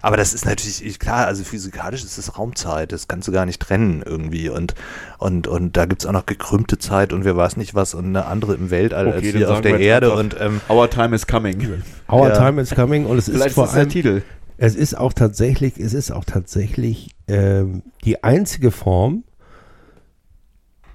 Aber 0.00 0.16
das 0.16 0.32
ist 0.32 0.44
natürlich 0.46 0.84
ich- 0.86 1.00
klar, 1.00 1.26
also 1.26 1.42
physikalisch 1.42 2.04
ist 2.04 2.18
es 2.18 2.38
Raumzeit, 2.38 2.92
das 2.92 3.08
kannst 3.08 3.26
du 3.26 3.32
gar 3.32 3.46
nicht 3.46 3.60
trennen 3.60 4.02
irgendwie. 4.06 4.48
Und, 4.48 4.74
und, 5.18 5.48
und 5.48 5.76
da 5.76 5.86
gibt 5.86 6.02
es 6.02 6.06
auch 6.06 6.12
noch 6.12 6.24
gekrümmte 6.26 6.78
Zeit 6.78 7.12
und 7.12 7.24
wer 7.24 7.36
weiß 7.36 7.56
nicht 7.56 7.74
was 7.74 7.94
und 7.94 8.04
eine 8.06 8.26
andere 8.26 8.54
im 8.54 8.70
Weltall 8.70 9.08
Okay, 9.08 9.16
als 9.16 9.26
hier 9.26 9.50
auf 9.50 9.60
der 9.60 9.80
Erde. 9.80 10.06
einfach- 10.12 10.20
Und 10.20 10.36
ähm, 10.38 10.60
Our 10.68 10.88
time 10.88 11.16
is 11.16 11.26
coming. 11.26 11.82
Our 12.08 12.28
Ja. 12.28 12.38
time 12.38 12.62
is 12.62 12.70
coming 12.70 13.06
und 13.06 13.18
es 13.18 13.26
ist 13.28 13.34
Vielleicht 13.34 13.54
vor 13.56 13.64
ist 13.64 13.70
das 13.70 13.74
der 13.74 13.80
allem 13.80 13.90
Titel. 13.90 14.22
Es 14.58 14.74
ist 14.74 14.98
auch 14.98 15.12
tatsächlich, 15.12 15.78
es 15.78 15.94
ist 15.94 16.10
auch 16.10 16.24
tatsächlich 16.24 17.14
ähm, 17.28 17.82
die 18.04 18.24
einzige 18.24 18.72
Form 18.72 19.22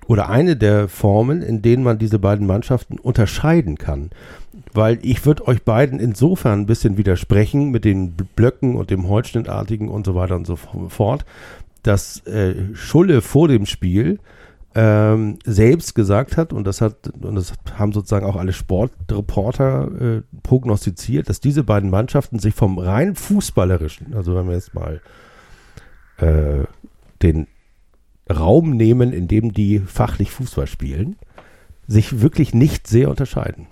oder 0.06 0.30
eine 0.30 0.58
der 0.58 0.90
Formen, 0.90 1.42
in 1.42 1.62
denen 1.62 1.82
man 1.82 1.98
diese 1.98 2.20
beiden 2.20 2.46
Mannschaften 2.46 3.00
unterscheiden 3.00 3.78
kann. 3.78 4.10
Weil 4.74 5.00
ich 5.02 5.26
würde 5.26 5.48
euch 5.48 5.64
beiden 5.64 6.00
insofern 6.00 6.62
ein 6.62 6.66
bisschen 6.66 6.98
widersprechen 6.98 7.72
mit 7.72 7.86
den 7.86 8.12
Blöcken 8.12 8.76
und 8.76 8.90
dem 8.90 9.08
Holzschnittartigen 9.08 9.88
und 9.88 10.06
so 10.06 10.14
weiter 10.14 10.36
und 10.36 10.46
so 10.46 10.58
fort, 10.58 11.26
dass 11.84 12.26
äh, 12.28 12.56
Schulle 12.74 13.22
vor 13.22 13.48
dem 13.48 13.66
Spiel 13.66 14.20
ähm, 14.76 15.38
selbst 15.46 15.94
gesagt 15.94 16.38
hat, 16.38 16.52
und 16.52 16.66
das 16.66 16.82
hat, 16.82 17.10
und 17.22 17.36
das 17.36 17.54
haben 17.78 17.94
sozusagen 17.94 18.26
auch 18.26 18.36
alle 18.36 18.54
Sportreporter 18.54 20.02
äh, 20.02 20.22
prognostiziert, 20.42 21.30
dass 21.30 21.40
diese 21.40 21.64
beiden 21.64 21.90
Mannschaften 21.90 22.40
sich 22.40 22.56
vom 22.56 22.80
rein 22.80 23.16
fußballerischen, 23.16 24.14
also 24.16 24.36
wenn 24.36 24.48
wir 24.48 24.56
jetzt 24.56 24.74
mal 24.74 25.02
äh, 26.18 26.66
den 27.22 27.48
Raum 28.32 28.72
nehmen, 28.72 29.14
in 29.14 29.28
dem 29.28 29.54
die 29.54 29.80
fachlich 29.80 30.32
Fußball 30.32 30.68
spielen, 30.68 31.18
sich 31.88 32.22
wirklich 32.22 32.54
nicht 32.54 32.88
sehr 32.88 33.10
unterscheiden. 33.10 33.68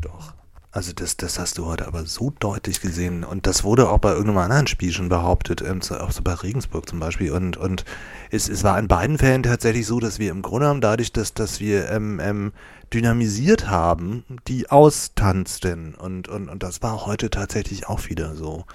Doch. 0.00 0.35
Also 0.76 0.92
das, 0.94 1.16
das 1.16 1.38
hast 1.38 1.56
du 1.56 1.64
heute 1.64 1.86
aber 1.86 2.04
so 2.04 2.34
deutlich 2.38 2.82
gesehen 2.82 3.24
und 3.24 3.46
das 3.46 3.64
wurde 3.64 3.88
auch 3.88 3.96
bei 3.96 4.10
irgendeinem 4.10 4.36
anderen 4.36 4.66
Spiel 4.66 4.92
schon 4.92 5.08
behauptet, 5.08 5.62
ähm, 5.62 5.80
auch 5.98 6.12
so 6.12 6.22
bei 6.22 6.34
Regensburg 6.34 6.86
zum 6.86 7.00
Beispiel 7.00 7.32
und, 7.32 7.56
und 7.56 7.86
es, 8.30 8.46
es 8.50 8.62
war 8.62 8.78
in 8.78 8.86
beiden 8.86 9.16
Fällen 9.16 9.42
tatsächlich 9.42 9.86
so, 9.86 10.00
dass 10.00 10.18
wir 10.18 10.30
im 10.30 10.42
Grunde 10.42 10.66
genommen 10.66 10.82
dadurch, 10.82 11.14
dass, 11.14 11.32
dass 11.32 11.60
wir 11.60 11.90
ähm, 11.90 12.20
ähm, 12.20 12.52
dynamisiert 12.92 13.70
haben, 13.70 14.24
die 14.48 14.68
austanzten 14.68 15.94
und, 15.94 16.28
und, 16.28 16.50
und 16.50 16.62
das 16.62 16.82
war 16.82 17.06
heute 17.06 17.30
tatsächlich 17.30 17.88
auch 17.88 18.10
wieder 18.10 18.34
so. 18.34 18.66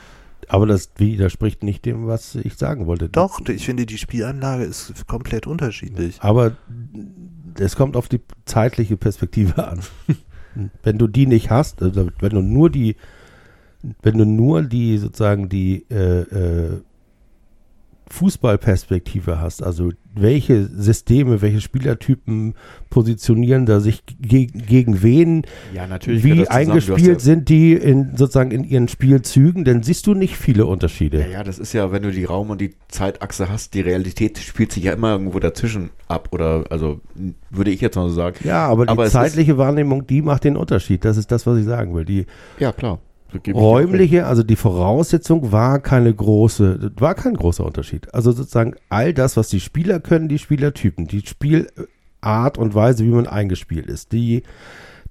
Aber 0.47 0.65
das 0.65 0.89
widerspricht 0.97 1.61
nicht 1.61 1.85
dem, 1.85 2.07
was 2.07 2.33
ich 2.33 2.55
sagen 2.55 2.87
wollte. 2.87 3.09
Doch, 3.09 3.47
ich 3.47 3.63
finde, 3.63 3.85
die 3.85 3.99
Spielanlage 3.99 4.63
ist 4.63 5.05
komplett 5.05 5.45
unterschiedlich. 5.45 6.17
Aber 6.21 6.57
es 7.59 7.75
kommt 7.75 7.95
auf 7.95 8.09
die 8.09 8.21
zeitliche 8.45 8.97
Perspektive 8.97 9.67
an. 9.67 9.81
Wenn 10.83 10.97
du 10.97 11.07
die 11.07 11.27
nicht 11.27 11.49
hast, 11.49 11.81
also 11.81 12.09
wenn 12.19 12.31
du 12.31 12.41
nur 12.41 12.69
die, 12.69 12.95
wenn 14.01 14.17
du 14.17 14.25
nur 14.25 14.63
die 14.63 14.97
sozusagen 14.97 15.49
die 15.49 15.85
äh, 15.89 16.21
äh, 16.21 16.81
Fußballperspektive 18.11 19.39
hast, 19.39 19.63
also 19.63 19.91
welche 20.13 20.65
Systeme, 20.65 21.41
welche 21.41 21.61
Spielertypen 21.61 22.55
positionieren 22.89 23.65
da 23.65 23.79
sich 23.79 24.03
ge 24.19 24.47
gegen 24.47 25.01
wen, 25.01 25.43
Ja, 25.73 25.87
natürlich. 25.87 26.23
wie 26.23 26.47
eingespielt 26.47 27.21
sind 27.21 27.47
die 27.49 27.73
in 27.73 28.17
sozusagen 28.17 28.51
in 28.51 28.63
ihren 28.63 28.87
Spielzügen, 28.87 29.63
dann 29.63 29.83
siehst 29.83 30.07
du 30.07 30.13
nicht 30.13 30.35
viele 30.35 30.65
Unterschiede. 30.65 31.21
Ja, 31.21 31.27
ja, 31.27 31.43
das 31.43 31.59
ist 31.59 31.73
ja, 31.73 31.91
wenn 31.91 32.03
du 32.03 32.11
die 32.11 32.25
Raum- 32.25 32.49
und 32.49 32.59
die 32.59 32.75
Zeitachse 32.89 33.49
hast, 33.49 33.73
die 33.73 33.81
Realität 33.81 34.37
spielt 34.39 34.71
sich 34.71 34.83
ja 34.83 34.93
immer 34.93 35.11
irgendwo 35.13 35.39
dazwischen 35.39 35.91
ab. 36.07 36.29
Oder, 36.31 36.65
also, 36.69 36.99
würde 37.49 37.71
ich 37.71 37.81
jetzt 37.81 37.95
mal 37.95 38.09
so 38.09 38.15
sagen. 38.15 38.35
Ja, 38.43 38.67
aber 38.67 38.85
die 38.85 38.91
Aber 38.91 39.09
zeitliche 39.09 39.57
Wahrnehmung, 39.57 40.05
die 40.05 40.21
macht 40.21 40.43
den 40.43 40.57
Unterschied. 40.57 41.05
Das 41.05 41.17
ist 41.17 41.31
das, 41.31 41.47
was 41.47 41.57
ich 41.57 41.65
sagen 41.65 41.95
will. 41.95 42.05
Die 42.05 42.25
Ja, 42.59 42.71
klar. 42.71 42.99
Räumliche, 43.53 44.25
also 44.25 44.43
die 44.43 44.55
Voraussetzung 44.55 45.51
war 45.51 45.79
keine 45.79 46.13
große, 46.13 46.91
war 46.97 47.15
kein 47.15 47.33
großer 47.33 47.65
Unterschied. 47.65 48.13
Also 48.13 48.31
sozusagen 48.31 48.75
all 48.89 49.13
das, 49.13 49.37
was 49.37 49.49
die 49.49 49.59
Spieler 49.59 49.99
können, 49.99 50.27
die 50.27 50.39
Spielertypen, 50.39 51.07
die 51.07 51.25
Spielart 51.25 52.57
und 52.57 52.75
Weise, 52.75 53.05
wie 53.05 53.09
man 53.09 53.27
eingespielt 53.27 53.87
ist, 53.87 54.11
die 54.11 54.43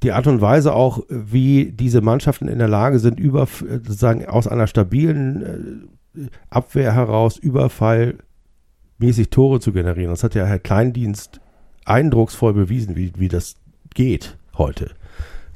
die 0.02 0.12
Art 0.12 0.26
und 0.26 0.40
Weise 0.40 0.72
auch, 0.72 1.00
wie 1.08 1.72
diese 1.72 2.00
Mannschaften 2.00 2.48
in 2.48 2.58
der 2.58 2.68
Lage 2.68 2.98
sind, 2.98 3.20
über 3.20 3.46
sozusagen 3.46 4.26
aus 4.26 4.46
einer 4.46 4.66
stabilen 4.66 5.88
äh, 6.16 6.28
Abwehr 6.48 6.94
heraus 6.94 7.36
überfallmäßig 7.36 9.28
Tore 9.30 9.60
zu 9.60 9.72
generieren. 9.72 10.10
Das 10.10 10.24
hat 10.24 10.34
ja 10.34 10.46
Herr 10.46 10.58
Kleindienst 10.58 11.40
eindrucksvoll 11.84 12.54
bewiesen, 12.54 12.96
wie, 12.96 13.12
wie 13.16 13.28
das 13.28 13.56
geht 13.94 14.38
heute. 14.56 14.92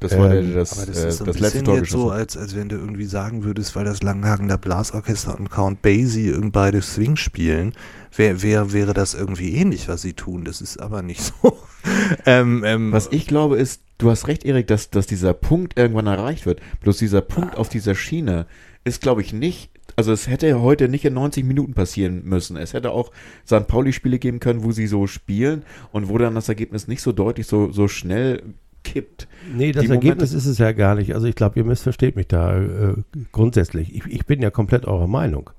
Das 0.05 0.17
war 0.17 0.31
Ähm, 0.31 0.47
der, 0.47 0.55
das, 0.55 0.77
Aber 0.77 0.85
das 0.85 1.03
äh, 1.03 1.07
ist 1.09 1.17
so 1.17 1.23
ein 1.23 1.27
das 1.27 1.39
letzte 1.39 1.63
Tor 1.63 1.77
jetzt 1.77 1.89
so, 1.89 2.09
als, 2.11 2.37
als 2.37 2.55
wenn 2.55 2.69
du 2.69 2.75
irgendwie 2.75 3.05
sagen 3.05 3.43
würdest, 3.43 3.75
weil 3.75 3.85
das 3.85 4.03
Langhagener 4.03 4.57
Blasorchester 4.57 5.37
und 5.37 5.49
Count 5.49 5.81
Basie 5.81 6.27
irgend 6.27 6.53
beide 6.53 6.81
Swing 6.81 7.15
spielen, 7.15 7.73
wär, 8.15 8.41
wär, 8.41 8.71
wäre 8.71 8.93
das 8.93 9.13
irgendwie 9.13 9.55
ähnlich, 9.55 9.87
was 9.87 10.01
sie 10.01 10.13
tun. 10.13 10.45
Das 10.45 10.61
ist 10.61 10.79
aber 10.79 11.01
nicht 11.01 11.21
so. 11.21 11.57
ähm, 12.25 12.63
ähm, 12.65 12.91
Was 12.91 13.07
ich 13.11 13.25
glaube 13.25 13.57
ist, 13.57 13.81
du 13.97 14.09
hast 14.09 14.27
recht, 14.27 14.45
Erik, 14.45 14.67
dass, 14.67 14.89
dass 14.89 15.07
dieser 15.07 15.33
Punkt 15.33 15.77
irgendwann 15.77 16.07
erreicht 16.07 16.45
wird. 16.45 16.61
Bloß 16.81 16.97
dieser 16.97 17.21
Punkt 17.21 17.57
auf 17.57 17.69
dieser 17.69 17.95
Schiene 17.95 18.45
ist, 18.83 19.01
glaube 19.01 19.21
ich, 19.21 19.33
nicht. 19.33 19.71
Also 19.97 20.11
es 20.11 20.27
hätte 20.27 20.61
heute 20.61 20.89
nicht 20.89 21.05
in 21.05 21.13
90 21.13 21.45
Minuten 21.45 21.73
passieren 21.73 22.23
müssen. 22.25 22.57
Es 22.57 22.73
hätte 22.73 22.91
auch 22.91 23.11
St. 23.45 23.67
Pauli-Spiele 23.67 24.19
geben 24.19 24.39
können, 24.39 24.63
wo 24.63 24.71
sie 24.71 24.87
so 24.87 25.07
spielen 25.07 25.63
und 25.91 26.09
wo 26.09 26.17
dann 26.17 26.35
das 26.35 26.49
Ergebnis 26.49 26.87
nicht 26.87 27.01
so 27.01 27.11
deutlich, 27.11 27.47
so, 27.47 27.71
so 27.71 27.87
schnell 27.87 28.43
kippt. 28.85 29.27
Nee, 29.53 29.73
das 29.73 29.83
Die 29.83 29.89
Ergebnis 29.89 30.29
Momente- 30.31 30.37
ist 30.37 30.45
es 30.45 30.57
ja 30.59 30.71
gar 30.71 30.95
nicht. 30.95 31.13
Also 31.13 31.27
ich 31.27 31.35
glaube, 31.35 31.59
ihr 31.59 31.65
missversteht 31.65 32.15
mich 32.15 32.27
da 32.27 32.57
äh, 32.57 32.93
grundsätzlich. 33.33 33.93
Ich, 33.93 34.05
ich 34.05 34.25
bin 34.25 34.41
ja 34.41 34.49
komplett 34.49 34.85
eurer 34.85 35.07
Meinung. 35.07 35.49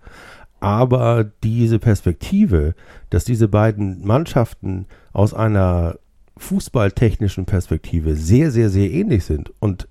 Aber 0.60 1.30
diese 1.44 1.78
Perspektive, 1.78 2.74
dass 3.10 3.24
diese 3.24 3.48
beiden 3.48 4.06
Mannschaften 4.06 4.86
aus 5.12 5.34
einer 5.34 5.98
fußballtechnischen 6.38 7.44
Perspektive 7.44 8.14
sehr, 8.14 8.50
sehr, 8.50 8.70
sehr 8.70 8.90
ähnlich 8.90 9.24
sind 9.24 9.52
und 9.60 9.88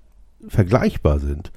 vergleichbar 0.48 1.18
sind 1.18 1.52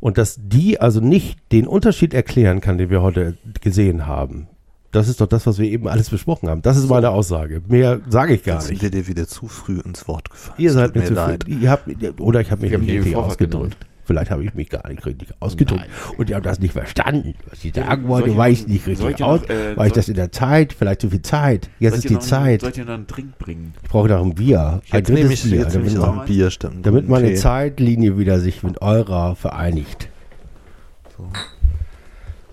und 0.00 0.18
dass 0.18 0.38
die 0.42 0.80
also 0.80 1.00
nicht 1.00 1.38
den 1.52 1.66
Unterschied 1.66 2.12
erklären 2.14 2.60
kann, 2.60 2.78
den 2.78 2.90
wir 2.90 3.02
heute 3.02 3.36
gesehen 3.60 4.06
haben. 4.06 4.48
Das 4.94 5.08
ist 5.08 5.20
doch 5.20 5.26
das, 5.26 5.46
was 5.46 5.58
wir 5.58 5.68
eben 5.68 5.88
alles 5.88 6.08
besprochen 6.10 6.48
haben. 6.48 6.62
Das 6.62 6.76
ist 6.76 6.88
meine 6.88 7.10
Aussage. 7.10 7.60
Mehr 7.68 8.00
sage 8.08 8.34
ich 8.34 8.44
gar 8.44 8.56
Jetzt 8.56 8.66
sind 8.66 8.74
nicht. 8.74 8.82
wir 8.82 8.90
dir 8.90 9.08
wieder 9.08 9.26
zu 9.26 9.48
früh 9.48 9.80
ins 9.80 10.06
Wort 10.06 10.30
gefallen. 10.30 10.54
Ihr 10.58 10.72
seid 10.72 10.86
tut 10.94 11.02
mir 11.02 11.04
zu 11.08 11.14
leid. 11.14 11.44
viel. 11.44 11.62
Ihr 11.62 11.70
habt, 11.70 11.88
oder 12.20 12.40
ich 12.40 12.50
habe 12.50 12.62
mich 12.62 12.70
nicht 12.78 12.90
richtig 12.90 13.16
ausgedrückt. 13.16 13.76
Vielleicht 14.06 14.30
habe 14.30 14.44
ich 14.44 14.52
mich 14.54 14.68
gar 14.68 14.86
nicht 14.88 15.04
richtig 15.06 15.28
ausgedrückt. 15.40 15.86
Und 16.18 16.28
ihr 16.28 16.36
habt 16.36 16.44
das 16.44 16.60
nicht 16.60 16.72
verstanden, 16.74 17.34
was 17.48 17.64
ich 17.64 17.74
sagen 17.74 18.06
wollte, 18.06 18.36
weil 18.36 18.52
noch- 18.52 18.58
ich 18.58 18.68
nicht 18.68 18.86
richtig 18.86 19.24
aus, 19.24 19.40
noch, 19.40 19.48
äh, 19.48 19.76
weil 19.76 19.86
ich 19.86 19.92
das 19.94 20.08
in 20.10 20.14
der 20.14 20.30
Zeit, 20.30 20.74
vielleicht 20.74 21.00
zu 21.00 21.08
viel 21.08 21.22
Zeit. 21.22 21.70
Jetzt 21.80 21.96
ist 21.96 22.10
die 22.10 22.14
noch- 22.14 22.20
Zeit. 22.20 22.60
Soll 22.60 22.68
ich 22.70 22.74
dir 22.76 22.84
noch 22.84 22.92
einen 22.94 23.06
Drink 23.06 23.38
bringen? 23.38 23.72
Ich 23.82 23.88
brauche 23.88 24.08
noch 24.08 24.22
ein 24.22 24.34
Bier. 24.34 24.82
Ein 24.90 24.98
Jetzt 24.98 25.08
nehme 25.08 25.20
drittes 25.28 25.44
ich, 25.46 25.50
Bier, 25.50 25.60
jetzt 25.60 25.74
damit, 25.74 25.96
man, 25.96 26.18
ein 26.20 26.26
Bier 26.26 26.50
stimmt. 26.50 26.84
damit 26.86 27.08
meine. 27.08 27.34
Zeitlinie 27.34 28.18
wieder 28.18 28.38
sich 28.40 28.62
mit 28.62 28.82
eurer 28.82 29.36
vereinigt. 29.36 30.08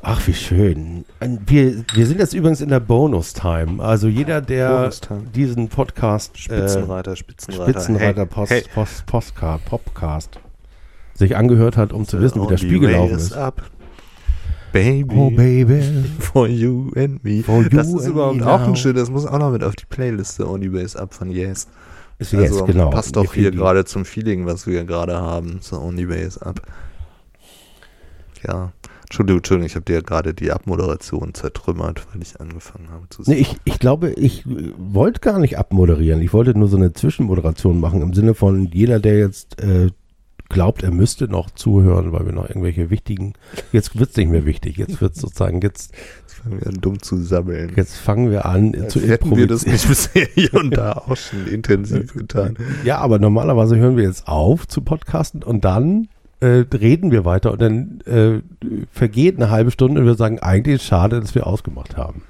Ach, 0.04 0.26
wie 0.28 0.34
schön. 0.34 1.06
Wir, 1.46 1.84
wir 1.94 2.08
sind 2.08 2.20
jetzt 2.20 2.34
übrigens 2.34 2.60
in 2.62 2.70
der 2.70 2.80
Bonus-Time. 2.80 3.84
Also 3.84 4.08
jeder, 4.08 4.42
der 4.42 4.90
diesen 5.36 5.70
Podcast 5.70 6.36
äh, 6.36 6.40
Spitzenreiter, 6.40 7.16
Spitzenreiter. 7.16 7.72
Spitzenreiter 7.72 8.22
Hey, 8.22 8.26
Post, 8.26 8.52
hey. 8.52 8.64
Post, 8.74 9.06
Postcard, 9.06 9.64
Podcast 9.66 10.40
sich 11.14 11.36
angehört 11.38 11.78
hat, 11.78 11.94
um 11.94 12.08
zu 12.08 12.20
wissen, 12.20 12.42
wie 12.50 12.58
Spiel 12.58 12.82
way 12.82 12.88
gelaufen 12.88 13.16
is 13.16 13.24
ist. 13.26 13.34
up. 13.34 13.62
Baby. 14.74 15.16
Oh 15.16 15.30
baby. 15.30 15.82
For 16.20 16.48
you 16.48 16.92
and 16.96 17.24
me. 17.24 17.44
For 17.44 17.64
das 17.66 17.90
you 17.90 18.00
ist 18.00 18.08
überhaupt 18.08 18.42
auch 18.42 18.62
ein 18.62 18.76
schön, 18.76 18.96
das 18.96 19.12
muss 19.12 19.28
auch 19.28 19.38
noch 19.38 19.52
mit 19.52 19.64
auf 19.64 19.76
die 19.76 19.86
Playliste 19.86 20.50
Only 20.50 20.70
Base 20.70 21.00
Up 21.00 21.14
von 21.14 21.30
Yes. 21.30 21.68
Ist 22.18 22.34
also 22.34 22.66
genau. 22.66 22.90
passt 22.90 23.16
doch 23.16 23.34
hier 23.34 23.52
gerade 23.52 23.86
zum 23.86 24.06
Feeling, 24.06 24.46
was 24.48 24.66
wir 24.66 24.84
gerade 24.86 25.20
haben. 25.20 25.60
So 25.62 25.80
Only 25.80 26.06
Base 26.06 26.44
Up. 26.44 26.62
Ja. 28.48 28.72
Entschuldigung, 29.12 29.40
Entschuldigung, 29.40 29.68
ich 29.68 29.76
habe 29.76 29.84
dir 29.84 30.02
gerade 30.04 30.34
die 30.34 30.54
Abmoderation 30.54 31.34
zertrümmert, 31.34 32.08
weil 32.14 32.22
ich 32.22 32.40
angefangen 32.40 32.90
habe 32.92 33.10
zu 33.10 33.24
Nee, 33.26 33.36
ich, 33.36 33.58
ich 33.66 33.78
glaube, 33.78 34.14
ich 34.14 34.46
äh, 34.46 34.72
wollte 34.78 35.20
gar 35.20 35.38
nicht 35.38 35.58
abmoderieren. 35.58 36.22
Ich 36.22 36.32
wollte 36.32 36.58
nur 36.58 36.70
so 36.70 36.78
eine 36.78 36.94
Zwischenmoderation 36.94 37.82
machen 37.82 38.02
im 38.02 38.14
Sinne 38.14 38.36
von 38.36 38.68
jeder, 38.72 39.02
der 39.02 39.20
jetzt 39.20 39.62
äh, 39.62 39.90
glaubt, 40.48 40.84
er 40.84 40.92
müsste 40.92 41.28
noch 41.28 41.50
zuhören, 41.50 42.14
weil 42.14 42.26
wir 42.26 42.32
noch 42.32 42.48
irgendwelche 42.48 42.90
wichtigen. 42.90 43.34
Jetzt 43.74 44.00
wird 44.00 44.12
es 44.12 44.16
nicht 44.16 44.30
mehr 44.30 44.46
wichtig. 44.46 44.78
Jetzt 44.78 45.02
wird 45.02 45.16
es 45.16 45.22
sozusagen, 45.22 45.60
jetzt, 45.60 45.94
Jetzt 46.22 46.36
fangen 46.36 46.62
wir 46.62 46.68
an, 46.68 46.78
dumm 46.80 47.02
zu 47.02 47.18
sabbeln. 47.18 47.74
jetzt 47.76 47.98
fangen 47.98 48.32
wir 48.32 48.46
an 48.46 48.74
Als 48.80 48.94
zu 48.94 49.02
hätten 49.02 49.36
wir 49.36 49.48
das 49.48 49.66
nicht 49.66 49.90
bisher 49.90 50.26
hier 50.36 50.54
und 50.54 50.72
da 50.72 50.94
auch 51.06 51.18
schon 51.18 51.48
intensiv 51.48 52.14
getan. 52.14 52.56
Ja, 52.86 53.00
aber 53.00 53.20
normalerweise 53.20 53.76
hören 53.76 53.98
wir 53.98 54.06
jetzt 54.06 54.30
auf 54.30 54.70
zu 54.70 54.80
podcasten 54.80 55.44
und 55.44 55.66
dann 55.66 56.08
äh, 56.42 56.66
reden 56.76 57.12
wir 57.12 57.24
weiter 57.24 57.52
und 57.52 57.62
dann 57.62 58.02
äh, 58.02 58.42
vergeht 58.92 59.38
eine 59.38 59.50
halbe 59.50 59.72
Stunde 59.72 60.02
und 60.02 60.08
wir 60.08 60.16
sagen, 60.16 60.40
eigentlich 60.40 60.76
ist 60.76 60.82
es 60.82 60.88
schade, 60.88 61.20
dass 61.22 61.36
wir 61.36 61.48
ausgemacht 61.48 61.96
haben. 61.98 62.24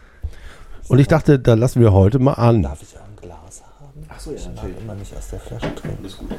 Und 0.88 1.00
ich 1.00 1.08
dachte, 1.08 1.40
da 1.40 1.54
lassen 1.54 1.82
wir 1.82 1.94
heute 1.94 2.20
mal 2.20 2.34
an. 2.34 2.64
Darf 2.64 2.82
ich 2.82 2.98
ein 2.98 3.16
Glas 3.22 3.64
haben? 3.64 4.06
Achso, 4.10 4.32
ja, 4.32 4.50
natürlich. 4.54 4.82
immer 4.82 4.96
nicht 4.96 5.16
aus 5.16 5.30
der 5.30 5.40
Flasche 5.40 5.74
trinken. 5.74 6.00
Alles 6.02 6.18
gut. 6.18 6.30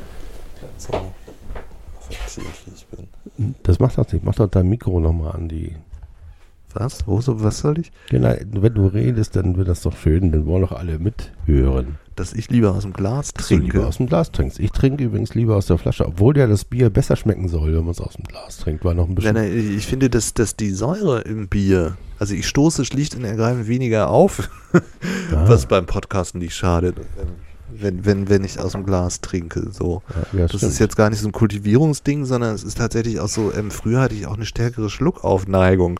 So, 0.77 0.93
verpflichtet 2.01 2.75
ich 2.77 2.87
bin. 2.87 3.55
Das 3.63 3.81
macht 3.81 3.97
das 3.97 4.13
nicht. 4.13 4.25
Mach 4.25 4.35
doch 4.35 4.49
dein 4.49 4.69
Mikro 4.69 5.01
nochmal 5.01 5.33
an 5.33 5.49
die. 5.49 5.75
Was? 6.75 7.07
Wo 7.07 7.21
so, 7.21 7.43
was 7.43 7.59
soll 7.59 7.79
ich? 7.79 7.93
Genau, 8.11 8.35
wenn 8.53 8.75
du 8.75 8.87
redest, 8.87 9.37
dann 9.37 9.57
wird 9.57 9.69
das 9.69 9.83
doch 9.83 9.97
schön, 9.97 10.33
dann 10.33 10.47
wollen 10.47 10.63
doch 10.63 10.73
alle 10.73 10.99
mithören. 10.99 11.97
Dass 12.17 12.35
ich 12.35 12.51
lieber 12.51 12.73
aus 12.75 12.83
dem 12.83 12.93
Glas 12.93 13.33
Dass 13.33 13.49
du 13.49 13.55
lieber 13.55 13.69
trinke. 13.71 13.87
aus 13.87 13.97
dem 13.97 14.07
Glas 14.07 14.31
trinkst. 14.33 14.61
Ich 14.61 14.71
trinke 14.71 15.03
übrigens 15.05 15.35
lieber 15.35 15.57
aus 15.57 15.67
der 15.67 15.79
Flasche, 15.79 16.07
obwohl 16.07 16.37
ja 16.37 16.47
das 16.47 16.65
Bier 16.67 16.91
besser 16.91 17.17
schmecken 17.17 17.49
soll, 17.49 17.69
wenn 17.73 17.81
man 17.85 17.91
es 17.93 18.01
aus 18.01 18.15
dem 18.15 18.25
Glas 18.25 18.59
trinkt, 18.59 18.85
weil 18.85 18.95
noch 18.95 19.09
ein 19.09 19.15
bisschen. 19.15 19.35
Nein, 19.35 19.51
nein, 19.51 19.75
ich 19.79 19.87
finde, 19.87 20.11
dass, 20.11 20.35
dass 20.35 20.55
die 20.57 20.71
Säure 20.73 21.23
im 21.23 21.49
Bier, 21.49 21.97
also 22.19 22.35
ich 22.35 22.47
stoße 22.47 22.85
schlicht 22.85 23.15
und 23.17 23.25
ergreifend 23.25 23.67
weniger 23.67 24.11
auf, 24.11 24.49
Ah, 24.75 24.81
was 25.49 25.67
beim 25.67 25.87
Podcasten 25.87 26.39
nicht 26.41 26.55
schadet, 26.55 26.97
wenn, 27.75 28.05
wenn, 28.05 28.29
wenn 28.29 28.45
ich 28.45 28.61
aus 28.61 28.73
dem 28.73 28.85
Glas 28.85 29.23
trinke. 29.23 29.71
So. 29.71 30.03
ja, 30.15 30.39
ja, 30.41 30.43
Das 30.47 30.57
stimmt. 30.59 30.73
ist 30.73 30.79
jetzt 30.79 30.97
gar 30.97 31.09
nicht 31.09 31.21
so 31.21 31.29
ein 31.29 31.33
Kultivierungsding, 31.33 32.27
sondern 32.27 32.55
es 32.55 32.63
ist 32.63 32.77
tatsächlich 32.77 33.21
auch 33.21 33.29
so, 33.29 33.51
ähm, 33.55 33.71
früher 33.71 34.01
hatte 34.01 34.15
ich 34.15 34.27
auch 34.27 34.35
eine 34.37 34.45
stärkere 34.45 34.91
Schluckaufneigung. 34.91 35.99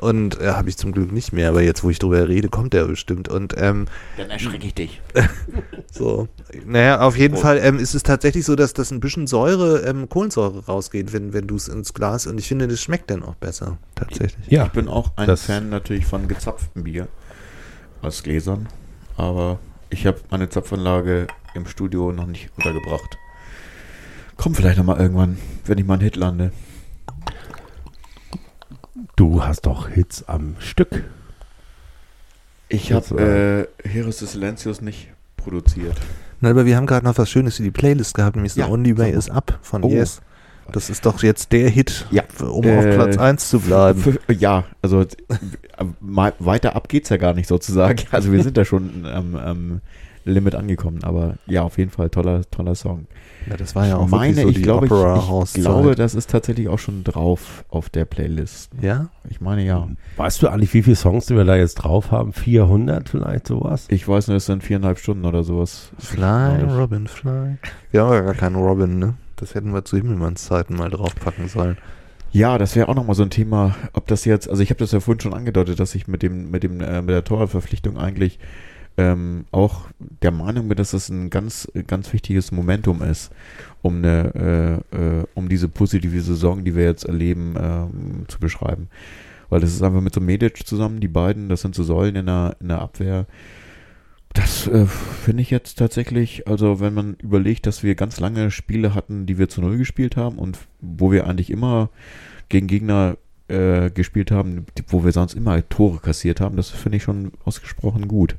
Und 0.00 0.40
äh, 0.40 0.52
habe 0.52 0.70
ich 0.70 0.78
zum 0.78 0.92
Glück 0.92 1.12
nicht 1.12 1.34
mehr, 1.34 1.50
aber 1.50 1.60
jetzt, 1.60 1.84
wo 1.84 1.90
ich 1.90 1.98
drüber 1.98 2.26
rede, 2.26 2.48
kommt 2.48 2.72
der 2.72 2.86
bestimmt. 2.86 3.28
Und 3.28 3.54
ähm, 3.58 3.84
Dann 4.16 4.30
erschrecke 4.30 4.66
ich 4.66 4.72
dich. 4.74 5.02
so, 5.92 6.26
naja, 6.64 7.00
auf 7.02 7.18
jeden 7.18 7.34
Prost. 7.34 7.42
Fall 7.42 7.58
ähm, 7.62 7.78
ist 7.78 7.94
es 7.94 8.02
tatsächlich 8.02 8.46
so, 8.46 8.56
dass 8.56 8.72
das 8.72 8.90
ein 8.92 9.00
bisschen 9.00 9.26
Säure, 9.26 9.80
ähm, 9.82 10.08
Kohlensäure 10.08 10.64
rausgeht, 10.64 11.12
wenn, 11.12 11.34
wenn 11.34 11.46
du 11.46 11.56
es 11.56 11.68
ins 11.68 11.92
Glas 11.92 12.26
und 12.26 12.38
ich 12.38 12.48
finde, 12.48 12.66
das 12.66 12.80
schmeckt 12.80 13.10
dann 13.10 13.22
auch 13.22 13.34
besser, 13.34 13.76
tatsächlich. 13.94 14.46
ja, 14.48 14.64
Ich 14.64 14.72
bin 14.72 14.88
auch 14.88 15.10
ein 15.16 15.26
Das- 15.26 15.42
Fan 15.44 15.68
natürlich 15.68 16.06
von 16.06 16.28
gezapftem 16.28 16.84
Bier 16.84 17.06
aus 18.00 18.22
Gläsern, 18.22 18.68
aber 19.18 19.58
ich 19.90 20.06
habe 20.06 20.18
meine 20.30 20.48
Zapfanlage 20.48 21.26
im 21.54 21.66
Studio 21.66 22.10
noch 22.10 22.26
nicht 22.26 22.48
untergebracht. 22.56 23.18
Kommt 24.38 24.56
vielleicht 24.56 24.78
noch 24.78 24.84
mal 24.86 24.98
irgendwann, 24.98 25.36
wenn 25.66 25.76
ich 25.76 25.84
mal 25.84 25.94
einen 25.94 26.02
Hit 26.04 26.16
lande. 26.16 26.52
Du 29.16 29.44
hast 29.44 29.62
doch 29.66 29.88
Hits 29.88 30.24
am 30.28 30.56
Stück. 30.58 31.04
Ich 32.68 32.92
habe 32.92 33.68
äh, 33.84 33.88
Heros 33.88 34.18
des 34.18 34.32
Silencios 34.32 34.80
nicht 34.80 35.08
produziert. 35.36 35.96
Na, 36.40 36.50
aber 36.50 36.64
wir 36.66 36.76
haben 36.76 36.86
gerade 36.86 37.04
noch 37.04 37.18
was 37.18 37.28
Schönes 37.28 37.56
für 37.56 37.62
die 37.62 37.70
Playlist 37.70 38.14
gehabt, 38.14 38.36
nämlich 38.36 38.54
Ja, 38.54 38.66
The 38.66 38.72
Only 38.72 38.96
Way 38.96 39.12
so. 39.12 39.18
Is 39.18 39.30
Up 39.30 39.58
von 39.62 39.82
Oh. 39.84 39.88
Yes. 39.90 40.22
Das 40.72 40.88
ist 40.88 41.04
doch 41.04 41.20
jetzt 41.24 41.50
der 41.50 41.68
Hit, 41.68 42.06
Ja. 42.12 42.22
um 42.40 42.62
Äh, 42.64 42.78
auf 42.78 42.84
Platz 42.94 43.18
1 43.18 43.48
zu 43.50 43.58
bleiben. 43.58 44.00
Für, 44.00 44.32
ja, 44.32 44.64
also 44.82 45.00
äh, 45.00 45.06
weiter 46.38 46.76
ab 46.76 46.88
geht's 46.88 47.08
ja 47.08 47.16
gar 47.16 47.34
nicht 47.34 47.48
sozusagen. 47.48 47.98
Also 48.12 48.30
wir 48.30 48.40
sind 48.44 48.56
da 48.56 48.64
schon 48.64 49.04
am 49.04 49.34
am 49.34 49.80
Limit 50.24 50.54
angekommen, 50.54 51.02
aber 51.02 51.36
ja, 51.46 51.62
auf 51.62 51.78
jeden 51.78 51.90
Fall 51.90 52.10
toller, 52.10 52.42
toller 52.50 52.74
Song. 52.74 53.06
Ja, 53.48 53.56
das 53.56 53.74
war 53.74 53.86
ja 53.86 53.96
auch 53.96 54.08
meine, 54.08 54.36
wirklich 54.36 54.42
so 54.42 54.48
ich 54.50 54.56
die 54.56 54.62
glaube, 54.62 54.86
ich, 54.86 54.92
Opera 54.92 55.44
ich 55.44 55.54
glaube, 55.54 55.94
das 55.94 56.14
ist 56.14 56.30
tatsächlich 56.30 56.68
auch 56.68 56.78
schon 56.78 57.04
drauf 57.04 57.64
auf 57.68 57.88
der 57.88 58.04
Playlist. 58.04 58.70
Ja? 58.82 59.08
Ich 59.28 59.40
meine 59.40 59.64
ja. 59.64 59.88
Weißt 60.16 60.42
du 60.42 60.48
eigentlich, 60.48 60.74
wie 60.74 60.82
viele 60.82 60.96
Songs 60.96 61.30
wir 61.30 61.44
da 61.44 61.56
jetzt 61.56 61.76
drauf 61.76 62.10
haben? 62.10 62.32
400 62.32 63.08
vielleicht 63.08 63.46
sowas? 63.46 63.86
Ich 63.88 64.06
weiß 64.06 64.28
nur, 64.28 64.36
es 64.36 64.46
sind 64.46 64.62
viereinhalb 64.62 64.98
Stunden 64.98 65.24
oder 65.24 65.42
sowas. 65.42 65.90
Fly. 65.98 66.62
Robin, 66.64 67.06
fly. 67.06 67.56
Wir 67.90 68.02
haben 68.02 68.12
ja 68.12 68.20
gar 68.20 68.34
keinen 68.34 68.56
Robin, 68.56 68.98
ne? 68.98 69.14
Das 69.36 69.54
hätten 69.54 69.72
wir 69.72 69.84
zu 69.84 69.96
Himmelmanns 69.96 70.44
Zeiten 70.44 70.76
mal 70.76 70.90
draufpacken 70.90 71.48
sollen. 71.48 71.78
Ja, 72.32 72.58
das 72.58 72.76
wäre 72.76 72.88
auch 72.88 72.94
nochmal 72.94 73.16
so 73.16 73.22
ein 73.22 73.30
Thema, 73.30 73.74
ob 73.92 74.06
das 74.06 74.24
jetzt, 74.24 74.48
also 74.48 74.62
ich 74.62 74.70
habe 74.70 74.78
das 74.78 74.92
ja 74.92 75.00
vorhin 75.00 75.20
schon 75.20 75.34
angedeutet, 75.34 75.80
dass 75.80 75.94
ich 75.94 76.06
mit 76.06 76.22
dem, 76.22 76.50
mit 76.50 76.62
dem, 76.62 76.80
äh, 76.80 77.00
mit 77.00 77.10
der 77.10 77.24
Torwartverpflichtung 77.24 77.98
eigentlich 77.98 78.38
ähm, 79.00 79.46
auch 79.50 79.86
der 79.98 80.30
Meinung 80.30 80.68
bin, 80.68 80.76
dass 80.76 80.90
das 80.90 81.08
ein 81.08 81.30
ganz, 81.30 81.70
ganz 81.86 82.12
wichtiges 82.12 82.52
Momentum 82.52 83.02
ist, 83.02 83.30
um 83.80 83.96
eine, 83.96 84.82
äh, 84.92 84.96
äh, 84.96 85.24
um 85.34 85.48
diese 85.48 85.68
positive 85.68 86.20
Saison, 86.20 86.64
die 86.64 86.76
wir 86.76 86.84
jetzt 86.84 87.04
erleben, 87.04 87.54
ähm, 87.58 88.24
zu 88.28 88.38
beschreiben. 88.38 88.88
Weil 89.48 89.60
das 89.60 89.72
ist 89.72 89.82
einfach 89.82 90.02
mit 90.02 90.14
so 90.14 90.20
Medic 90.20 90.66
zusammen, 90.66 91.00
die 91.00 91.08
beiden, 91.08 91.48
das 91.48 91.62
sind 91.62 91.74
so 91.74 91.82
Säulen 91.82 92.14
in 92.14 92.26
der, 92.26 92.56
in 92.60 92.68
der 92.68 92.80
Abwehr. 92.80 93.26
Das 94.34 94.68
äh, 94.68 94.86
finde 94.86 95.42
ich 95.42 95.50
jetzt 95.50 95.78
tatsächlich, 95.78 96.46
also 96.46 96.78
wenn 96.78 96.94
man 96.94 97.14
überlegt, 97.14 97.66
dass 97.66 97.82
wir 97.82 97.94
ganz 97.94 98.20
lange 98.20 98.50
Spiele 98.50 98.94
hatten, 98.94 99.26
die 99.26 99.38
wir 99.38 99.48
zu 99.48 99.60
Null 99.62 99.78
gespielt 99.78 100.16
haben 100.16 100.38
und 100.38 100.58
wo 100.80 101.10
wir 101.10 101.26
eigentlich 101.26 101.50
immer 101.50 101.88
gegen 102.48 102.66
Gegner 102.66 103.16
äh, 103.48 103.90
gespielt 103.90 104.30
haben, 104.30 104.66
wo 104.88 105.04
wir 105.04 105.12
sonst 105.12 105.34
immer 105.34 105.66
Tore 105.68 105.98
kassiert 105.98 106.40
haben, 106.40 106.56
das 106.56 106.68
finde 106.70 106.98
ich 106.98 107.02
schon 107.02 107.32
ausgesprochen 107.44 108.06
gut. 108.06 108.36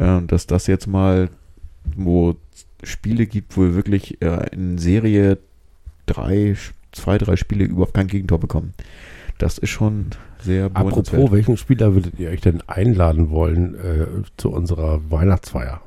Äh, 0.00 0.22
dass 0.26 0.46
das 0.46 0.66
jetzt 0.66 0.86
mal, 0.86 1.28
wo 1.96 2.34
Spiele 2.82 3.26
gibt, 3.26 3.56
wo 3.56 3.62
wir 3.62 3.74
wirklich 3.74 4.20
äh, 4.22 4.48
in 4.52 4.78
Serie 4.78 5.38
drei, 6.06 6.56
zwei, 6.92 7.18
drei 7.18 7.36
Spiele 7.36 7.64
überhaupt 7.64 7.94
kein 7.94 8.08
Gegentor 8.08 8.40
bekommen. 8.40 8.72
Das 9.38 9.58
ist 9.58 9.70
schon 9.70 10.06
sehr 10.42 10.70
Apropos, 10.74 11.30
welchen 11.32 11.56
Spieler 11.56 11.94
würdet 11.94 12.18
ihr 12.18 12.30
euch 12.30 12.40
denn 12.40 12.62
einladen 12.66 13.30
wollen 13.30 13.74
äh, 13.74 14.06
zu 14.36 14.50
unserer 14.50 15.00
Weihnachtsfeier? 15.10 15.82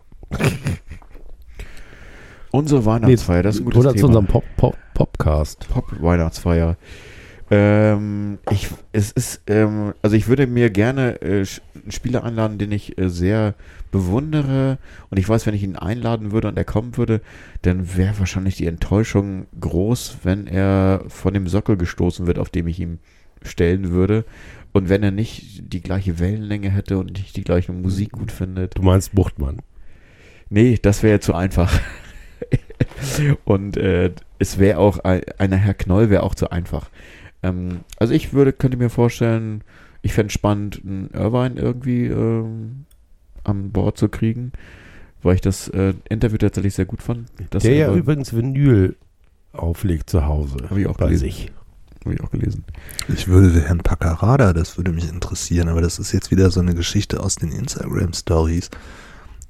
Unsere 2.52 2.86
Weihnachtsfeier, 2.86 3.42
das 3.42 3.56
ist 3.56 3.62
ein 3.62 3.66
gutes 3.66 3.80
Oder 3.80 3.94
Thema. 3.94 4.00
zu 4.02 4.08
unserem 4.08 4.28
Pop 4.28 4.44
-Pop 4.58 4.76
Popcast. 4.94 5.68
Pop-Weihnachtsfeier. 5.70 6.78
Ähm, 7.54 8.40
ich, 8.50 8.68
es 8.94 9.12
ist, 9.12 9.42
ähm, 9.48 9.94
also 10.02 10.16
ich 10.16 10.28
würde 10.28 10.48
mir 10.48 10.72
gerne 10.72 11.22
äh, 11.22 11.46
einen 11.76 11.92
Spieler 11.92 12.24
einladen, 12.24 12.58
den 12.58 12.72
ich 12.72 12.98
äh, 12.98 13.10
sehr 13.10 13.54
bewundere. 13.92 14.80
Und 15.12 15.20
ich 15.20 15.30
weiß, 15.30 15.46
wenn 15.46 15.54
ich 15.54 15.62
ihn 15.62 15.76
einladen 15.76 16.32
würde 16.32 16.48
und 16.48 16.58
er 16.58 16.64
kommen 16.66 16.98
würde, 16.98 17.22
dann 17.62 17.96
wäre 17.96 18.18
wahrscheinlich 18.18 18.56
die 18.56 18.66
Enttäuschung 18.66 19.46
groß, 19.60 20.18
wenn 20.24 20.48
er 20.48 21.04
von 21.10 21.36
dem 21.36 21.48
Sockel 21.48 21.78
gestoßen 21.78 22.26
wird, 22.26 22.40
auf 22.40 22.50
dem 22.50 22.68
ich 22.68 22.80
ihn 22.80 22.98
stellen 23.44 23.92
würde. 23.92 24.26
Und 24.72 24.90
wenn 24.90 25.04
er 25.04 25.12
nicht 25.12 25.72
die 25.72 25.82
gleiche 25.82 26.18
Wellenlänge 26.18 26.72
hätte 26.72 26.98
und 26.98 27.14
nicht 27.14 27.36
die 27.36 27.44
gleiche 27.44 27.72
Musik 27.72 28.14
gut 28.14 28.32
findet. 28.32 28.76
Du 28.78 28.82
meinst 28.82 29.14
Buchtmann. 29.14 29.60
Nee, 30.50 30.80
das 30.82 31.04
wäre 31.04 31.20
zu 31.20 31.36
einfach. 31.36 31.80
Und 33.46 33.78
äh, 33.78 34.12
es 34.40 34.58
wäre 34.60 34.80
auch, 34.80 35.00
ein- 35.00 35.22
einer 35.38 35.58
Herr 35.58 35.74
Knoll 35.74 36.10
wäre 36.10 36.24
auch 36.24 36.36
zu 36.36 36.50
einfach. 36.52 36.90
Ähm, 37.44 37.82
also 37.98 38.14
ich 38.14 38.34
würde, 38.34 38.54
könnte 38.54 38.78
mir 38.78 38.90
vorstellen, 38.90 39.64
ich 40.02 40.14
fände 40.14 40.28
es 40.28 40.34
spannend, 40.34 40.82
einen 40.84 41.10
Irvine 41.12 41.60
irgendwie 41.60 42.08
ähm, 42.08 42.86
an 43.44 43.72
Bord 43.72 43.98
zu 43.98 44.10
kriegen, 44.10 44.52
weil 45.22 45.36
ich 45.36 45.42
das 45.42 45.68
äh, 45.70 45.94
Interview 46.10 46.38
tatsächlich 46.38 46.74
sehr 46.74 46.86
gut 46.86 47.02
fand. 47.02 47.30
Der 47.54 47.74
ja 47.74 47.94
übrigens 47.94 48.36
Vinyl 48.36 48.96
auflegt 49.54 50.10
zu 50.10 50.26
Hause. 50.26 50.58
Hab 50.70 50.78
ich 50.78 50.88
auch 50.88 50.98
bei 50.98 51.06
gelesen. 51.06 51.26
sich. 51.26 51.52
Habe 52.04 52.16
ich 52.16 52.22
auch 52.22 52.32
gelesen. 52.32 52.66
Ich 53.08 53.28
würde 53.30 53.62
Herrn 53.62 53.80
Paccarada, 53.80 54.52
das 54.52 54.78
würde 54.78 54.92
mich 54.92 55.08
interessieren, 55.08 55.70
aber 55.70 55.82
das 55.82 56.00
ist 56.00 56.12
jetzt 56.12 56.32
wieder 56.32 56.50
so 56.50 56.60
eine 56.60 56.74
Geschichte 56.74 57.22
aus 57.22 57.36
den 57.36 57.54
Instagram-Stories, 57.54 58.72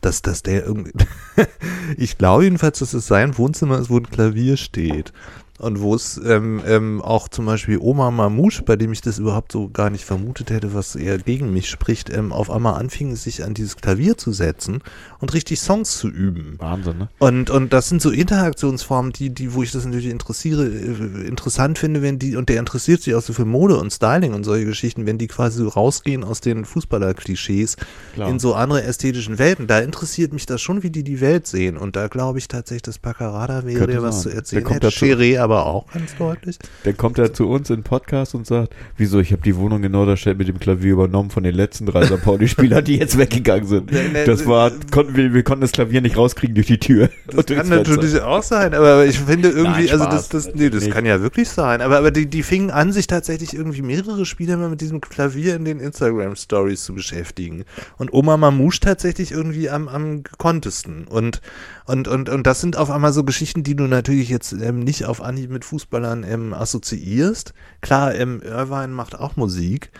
dass, 0.01 0.21
dass 0.21 0.43
der 0.43 0.65
irgendwie. 0.65 0.91
ich 1.97 2.19
glaube 2.19 2.43
jedenfalls, 2.43 2.77
dass 2.79 2.93
es 2.93 3.07
sein 3.07 3.37
Wohnzimmer 3.39 3.79
ist, 3.79 3.89
wo 3.89 3.97
ein 3.97 4.09
Klavier 4.09 4.57
steht. 4.57 5.13
Und 5.59 5.81
wo 5.81 5.93
es 5.93 6.19
ähm, 6.25 6.61
ähm, 6.65 6.99
auch 7.01 7.27
zum 7.27 7.45
Beispiel 7.45 7.77
Oma 7.79 8.09
Mamouche, 8.09 8.63
bei 8.63 8.75
dem 8.75 8.91
ich 8.91 9.01
das 9.01 9.19
überhaupt 9.19 9.51
so 9.51 9.69
gar 9.69 9.91
nicht 9.91 10.03
vermutet 10.03 10.49
hätte, 10.49 10.73
was 10.73 10.95
eher 10.95 11.19
gegen 11.19 11.53
mich 11.53 11.69
spricht, 11.69 12.11
ähm, 12.11 12.31
auf 12.31 12.49
einmal 12.49 12.79
anfing, 12.79 13.15
sich 13.15 13.43
an 13.43 13.53
dieses 13.53 13.75
Klavier 13.75 14.17
zu 14.17 14.31
setzen 14.31 14.81
und 15.19 15.31
richtig 15.33 15.61
Songs 15.61 15.97
zu 15.99 16.09
üben. 16.09 16.55
Wahnsinn, 16.57 16.97
ne? 16.97 17.09
Und, 17.19 17.51
und 17.51 17.71
das 17.71 17.87
sind 17.87 18.01
so 18.01 18.09
Interaktionsformen, 18.09 19.13
die, 19.13 19.29
die, 19.29 19.53
wo 19.53 19.61
ich 19.61 19.71
das 19.71 19.85
natürlich 19.85 20.09
interessiere, 20.09 20.65
äh, 20.65 21.27
interessant 21.27 21.77
finde, 21.77 22.01
wenn 22.01 22.17
die, 22.17 22.35
und 22.35 22.49
der 22.49 22.59
interessiert 22.59 23.03
sich 23.03 23.13
auch 23.13 23.21
so 23.21 23.33
für 23.33 23.45
Mode 23.45 23.77
und 23.77 23.93
Styling 23.93 24.33
und 24.33 24.43
solche 24.45 24.65
Geschichten, 24.65 25.05
wenn 25.05 25.19
die 25.19 25.27
quasi 25.27 25.59
so 25.59 25.67
rausgehen 25.67 26.23
aus 26.23 26.41
den 26.41 26.65
Fußballer-Klischees 26.65 27.77
in 28.17 28.39
so 28.39 28.55
andere 28.55 28.83
ästhetischen 28.83 29.37
Welten. 29.37 29.67
Da 29.67 29.79
interessiert 29.79 30.33
mich 30.33 30.47
das 30.47 30.61
schon, 30.61 30.81
wie 30.81 30.89
die 30.89 31.03
die 31.03 31.21
Welt 31.21 31.45
sehen. 31.45 31.77
Und 31.77 31.95
da 31.95 32.07
glaube 32.07 32.39
ich 32.39 32.47
tatsächlich, 32.47 32.81
dass 32.81 32.97
Paccarada 32.97 33.65
wäre, 33.65 33.85
der 33.85 34.01
was 34.01 34.23
zu 34.23 34.29
erzählen 34.29 34.67
hätte. 34.67 34.79
dazu. 34.87 35.05
Cheré 35.05 35.42
aber 35.43 35.65
auch 35.65 35.91
ganz 35.91 36.15
deutlich. 36.17 36.57
Dann 36.83 36.97
kommt 36.97 37.19
er 37.19 37.33
zu 37.33 37.49
uns 37.49 37.69
in 37.69 37.77
den 37.77 37.83
Podcast 37.83 38.33
und 38.33 38.47
sagt, 38.47 38.73
wieso, 38.97 39.19
ich 39.19 39.31
habe 39.31 39.41
die 39.41 39.55
Wohnung 39.57 39.83
in 39.83 39.91
Norderstedt 39.91 40.37
mit 40.37 40.47
dem 40.47 40.59
Klavier 40.59 40.93
übernommen 40.93 41.29
von 41.29 41.43
den 41.43 41.53
letzten 41.53 41.85
drei 41.85 42.05
St. 42.05 42.23
Pauli-Spielern, 42.23 42.83
die 42.83 42.97
jetzt 42.97 43.17
weggegangen 43.17 43.67
sind. 43.67 43.91
Das 44.25 44.45
war, 44.45 44.71
konnten 44.91 45.15
wir, 45.15 45.33
wir 45.33 45.43
konnten 45.43 45.61
das 45.61 45.71
Klavier 45.71 46.01
nicht 46.01 46.17
rauskriegen 46.17 46.55
durch 46.55 46.67
die 46.67 46.79
Tür. 46.79 47.09
Das 47.27 47.45
kann 47.45 47.69
natürlich 47.69 48.19
auch 48.21 48.43
sein, 48.43 48.73
aber 48.73 49.05
ich 49.05 49.19
finde 49.19 49.49
irgendwie, 49.49 49.85
Nein, 49.85 49.91
also 49.91 50.05
das, 50.05 50.29
das, 50.29 50.55
nee, 50.55 50.69
das 50.69 50.89
kann 50.89 51.05
ja 51.05 51.21
wirklich 51.21 51.49
sein. 51.49 51.81
Aber, 51.81 51.97
aber 51.97 52.11
die, 52.11 52.27
die 52.27 52.43
fingen 52.43 52.71
an, 52.71 52.91
sich 52.91 53.07
tatsächlich 53.07 53.53
irgendwie 53.53 53.81
mehrere 53.81 54.25
Spieler 54.25 54.57
mal 54.57 54.69
mit 54.69 54.81
diesem 54.81 55.01
Klavier 55.01 55.55
in 55.55 55.65
den 55.65 55.79
Instagram-Stories 55.79 56.83
zu 56.83 56.93
beschäftigen. 56.93 57.65
Und 57.97 58.13
Oma 58.13 58.37
Mamouche 58.37 58.79
tatsächlich 58.79 59.31
irgendwie 59.31 59.69
am, 59.69 59.87
am 59.87 60.23
kontesten. 60.37 61.05
Und, 61.05 61.41
und, 61.85 62.07
und, 62.07 62.29
und 62.29 62.47
das 62.47 62.61
sind 62.61 62.77
auf 62.77 62.89
einmal 62.89 63.13
so 63.13 63.23
Geschichten, 63.23 63.63
die 63.63 63.75
du 63.75 63.83
natürlich 63.85 64.29
jetzt 64.29 64.53
ähm, 64.53 64.79
nicht 64.79 65.05
auf 65.05 65.21
Anhieb 65.21 65.49
mit 65.49 65.65
Fußballern 65.65 66.23
ähm, 66.23 66.53
assoziierst. 66.53 67.53
Klar, 67.81 68.15
ähm, 68.15 68.41
Irvine 68.41 68.89
macht 68.89 69.19
auch 69.19 69.35
Musik. 69.35 69.91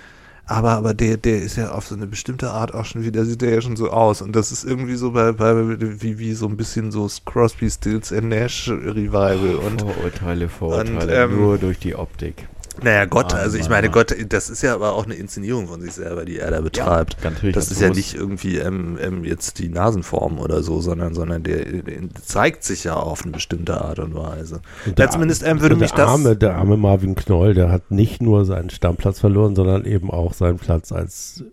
Aber, 0.45 0.71
aber 0.71 0.93
der, 0.93 1.15
der 1.15 1.41
ist 1.41 1.55
ja 1.55 1.71
auf 1.71 1.87
so 1.87 1.95
eine 1.95 2.05
bestimmte 2.05 2.51
Art 2.51 2.73
auch 2.73 2.83
schon 2.83 3.03
wieder, 3.03 3.23
sieht 3.23 3.41
der 3.41 3.53
ja 3.53 3.61
schon 3.61 3.77
so 3.77 3.91
aus. 3.91 4.21
Und 4.21 4.35
das 4.35 4.51
ist 4.51 4.65
irgendwie 4.65 4.95
so 4.95 5.11
bei, 5.11 5.31
bei 5.31 5.79
wie, 5.79 6.19
wie 6.19 6.33
so 6.33 6.47
ein 6.47 6.57
bisschen 6.57 6.91
so 6.91 7.09
Crosby, 7.25 7.69
Stills 7.69 8.11
and 8.11 8.27
Nash 8.27 8.69
Revival. 8.69 9.55
Und 9.55 9.81
Vorurteile, 9.81 10.49
Vorurteile, 10.49 11.01
Und, 11.01 11.09
ähm, 11.09 11.37
nur 11.37 11.57
durch 11.57 11.79
die 11.79 11.95
Optik. 11.95 12.47
Naja, 12.81 13.05
Gott, 13.05 13.31
Mann, 13.33 13.41
also 13.41 13.57
ich 13.57 13.69
meine. 13.69 13.89
Gott, 13.89 14.15
das 14.29 14.49
ist 14.49 14.63
ja 14.63 14.73
aber 14.73 14.93
auch 14.93 15.05
eine 15.05 15.13
Inszenierung 15.13 15.67
von 15.67 15.81
sich 15.81 15.93
selber, 15.93 16.25
die 16.25 16.39
er 16.39 16.49
da 16.51 16.61
betreibt. 16.61 17.17
Ja, 17.23 17.29
natürlich, 17.29 17.53
das 17.55 17.69
ist 17.71 17.81
ja 17.81 17.89
nicht 17.89 18.15
irgendwie 18.15 18.57
ähm, 18.57 18.97
ähm, 19.01 19.23
jetzt 19.23 19.59
die 19.59 19.69
Nasenform 19.69 20.39
oder 20.39 20.63
so, 20.63 20.81
sondern, 20.81 21.13
sondern 21.13 21.43
der, 21.43 21.63
der 21.65 21.99
zeigt 22.25 22.63
sich 22.63 22.83
ja 22.85 22.95
auf 22.95 23.23
eine 23.23 23.31
bestimmte 23.31 23.79
Art 23.79 23.99
und 23.99 24.15
Weise. 24.15 24.61
Und 24.85 24.97
Ja, 24.97 25.09
zumindest 25.09 25.43
ähm, 25.43 25.61
würde 25.61 25.75
mich 25.75 25.91
der 25.91 26.05
das. 26.05 26.09
Arme, 26.09 26.35
der 26.35 26.55
arme 26.55 26.77
Marvin 26.77 27.15
Knoll, 27.15 27.53
der 27.53 27.71
hat 27.71 27.91
nicht 27.91 28.21
nur 28.21 28.45
seinen 28.45 28.69
Stammplatz 28.69 29.19
verloren, 29.19 29.55
sondern 29.55 29.85
eben 29.85 30.09
auch 30.09 30.33
seinen 30.33 30.57
Platz 30.57 30.91
als 30.91 31.43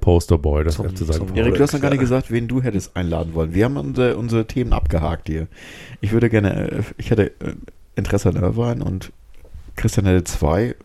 Posterboy 0.00 0.64
des 0.64 0.74
Zum- 0.74 0.94
zum- 0.96 1.06
Pauli. 1.28 1.40
Erik, 1.40 1.54
du 1.54 1.62
hast 1.62 1.72
noch 1.72 1.80
gar 1.80 1.90
nicht 1.90 2.00
gesagt, 2.00 2.30
wen 2.30 2.46
du 2.48 2.60
hättest 2.62 2.94
einladen 2.96 3.34
wollen. 3.34 3.54
Wir 3.54 3.64
haben 3.64 3.76
unsere, 3.76 4.16
unsere 4.16 4.44
Themen 4.46 4.72
abgehakt 4.72 5.28
hier. 5.28 5.46
Ich 6.00 6.12
würde 6.12 6.28
gerne, 6.28 6.70
äh, 6.72 6.82
ich 6.98 7.10
hätte 7.10 7.28
äh, 7.28 7.54
Interesse 7.96 8.28
an 8.28 8.36
Irvine 8.36 8.84
und 8.84 9.12
Christian 9.76 10.06
hätte 10.06 10.24
zwei 10.24 10.76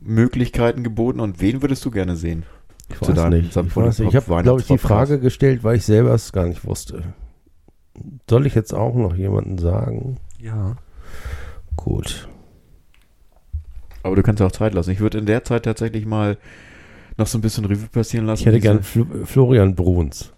Möglichkeiten 0.00 0.82
geboten. 0.82 1.20
Und 1.20 1.40
wen 1.40 1.62
würdest 1.62 1.84
du 1.84 1.90
gerne 1.90 2.16
sehen? 2.16 2.44
Ich 2.90 2.98
Zu 2.98 3.08
weiß 3.08 3.14
deinem 3.14 3.40
nicht. 3.42 3.56
Ich, 3.56 3.76
weiß 3.76 3.98
nicht. 4.00 4.08
ich 4.08 4.16
habe, 4.16 4.42
glaube 4.42 4.60
ich, 4.60 4.66
die. 4.66 4.78
Frage 4.78 5.18
gestellt, 5.20 5.64
weil 5.64 5.76
ich 5.76 5.84
selber 5.84 6.12
es 6.12 6.32
gar 6.32 6.46
nicht 6.46 6.64
wusste. 6.64 7.14
Soll 8.28 8.46
ich 8.46 8.54
jetzt 8.54 8.74
auch 8.74 8.94
noch 8.94 9.14
jemanden 9.14 9.58
sagen? 9.58 10.18
Ja. 10.38 10.76
Gut. 11.76 12.28
Aber 14.02 14.16
du 14.16 14.22
kannst 14.22 14.42
auch 14.42 14.52
Zeit 14.52 14.74
lassen. 14.74 14.90
Ich 14.90 15.00
würde 15.00 15.18
in 15.18 15.26
der 15.26 15.44
Zeit 15.44 15.64
tatsächlich 15.64 16.06
mal 16.06 16.36
noch 17.16 17.26
so 17.26 17.38
ein 17.38 17.40
bisschen 17.40 17.64
Revue 17.64 17.88
passieren 17.88 18.26
lassen. 18.26 18.40
Ich 18.40 18.46
hätte 18.46 18.60
gern 18.60 18.82
Fl 18.82 19.06
Florian 19.24 19.74
Bruns. 19.74 20.32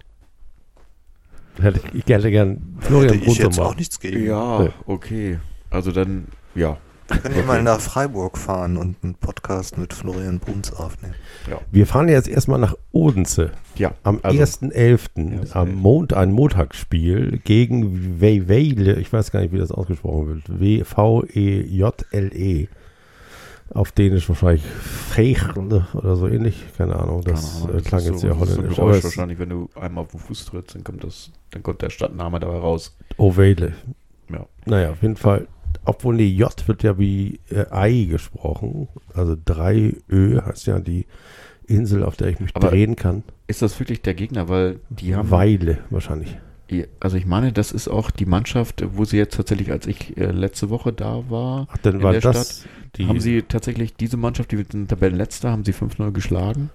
Hätte, 1.60 1.81
ich 1.93 2.05
hätte 2.06 2.31
gern 2.31 2.76
Florian 2.81 3.10
Hätte 3.12 3.18
ich 3.20 3.24
Bruns 3.24 3.39
jetzt 3.39 3.56
nochmal. 3.56 3.72
auch 3.72 3.76
nichts 3.76 4.01
gegen. 4.01 4.24
Ja, 4.26 4.60
Nee. 4.64 4.70
okay. 4.86 5.39
Also 5.70 5.93
dann, 5.93 6.26
ja. 6.55 6.76
Können 7.09 7.35
wir 7.35 7.43
mal 7.43 7.62
nach 7.62 7.81
Freiburg 7.81 8.39
fahren 8.39 8.78
und 8.78 8.97
einen 9.02 9.14
Podcast 9.14 9.76
mit 9.76 9.93
Florian 9.93 10.39
Bruns 10.39 10.72
aufnehmen. 10.72 11.14
Wir 11.70 11.86
fahren 11.86 12.09
jetzt 12.09 12.28
erstmal 12.28 12.59
nach 12.59 12.74
Odense. 12.93 13.51
Ja, 13.76 13.93
Am 14.05 14.20
also, 14.22 14.40
1.11. 14.40 15.52
am 15.52 15.68
1.11.. 15.68 15.72
Mond, 15.74 16.14
ein 16.14 16.32
Montagsspiel 16.32 17.40
gegen 17.44 18.20
Weile, 18.20 18.94
ich 18.94 19.12
weiß 19.12 19.32
gar 19.32 19.40
nicht, 19.40 19.52
wie 19.52 19.59
das 19.59 19.70
ausgesprochen 19.70 20.28
wird, 20.28 20.60
W-V-E-J-L-E. 20.60 22.68
Auf 23.70 23.93
Dänisch 23.93 24.28
wahrscheinlich 24.28 24.62
Feichende 24.64 25.86
oder 25.94 26.16
so 26.16 26.28
ähnlich, 26.28 26.64
keine 26.76 26.97
Ahnung, 26.97 27.22
das 27.24 27.60
keine 27.60 27.64
Ahnung, 27.64 27.78
äh, 27.78 27.82
klang 27.82 28.01
ist 28.01 28.06
jetzt 28.06 28.20
so, 28.20 28.28
sehr 28.28 28.35
das 28.35 28.48
ist 28.48 28.55
so 28.55 28.60
ein 28.60 28.66
holländisch. 28.66 28.76
Geräusch 28.76 29.05
wahrscheinlich, 29.05 29.39
wenn 29.39 29.48
du 29.48 29.70
einmal 29.74 30.05
auf 30.05 30.10
den 30.10 30.20
Fuß 30.20 30.44
trittst, 30.47 30.74
dann 30.74 30.85
kommt 30.85 31.02
das, 31.02 31.31
dann 31.51 31.62
kommt 31.62 31.82
der 31.82 31.90
Stadtname 31.90 32.40
dabei 32.40 32.59
raus. 32.59 32.97
Ovale. 33.16 33.72
Ja. 34.31 34.47
Naja, 34.66 34.90
auf 34.90 35.02
jeden 35.02 35.16
Fall. 35.16 35.48
Obwohl 35.84 36.16
die 36.18 36.36
J 36.36 36.52
wird 36.68 36.82
ja 36.82 36.98
wie 36.98 37.40
äh, 37.51 37.66
Ei 37.70 38.05
gesprochen. 38.10 38.88
Also 39.12 39.36
3 39.44 39.94
Ö 40.09 40.40
heißt 40.40 40.66
ja 40.66 40.78
die 40.80 41.06
Insel, 41.66 42.02
auf 42.02 42.16
der 42.16 42.28
ich 42.28 42.40
mich 42.40 42.51
Aber 42.55 42.68
drehen 42.70 42.96
kann. 42.96 43.22
Ist 43.46 43.62
das 43.62 43.78
wirklich 43.80 44.02
der 44.02 44.14
Gegner? 44.14 44.48
Weil 44.48 44.80
die 44.90 45.14
haben, 45.14 45.30
Weile 45.30 45.78
wahrscheinlich. 45.90 46.36
also 47.01 47.16
ich 47.16 47.26
meine, 47.26 47.52
das 47.52 47.72
ist 47.72 47.88
auch 47.88 48.10
die 48.10 48.26
Mannschaft, 48.26 48.84
wo 48.94 49.05
sie 49.05 49.16
jetzt 49.16 49.36
tatsächlich, 49.36 49.70
als 49.70 49.86
ich 49.86 50.16
äh, 50.16 50.30
letzte 50.30 50.70
Woche 50.70 50.92
da 50.92 51.24
war, 51.30 51.66
Ach, 51.70 51.78
dann 51.78 51.96
In 51.96 52.02
war 52.02 52.12
der 52.12 52.20
das 52.20 52.64
die. 52.96 53.06
haben 53.06 53.20
sie 53.20 53.42
tatsächlich 53.42 53.94
diese 53.94 54.16
Mannschaft, 54.16 54.52
die 54.52 54.64
sind 54.70 54.88
Tabellenletzter, 54.88 55.51
haben 55.51 55.64
sie 55.64 55.72
5-0 55.72 56.12
geschlagen. 56.12 56.70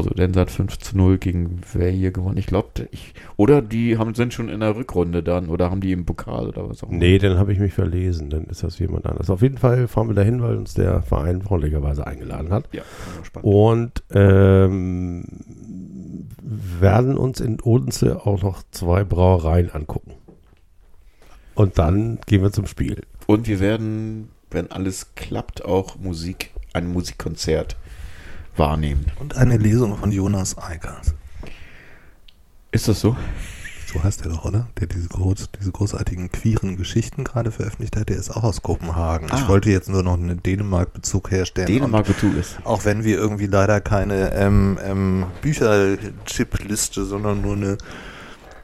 Also 0.00 0.14
Dense 0.14 0.40
hat 0.40 0.50
5 0.50 0.78
zu 0.78 0.96
0 0.96 1.18
gegen 1.18 1.60
wer 1.72 1.90
hier 1.90 2.10
gewonnen? 2.10 2.38
Ich 2.38 2.46
glaube, 2.46 2.68
ich, 2.90 3.14
oder 3.36 3.62
die 3.62 3.98
haben, 3.98 4.14
sind 4.14 4.32
schon 4.32 4.48
in 4.48 4.60
der 4.60 4.74
Rückrunde 4.74 5.22
dann, 5.22 5.48
oder 5.48 5.70
haben 5.70 5.80
die 5.80 5.92
im 5.92 6.06
Pokal 6.06 6.48
oder 6.48 6.68
was 6.68 6.82
auch 6.82 6.88
immer. 6.88 6.98
Nee, 6.98 7.18
dann 7.18 7.38
habe 7.38 7.52
ich 7.52 7.58
mich 7.58 7.72
verlesen. 7.72 8.30
Dann 8.30 8.44
ist 8.44 8.62
das 8.62 8.78
jemand 8.78 9.06
anders. 9.06 9.30
Auf 9.30 9.42
jeden 9.42 9.58
Fall 9.58 9.88
fahren 9.88 10.08
wir 10.08 10.14
dahin, 10.14 10.42
weil 10.42 10.56
uns 10.56 10.74
der 10.74 11.02
Verein 11.02 11.42
freundlicherweise 11.42 12.06
eingeladen 12.06 12.50
hat. 12.50 12.68
Ja, 12.72 12.82
spannend. 13.22 13.46
Und 13.46 14.02
ähm, 14.10 15.24
werden 16.42 17.16
uns 17.16 17.40
in 17.40 17.60
Odense 17.60 18.26
auch 18.26 18.42
noch 18.42 18.62
zwei 18.70 19.04
Brauereien 19.04 19.70
angucken. 19.70 20.12
Und 21.54 21.78
dann 21.78 22.18
gehen 22.26 22.42
wir 22.42 22.52
zum 22.52 22.66
Spiel. 22.66 23.02
Und 23.26 23.46
wir 23.46 23.60
werden, 23.60 24.30
wenn 24.50 24.70
alles 24.70 25.14
klappt, 25.14 25.64
auch 25.64 25.98
Musik, 25.98 26.50
ein 26.72 26.90
Musikkonzert 26.90 27.76
wahrnehmen. 28.60 29.06
Und 29.18 29.36
eine 29.36 29.56
Lesung 29.56 29.96
von 29.96 30.12
Jonas 30.12 30.56
Eikers. 30.58 31.14
Ist 32.70 32.86
das 32.86 33.00
so? 33.00 33.16
So 33.92 34.04
heißt 34.04 34.24
der 34.24 34.30
doch, 34.30 34.44
oder? 34.44 34.68
Der 34.78 34.86
diese, 34.86 35.08
groß, 35.08 35.48
diese 35.58 35.72
großartigen 35.72 36.30
queeren 36.30 36.76
Geschichten 36.76 37.24
gerade 37.24 37.50
veröffentlicht 37.50 37.96
hat, 37.96 38.10
der 38.10 38.18
ist 38.18 38.30
auch 38.30 38.44
aus 38.44 38.62
Kopenhagen. 38.62 39.28
Ah. 39.32 39.38
Ich 39.38 39.48
wollte 39.48 39.70
jetzt 39.70 39.88
nur 39.88 40.04
noch 40.04 40.14
einen 40.14 40.40
Dänemark-Bezug 40.40 41.32
herstellen. 41.32 41.66
Dänemark 41.66 42.06
Betu 42.06 42.30
ist. 42.38 42.58
Auch 42.62 42.84
wenn 42.84 43.02
wir 43.02 43.16
irgendwie 43.16 43.46
leider 43.46 43.80
keine 43.80 44.32
ähm, 44.34 44.78
ähm, 44.84 45.26
Bücher-Chip-Liste, 45.40 47.04
sondern 47.04 47.40
nur 47.40 47.56
eine 47.56 47.78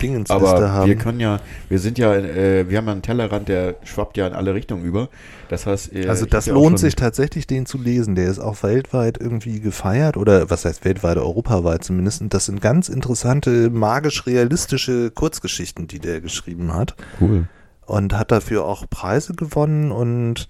Dingensliste 0.03 0.35
Aber 0.35 0.73
haben. 0.73 0.89
wir 0.89 0.97
können 0.97 1.21
ja, 1.21 1.41
wir 1.69 1.79
sind 1.79 1.99
ja, 1.99 2.15
äh, 2.15 2.69
wir 2.69 2.79
haben 2.79 2.87
ja 2.87 2.93
einen 2.93 3.03
Tellerrand, 3.03 3.49
der 3.49 3.77
schwappt 3.85 4.17
ja 4.17 4.27
in 4.27 4.33
alle 4.33 4.55
Richtungen 4.55 4.85
über. 4.85 5.09
Das 5.49 5.67
heißt, 5.67 5.95
äh, 5.95 6.09
also 6.09 6.27
das 6.27 6.47
lohnt 6.47 6.79
sich 6.79 6.97
tatsächlich, 6.97 7.47
den 7.47 7.67
zu 7.67 7.79
lesen. 7.79 8.15
Der 8.15 8.29
ist 8.29 8.39
auch 8.39 8.63
weltweit 8.63 9.19
irgendwie 9.21 9.61
gefeiert 9.61 10.17
oder 10.17 10.51
was 10.51 10.65
heißt 10.65 10.85
weltweit, 10.85 11.17
europaweit 11.17 11.85
zumindest. 11.85 12.21
Und 12.23 12.35
das 12.35 12.47
sind 12.47 12.61
ganz 12.61 12.89
interessante, 12.89 13.71
magisch-realistische 13.71 15.11
Kurzgeschichten, 15.11 15.87
die 15.87 15.99
der 15.99 16.21
geschrieben 16.21 16.75
hat. 16.75 16.95
Cool. 17.21 17.47
und 17.87 18.15
hat 18.15 18.33
dafür 18.33 18.65
auch 18.65 18.89
Preise 18.91 19.35
gewonnen 19.35 19.93
und 19.93 20.49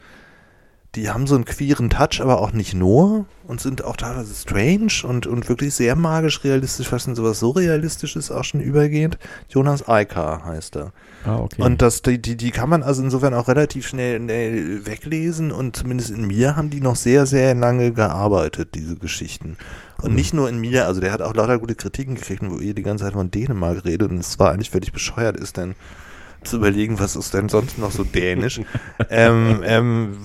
die 0.96 1.10
haben 1.10 1.26
so 1.26 1.34
einen 1.34 1.44
queeren 1.44 1.90
Touch, 1.90 2.20
aber 2.20 2.40
auch 2.40 2.52
nicht 2.52 2.74
nur 2.74 3.26
und 3.46 3.60
sind 3.60 3.84
auch 3.84 3.96
teilweise 3.96 4.34
strange 4.34 5.04
und, 5.04 5.26
und 5.26 5.48
wirklich 5.48 5.74
sehr 5.74 5.94
magisch 5.94 6.42
realistisch, 6.42 6.88
fast 6.88 7.06
in 7.06 7.14
sowas 7.14 7.38
surrealistisches 7.38 8.30
auch 8.30 8.44
schon 8.44 8.60
übergehend. 8.60 9.18
Jonas 9.48 9.86
Eika 9.88 10.42
heißt 10.44 10.76
er. 10.76 10.92
Ah, 11.24 11.36
okay. 11.36 11.62
Und 11.62 11.82
das, 11.82 12.02
die, 12.02 12.20
die, 12.20 12.36
die 12.36 12.50
kann 12.50 12.68
man 12.68 12.82
also 12.82 13.02
insofern 13.02 13.34
auch 13.34 13.48
relativ 13.48 13.86
schnell, 13.86 14.20
schnell 14.20 14.86
weglesen 14.86 15.52
und 15.52 15.76
zumindest 15.76 16.10
in 16.10 16.26
mir 16.26 16.56
haben 16.56 16.70
die 16.70 16.80
noch 16.80 16.96
sehr, 16.96 17.26
sehr 17.26 17.54
lange 17.54 17.92
gearbeitet, 17.92 18.74
diese 18.74 18.96
Geschichten. 18.96 19.58
Und 20.02 20.14
nicht 20.14 20.34
nur 20.34 20.48
in 20.48 20.58
mir, 20.58 20.86
also 20.86 21.00
der 21.00 21.12
hat 21.12 21.22
auch 21.22 21.34
lauter 21.34 21.58
gute 21.58 21.74
Kritiken 21.74 22.14
gekriegt, 22.14 22.42
wo 22.44 22.58
ihr 22.58 22.74
die 22.74 22.82
ganze 22.82 23.04
Zeit 23.04 23.14
von 23.14 23.30
Dänemark 23.30 23.84
redet 23.84 24.10
und 24.10 24.18
es 24.18 24.30
zwar 24.30 24.52
eigentlich 24.52 24.70
völlig 24.70 24.92
bescheuert 24.92 25.36
ist, 25.36 25.56
denn 25.56 25.74
zu 26.46 26.56
überlegen, 26.56 26.98
was 26.98 27.16
ist 27.16 27.34
denn 27.34 27.48
sonst 27.48 27.78
noch 27.78 27.90
so 27.90 28.04
dänisch, 28.04 28.60
ähm, 29.10 29.62
ähm, 29.64 30.18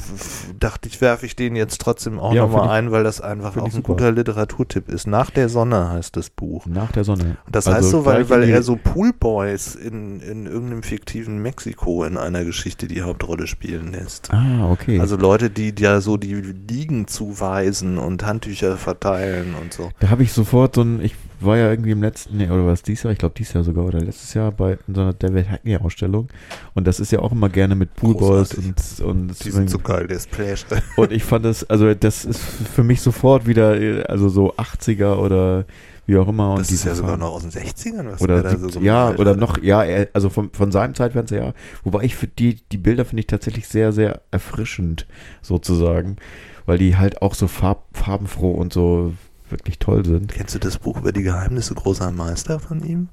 dachte 0.59 0.87
ich, 0.87 1.01
werfe 1.01 1.25
ich 1.25 1.35
den 1.35 1.55
jetzt 1.55 1.81
trotzdem 1.81 2.19
auch 2.19 2.33
Ja, 2.33 2.43
nochmal 2.43 2.69
ein, 2.69 2.91
weil 2.91 3.03
das 3.03 3.21
einfach 3.21 3.57
auch 3.57 3.65
ein 3.65 3.71
super. 3.71 3.93
guter 3.93 4.11
Literaturtipp 4.11 4.89
ist. 4.89 5.07
Nach 5.07 5.29
der 5.29 5.49
Sonne 5.49 5.89
heißt 5.89 6.15
das 6.15 6.29
Buch. 6.29 6.65
Nach 6.65 6.91
der 6.91 7.03
Sonne. 7.03 7.37
Und 7.45 7.55
das 7.55 7.67
Also 7.67 7.77
heißt 7.77 7.89
so, 7.89 8.05
weil, 8.05 8.29
weil 8.29 8.43
er 8.49 8.63
so 8.63 8.75
Poolboys 8.75 9.75
in, 9.75 10.19
in 10.21 10.45
irgendeinem 10.45 10.83
fiktiven 10.83 11.41
Mexiko 11.41 12.03
in 12.03 12.17
einer 12.17 12.43
Geschichte 12.45 12.87
die 12.87 13.01
Hauptrolle 13.01 13.47
spielen 13.47 13.91
lässt. 13.91 14.31
Ah, 14.33 14.69
okay. 14.71 14.99
Also 14.99 15.15
Leute, 15.17 15.49
die 15.49 15.73
ja 15.79 16.01
so 16.01 16.17
die 16.17 16.35
Liegen 16.35 17.07
zuweisen 17.07 17.97
und 17.97 18.25
Handtücher 18.25 18.77
verteilen 18.77 19.55
und 19.59 19.73
so. 19.73 19.89
Da 19.99 20.09
habe 20.09 20.23
ich 20.23 20.33
sofort 20.33 20.75
so 20.75 20.81
ein, 20.81 21.01
ich 21.01 21.15
war 21.43 21.57
ja 21.57 21.69
irgendwie 21.69 21.91
im 21.91 22.01
letzten, 22.01 22.37
nee, 22.37 22.49
oder 22.49 22.65
was 22.65 22.83
dies 22.83 23.03
Jahr, 23.03 23.11
ich 23.11 23.19
glaube 23.19 23.35
dieses 23.37 23.53
Jahr 23.53 23.63
sogar, 23.63 23.85
oder 23.85 23.99
letztes 23.99 24.33
Jahr 24.33 24.51
bei 24.51 24.77
so 24.87 25.01
einer 25.01 25.13
David 25.13 25.49
Hackney 25.49 25.77
Ausstellung. 25.77 26.29
Und 26.73 26.87
das 26.87 26.99
ist 26.99 27.11
ja 27.11 27.19
auch 27.19 27.31
immer 27.31 27.49
gerne 27.49 27.75
mit 27.75 27.95
Poolboys 27.95 28.53
und, 28.53 29.01
und, 29.01 29.43
Die 29.43 29.51
sind 29.51 29.69
so 29.69 29.79
geil, 29.79 30.07
der 30.07 30.19
Splash. 30.19 30.65
und 30.95 31.11
ich 31.11 31.23
fand 31.23 31.45
das, 31.45 31.69
also 31.69 31.93
das 31.93 32.25
ist 32.25 32.39
für 32.39 32.83
mich 32.83 33.01
sofort 33.01 33.47
wieder, 33.47 34.09
also 34.09 34.29
so 34.29 34.53
80er 34.55 35.15
oder 35.15 35.65
wie 36.05 36.17
auch 36.17 36.27
immer. 36.27 36.51
Und 36.51 36.59
Das 36.59 36.71
ist 36.71 36.85
ja 36.85 36.95
sogar 36.95 37.17
noch 37.17 37.31
aus 37.31 37.43
den 37.43 37.51
60ern, 37.51 38.11
was 38.11 38.21
Oder 38.21 38.41
der 38.41 38.51
da 38.51 38.57
so 38.57 38.65
70 38.65 38.81
ja, 38.83 39.15
oder 39.15 39.35
noch, 39.35 39.61
ja, 39.61 39.83
also 40.13 40.29
von, 40.29 40.51
von 40.51 40.71
seinem 40.71 40.95
Zeitfenster 40.95 41.37
ja. 41.37 41.53
Wobei 41.83 42.03
ich 42.03 42.15
für 42.15 42.27
die, 42.27 42.59
die 42.71 42.77
Bilder 42.77 43.05
finde 43.05 43.21
ich 43.21 43.27
tatsächlich 43.27 43.67
sehr, 43.67 43.91
sehr 43.91 44.21
erfrischend, 44.31 45.07
sozusagen. 45.41 46.17
Weil 46.65 46.77
die 46.77 46.97
halt 46.97 47.21
auch 47.21 47.33
so 47.33 47.47
farb, 47.47 47.85
farbenfroh 47.93 48.51
und 48.51 48.71
so 48.71 49.13
wirklich 49.51 49.79
toll 49.79 50.05
sind. 50.05 50.31
Kennst 50.33 50.55
du 50.55 50.59
das 50.59 50.77
Buch 50.77 50.97
über 50.97 51.11
die 51.11 51.23
Geheimnisse 51.23 51.73
großer 51.75 52.11
Meister 52.11 52.59
von 52.59 52.83
ihm? 52.83 53.09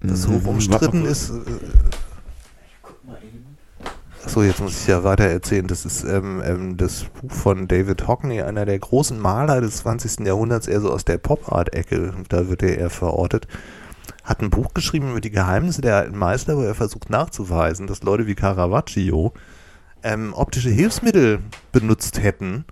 Das 0.00 0.26
Mhm. 0.26 0.32
hoch 0.34 0.46
umstritten 0.46 1.04
ist. 1.04 1.30
Äh, 1.30 1.34
Achso, 4.24 4.42
jetzt 4.42 4.60
muss 4.60 4.78
ich 4.82 4.86
ja 4.86 5.02
weiter 5.02 5.24
erzählen. 5.24 5.66
Das 5.66 5.86
ist 5.86 6.04
ähm, 6.04 6.42
ähm, 6.44 6.76
das 6.76 7.04
Buch 7.04 7.32
von 7.32 7.68
David 7.68 8.06
Hockney, 8.06 8.42
einer 8.42 8.66
der 8.66 8.78
großen 8.78 9.18
Maler 9.18 9.60
des 9.62 9.78
20. 9.78 10.26
Jahrhunderts, 10.26 10.68
eher 10.68 10.80
so 10.80 10.92
aus 10.92 11.06
der 11.06 11.16
Pop-Art-Ecke, 11.18 12.12
da 12.28 12.48
wird 12.48 12.62
er 12.62 12.76
eher 12.78 12.90
verortet. 12.90 13.48
Hat 14.22 14.42
ein 14.42 14.50
Buch 14.50 14.74
geschrieben 14.74 15.10
über 15.10 15.22
die 15.22 15.30
Geheimnisse 15.30 15.80
der 15.80 15.96
alten 15.96 16.18
Meister, 16.18 16.56
wo 16.58 16.62
er 16.62 16.74
versucht 16.74 17.08
nachzuweisen, 17.08 17.86
dass 17.86 18.02
Leute 18.02 18.26
wie 18.26 18.34
Caravaggio 18.34 19.32
ähm, 20.02 20.34
optische 20.34 20.70
Hilfsmittel 20.70 21.38
benutzt 21.72 22.22
hätten, 22.22 22.66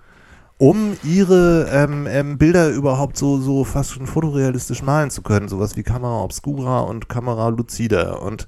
um 0.59 0.97
ihre 1.05 1.69
ähm, 1.71 2.07
ähm, 2.09 2.37
Bilder 2.37 2.71
überhaupt 2.71 3.17
so, 3.17 3.41
so 3.41 3.65
fast 3.65 3.93
schon 3.93 4.07
fotorealistisch 4.07 4.83
malen 4.83 5.11
zu 5.11 5.23
können. 5.23 5.49
Sowas 5.49 5.77
wie 5.77 5.85
Kamera 5.85 6.23
Obscura 6.23 6.81
und 6.81 7.09
Kamera 7.09 7.49
Lucida. 7.49 8.15
Und 8.15 8.47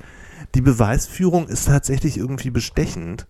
die 0.55 0.61
Beweisführung 0.61 1.47
ist 1.47 1.69
tatsächlich 1.69 2.19
irgendwie 2.19 2.51
bestechend. 2.51 3.27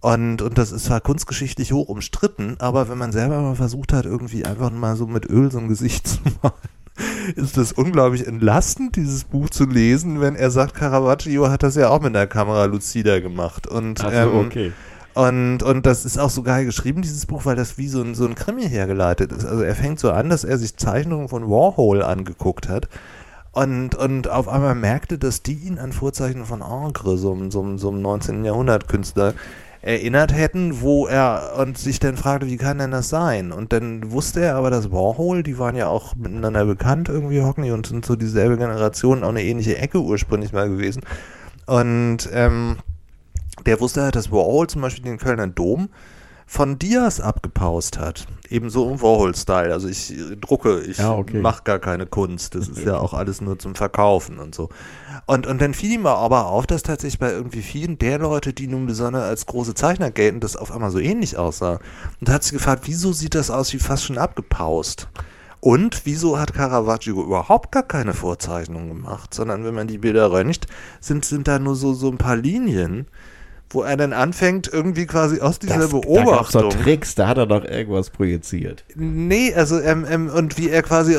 Und, 0.00 0.40
und 0.40 0.56
das 0.56 0.72
ist 0.72 0.86
zwar 0.86 1.00
kunstgeschichtlich 1.00 1.72
hoch 1.72 1.88
umstritten, 1.88 2.56
aber 2.58 2.88
wenn 2.88 2.98
man 2.98 3.12
selber 3.12 3.40
mal 3.40 3.56
versucht 3.56 3.92
hat, 3.92 4.04
irgendwie 4.04 4.44
einfach 4.44 4.70
mal 4.70 4.96
so 4.96 5.06
mit 5.06 5.28
Öl 5.28 5.50
so 5.50 5.58
ein 5.58 5.68
Gesicht 5.68 6.06
zu 6.06 6.18
malen, 6.42 6.54
ist 7.34 7.56
das 7.56 7.72
unglaublich 7.72 8.26
entlastend, 8.26 8.96
dieses 8.96 9.24
Buch 9.24 9.50
zu 9.50 9.66
lesen, 9.66 10.20
wenn 10.20 10.36
er 10.36 10.50
sagt, 10.50 10.74
Caravaggio 10.74 11.50
hat 11.50 11.62
das 11.62 11.74
ja 11.74 11.88
auch 11.88 12.00
mit 12.00 12.14
der 12.14 12.26
Kamera 12.26 12.64
Lucida 12.66 13.20
gemacht. 13.20 13.66
Und, 13.66 14.02
Ach 14.04 14.10
so, 14.10 14.16
ähm, 14.16 14.46
okay. 14.46 14.72
Und, 15.16 15.62
und 15.62 15.86
das 15.86 16.04
ist 16.04 16.18
auch 16.18 16.30
so 16.30 16.42
geil 16.42 16.64
geschrieben, 16.66 17.00
dieses 17.02 17.24
Buch, 17.26 17.44
weil 17.46 17.56
das 17.56 17.78
wie 17.78 17.88
so 17.88 18.02
ein, 18.02 18.14
so 18.14 18.26
ein 18.26 18.34
Krimi 18.34 18.68
hergeleitet 18.68 19.32
ist. 19.32 19.46
Also 19.46 19.62
er 19.62 19.74
fängt 19.74 19.98
so 19.98 20.10
an, 20.10 20.28
dass 20.28 20.44
er 20.44 20.58
sich 20.58 20.76
Zeichnungen 20.76 21.28
von 21.28 21.48
Warhol 21.48 22.02
angeguckt 22.02 22.68
hat 22.68 22.88
und, 23.52 23.94
und 23.94 24.28
auf 24.28 24.46
einmal 24.46 24.74
merkte, 24.74 25.16
dass 25.18 25.42
die 25.42 25.54
ihn 25.54 25.78
an 25.78 25.92
Vorzeichnungen 25.92 26.46
von 26.46 26.60
Ingres, 26.60 27.20
so, 27.22 27.32
einem- 27.32 27.50
so, 27.50 27.76
so 27.78 27.88
einem 27.88 28.02
19. 28.02 28.44
Jahrhundert-Künstler, 28.44 29.32
erinnert 29.80 30.34
hätten, 30.34 30.80
wo 30.80 31.06
er 31.06 31.52
und 31.58 31.78
sich 31.78 32.00
dann 32.00 32.16
fragte, 32.16 32.46
wie 32.48 32.56
kann 32.56 32.78
denn 32.78 32.90
das 32.90 33.08
sein? 33.08 33.52
Und 33.52 33.72
dann 33.72 34.10
wusste 34.10 34.40
er 34.40 34.56
aber, 34.56 34.68
dass 34.68 34.90
Warhol, 34.90 35.42
die 35.44 35.58
waren 35.58 35.76
ja 35.76 35.86
auch 35.86 36.16
miteinander 36.16 36.64
bekannt 36.64 37.08
irgendwie, 37.08 37.40
Hockney, 37.40 37.70
und 37.70 37.86
sind 37.86 38.04
so 38.04 38.16
dieselbe 38.16 38.56
Generation, 38.58 39.22
auch 39.22 39.28
eine 39.28 39.44
ähnliche 39.44 39.78
Ecke 39.78 40.00
ursprünglich 40.00 40.52
mal 40.52 40.68
gewesen. 40.68 41.02
Und 41.66 42.28
ähm, 42.32 42.76
der 43.66 43.80
wusste 43.80 44.02
halt, 44.02 44.16
dass 44.16 44.30
Warhol 44.32 44.66
zum 44.68 44.82
Beispiel 44.82 45.04
den 45.04 45.18
Kölner 45.18 45.46
Dom 45.46 45.88
von 46.48 46.78
Diaz 46.78 47.18
abgepaust 47.18 47.98
hat. 47.98 48.26
Ebenso 48.48 48.88
im 48.88 49.02
Warhol-Style. 49.02 49.72
Also 49.72 49.88
ich 49.88 50.14
drucke, 50.40 50.80
ich 50.80 50.98
Ja, 50.98 51.12
okay. 51.12 51.40
mache 51.40 51.64
gar 51.64 51.80
keine 51.80 52.06
Kunst. 52.06 52.54
Das 52.54 52.68
ist 52.68 52.84
ja 52.84 52.98
auch 52.98 53.14
alles 53.14 53.40
nur 53.40 53.58
zum 53.58 53.74
Verkaufen 53.74 54.38
und 54.38 54.54
so. 54.54 54.68
Und, 55.26 55.48
und 55.48 55.60
dann 55.60 55.74
fiel 55.74 55.90
ihm 55.90 56.06
aber 56.06 56.46
auf, 56.46 56.68
dass 56.68 56.84
tatsächlich 56.84 57.18
bei 57.18 57.32
irgendwie 57.32 57.62
vielen 57.62 57.98
der 57.98 58.18
Leute, 58.18 58.52
die 58.52 58.68
nun 58.68 58.86
besonders 58.86 59.24
als 59.24 59.46
große 59.46 59.74
Zeichner 59.74 60.12
gelten, 60.12 60.38
das 60.38 60.54
auf 60.54 60.70
einmal 60.70 60.92
so 60.92 61.00
ähnlich 61.00 61.36
aussah. 61.36 61.80
Und 62.20 62.28
da 62.28 62.34
hat 62.34 62.44
sich 62.44 62.52
gefragt, 62.52 62.82
wieso 62.86 63.12
sieht 63.12 63.34
das 63.34 63.50
aus 63.50 63.72
wie 63.72 63.80
fast 63.80 64.04
schon 64.04 64.18
abgepaust? 64.18 65.08
Und 65.58 66.02
wieso 66.04 66.38
hat 66.38 66.54
Caravaggio 66.54 67.20
überhaupt 67.24 67.72
gar 67.72 67.82
keine 67.82 68.14
Vorzeichnungen 68.14 68.88
gemacht, 68.88 69.34
sondern 69.34 69.64
wenn 69.64 69.74
man 69.74 69.88
die 69.88 69.98
Bilder 69.98 70.30
röntgt, 70.30 70.68
sind, 71.00 71.24
sind 71.24 71.48
da 71.48 71.58
nur 71.58 71.74
so, 71.74 71.92
so 71.92 72.08
ein 72.08 72.18
paar 72.18 72.36
Linien, 72.36 73.08
wo 73.70 73.82
er 73.82 73.96
dann 73.96 74.12
anfängt, 74.12 74.70
irgendwie 74.72 75.06
quasi 75.06 75.40
aus 75.40 75.58
dieser 75.58 75.78
Das, 75.78 75.90
da 75.90 75.98
Beobachtung. 75.98 76.62
doch 76.62 76.72
Tricks, 76.82 77.14
da 77.14 77.28
hat 77.28 77.38
er 77.38 77.46
doch 77.46 77.64
irgendwas 77.64 78.10
projiziert. 78.10 78.84
Nee, 78.94 79.52
also 79.54 79.80
ähm, 79.80 80.06
ähm, 80.08 80.28
und 80.28 80.56
wie 80.56 80.70
er 80.70 80.82
quasi 80.82 81.16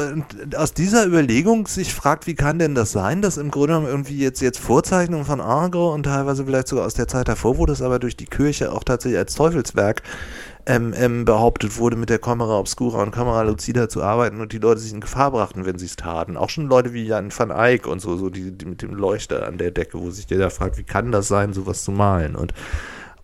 aus 0.55 0.73
dieser 0.73 1.05
Überlegung 1.05 1.67
sich 1.67 1.93
fragt, 1.93 2.25
wie 2.25 2.35
kann 2.35 2.57
denn 2.59 2.73
das 2.73 2.91
sein, 2.91 3.21
dass 3.21 3.37
im 3.37 3.51
Grunde 3.51 3.67
genommen 3.73 3.87
irgendwie 3.87 4.17
jetzt 4.17 4.41
jetzt 4.41 4.59
Vorzeichnungen 4.59 5.25
von 5.25 5.41
Argo 5.41 5.93
und 5.93 6.03
teilweise 6.03 6.45
vielleicht 6.45 6.69
sogar 6.69 6.85
aus 6.85 6.93
der 6.93 7.07
Zeit 7.07 7.27
davor, 7.27 7.57
wo 7.57 7.65
das 7.65 7.81
aber 7.81 7.99
durch 7.99 8.15
die 8.15 8.25
Kirche 8.25 8.71
auch 8.71 8.83
tatsächlich 8.83 9.19
als 9.19 9.35
Teufelswerk 9.35 10.01
ähm, 10.67 10.93
ähm, 10.97 11.23
behauptet 11.23 11.77
wurde, 11.77 11.95
mit 11.95 12.09
der 12.09 12.19
Kamera 12.19 12.59
Obscura 12.59 13.01
und 13.01 13.11
Kamera 13.11 13.41
Lucida 13.43 13.87
zu 13.87 14.03
arbeiten 14.03 14.41
und 14.41 14.51
die 14.51 14.57
Leute 14.57 14.81
sich 14.81 14.91
in 14.91 14.99
Gefahr 14.99 15.31
brachten, 15.31 15.65
wenn 15.65 15.79
sie 15.79 15.85
es 15.85 15.95
taten. 15.95 16.35
Auch 16.35 16.49
schon 16.49 16.67
Leute 16.67 16.93
wie 16.93 17.05
Jan 17.05 17.31
van 17.35 17.51
Eyck 17.51 17.87
und 17.87 18.01
so, 18.01 18.17
so 18.17 18.29
die, 18.29 18.51
die 18.51 18.65
mit 18.65 18.81
dem 18.81 18.93
Leuchter 18.93 19.47
an 19.47 19.57
der 19.57 19.71
Decke, 19.71 19.97
wo 19.99 20.11
sich 20.11 20.29
jeder 20.29 20.49
fragt, 20.49 20.77
wie 20.77 20.83
kann 20.83 21.13
das 21.13 21.29
sein, 21.29 21.53
sowas 21.53 21.85
zu 21.85 21.91
malen 21.91 22.35
und 22.35 22.53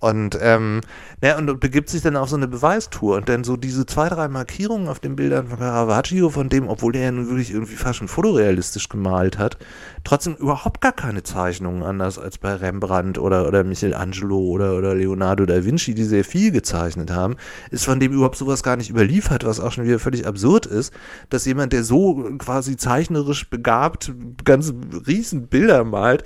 und, 0.03 0.37
ähm, 0.41 0.81
ja, 1.23 1.37
und, 1.37 1.61
begibt 1.61 1.89
sich 1.89 2.01
dann 2.01 2.17
auf 2.17 2.27
so 2.27 2.35
eine 2.35 2.49
Beweistour 2.49 3.15
und 3.15 3.29
dann 3.29 3.45
so 3.45 3.55
diese 3.55 3.85
zwei, 3.85 4.09
drei 4.09 4.27
Markierungen 4.27 4.89
auf 4.89 4.99
den 4.99 5.15
Bildern 5.15 5.47
von 5.47 5.59
Caravaggio, 5.59 6.29
von 6.29 6.49
dem, 6.49 6.67
obwohl 6.67 6.93
er 6.97 7.03
ja 7.03 7.11
nun 7.13 7.29
wirklich 7.29 7.51
irgendwie 7.51 7.77
fast 7.77 7.99
schon 7.99 8.09
fotorealistisch 8.09 8.89
gemalt 8.89 9.37
hat, 9.37 9.57
trotzdem 10.03 10.35
überhaupt 10.35 10.81
gar 10.81 10.91
keine 10.91 11.23
Zeichnungen 11.23 11.83
anders 11.83 12.19
als 12.19 12.37
bei 12.37 12.53
Rembrandt 12.53 13.17
oder, 13.17 13.47
oder 13.47 13.63
Michelangelo 13.63 14.39
oder, 14.39 14.75
oder 14.77 14.93
Leonardo 14.93 15.45
da 15.45 15.63
Vinci, 15.63 15.93
die 15.93 16.03
sehr 16.03 16.25
viel 16.25 16.51
gezeichnet 16.51 17.09
haben, 17.09 17.37
ist 17.71 17.85
von 17.85 18.01
dem 18.01 18.11
überhaupt 18.11 18.35
sowas 18.35 18.61
gar 18.61 18.75
nicht 18.75 18.89
überliefert, 18.89 19.45
was 19.45 19.61
auch 19.61 19.71
schon 19.71 19.85
wieder 19.85 19.99
völlig 19.99 20.27
absurd 20.27 20.65
ist, 20.65 20.93
dass 21.29 21.45
jemand, 21.45 21.71
der 21.71 21.85
so 21.85 22.15
quasi 22.39 22.75
zeichnerisch 22.75 23.49
begabt 23.49 24.11
ganze 24.43 24.73
riesen 25.07 25.47
Bilder 25.47 25.85
malt, 25.85 26.25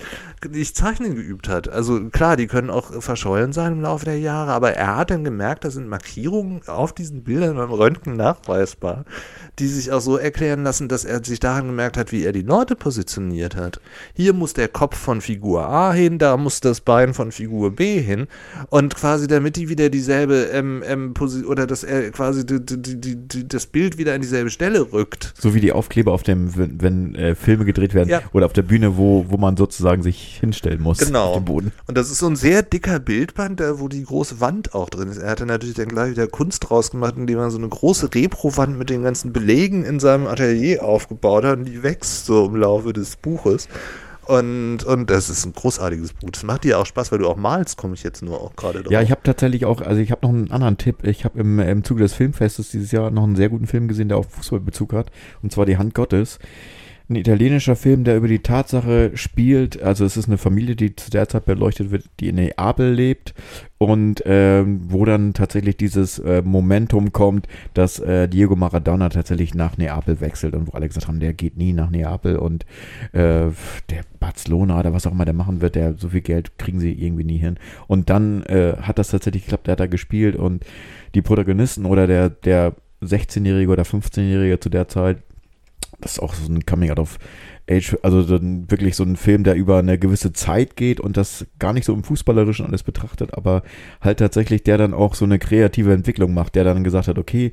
nicht 0.50 0.76
Zeichnen 0.76 1.16
geübt 1.16 1.48
hat. 1.48 1.70
Also 1.70 2.10
klar, 2.10 2.38
die 2.38 2.48
können 2.48 2.72
auch 2.72 3.04
verschollen 3.04 3.54
sein 3.54 3.67
im 3.74 3.82
Laufe 3.82 4.06
der 4.06 4.20
Jahre, 4.20 4.52
aber 4.52 4.74
er 4.74 4.98
hat 4.98 5.12
dann 5.12 5.24
gemerkt, 5.24 5.64
da 5.66 5.70
sind 5.72 5.88
Markierungen 5.88 6.62
auf 6.68 6.94
diesen 6.94 7.24
Bildern 7.24 7.56
beim 7.58 7.72
Röntgen 7.72 8.16
nachweisbar, 8.16 9.06
die 9.60 9.68
sich 9.68 9.92
auch 9.92 10.02
so 10.02 10.18
erklären 10.18 10.64
lassen, 10.64 10.88
dass 10.88 11.06
er 11.06 11.24
sich 11.24 11.40
daran 11.40 11.68
gemerkt 11.68 11.98
hat, 11.98 12.12
wie 12.12 12.24
er 12.24 12.32
die 12.32 12.42
Leute 12.42 12.76
positioniert 12.76 13.56
hat. 13.56 13.80
Hier 14.14 14.34
muss 14.34 14.54
der 14.54 14.68
Kopf 14.68 14.98
von 14.98 15.22
Figur 15.22 15.68
A 15.68 15.94
hin, 15.94 16.18
da 16.20 16.38
muss 16.38 16.60
das 16.62 16.82
Bein 16.82 17.14
von 17.14 17.32
Figur 17.32 17.72
B 17.72 18.00
hin 18.02 18.28
und 18.70 18.96
quasi 18.96 19.28
damit 19.28 19.56
die 19.56 19.70
wieder 19.70 19.90
dieselbe 19.90 20.50
ähm, 20.54 20.84
ähm, 20.86 21.14
Posi 21.14 21.44
oder 21.44 21.68
dass 21.68 21.84
er 21.84 22.12
quasi 22.12 22.46
die, 22.46 22.60
die, 22.64 23.16
die, 23.16 23.48
das 23.48 23.66
Bild 23.68 23.98
wieder 23.98 24.14
an 24.14 24.22
dieselbe 24.22 24.50
Stelle 24.50 24.92
rückt. 24.94 25.34
So 25.38 25.54
wie 25.54 25.60
die 25.62 25.72
Aufkleber 25.72 26.12
auf 26.12 26.24
dem, 26.24 26.56
wenn, 26.56 26.82
wenn 26.82 27.16
äh, 27.16 27.36
Filme 27.36 27.66
gedreht 27.66 27.94
werden 27.94 28.10
Ja. 28.10 28.22
oder 28.34 28.46
auf 28.46 28.54
der 28.54 28.62
Bühne, 28.64 28.98
wo, 28.98 29.26
wo 29.30 29.38
man 29.38 29.58
sozusagen 29.58 30.04
sich 30.04 30.38
hinstellen 30.40 30.82
muss 30.82 31.00
Genau. 31.00 31.30
auf 31.30 31.36
dem 31.38 31.46
Boden. 31.46 31.72
Und 31.88 31.98
das 31.98 32.12
ist 32.12 32.20
so 32.20 32.28
ein 32.28 32.36
sehr 32.36 32.64
dicker 32.64 33.00
Bildband, 33.00 33.57
da, 33.60 33.80
wo 33.80 33.88
die 33.88 34.04
große 34.04 34.40
Wand 34.40 34.74
auch 34.74 34.90
drin 34.90 35.10
ist. 35.10 35.18
Er 35.18 35.30
hatte 35.30 35.46
natürlich 35.46 35.76
dann 35.76 35.88
gleich 35.88 36.12
wieder 36.12 36.28
Kunst 36.28 36.70
draus 36.70 36.92
gemacht, 36.92 37.16
indem 37.18 37.40
er 37.40 37.52
so 37.52 37.58
eine 37.58 37.70
große 37.70 38.14
Repro-Wand 38.14 38.78
mit 38.78 38.90
den 38.90 39.04
ganzen 39.04 39.34
Belegen 39.34 39.84
in 39.84 40.00
seinem 40.00 40.28
Atelier 40.28 40.84
aufgebaut 40.84 41.44
hat 41.44 41.60
und 41.60 41.66
die 41.66 41.84
wächst 41.84 42.26
so 42.26 42.46
im 42.46 42.56
Laufe 42.56 42.94
des 42.94 43.16
Buches. 43.16 43.68
Und, 44.28 44.84
und 44.84 45.10
das 45.10 45.30
ist 45.30 45.46
ein 45.46 45.54
großartiges 45.54 46.12
Buch. 46.12 46.30
Das 46.32 46.44
macht 46.44 46.66
dir 46.66 46.80
auch 46.80 46.86
Spaß, 46.86 47.14
weil 47.14 47.20
du 47.20 47.30
auch 47.30 47.38
malst, 47.38 47.78
komme 47.78 47.94
ich 47.94 48.04
jetzt 48.04 48.22
nur 48.22 48.42
auch 48.42 48.58
gerade 48.58 48.84
drauf. 48.84 48.92
Ja, 48.92 49.02
ich 49.02 49.10
habe 49.10 49.22
tatsächlich 49.24 49.64
auch, 49.64 49.80
also 49.80 50.02
ich 50.02 50.12
habe 50.12 50.28
noch 50.28 50.34
einen 50.34 50.52
anderen 50.52 50.78
Tipp. 50.78 50.98
Ich 51.04 51.24
habe 51.24 51.40
im, 51.40 51.60
im 51.60 51.86
Zuge 51.86 52.04
des 52.04 52.14
Filmfestes 52.14 52.70
dieses 52.72 52.92
Jahr 52.92 53.10
noch 53.10 53.24
einen 53.24 53.38
sehr 53.38 53.48
guten 53.48 53.68
Film 53.68 53.88
gesehen, 53.88 54.10
der 54.10 54.18
auch 54.18 54.26
Fußballbezug 54.26 54.92
hat. 54.92 55.12
Und 55.42 55.54
zwar 55.54 55.66
Die 55.66 55.78
Hand 55.78 55.94
Gottes. 55.94 56.40
Ein 57.10 57.16
italienischer 57.16 57.78
Film, 57.78 58.04
der 58.04 58.18
über 58.18 58.28
die 58.28 58.40
Tatsache 58.40 59.12
spielt, 59.16 59.82
also 59.82 60.04
es 60.04 60.18
ist 60.18 60.28
eine 60.28 60.38
Familie, 60.38 60.76
die 60.76 60.96
zu 60.96 61.10
der 61.10 61.30
Zeit 61.30 61.46
beleuchtet 61.46 61.90
wird, 61.90 62.06
die 62.20 62.28
in 62.28 62.36
Neapel 62.36 62.92
lebt 62.92 63.34
und 63.78 64.24
ähm, 64.26 64.82
wo 64.90 65.06
dann 65.06 65.34
tatsächlich 65.34 65.78
dieses 65.78 66.20
äh, 66.20 66.42
Momentum 66.44 67.14
kommt, 67.14 67.48
dass 67.74 68.00
äh, 68.00 68.28
Diego 68.28 68.58
Maradona 68.58 69.08
tatsächlich 69.08 69.56
nach 69.56 69.78
Neapel 69.78 70.20
wechselt 70.20 70.54
und 70.54 70.68
wo 70.68 70.72
alle 70.74 70.88
gesagt 70.88 71.08
haben, 71.08 71.22
der 71.22 71.34
geht 71.34 71.56
nie 71.56 71.72
nach 71.72 71.90
Neapel 71.90 72.36
und 72.36 72.66
äh, 73.14 73.52
der 73.90 74.04
Barcelona 74.20 74.78
oder 74.78 74.94
was 74.94 75.08
auch 75.08 75.14
immer 75.14 75.26
der 75.26 75.34
machen 75.34 75.62
wird, 75.62 75.76
der 75.76 75.94
so 75.94 76.10
viel 76.10 76.22
Geld 76.22 76.58
kriegen 76.58 76.82
sie 76.82 76.92
irgendwie 76.92 77.24
nie 77.24 77.38
hin. 77.38 77.58
Und 77.88 78.10
dann 78.10 78.44
äh, 78.44 78.76
hat 78.82 79.00
das 79.00 79.12
tatsächlich 79.12 79.44
geklappt, 79.44 79.68
der 79.68 79.74
hat 79.74 79.80
da 79.80 79.88
gespielt 79.88 80.36
und 80.36 80.66
die 81.16 81.22
Protagonisten 81.22 81.86
oder 81.86 82.06
der, 82.06 82.30
der 82.30 82.74
16-Jährige 83.02 83.72
oder 83.72 83.84
15-Jährige 83.84 84.60
zu 84.60 84.70
der 84.70 84.90
Zeit, 84.90 85.20
das 86.00 86.14
ist 86.14 86.20
auch 86.20 86.34
so 86.34 86.52
ein 86.52 86.66
Coming 86.66 86.92
Out 86.92 87.00
of 87.00 87.20
Age, 87.70 87.98
also 88.02 88.24
dann 88.24 88.70
wirklich 88.72 88.96
so 88.96 89.04
ein 89.04 89.18
Film, 89.18 89.44
der 89.44 89.56
über 89.56 89.80
eine 89.80 89.98
gewisse 90.00 90.32
Zeit 90.32 90.76
geht 90.76 91.00
und 91.00 91.18
das 91.18 91.46
gar 91.60 91.74
nicht 91.74 91.86
so 91.86 91.94
im 91.94 92.04
Fußballerischen 92.04 92.66
alles 92.66 92.84
betrachtet, 92.84 93.34
aber 93.34 93.64
halt 94.00 94.20
tatsächlich 94.20 94.64
der 94.64 94.78
dann 94.78 94.94
auch 94.94 95.16
so 95.16 95.26
eine 95.26 95.40
kreative 95.40 95.94
Entwicklung 95.94 96.34
macht, 96.34 96.56
der 96.56 96.64
dann 96.64 96.84
gesagt 96.84 97.08
hat, 97.08 97.18
okay, 97.18 97.52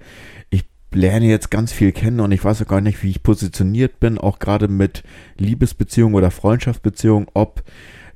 ich 0.50 0.64
lerne 0.92 1.26
jetzt 1.26 1.50
ganz 1.50 1.72
viel 1.72 1.90
kennen 1.90 2.20
und 2.20 2.30
ich 2.32 2.44
weiß 2.44 2.62
auch 2.62 2.68
gar 2.68 2.80
nicht, 2.80 3.02
wie 3.02 3.10
ich 3.10 3.22
positioniert 3.22 3.98
bin, 3.98 4.18
auch 4.18 4.38
gerade 4.38 4.68
mit 4.68 5.02
Liebesbeziehungen 5.36 6.14
oder 6.14 6.30
Freundschaftsbeziehungen, 6.30 7.28
ob 7.34 7.64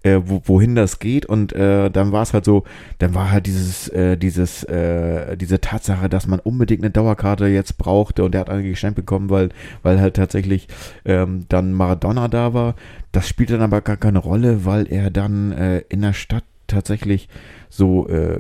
äh, 0.03 0.21
wo, 0.25 0.43
wohin 0.45 0.75
das 0.75 0.99
geht 0.99 1.27
und 1.27 1.53
äh, 1.53 1.91
dann 1.91 2.13
war 2.13 2.23
es 2.23 2.33
halt 2.33 2.45
so, 2.45 2.65
dann 2.99 3.15
war 3.15 3.31
halt 3.31 3.47
dieses, 3.47 3.89
äh, 3.89 4.17
dieses, 4.17 4.65
äh, 4.65 5.37
diese 5.37 5.61
Tatsache, 5.61 6.09
dass 6.09 6.27
man 6.27 6.41
unbedingt 6.41 6.83
eine 6.83 6.91
Dauerkarte 6.91 7.47
jetzt 7.47 7.79
brauchte 7.79 8.25
und 8.25 8.33
der 8.33 8.43
hat 8.43 8.51
eine 8.51 8.63
geschenkt 8.63 8.97
bekommen, 8.97 9.31
weil, 9.31 9.51
weil 9.83 10.01
halt 10.01 10.17
tatsächlich 10.17 10.69
ähm, 11.05 11.47
dann 11.49 11.73
Maradona 11.73 12.29
da 12.29 12.55
war. 12.55 12.75
Das 13.13 13.29
spielt 13.29 13.51
dann 13.51 13.63
aber 13.63 13.81
gar 13.81 13.97
keine 13.97 14.19
Rolle, 14.19 14.65
weil 14.65 14.91
er 14.91 15.11
dann 15.11 15.53
äh, 15.53 15.79
in 15.89 16.03
der 16.03 16.13
Stadt 16.13 16.45
tatsächlich 16.67 17.29
so, 17.69 18.09
äh, 18.09 18.39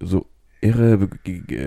so 0.00 0.26
irre 0.60 1.08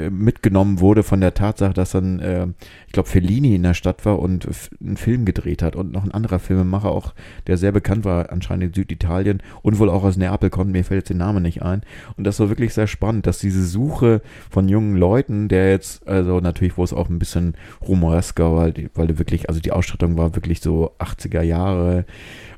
mitgenommen 0.09 0.79
wurde 0.79 1.03
von 1.03 1.21
der 1.21 1.33
Tatsache, 1.33 1.73
dass 1.73 1.91
dann, 1.91 2.19
äh, 2.19 2.47
ich 2.87 2.93
glaube, 2.93 3.07
Fellini 3.07 3.55
in 3.55 3.63
der 3.63 3.73
Stadt 3.73 4.05
war 4.05 4.19
und 4.19 4.47
einen 4.81 4.97
Film 4.97 5.23
gedreht 5.25 5.61
hat 5.61 5.75
und 5.75 5.91
noch 5.91 6.03
ein 6.03 6.11
anderer 6.11 6.39
Filmemacher 6.39 6.91
auch, 6.91 7.13
der 7.47 7.57
sehr 7.57 7.71
bekannt 7.71 8.03
war, 8.03 8.31
anscheinend 8.31 8.65
in 8.65 8.73
Süditalien 8.73 9.41
und 9.61 9.79
wohl 9.79 9.89
auch 9.89 10.03
aus 10.03 10.17
Neapel 10.17 10.49
kommt, 10.49 10.71
mir 10.71 10.83
fällt 10.83 11.01
jetzt 11.01 11.09
der 11.09 11.17
Name 11.17 11.39
nicht 11.39 11.61
ein. 11.61 11.83
Und 12.17 12.25
das 12.25 12.39
war 12.39 12.49
wirklich 12.49 12.73
sehr 12.73 12.87
spannend, 12.87 13.27
dass 13.27 13.39
diese 13.39 13.65
Suche 13.65 14.21
von 14.49 14.67
jungen 14.67 14.97
Leuten, 14.97 15.47
der 15.47 15.71
jetzt, 15.71 16.07
also 16.07 16.41
natürlich, 16.41 16.77
wo 16.77 16.83
es 16.83 16.93
auch 16.93 17.09
ein 17.09 17.19
bisschen 17.19 17.55
rumoresker, 17.87 18.55
weil, 18.55 18.73
die, 18.73 18.89
weil 18.93 19.07
die 19.07 19.19
wirklich, 19.19 19.47
also 19.47 19.61
die 19.61 19.71
Ausstattung 19.71 20.17
war 20.17 20.35
wirklich 20.35 20.59
so 20.59 20.91
80er 20.99 21.41
Jahre 21.41 22.05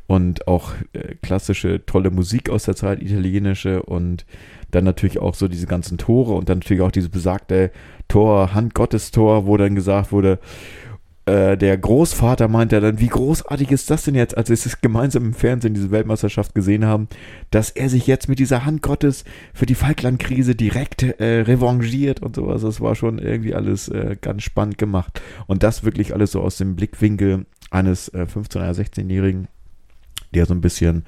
und 0.08 0.48
auch 0.48 0.74
äh, 0.94 1.16
klassische, 1.22 1.86
tolle 1.86 2.12
Musik 2.12 2.50
aus 2.50 2.64
der 2.64 2.76
Zeit, 2.76 3.02
italienische 3.02 3.84
und 3.84 4.26
dann 4.76 4.84
natürlich 4.84 5.20
auch 5.20 5.36
so 5.36 5.48
diese 5.48 5.68
ganzen 5.68 5.98
Tore 5.98 6.34
und 6.34 6.50
dann 6.50 6.60
natürlich 6.60 6.82
auch 6.82 6.92
dieses 6.92 7.10
besagte 7.10 7.72
Tor, 8.08 8.54
Handgottestor, 8.54 9.46
wo 9.46 9.58
dann 9.58 9.76
gesagt 9.76 10.12
wurde, 10.12 10.40
äh, 11.26 11.58
der 11.58 11.78
Großvater 11.78 12.50
meinte 12.50 12.82
dann, 12.82 13.00
wie 13.00 13.08
großartig 13.08 13.72
ist 13.72 13.90
das 13.90 14.04
denn 14.04 14.16
jetzt, 14.16 14.36
als 14.36 14.50
wir 14.50 14.56
es 14.56 14.82
gemeinsam 14.82 15.24
im 15.24 15.34
Fernsehen 15.34 15.74
diese 15.74 15.92
Weltmeisterschaft 15.92 16.54
gesehen 16.54 16.86
haben, 16.86 17.08
dass 17.50 17.70
er 17.70 17.88
sich 17.88 18.08
jetzt 18.08 18.28
mit 18.28 18.40
dieser 18.40 18.66
Hand 18.66 18.82
Gottes 18.82 19.24
für 19.54 19.66
die 19.66 19.76
Falklandkrise 19.76 20.54
direkt 20.54 21.04
äh, 21.04 21.42
revanchiert 21.42 22.22
und 22.22 22.36
sowas. 22.36 22.62
Das 22.62 22.82
war 22.82 22.96
schon 22.96 23.20
irgendwie 23.20 23.56
alles 23.56 23.88
äh, 23.88 24.18
ganz 24.20 24.44
spannend 24.44 24.78
gemacht. 24.78 25.22
Und 25.48 25.64
das 25.64 25.86
wirklich 25.86 26.14
alles 26.14 26.32
so 26.32 26.42
aus 26.42 26.58
dem 26.58 26.76
Blickwinkel 26.76 27.46
eines 27.72 28.10
äh, 28.10 28.26
15- 28.30 28.58
oder 28.58 28.72
16-Jährigen 28.72 29.48
der 30.34 30.46
so 30.46 30.54
ein 30.54 30.62
bisschen 30.62 31.06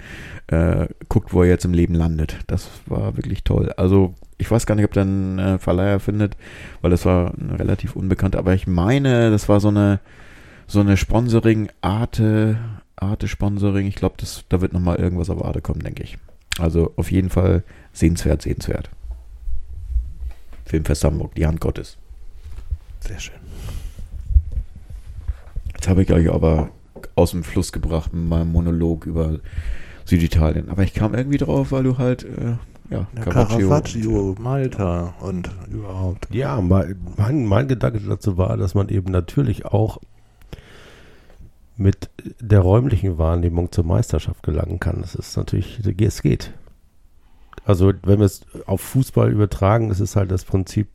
äh, 0.47 0.87
guckt, 1.09 1.33
wo 1.33 1.43
er 1.43 1.49
jetzt 1.49 1.65
im 1.65 1.73
Leben 1.73 1.95
landet. 1.95 2.37
Das 2.47 2.69
war 2.85 3.17
wirklich 3.17 3.43
toll. 3.43 3.73
Also 3.77 4.13
ich 4.37 4.49
weiß 4.49 4.65
gar 4.65 4.75
nicht, 4.75 4.85
ob 4.85 4.93
der 4.93 5.03
einen 5.03 5.39
äh, 5.39 5.59
Verleiher 5.59 5.99
findet, 5.99 6.37
weil 6.81 6.91
das 6.91 7.05
war 7.05 7.33
relativ 7.57 7.95
unbekannt. 7.95 8.35
Aber 8.35 8.53
ich 8.53 8.67
meine, 8.67 9.31
das 9.31 9.49
war 9.49 9.59
so 9.59 9.69
eine 9.69 9.99
so 10.67 10.79
eine 10.79 10.97
Sponsoring 10.97 11.69
Arte 11.81 12.57
Arte 12.95 13.27
Sponsoring. 13.27 13.87
Ich 13.87 13.95
glaube, 13.95 14.15
da 14.49 14.61
wird 14.61 14.73
noch 14.73 14.79
mal 14.79 14.97
irgendwas 14.97 15.29
auf 15.29 15.43
Arte 15.43 15.61
kommen, 15.61 15.81
denke 15.81 16.03
ich. 16.03 16.17
Also 16.59 16.93
auf 16.95 17.11
jeden 17.11 17.29
Fall 17.29 17.63
sehenswert, 17.91 18.41
sehenswert. 18.41 18.89
Filmfest 20.65 21.03
Hamburg, 21.03 21.35
die 21.35 21.45
Hand 21.45 21.59
Gottes. 21.59 21.97
Sehr 23.01 23.19
schön. 23.19 23.35
Jetzt 25.73 25.87
habe 25.87 26.01
ich 26.01 26.11
euch 26.11 26.31
aber 26.31 26.69
aus 27.15 27.31
dem 27.31 27.43
Fluss 27.43 27.71
gebracht 27.71 28.13
mit 28.13 28.27
meinem 28.27 28.51
Monolog 28.51 29.05
über 29.05 29.39
Süditalien. 30.05 30.69
Aber 30.69 30.83
ich 30.83 30.93
kam 30.93 31.13
irgendwie 31.13 31.37
drauf, 31.37 31.71
weil 31.71 31.83
du 31.83 31.97
halt, 31.97 32.23
äh, 32.23 32.57
ja, 32.89 33.07
ja 33.15 33.21
Caravaggio, 33.23 34.35
Malta 34.39 35.15
und 35.19 35.49
überhaupt. 35.69 36.27
Ja, 36.33 36.61
mein, 36.61 36.95
mein 37.17 37.67
Gedanke 37.67 37.99
dazu 37.99 38.37
war, 38.37 38.57
dass 38.57 38.75
man 38.75 38.89
eben 38.89 39.11
natürlich 39.11 39.65
auch 39.65 39.99
mit 41.77 42.09
der 42.39 42.59
räumlichen 42.59 43.17
Wahrnehmung 43.17 43.71
zur 43.71 43.85
Meisterschaft 43.85 44.43
gelangen 44.43 44.79
kann. 44.79 45.01
Das 45.01 45.15
ist 45.15 45.35
natürlich, 45.35 45.81
es 45.99 46.21
geht. 46.21 46.53
Also 47.65 47.91
wenn 48.03 48.19
wir 48.19 48.25
es 48.25 48.41
auf 48.65 48.81
Fußball 48.81 49.31
übertragen, 49.31 49.89
ist 49.89 49.99
es 49.99 50.15
halt 50.15 50.31
das 50.31 50.45
Prinzip 50.45 50.87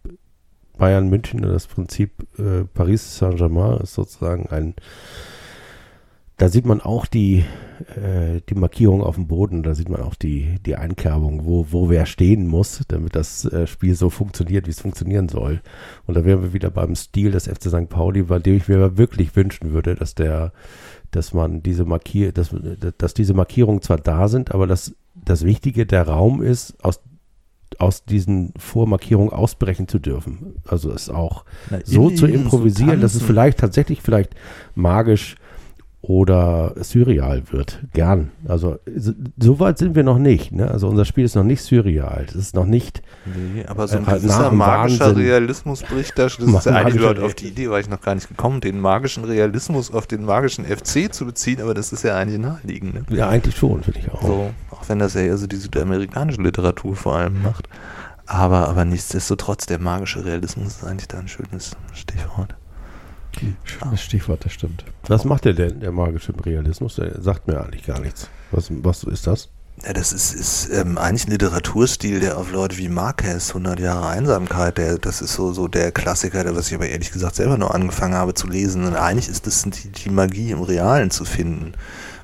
Bayern 0.79 1.09
München 1.11 1.41
oder 1.41 1.53
das 1.53 1.67
Prinzip 1.67 2.13
äh, 2.39 2.65
Paris 2.65 3.19
Saint-Germain 3.19 3.79
ist 3.79 3.95
sozusagen 3.95 4.47
ein 4.47 4.75
da 6.41 6.49
sieht 6.49 6.65
man 6.65 6.81
auch 6.81 7.05
die, 7.05 7.45
äh, 7.97 8.41
die 8.49 8.55
Markierung 8.55 9.03
auf 9.03 9.17
dem 9.17 9.27
Boden, 9.27 9.63
da 9.63 9.75
sieht 9.75 9.91
man 9.91 10.01
auch 10.01 10.15
die, 10.15 10.57
die 10.65 10.75
Einkerbung, 10.75 11.45
wo, 11.45 11.67
wo 11.69 11.91
wer 11.91 12.07
stehen 12.07 12.47
muss, 12.47 12.81
damit 12.89 13.15
das 13.15 13.45
äh, 13.45 13.67
Spiel 13.67 13.95
so 13.95 14.09
funktioniert, 14.09 14.67
wie 14.67 14.71
es 14.71 14.81
funktionieren 14.81 15.29
soll. 15.29 15.61
Und 16.07 16.15
da 16.15 16.25
wären 16.25 16.41
wir 16.41 16.55
wieder 16.55 16.71
beim 16.71 16.95
Stil 16.95 17.33
des 17.33 17.47
FC 17.47 17.65
St. 17.65 17.91
Pauli, 17.91 18.23
bei 18.23 18.39
dem 18.39 18.57
ich 18.57 18.69
mir 18.69 18.97
wirklich 18.97 19.37
wünschen 19.37 19.73
würde, 19.73 19.95
dass 19.97 20.15
der, 20.15 20.55
dass 21.11 21.35
man 21.35 21.63
diese 21.63 21.85
Markier, 21.85 22.33
dass, 22.33 22.57
dass 22.97 23.13
diese 23.13 23.35
Markierungen 23.35 23.83
zwar 23.83 23.99
da 23.99 24.27
sind, 24.29 24.55
aber 24.55 24.67
dass 24.67 24.95
das 25.15 25.45
Wichtige 25.45 25.85
der 25.85 26.09
Raum 26.09 26.43
ist, 26.43 26.83
aus 26.83 27.01
aus 27.79 28.05
diesen 28.05 28.53
Vormarkierungen 28.59 29.33
ausbrechen 29.33 29.87
zu 29.87 30.01
dürfen. 30.01 30.57
Also 30.67 30.91
es 30.91 31.09
auch 31.09 31.45
Na, 31.71 31.79
so 31.85 32.11
zu 32.11 32.27
improvisieren, 32.27 33.01
dass 33.01 33.15
es 33.15 33.23
vielleicht 33.23 33.59
tatsächlich 33.59 34.03
vielleicht 34.03 34.35
magisch 34.75 35.37
oder 36.03 36.75
surreal 36.83 37.43
wird. 37.51 37.81
Gern. 37.93 38.31
Also 38.49 38.79
so 39.39 39.61
weit 39.61 39.77
sind 39.77 39.95
wir 39.95 40.03
noch 40.03 40.19
nicht. 40.19 40.51
Ne? 40.51 40.71
Also 40.71 40.89
unser 40.89 41.05
Spiel 41.05 41.25
ist 41.25 41.35
noch 41.35 41.45
nicht 41.45 41.63
surreal. 41.63 42.25
Es 42.27 42.35
ist 42.35 42.55
noch 42.55 42.65
nicht. 42.65 43.03
Nee, 43.27 43.65
aber 43.67 43.87
so 43.87 43.99
ein 43.99 44.05
äh, 44.05 44.13
gewisser 44.13 44.51
magischer 44.51 45.07
Wahnsinn. 45.09 45.23
Realismus 45.23 45.83
bricht 45.83 46.19
da. 46.19 46.25
Das 46.25 46.39
ist 46.39 46.65
ja 46.65 46.73
eigentlich 46.77 46.97
überhaupt 46.97 47.21
auf 47.21 47.35
die 47.35 47.49
Idee, 47.49 47.69
war 47.69 47.81
ich 47.81 47.91
noch 47.91 48.01
gar 48.01 48.15
nicht 48.15 48.29
gekommen, 48.29 48.63
den 48.63 48.81
magischen 48.81 49.25
Realismus 49.25 49.93
auf 49.93 50.07
den 50.07 50.25
magischen 50.25 50.65
FC 50.65 51.13
zu 51.13 51.27
beziehen, 51.27 51.61
aber 51.61 51.75
das 51.75 51.93
ist 51.93 52.03
ja 52.03 52.17
eigentlich 52.17 52.41
naheliegend. 52.41 53.11
Ne? 53.11 53.17
Ja, 53.17 53.29
eigentlich 53.29 53.57
schon, 53.57 53.83
finde 53.83 54.01
ich 54.01 54.11
auch. 54.11 54.23
So, 54.23 54.51
auch 54.71 54.89
wenn 54.89 55.01
das 55.01 55.15
ja 55.15 55.21
eher 55.21 55.37
so 55.37 55.47
die 55.47 55.57
südamerikanische 55.57 56.41
Literatur 56.41 56.97
vor 56.97 57.17
allem 57.17 57.43
macht. 57.43 57.69
Aber, 58.27 58.69
aber 58.69 58.85
nichtsdestotrotz, 58.85 59.67
der 59.67 59.81
magische 59.81 60.25
Realismus 60.25 60.69
ist 60.69 60.85
eigentlich 60.85 61.09
da 61.09 61.19
ein 61.19 61.29
schönes 61.29 61.77
Stichwort. 61.93 62.55
Schönes 63.65 64.03
Stichwort, 64.03 64.45
das 64.45 64.53
stimmt. 64.53 64.85
Was 65.07 65.25
macht 65.25 65.45
der 65.45 65.55
denn, 65.55 65.81
der 65.81 65.93
magische 65.93 66.33
Realismus? 66.45 66.97
Der 66.97 67.21
sagt 67.21 67.47
mir 67.47 67.61
eigentlich 67.61 67.85
gar 67.85 68.01
nichts. 68.01 68.29
Was, 68.51 68.69
was 68.71 69.05
ist 69.05 69.27
das? 69.27 69.49
Ja, 69.85 69.95
das 69.95 70.13
ist, 70.13 70.35
ist 70.35 70.69
ähm, 70.73 70.99
eigentlich 70.99 71.27
ein 71.27 71.31
Literaturstil, 71.31 72.21
der 72.21 72.37
auf 72.37 72.53
Leute 72.53 72.77
wie 72.77 72.89
Marquez, 72.89 73.49
100 73.49 73.81
Jahre 73.81 74.09
Einsamkeit, 74.09 74.77
der, 74.77 74.99
das 74.99 75.23
ist 75.23 75.33
so, 75.33 75.53
so 75.53 75.69
der 75.69 75.91
Klassiker, 75.91 76.45
der, 76.45 76.55
was 76.55 76.69
ich 76.69 76.75
aber 76.75 76.89
ehrlich 76.89 77.13
gesagt 77.13 77.37
selber 77.37 77.57
nur 77.57 77.75
angefangen 77.75 78.15
habe 78.15 78.35
zu 78.35 78.47
lesen. 78.47 78.85
Und 78.85 78.95
eigentlich 78.95 79.29
ist 79.29 79.47
das 79.47 79.63
die, 79.63 79.89
die 79.89 80.11
Magie 80.11 80.51
im 80.51 80.61
Realen 80.61 81.11
zu 81.11 81.25
finden, 81.25 81.73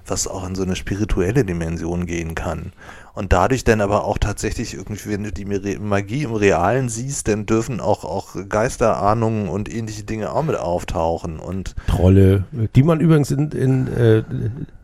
was 0.07 0.27
auch 0.27 0.47
in 0.47 0.55
so 0.55 0.65
eine 0.65 0.77
spirituelle 0.77 1.45
Dimension 1.45 2.05
gehen 2.05 2.35
kann. 2.35 2.73
Und 3.17 3.33
dadurch 3.33 3.65
dann 3.65 3.81
aber 3.81 4.05
auch 4.05 4.19
tatsächlich 4.19 4.75
irgendwie, 4.75 5.09
wenn 5.09 5.25
du 5.25 5.33
die 5.33 5.47
Magie 5.47 6.25
im 6.25 6.35
Realen 6.35 6.91
siehst, 6.91 7.29
dann 7.29 7.47
dürfen 7.47 7.81
auch, 7.81 8.05
auch 8.05 8.37
Geisterahnungen 8.47 9.49
und 9.49 9.75
ähnliche 9.75 10.05
Dinge 10.05 10.33
auch 10.33 10.43
mit 10.43 10.57
auftauchen. 10.57 11.39
Und 11.39 11.75
Trolle, 11.87 12.45
die 12.75 12.83
man 12.83 13.01
übrigens 13.01 13.31
in, 13.31 13.53
in 13.53 13.87
äh, 13.87 14.23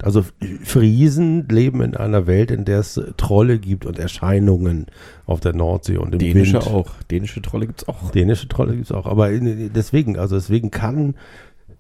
also 0.03 0.25
Friesen 0.65 1.47
leben 1.51 1.83
in 1.83 1.95
einer 1.95 2.27
Welt, 2.27 2.51
in 2.51 2.65
der 2.65 2.79
es 2.81 2.99
Trolle 3.19 3.59
gibt 3.59 3.85
und 3.85 3.99
Erscheinungen 3.99 4.87
auf 5.27 5.41
der 5.41 5.53
Nordsee 5.53 5.99
und 5.99 6.15
im 6.15 6.19
Dänische 6.19 6.55
Wind. 6.55 6.69
auch. 6.69 6.91
Dänische 7.11 7.43
Trolle 7.43 7.67
gibt 7.67 7.83
es 7.83 7.89
auch. 7.89 8.13
Dänische 8.13 8.49
Trolle 8.49 8.73
gibt 8.73 8.87
es 8.87 8.93
auch. 8.93 9.05
Aber 9.05 9.29
deswegen, 9.29 10.19
also 10.19 10.37
deswegen 10.37 10.71
kann 10.71 11.17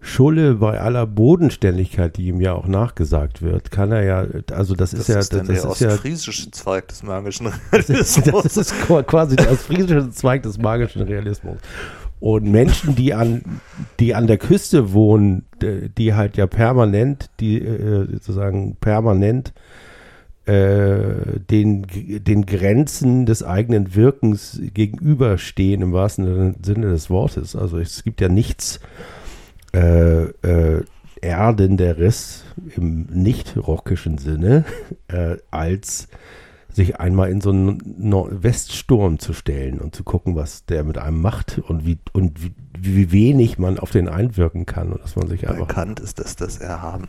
Schulle 0.05 0.57
bei 0.57 0.81
aller 0.81 1.07
Bodenständigkeit, 1.07 2.17
die 2.17 2.27
ihm 2.27 2.41
ja 2.41 2.55
auch 2.55 2.67
nachgesagt 2.67 3.41
wird, 3.41 3.71
kann 3.71 3.93
er 3.93 4.03
ja, 4.03 4.27
also 4.53 4.75
das, 4.75 4.91
das 4.91 5.01
ist 5.01 5.09
ja, 5.09 5.21
ist 5.21 5.33
das, 5.33 5.47
der 5.47 5.57
ist 5.57 5.65
ostfriesische 5.65 6.47
ja, 6.47 6.53
Zweig 6.53 6.89
des 6.89 7.05
magischen 7.05 7.53
Realismus. 7.73 8.43
Das 8.43 8.57
ist 8.57 8.75
quasi 9.07 9.37
der 9.37 9.53
ostfriesische 9.53 10.11
Zweig 10.11 10.43
des 10.43 10.59
magischen 10.59 11.03
Realismus. 11.03 11.59
Und 12.19 12.51
Menschen, 12.51 12.97
die 12.97 13.15
an, 13.15 13.43
die 14.01 14.17
an 14.17 14.27
der 14.27 14.39
Küste 14.39 14.93
wohnen, 14.93 15.45
die 15.61 16.15
halt 16.15 16.37
ja 16.37 16.49
permanent, 16.49 17.31
die 17.39 17.61
äh, 17.61 18.09
sozusagen 18.11 18.77
permanent 18.81 19.53
äh, 20.47 21.39
den, 21.49 21.87
den 21.89 22.47
Grenzen 22.47 23.25
des 23.25 23.45
eigenen 23.45 23.95
Wirkens 23.95 24.61
gegenüberstehen, 24.75 25.81
im 25.81 25.93
wahrsten 25.93 26.57
Sinne 26.65 26.89
des 26.89 27.09
Wortes. 27.09 27.55
Also 27.55 27.79
es 27.79 28.03
gibt 28.03 28.21
ja 28.21 28.29
nichts 28.29 28.79
äh, 28.79 28.81
äh, 29.73 30.83
Erdenderes 31.21 32.45
im 32.77 33.05
nicht-rockischen 33.05 34.19
Sinne, 34.19 34.65
äh, 35.09 35.37
als 35.51 36.09
sich 36.69 36.99
einmal 37.01 37.31
in 37.31 37.41
so 37.41 37.51
einen 37.51 37.79
Nor- 37.99 38.43
Weststurm 38.43 39.19
zu 39.19 39.33
stellen 39.35 39.79
und 39.79 39.95
zu 39.95 40.05
gucken, 40.05 40.37
was 40.37 40.65
der 40.65 40.85
mit 40.85 40.99
einem 40.99 41.21
macht 41.21 41.59
und 41.59 41.87
wie, 41.87 41.99
und 42.13 42.43
wie, 42.43 42.53
wie 42.79 43.13
wenig 43.13 43.59
man 43.59 43.79
auf 43.79 43.91
den 43.91 44.09
einwirken 44.09 44.67
kann 44.67 44.93
und 44.93 45.03
dass 45.03 45.15
man 45.17 45.29
sich 45.29 45.43
Bei 45.43 45.49
einfach. 45.51 45.69
Kant 45.69 46.01
ist 46.01 46.19
das 46.19 46.35
das 46.35 46.57
Erhaben. 46.59 47.09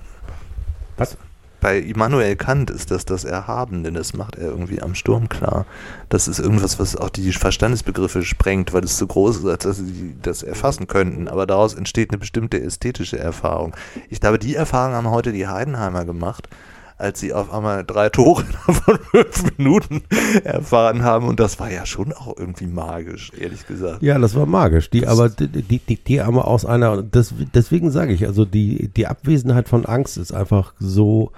Was? 0.97 1.17
Bei 1.63 1.79
Immanuel 1.79 2.35
Kant 2.35 2.69
ist 2.69 2.91
das 2.91 3.05
das 3.05 3.23
Erhaben, 3.23 3.83
denn 3.85 3.93
das 3.93 4.13
macht 4.13 4.35
er 4.35 4.49
irgendwie 4.49 4.81
am 4.81 4.95
Sturm 4.95 5.29
klar. 5.29 5.65
Das 6.09 6.27
ist 6.27 6.39
irgendwas, 6.39 6.77
was 6.77 6.97
auch 6.97 7.09
die 7.09 7.31
Verstandesbegriffe 7.31 8.23
sprengt, 8.23 8.73
weil 8.73 8.83
es 8.83 8.97
so 8.97 9.07
groß 9.07 9.37
ist, 9.37 9.45
als 9.45 9.63
dass 9.63 9.77
sie 9.77 10.13
das 10.21 10.43
erfassen 10.43 10.87
könnten. 10.87 11.29
Aber 11.29 11.47
daraus 11.47 11.73
entsteht 11.73 12.09
eine 12.11 12.17
bestimmte 12.17 12.61
ästhetische 12.61 13.17
Erfahrung. 13.17 13.73
Ich 14.09 14.19
glaube, 14.19 14.39
die 14.39 14.55
Erfahrung 14.55 14.93
haben 14.93 15.09
heute 15.09 15.31
die 15.31 15.47
Heidenheimer 15.47 16.03
gemacht, 16.03 16.49
als 16.97 17.21
sie 17.21 17.31
auf 17.31 17.53
einmal 17.53 17.85
drei 17.85 18.09
Tore 18.09 18.43
von 18.65 18.99
fünf 19.11 19.57
Minuten 19.57 20.03
erfahren 20.43 21.03
haben. 21.03 21.29
Und 21.29 21.39
das 21.39 21.61
war 21.61 21.71
ja 21.71 21.85
schon 21.85 22.11
auch 22.11 22.37
irgendwie 22.37 22.67
magisch, 22.67 23.31
ehrlich 23.39 23.65
gesagt. 23.67 24.03
Ja, 24.03 24.19
das 24.19 24.35
war 24.35 24.45
magisch. 24.45 24.89
Die 24.89 24.99
Das- 24.99 25.11
aber 25.11 25.29
die, 25.29 25.47
die, 25.47 25.79
die, 25.79 25.95
die 25.95 26.19
aber 26.19 26.45
aus 26.45 26.65
einer, 26.65 27.01
das, 27.01 27.33
deswegen 27.55 27.89
sage 27.89 28.11
ich, 28.11 28.27
also 28.27 28.43
die, 28.43 28.89
die 28.89 29.07
Abwesenheit 29.07 29.69
von 29.69 29.85
Angst 29.85 30.17
ist 30.17 30.33
einfach 30.33 30.73
so 30.77 31.31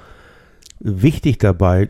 wichtig 0.86 1.40
dabei. 1.40 1.90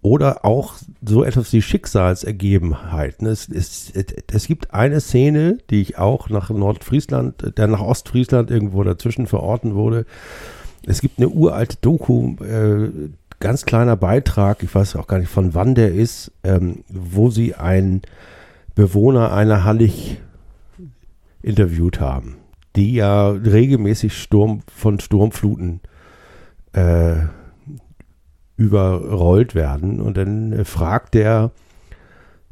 Oder 0.00 0.44
auch 0.44 0.74
so 1.04 1.24
etwas 1.24 1.52
wie 1.52 1.60
Schicksalsergebenheit. 1.60 3.20
ne? 3.20 3.30
Es, 3.30 3.48
es, 3.48 3.92
es 3.92 4.46
gibt 4.46 4.72
eine 4.72 5.00
Szene, 5.00 5.58
die 5.70 5.82
ich 5.82 5.98
auch 5.98 6.30
nach 6.30 6.50
Nordfriesland, 6.50 7.58
der 7.58 7.66
nach 7.66 7.80
Ostfriesland 7.80 8.50
irgendwo 8.50 8.84
dazwischen 8.84 9.26
verorten 9.26 9.74
wurde. 9.74 10.06
Es 10.86 11.00
gibt 11.00 11.18
eine 11.18 11.28
uralte 11.28 11.78
Doku, 11.80 12.36
äh, 12.44 12.90
ganz 13.40 13.64
kleiner 13.64 13.96
Beitrag, 13.96 14.62
ich 14.62 14.72
weiß 14.72 14.96
auch 14.96 15.08
gar 15.08 15.18
nicht 15.18 15.30
von 15.30 15.54
wann 15.54 15.74
der 15.74 15.92
ist, 15.92 16.30
ähm, 16.44 16.84
wo 16.88 17.30
sie 17.30 17.56
einen 17.56 18.02
Bewohner 18.76 19.32
einer 19.32 19.64
Hallig 19.64 20.20
interviewt 21.42 22.00
haben, 22.00 22.36
die 22.76 22.94
ja 22.94 23.30
regelmäßig 23.30 24.16
Sturm, 24.16 24.60
von 24.72 25.00
Sturmfluten 25.00 25.80
äh, 26.72 27.16
überrollt 28.58 29.54
werden. 29.54 30.00
Und 30.00 30.18
dann 30.18 30.52
äh, 30.52 30.64
fragt 30.64 31.14
der 31.14 31.52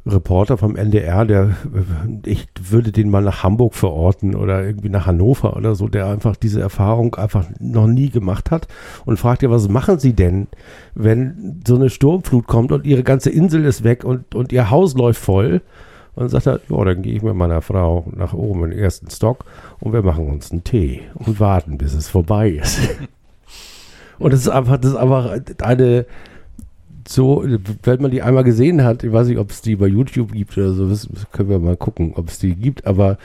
Reporter 0.07 0.57
vom 0.57 0.77
NDR, 0.77 1.25
der, 1.25 1.43
äh, 1.43 2.29
ich 2.29 2.47
würde 2.59 2.93
den 2.93 3.09
mal 3.09 3.21
nach 3.21 3.43
Hamburg 3.43 3.75
verorten 3.75 4.33
oder 4.33 4.63
irgendwie 4.63 4.89
nach 4.89 5.05
Hannover 5.05 5.55
oder 5.57 5.75
so, 5.75 5.89
der 5.89 6.07
einfach 6.07 6.37
diese 6.37 6.61
Erfahrung 6.61 7.15
einfach 7.15 7.45
noch 7.59 7.87
nie 7.87 8.09
gemacht 8.09 8.49
hat 8.51 8.67
und 9.05 9.19
fragt 9.19 9.43
ja, 9.43 9.51
was 9.51 9.67
machen 9.67 9.99
Sie 9.99 10.13
denn, 10.13 10.47
wenn 10.95 11.61
so 11.67 11.75
eine 11.75 11.89
Sturmflut 11.89 12.47
kommt 12.47 12.71
und 12.71 12.85
Ihre 12.85 13.03
ganze 13.03 13.29
Insel 13.29 13.65
ist 13.65 13.83
weg 13.83 14.05
und, 14.05 14.33
und 14.33 14.53
Ihr 14.53 14.69
Haus 14.71 14.95
läuft 14.95 15.21
voll? 15.21 15.61
Und 16.15 16.23
dann 16.23 16.29
sagt 16.29 16.47
er, 16.47 16.61
ja, 16.69 16.85
dann 16.85 17.01
gehe 17.03 17.13
ich 17.13 17.21
mit 17.21 17.35
meiner 17.35 17.61
Frau 17.61 18.07
nach 18.15 18.33
oben 18.33 18.63
in 18.63 18.69
den 18.71 18.79
ersten 18.79 19.09
Stock 19.11 19.43
und 19.81 19.91
wir 19.91 20.01
machen 20.01 20.27
uns 20.27 20.51
einen 20.51 20.63
Tee 20.63 21.01
und 21.13 21.39
warten, 21.39 21.77
bis 21.77 21.93
es 21.93 22.07
vorbei 22.07 22.49
ist. 22.51 22.79
und 24.19 24.33
das 24.33 24.41
ist 24.41 24.49
einfach, 24.49 24.77
das 24.77 24.91
ist 24.91 24.97
einfach 24.97 25.39
eine, 25.61 26.05
so, 27.07 27.43
wenn 27.83 28.01
man 28.01 28.11
die 28.11 28.21
einmal 28.21 28.43
gesehen 28.43 28.83
hat, 28.83 29.03
ich 29.03 29.11
weiß 29.11 29.27
nicht, 29.27 29.37
ob 29.37 29.51
es 29.51 29.61
die 29.61 29.75
bei 29.75 29.87
YouTube 29.87 30.33
gibt 30.33 30.57
oder 30.57 30.73
so, 30.73 30.87
das 30.89 31.07
können 31.31 31.49
wir 31.49 31.59
mal 31.59 31.77
gucken, 31.77 32.13
ob 32.15 32.29
es 32.29 32.39
die 32.39 32.55
gibt, 32.55 32.85
aber 32.85 33.17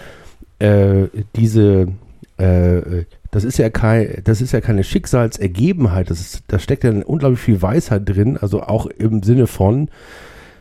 äh, 0.58 1.08
diese, 1.36 1.88
äh, 2.36 3.04
das 3.30 3.44
ist 3.44 3.58
ja 3.58 3.70
kein, 3.70 4.20
das 4.24 4.40
ist 4.40 4.52
ja 4.52 4.60
keine 4.60 4.84
Schicksalsergebenheit, 4.84 6.10
das 6.10 6.20
ist, 6.20 6.44
da 6.48 6.58
steckt 6.58 6.84
ja 6.84 6.92
unglaublich 6.92 7.40
viel 7.40 7.62
Weisheit 7.62 8.08
drin, 8.08 8.36
also 8.36 8.62
auch 8.62 8.86
im 8.86 9.22
Sinne 9.22 9.46
von, 9.46 9.88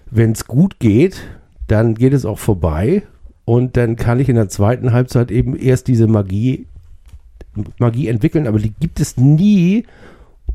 wenn 0.09 0.31
es 0.31 0.47
gut 0.47 0.79
geht, 0.79 1.21
dann 1.67 1.95
geht 1.95 2.13
es 2.13 2.25
auch 2.25 2.39
vorbei 2.39 3.03
und 3.45 3.77
dann 3.77 3.95
kann 3.95 4.19
ich 4.19 4.29
in 4.29 4.35
der 4.35 4.49
zweiten 4.49 4.93
Halbzeit 4.93 5.31
eben 5.31 5.55
erst 5.55 5.87
diese 5.87 6.07
Magie, 6.07 6.65
Magie 7.77 8.07
entwickeln, 8.07 8.47
aber 8.47 8.59
die 8.59 8.73
gibt 8.79 8.99
es 8.99 9.17
nie 9.17 9.85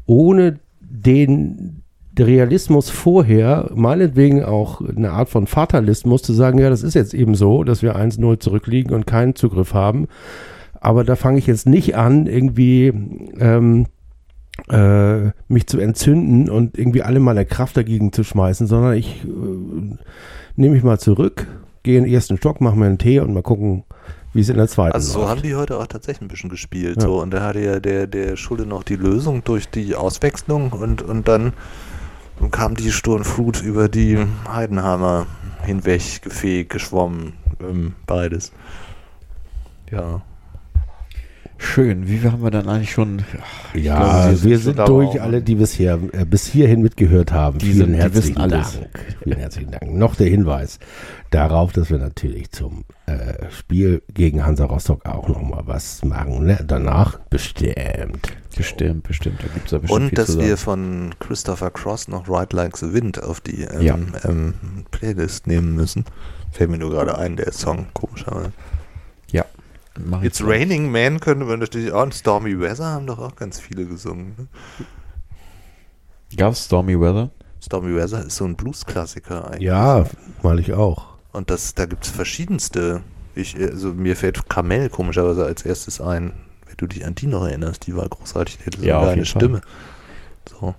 ohne 0.04 0.58
den 0.80 1.82
Realismus 2.18 2.88
vorher, 2.90 3.70
meinetwegen 3.74 4.42
auch 4.42 4.80
eine 4.80 5.10
Art 5.10 5.28
von 5.28 5.46
Fatalismus, 5.46 6.22
zu 6.22 6.32
sagen, 6.32 6.58
ja, 6.58 6.70
das 6.70 6.82
ist 6.82 6.94
jetzt 6.94 7.14
eben 7.14 7.34
so, 7.34 7.64
dass 7.64 7.82
wir 7.82 7.96
1-0 7.96 8.38
zurückliegen 8.38 8.94
und 8.94 9.06
keinen 9.06 9.34
Zugriff 9.34 9.74
haben. 9.74 10.06
Aber 10.80 11.04
da 11.04 11.16
fange 11.16 11.38
ich 11.38 11.46
jetzt 11.46 11.66
nicht 11.66 11.96
an, 11.96 12.26
irgendwie 12.26 12.92
ähm, 13.38 13.86
äh, 14.68 15.30
mich 15.48 15.66
zu 15.66 15.78
entzünden 15.78 16.48
und 16.48 16.78
irgendwie 16.78 17.02
alle 17.02 17.20
meine 17.20 17.44
Kraft 17.44 17.76
dagegen 17.76 18.12
zu 18.12 18.24
schmeißen, 18.24 18.66
sondern 18.66 18.94
ich 18.94 19.24
äh, 19.24 19.96
nehme 20.56 20.74
mich 20.74 20.84
mal 20.84 20.98
zurück, 20.98 21.46
gehe 21.82 21.98
in 21.98 22.04
den 22.04 22.12
ersten 22.12 22.36
Stock, 22.36 22.60
mache 22.60 22.78
mir 22.78 22.86
einen 22.86 22.98
Tee 22.98 23.20
und 23.20 23.34
mal 23.34 23.42
gucken, 23.42 23.84
wie 24.36 24.40
es 24.40 24.48
in 24.48 24.56
der 24.56 24.68
zweiten 24.68 24.94
Also 24.94 25.12
so 25.12 25.18
läuft. 25.20 25.30
haben 25.30 25.42
die 25.42 25.54
heute 25.54 25.78
auch 25.78 25.86
tatsächlich 25.86 26.22
ein 26.22 26.28
bisschen 26.28 26.50
gespielt. 26.50 26.96
Ja. 26.96 27.02
So. 27.02 27.20
Und 27.20 27.30
da 27.30 27.42
hatte 27.42 27.60
ja 27.60 27.80
der, 27.80 28.06
der 28.06 28.36
Schulde 28.36 28.66
noch 28.66 28.82
die 28.82 28.96
Lösung 28.96 29.42
durch 29.44 29.68
die 29.68 29.94
Auswechslung 29.94 30.70
und, 30.72 31.02
und 31.02 31.26
dann 31.28 31.52
kam 32.50 32.74
die 32.74 32.92
Sturmflut 32.92 33.62
über 33.62 33.88
die 33.88 34.18
Heidenhammer 34.48 35.26
hinweg, 35.64 36.22
gefegt, 36.22 36.70
geschwommen, 36.70 37.32
ähm, 37.60 37.94
beides. 38.06 38.52
Ja. 39.90 40.22
Schön. 41.58 42.06
Wie 42.06 42.18
viel 42.18 42.30
haben 42.32 42.42
wir 42.42 42.50
dann 42.50 42.68
eigentlich 42.68 42.90
schon? 42.92 43.22
Ja, 43.74 44.24
glaube, 44.26 44.42
wir 44.44 44.58
sind 44.58 44.76
sind 44.76 44.76
schon 44.76 44.86
durch, 44.86 45.20
alle, 45.22 45.40
die 45.40 45.54
bisher 45.54 45.98
äh, 46.12 46.24
bis 46.26 46.46
hierhin 46.46 46.82
mitgehört 46.82 47.32
haben. 47.32 47.58
Die 47.58 47.66
Vielen 47.72 47.92
sind- 47.92 47.94
herzlichen. 47.94 48.48
Dank. 48.50 48.66
Vielen 49.22 49.38
herzlichen 49.38 49.70
Dank. 49.70 49.90
Noch 49.94 50.16
der 50.16 50.28
Hinweis 50.28 50.78
darauf, 51.30 51.72
dass 51.72 51.88
wir 51.90 51.98
natürlich 51.98 52.50
zum 52.52 52.84
äh, 53.06 53.50
Spiel 53.50 54.02
gegen 54.12 54.44
Hansa 54.44 54.66
Rostock 54.66 55.06
auch 55.06 55.28
noch 55.28 55.40
mal 55.40 55.62
was 55.66 56.04
machen. 56.04 56.44
Ne? 56.44 56.62
Danach 56.66 57.18
bestimmt. 57.30 58.28
Bestimmt, 58.54 59.02
bestimmt. 59.04 59.40
Da 59.42 59.46
gibt 59.52 59.66
es 59.66 59.72
ja 59.72 59.78
bestimmt 59.78 60.00
Und 60.02 60.08
viel 60.10 60.16
dass 60.16 60.26
zu 60.32 60.38
wir 60.38 60.56
sagen. 60.56 60.58
von 60.58 61.14
Christopher 61.20 61.70
Cross 61.70 62.08
noch 62.08 62.28
Ride 62.28 62.54
Like 62.54 62.76
the 62.76 62.92
Wind 62.92 63.22
auf 63.22 63.40
die 63.40 63.62
ähm, 63.62 63.80
Ja. 63.82 63.98
ähm, 64.24 64.54
Playlist 64.90 65.46
nehmen 65.46 65.74
müssen. 65.74 66.04
Fällt 66.52 66.70
mir 66.70 66.78
nur 66.78 66.90
gerade 66.90 67.16
ein, 67.18 67.36
der 67.36 67.52
Song, 67.52 67.86
komischerweise. 67.94 68.52
Mach 70.04 70.22
It's. 70.22 70.42
Raining 70.44 70.90
Man 70.90 71.20
könnte 71.20 71.44
man 71.44 71.58
natürlich 71.60 71.92
auch. 71.92 72.02
Und 72.02 72.14
Stormy 72.14 72.58
Weather 72.60 72.86
haben 72.86 73.06
doch 73.06 73.18
auch 73.18 73.36
ganz 73.36 73.58
viele 73.60 73.86
gesungen. 73.86 74.34
Ne? 74.36 74.46
Gab's 76.36 76.64
Stormy 76.64 77.00
Weather? 77.00 77.30
Stormy 77.62 77.96
Weather 77.96 78.24
ist 78.24 78.36
so 78.36 78.44
ein 78.44 78.56
Blues-Klassiker 78.56 79.46
eigentlich. 79.50 79.62
Ja, 79.62 80.06
mal 80.42 80.58
ich 80.58 80.72
auch. 80.72 81.06
Und 81.32 81.50
das, 81.50 81.74
da 81.74 81.86
gibt 81.86 82.04
es 82.04 82.10
verschiedenste. 82.10 83.02
Ich, 83.34 83.56
also 83.56 83.92
mir 83.92 84.16
fällt 84.16 84.48
Kamel 84.48 84.88
komischerweise 84.88 85.44
als 85.44 85.62
erstes 85.62 86.00
ein, 86.00 86.32
wenn 86.66 86.76
du 86.76 86.86
dich 86.86 87.04
an 87.04 87.14
die 87.14 87.26
noch 87.26 87.44
erinnerst. 87.44 87.86
Die 87.86 87.96
war 87.96 88.08
großartig, 88.08 88.58
die 88.58 88.66
hatte 88.66 88.80
so 88.80 88.86
Ja, 88.86 88.98
auf 88.98 89.08
eine 89.08 89.22
geile 89.22 89.22
jeden 89.22 89.32
Fall. 89.32 89.40
Stimme. 89.42 89.60
So. 90.50 90.74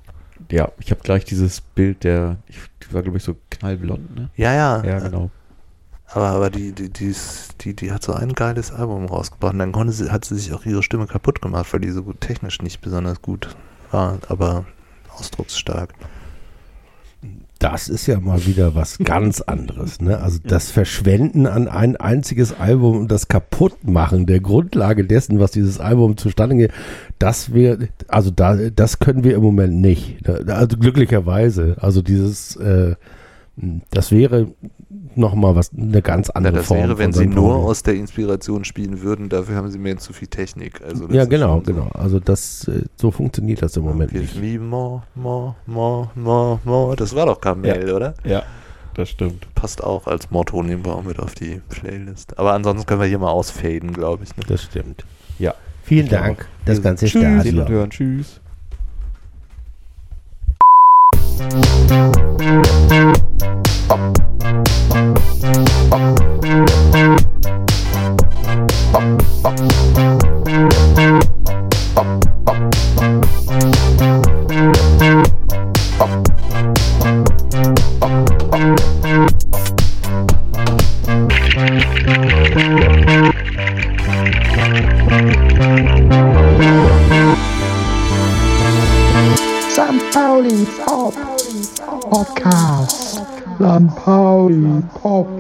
Ja, 0.52 0.72
ich 0.80 0.91
habe 0.91 1.02
gleich 1.02 1.26
dieses 1.26 1.61
Bild 1.61 2.03
der, 2.03 2.38
ich, 2.48 2.57
die 2.84 2.94
war 2.94 3.02
glaube 3.02 3.18
ich 3.18 3.23
so 3.23 3.35
knallblond, 3.49 4.15
ne? 4.15 4.30
Ja, 4.35 4.53
ja. 4.53 4.84
Ja, 4.84 4.99
genau. 4.99 5.30
Aber, 6.10 6.28
aber 6.30 6.50
die, 6.50 6.72
die, 6.72 6.90
die, 6.90 7.08
ist, 7.08 7.56
die, 7.62 7.76
die 7.76 7.92
hat 7.92 8.04
so 8.04 8.14
ein 8.14 8.34
geiles 8.34 8.72
Album 8.72 9.06
rausgebracht. 9.06 9.54
Und 9.54 9.60
dann 9.60 9.72
konnte 9.74 9.94
sie, 9.94 10.10
hat 10.10 10.26
sie 10.26 10.36
sich 10.36 10.54
auch 10.54 10.66
ihre 10.66 10.84
Stimme 10.84 11.06
kaputt 11.06 11.42
gemacht, 11.42 11.72
weil 11.74 11.82
die 11.82 11.92
so 11.92 12.04
gut 12.04 12.22
technisch 12.22 12.62
nicht 12.62 12.82
besonders 12.82 13.22
gut 13.22 13.50
war, 13.92 14.20
aber 14.30 14.66
ausdrucksstark. 15.14 15.94
Das 17.60 17.90
ist 17.90 18.06
ja 18.06 18.20
mal 18.20 18.46
wieder 18.46 18.76
was 18.76 18.98
ganz 19.04 19.42
anderes. 19.42 20.00
Ne? 20.00 20.20
Also 20.20 20.40
das 20.44 20.70
Verschwenden 20.72 21.46
an 21.48 21.68
ein 21.68 21.98
einziges 21.98 22.58
Album 22.58 22.98
und 22.98 23.12
das 23.12 23.28
Kaputtmachen 23.28 24.28
der 24.28 24.40
Grundlage 24.40 25.06
dessen, 25.06 25.40
was 25.40 25.52
dieses 25.52 25.80
Album 25.80 26.18
zustande 26.18 26.56
geht, 26.56 26.72
das 27.20 27.54
wäre, 27.54 27.90
also 28.08 28.32
da, 28.32 28.56
das 28.56 29.00
können 29.00 29.24
wir 29.24 29.36
im 29.36 29.42
Moment 29.42 29.82
nicht. 29.82 30.28
Also 30.30 30.78
glücklicherweise. 30.78 31.78
Also 31.82 32.02
dieses, 32.02 32.56
äh, 32.58 32.96
das 33.90 34.12
wäre 34.12 34.50
nochmal 35.18 35.56
was, 35.56 35.72
eine 35.76 36.02
ganz 36.02 36.27
Ja, 36.27 36.35
andere 36.35 36.53
das 36.57 36.68
Form. 36.68 36.80
wäre, 36.80 36.98
wenn 36.98 37.14
von 37.14 37.22
sie 37.22 37.27
nur 37.27 37.53
Pauli. 37.53 37.65
aus 37.69 37.84
der 37.84 37.95
Inspiration 37.95 38.64
spielen 38.65 39.02
würden, 39.02 39.30
dafür 39.30 39.56
haben 39.56 39.69
sie 39.69 39.80
mehr 39.80 39.98
zu 39.98 40.14
viel 40.14 40.27
Technik. 40.27 40.81
Also 40.81 41.07
das 41.07 41.15
Ja, 41.15 41.26
genau, 41.26 41.57
so. 41.65 41.73
genau. 41.73 41.89
Also 41.94 42.19
das, 42.19 42.68
äh, 42.68 42.84
so 42.95 43.11
funktioniert 43.11 43.61
das 43.61 43.76
im 43.77 43.84
Moment 43.84 44.11
Give 44.11 44.22
nicht. 44.23 44.39
me 44.41 44.60
more, 44.60 45.03
more, 45.15 45.56
more, 45.65 46.10
more, 46.15 46.60
more. 46.64 46.95
Das 46.95 47.15
war 47.15 47.26
doch 47.26 47.41
Kamel, 47.41 47.91
oder? 47.91 48.14
Ja. 48.23 48.44
Das 48.94 49.10
stimmt. 49.10 49.53
Passt 49.53 49.84
auch 49.84 50.07
als 50.07 50.31
Motto, 50.31 50.64
nehmen 50.64 50.84
wir 50.84 50.95
auch 50.95 51.03
mit 51.03 51.19
auf 51.19 51.35
die 51.35 51.61
Playlist. 51.69 52.39
Aber 52.39 52.53
ansonsten 52.53 52.88
können 52.88 53.02
wir 53.02 53.07
hier 53.07 53.19
mal 53.19 53.30
ausfaden, 53.30 53.94
glaube 53.94 54.23
ich. 54.23 54.35
Ne? 54.35 54.44
Das 54.48 54.64
stimmt. 54.64 55.06
Ja. 55.38 55.53
Vielen 55.84 56.10
Dank. 56.10 56.48
Das 56.65 56.81
ganze 56.81 57.06
Tschüss. 57.06 57.22
Stadion. 57.22 57.68
hören. 57.68 57.89
Tschüss. 57.91 58.41
St. 89.77 90.01
Pauli 90.11 90.65
Pop 90.84 91.27
Podcast. 92.10 93.20
St. 93.60 93.92
Pauli 93.96 94.82
Pop. 94.96 95.28